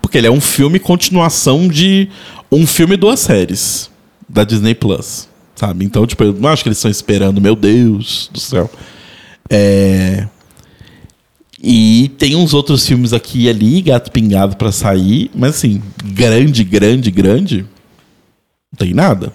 Porque 0.00 0.18
ele 0.18 0.26
é 0.26 0.30
um 0.30 0.40
filme 0.40 0.78
continuação 0.78 1.68
de 1.68 2.08
um 2.50 2.66
filme 2.66 2.94
e 2.94 2.96
duas 2.96 3.20
séries 3.20 3.90
da 4.28 4.42
Disney 4.42 4.74
Plus. 4.74 5.28
Sabe? 5.54 5.84
Então, 5.84 6.06
tipo, 6.06 6.24
eu 6.24 6.32
não 6.32 6.48
acho 6.48 6.62
que 6.62 6.68
eles 6.68 6.78
estão 6.78 6.90
esperando, 6.90 7.40
meu 7.40 7.54
Deus 7.54 8.30
do 8.32 8.40
céu. 8.40 8.70
É. 9.50 10.26
E 11.62 12.10
tem 12.18 12.36
uns 12.36 12.52
outros 12.52 12.86
filmes 12.86 13.12
aqui 13.12 13.44
e 13.44 13.48
ali, 13.48 13.80
Gato 13.80 14.10
Pingado 14.10 14.56
pra 14.56 14.70
sair, 14.70 15.30
mas 15.34 15.56
assim, 15.56 15.80
grande, 16.04 16.62
grande, 16.62 17.10
grande, 17.10 17.64
não 18.70 18.76
tem 18.78 18.92
nada. 18.92 19.32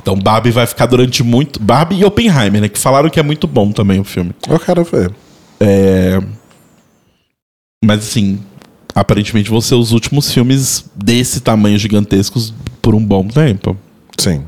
Então 0.00 0.16
Barbie 0.16 0.50
vai 0.50 0.66
ficar 0.66 0.86
durante 0.86 1.22
muito. 1.22 1.60
Barbie 1.60 1.96
e 2.00 2.04
Oppenheimer, 2.04 2.60
né? 2.60 2.68
Que 2.68 2.78
falaram 2.78 3.10
que 3.10 3.18
é 3.18 3.22
muito 3.22 3.46
bom 3.46 3.72
também 3.72 3.98
o 4.00 4.04
filme. 4.04 4.32
Eu 4.48 4.58
quero 4.58 4.84
ver. 4.84 5.12
Mas 7.84 8.00
assim, 8.00 8.40
aparentemente 8.94 9.50
vão 9.50 9.60
ser 9.60 9.74
os 9.74 9.92
últimos 9.92 10.30
filmes 10.32 10.84
desse 10.94 11.40
tamanho 11.40 11.78
gigantescos 11.78 12.54
por 12.80 12.94
um 12.94 13.04
bom 13.04 13.26
tempo. 13.26 13.76
Sim. 14.18 14.44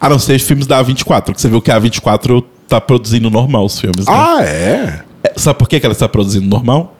A 0.00 0.08
não 0.08 0.18
ser 0.18 0.38
filmes 0.38 0.66
da 0.66 0.82
A24, 0.84 1.32
que 1.32 1.40
você 1.40 1.48
viu 1.48 1.62
que 1.62 1.70
a 1.70 1.80
A24 1.80 2.44
tá 2.68 2.80
produzindo 2.80 3.30
normal 3.30 3.64
os 3.64 3.80
filmes, 3.80 4.06
né? 4.06 4.12
Ah, 4.12 4.42
é? 4.42 5.02
É, 5.22 5.32
Sabe 5.36 5.58
por 5.58 5.68
que 5.68 5.80
que 5.80 5.86
ela 5.86 5.92
está 5.92 6.08
produzindo 6.08 6.46
normal? 6.46 6.96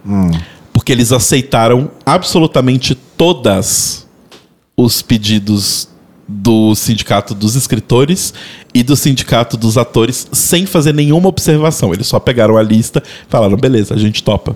Porque 0.72 0.92
eles 0.92 1.12
aceitaram 1.12 1.90
absolutamente 2.06 2.94
todas 2.94 4.06
os 4.76 5.02
pedidos 5.02 5.88
do 6.28 6.74
sindicato 6.74 7.34
dos 7.34 7.56
escritores 7.56 8.34
e 8.74 8.82
do 8.82 8.94
sindicato 8.94 9.56
dos 9.56 9.78
atores 9.78 10.28
sem 10.30 10.66
fazer 10.66 10.92
nenhuma 10.92 11.28
observação. 11.28 11.94
Eles 11.94 12.06
só 12.06 12.20
pegaram 12.20 12.58
a 12.58 12.62
lista 12.62 13.02
e 13.02 13.30
falaram, 13.30 13.56
beleza, 13.56 13.94
a 13.94 13.98
gente 13.98 14.22
topa. 14.22 14.54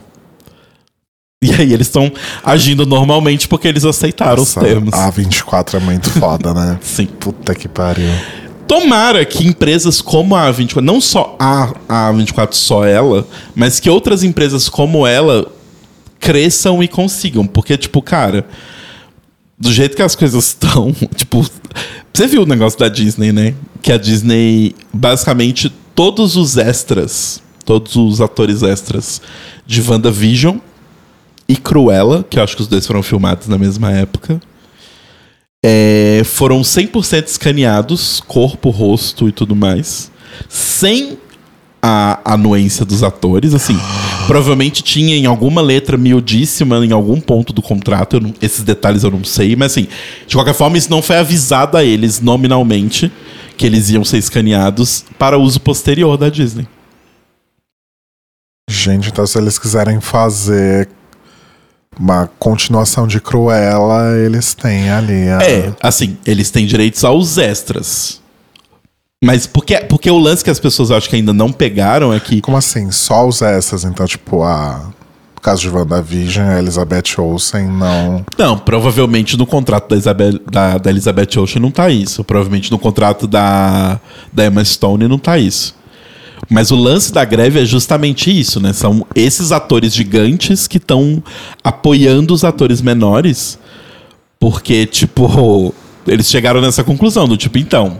E 1.42 1.50
aí 1.50 1.72
eles 1.72 1.88
estão 1.88 2.12
agindo 2.44 2.86
normalmente 2.86 3.48
porque 3.48 3.66
eles 3.66 3.84
aceitaram 3.84 4.42
os 4.42 4.54
Nossa, 4.54 4.60
termos. 4.60 4.94
A 4.94 5.10
24 5.10 5.78
é 5.78 5.80
muito 5.80 6.08
foda, 6.10 6.54
né? 6.54 6.78
Sim. 6.84 7.06
Puta 7.06 7.54
que 7.54 7.66
pariu. 7.66 8.08
Tomara 8.68 9.24
que 9.24 9.44
empresas 9.44 10.00
como 10.00 10.36
a 10.36 10.50
24, 10.50 10.80
não 10.84 11.00
só 11.00 11.36
a, 11.40 11.72
a 11.88 12.12
24, 12.12 12.56
só 12.56 12.84
ela, 12.84 13.26
mas 13.56 13.80
que 13.80 13.90
outras 13.90 14.22
empresas 14.22 14.68
como 14.68 15.04
ela 15.04 15.50
cresçam 16.20 16.80
e 16.80 16.86
consigam. 16.86 17.44
Porque, 17.44 17.76
tipo, 17.76 18.00
cara, 18.00 18.46
do 19.62 19.72
jeito 19.72 19.94
que 19.94 20.02
as 20.02 20.16
coisas 20.16 20.48
estão, 20.48 20.92
tipo, 21.14 21.48
você 22.12 22.26
viu 22.26 22.42
o 22.42 22.46
negócio 22.46 22.76
da 22.76 22.88
Disney, 22.88 23.30
né? 23.30 23.54
Que 23.80 23.92
a 23.92 23.96
Disney, 23.96 24.74
basicamente, 24.92 25.72
todos 25.94 26.34
os 26.34 26.56
extras, 26.56 27.40
todos 27.64 27.94
os 27.94 28.20
atores 28.20 28.64
extras 28.64 29.22
de 29.64 29.80
WandaVision 29.80 30.58
e 31.48 31.56
Cruella, 31.56 32.24
que 32.28 32.40
eu 32.40 32.42
acho 32.42 32.56
que 32.56 32.62
os 32.62 32.66
dois 32.66 32.84
foram 32.84 33.04
filmados 33.04 33.46
na 33.46 33.56
mesma 33.56 33.92
época, 33.92 34.40
é, 35.64 36.22
foram 36.24 36.62
100% 36.62 37.28
escaneados, 37.28 38.20
corpo, 38.26 38.68
rosto 38.68 39.28
e 39.28 39.32
tudo 39.32 39.54
mais, 39.54 40.10
sem 40.48 41.16
a 41.80 42.20
anuência 42.24 42.84
dos 42.84 43.04
atores, 43.04 43.54
assim, 43.54 43.78
provavelmente 44.32 44.82
tinha 44.82 45.14
em 45.14 45.26
alguma 45.26 45.60
letra 45.60 45.98
miudíssima, 45.98 46.82
em 46.86 46.90
algum 46.90 47.20
ponto 47.20 47.52
do 47.52 47.60
contrato, 47.60 48.16
eu 48.16 48.20
não- 48.22 48.34
esses 48.40 48.64
detalhes 48.64 49.04
eu 49.04 49.10
não 49.10 49.22
sei, 49.22 49.54
mas 49.54 49.72
assim, 49.72 49.86
de 50.26 50.34
qualquer 50.34 50.54
forma 50.54 50.78
isso 50.78 50.90
não 50.90 51.02
foi 51.02 51.16
avisado 51.18 51.76
a 51.76 51.84
eles 51.84 52.18
nominalmente 52.18 53.12
que 53.58 53.66
eles 53.66 53.90
iam 53.90 54.02
ser 54.02 54.16
escaneados 54.16 55.04
para 55.18 55.36
uso 55.36 55.60
posterior 55.60 56.16
da 56.16 56.30
Disney. 56.30 56.66
Gente, 58.70 59.10
então 59.10 59.26
se 59.26 59.36
eles 59.36 59.58
quiserem 59.58 60.00
fazer 60.00 60.88
uma 62.00 62.26
continuação 62.38 63.06
de 63.06 63.20
Cruella, 63.20 64.16
eles 64.16 64.54
têm 64.54 64.88
ali 64.88 65.28
a... 65.28 65.42
É, 65.42 65.74
assim, 65.82 66.16
eles 66.24 66.50
têm 66.50 66.64
direitos 66.64 67.04
aos 67.04 67.36
extras. 67.36 68.21
Mas 69.24 69.46
porque, 69.46 69.76
porque 69.78 70.10
o 70.10 70.18
lance 70.18 70.42
que 70.42 70.50
as 70.50 70.58
pessoas 70.58 70.90
acho 70.90 71.08
que 71.08 71.14
ainda 71.14 71.32
não 71.32 71.52
pegaram 71.52 72.12
é 72.12 72.18
que 72.18 72.40
Como 72.40 72.56
assim? 72.56 72.90
Só 72.90 73.24
os 73.28 73.40
essas, 73.40 73.84
então, 73.84 74.04
tipo, 74.04 74.42
a... 74.42 74.90
No 75.36 75.40
caso 75.40 75.62
de 75.62 75.68
WandaVision, 75.68 76.48
a 76.48 76.58
Elizabeth 76.58 77.18
Olsen 77.18 77.68
não... 77.68 78.24
Não, 78.36 78.58
provavelmente 78.58 79.36
no 79.36 79.46
contrato 79.46 79.88
da, 79.90 79.96
Isabel, 79.96 80.40
da, 80.50 80.78
da 80.78 80.90
Elizabeth 80.90 81.38
Olsen 81.38 81.62
não 81.62 81.70
tá 81.70 81.88
isso. 81.88 82.24
Provavelmente 82.24 82.70
no 82.70 82.78
contrato 82.78 83.28
da, 83.28 84.00
da 84.32 84.46
Emma 84.46 84.64
Stone 84.64 85.06
não 85.06 85.18
tá 85.18 85.38
isso. 85.38 85.74
Mas 86.50 86.70
o 86.72 86.76
lance 86.76 87.12
da 87.12 87.24
greve 87.24 87.60
é 87.60 87.64
justamente 87.64 88.28
isso, 88.28 88.60
né? 88.60 88.72
São 88.72 89.06
esses 89.14 89.52
atores 89.52 89.94
gigantes 89.94 90.66
que 90.66 90.78
estão 90.78 91.22
apoiando 91.62 92.34
os 92.34 92.44
atores 92.44 92.80
menores, 92.80 93.58
porque, 94.38 94.84
tipo, 94.86 95.72
eles 96.06 96.28
chegaram 96.28 96.60
nessa 96.60 96.82
conclusão 96.82 97.28
do 97.28 97.36
tipo, 97.36 97.58
então, 97.58 97.98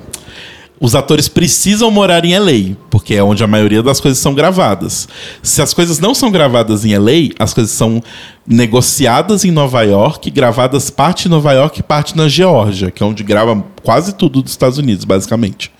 os 0.82 0.96
atores 0.96 1.28
precisam 1.28 1.92
morar 1.92 2.24
em 2.24 2.36
LA, 2.36 2.74
porque 2.90 3.14
é 3.14 3.22
onde 3.22 3.44
a 3.44 3.46
maioria 3.46 3.84
das 3.84 4.00
coisas 4.00 4.18
são 4.18 4.34
gravadas. 4.34 5.08
Se 5.40 5.62
as 5.62 5.72
coisas 5.72 6.00
não 6.00 6.12
são 6.12 6.28
gravadas 6.28 6.84
em 6.84 6.98
LA, 6.98 7.30
as 7.38 7.54
coisas 7.54 7.72
são 7.72 8.02
negociadas 8.44 9.44
em 9.44 9.52
Nova 9.52 9.82
York, 9.82 10.28
gravadas 10.32 10.90
parte 10.90 11.28
em 11.28 11.30
Nova 11.30 11.52
York 11.52 11.78
e 11.78 11.82
parte 11.84 12.16
na 12.16 12.26
Geórgia, 12.28 12.90
que 12.90 13.00
é 13.00 13.06
onde 13.06 13.22
grava 13.22 13.64
quase 13.84 14.12
tudo 14.12 14.42
dos 14.42 14.50
Estados 14.50 14.76
Unidos, 14.76 15.04
basicamente. 15.04 15.70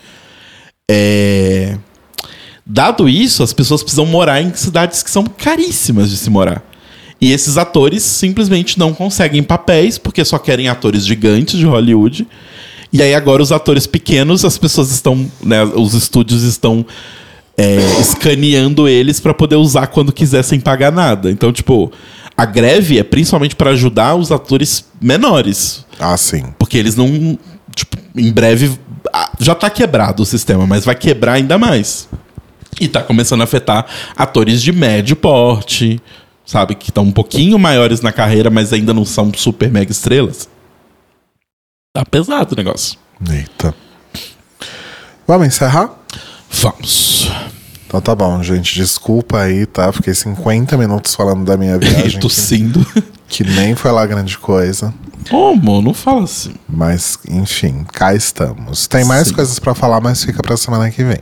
É... 0.88 1.76
Dado 2.64 3.08
isso, 3.08 3.42
as 3.42 3.52
pessoas 3.52 3.82
precisam 3.82 4.06
morar 4.06 4.40
em 4.40 4.54
cidades 4.54 5.02
que 5.02 5.10
são 5.10 5.24
caríssimas 5.24 6.10
de 6.10 6.16
se 6.16 6.30
morar. 6.30 6.62
E 7.20 7.32
esses 7.32 7.58
atores 7.58 8.04
simplesmente 8.04 8.78
não 8.78 8.94
conseguem 8.94 9.42
papéis 9.42 9.98
porque 9.98 10.24
só 10.24 10.38
querem 10.38 10.68
atores 10.68 11.04
gigantes 11.04 11.58
de 11.58 11.66
Hollywood. 11.66 12.24
E 12.92 13.02
aí 13.02 13.14
agora 13.14 13.42
os 13.42 13.50
atores 13.50 13.86
pequenos, 13.86 14.44
as 14.44 14.58
pessoas 14.58 14.90
estão, 14.90 15.30
né, 15.42 15.64
os 15.64 15.94
estúdios 15.94 16.42
estão 16.42 16.84
é, 17.56 17.76
escaneando 18.00 18.86
eles 18.86 19.18
para 19.18 19.32
poder 19.32 19.56
usar 19.56 19.86
quando 19.86 20.12
quiser 20.12 20.42
sem 20.42 20.60
pagar 20.60 20.92
nada. 20.92 21.30
Então, 21.30 21.52
tipo, 21.52 21.90
a 22.36 22.44
greve 22.44 22.98
é 22.98 23.02
principalmente 23.02 23.56
para 23.56 23.70
ajudar 23.70 24.14
os 24.14 24.30
atores 24.30 24.84
menores. 25.00 25.86
Ah, 25.98 26.16
sim. 26.16 26.44
Porque 26.58 26.76
eles 26.76 26.96
não, 26.96 27.38
tipo, 27.74 27.96
em 28.14 28.30
breve 28.30 28.78
já 29.38 29.54
tá 29.54 29.68
quebrado 29.68 30.22
o 30.22 30.26
sistema, 30.26 30.66
mas 30.66 30.84
vai 30.84 30.94
quebrar 30.94 31.34
ainda 31.34 31.58
mais. 31.58 32.08
E 32.80 32.88
tá 32.88 33.02
começando 33.02 33.42
a 33.42 33.44
afetar 33.44 33.86
atores 34.16 34.62
de 34.62 34.72
médio 34.72 35.14
porte, 35.14 36.00
sabe? 36.44 36.74
Que 36.74 36.90
estão 36.90 37.04
um 37.04 37.12
pouquinho 37.12 37.58
maiores 37.58 38.00
na 38.00 38.12
carreira, 38.12 38.50
mas 38.50 38.72
ainda 38.72 38.94
não 38.94 39.04
são 39.04 39.32
super 39.34 39.70
mega 39.70 39.92
estrelas. 39.92 40.48
Tá 41.94 42.06
pesado 42.06 42.54
o 42.54 42.56
negócio. 42.56 42.98
Eita. 43.30 43.74
Vamos 45.26 45.46
encerrar? 45.46 45.90
Vamos. 46.50 47.30
Então 47.86 48.00
tá 48.00 48.14
bom, 48.14 48.42
gente. 48.42 48.74
Desculpa 48.74 49.40
aí, 49.40 49.66
tá? 49.66 49.92
Fiquei 49.92 50.14
50 50.14 50.74
minutos 50.78 51.14
falando 51.14 51.44
da 51.44 51.54
minha 51.54 51.76
viagem. 51.78 52.18
Tossindo. 52.20 52.82
Que, 53.28 53.44
que 53.44 53.44
nem 53.44 53.74
foi 53.74 53.90
lá 53.92 54.06
grande 54.06 54.38
coisa. 54.38 54.94
Ô, 55.30 55.48
amor, 55.48 55.82
não 55.82 55.92
fala 55.92 56.24
assim. 56.24 56.54
Mas, 56.66 57.18
enfim, 57.28 57.84
cá 57.92 58.14
estamos. 58.14 58.86
Tem 58.86 59.04
mais 59.04 59.28
Sim. 59.28 59.34
coisas 59.34 59.58
pra 59.58 59.74
falar, 59.74 60.00
mas 60.00 60.24
fica 60.24 60.42
pra 60.42 60.56
semana 60.56 60.90
que 60.90 61.04
vem. 61.04 61.20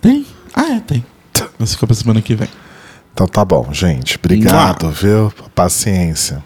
Tem? 0.00 0.26
Ah, 0.52 0.72
é, 0.72 0.80
tem. 0.80 1.06
Mas 1.60 1.74
fica 1.74 1.86
pra 1.86 1.94
semana 1.94 2.20
que 2.20 2.34
vem. 2.34 2.48
Então 3.14 3.28
tá 3.28 3.44
bom, 3.44 3.68
gente. 3.72 4.16
Obrigado, 4.16 4.90
viu? 4.90 5.32
Paciência. 5.54 6.42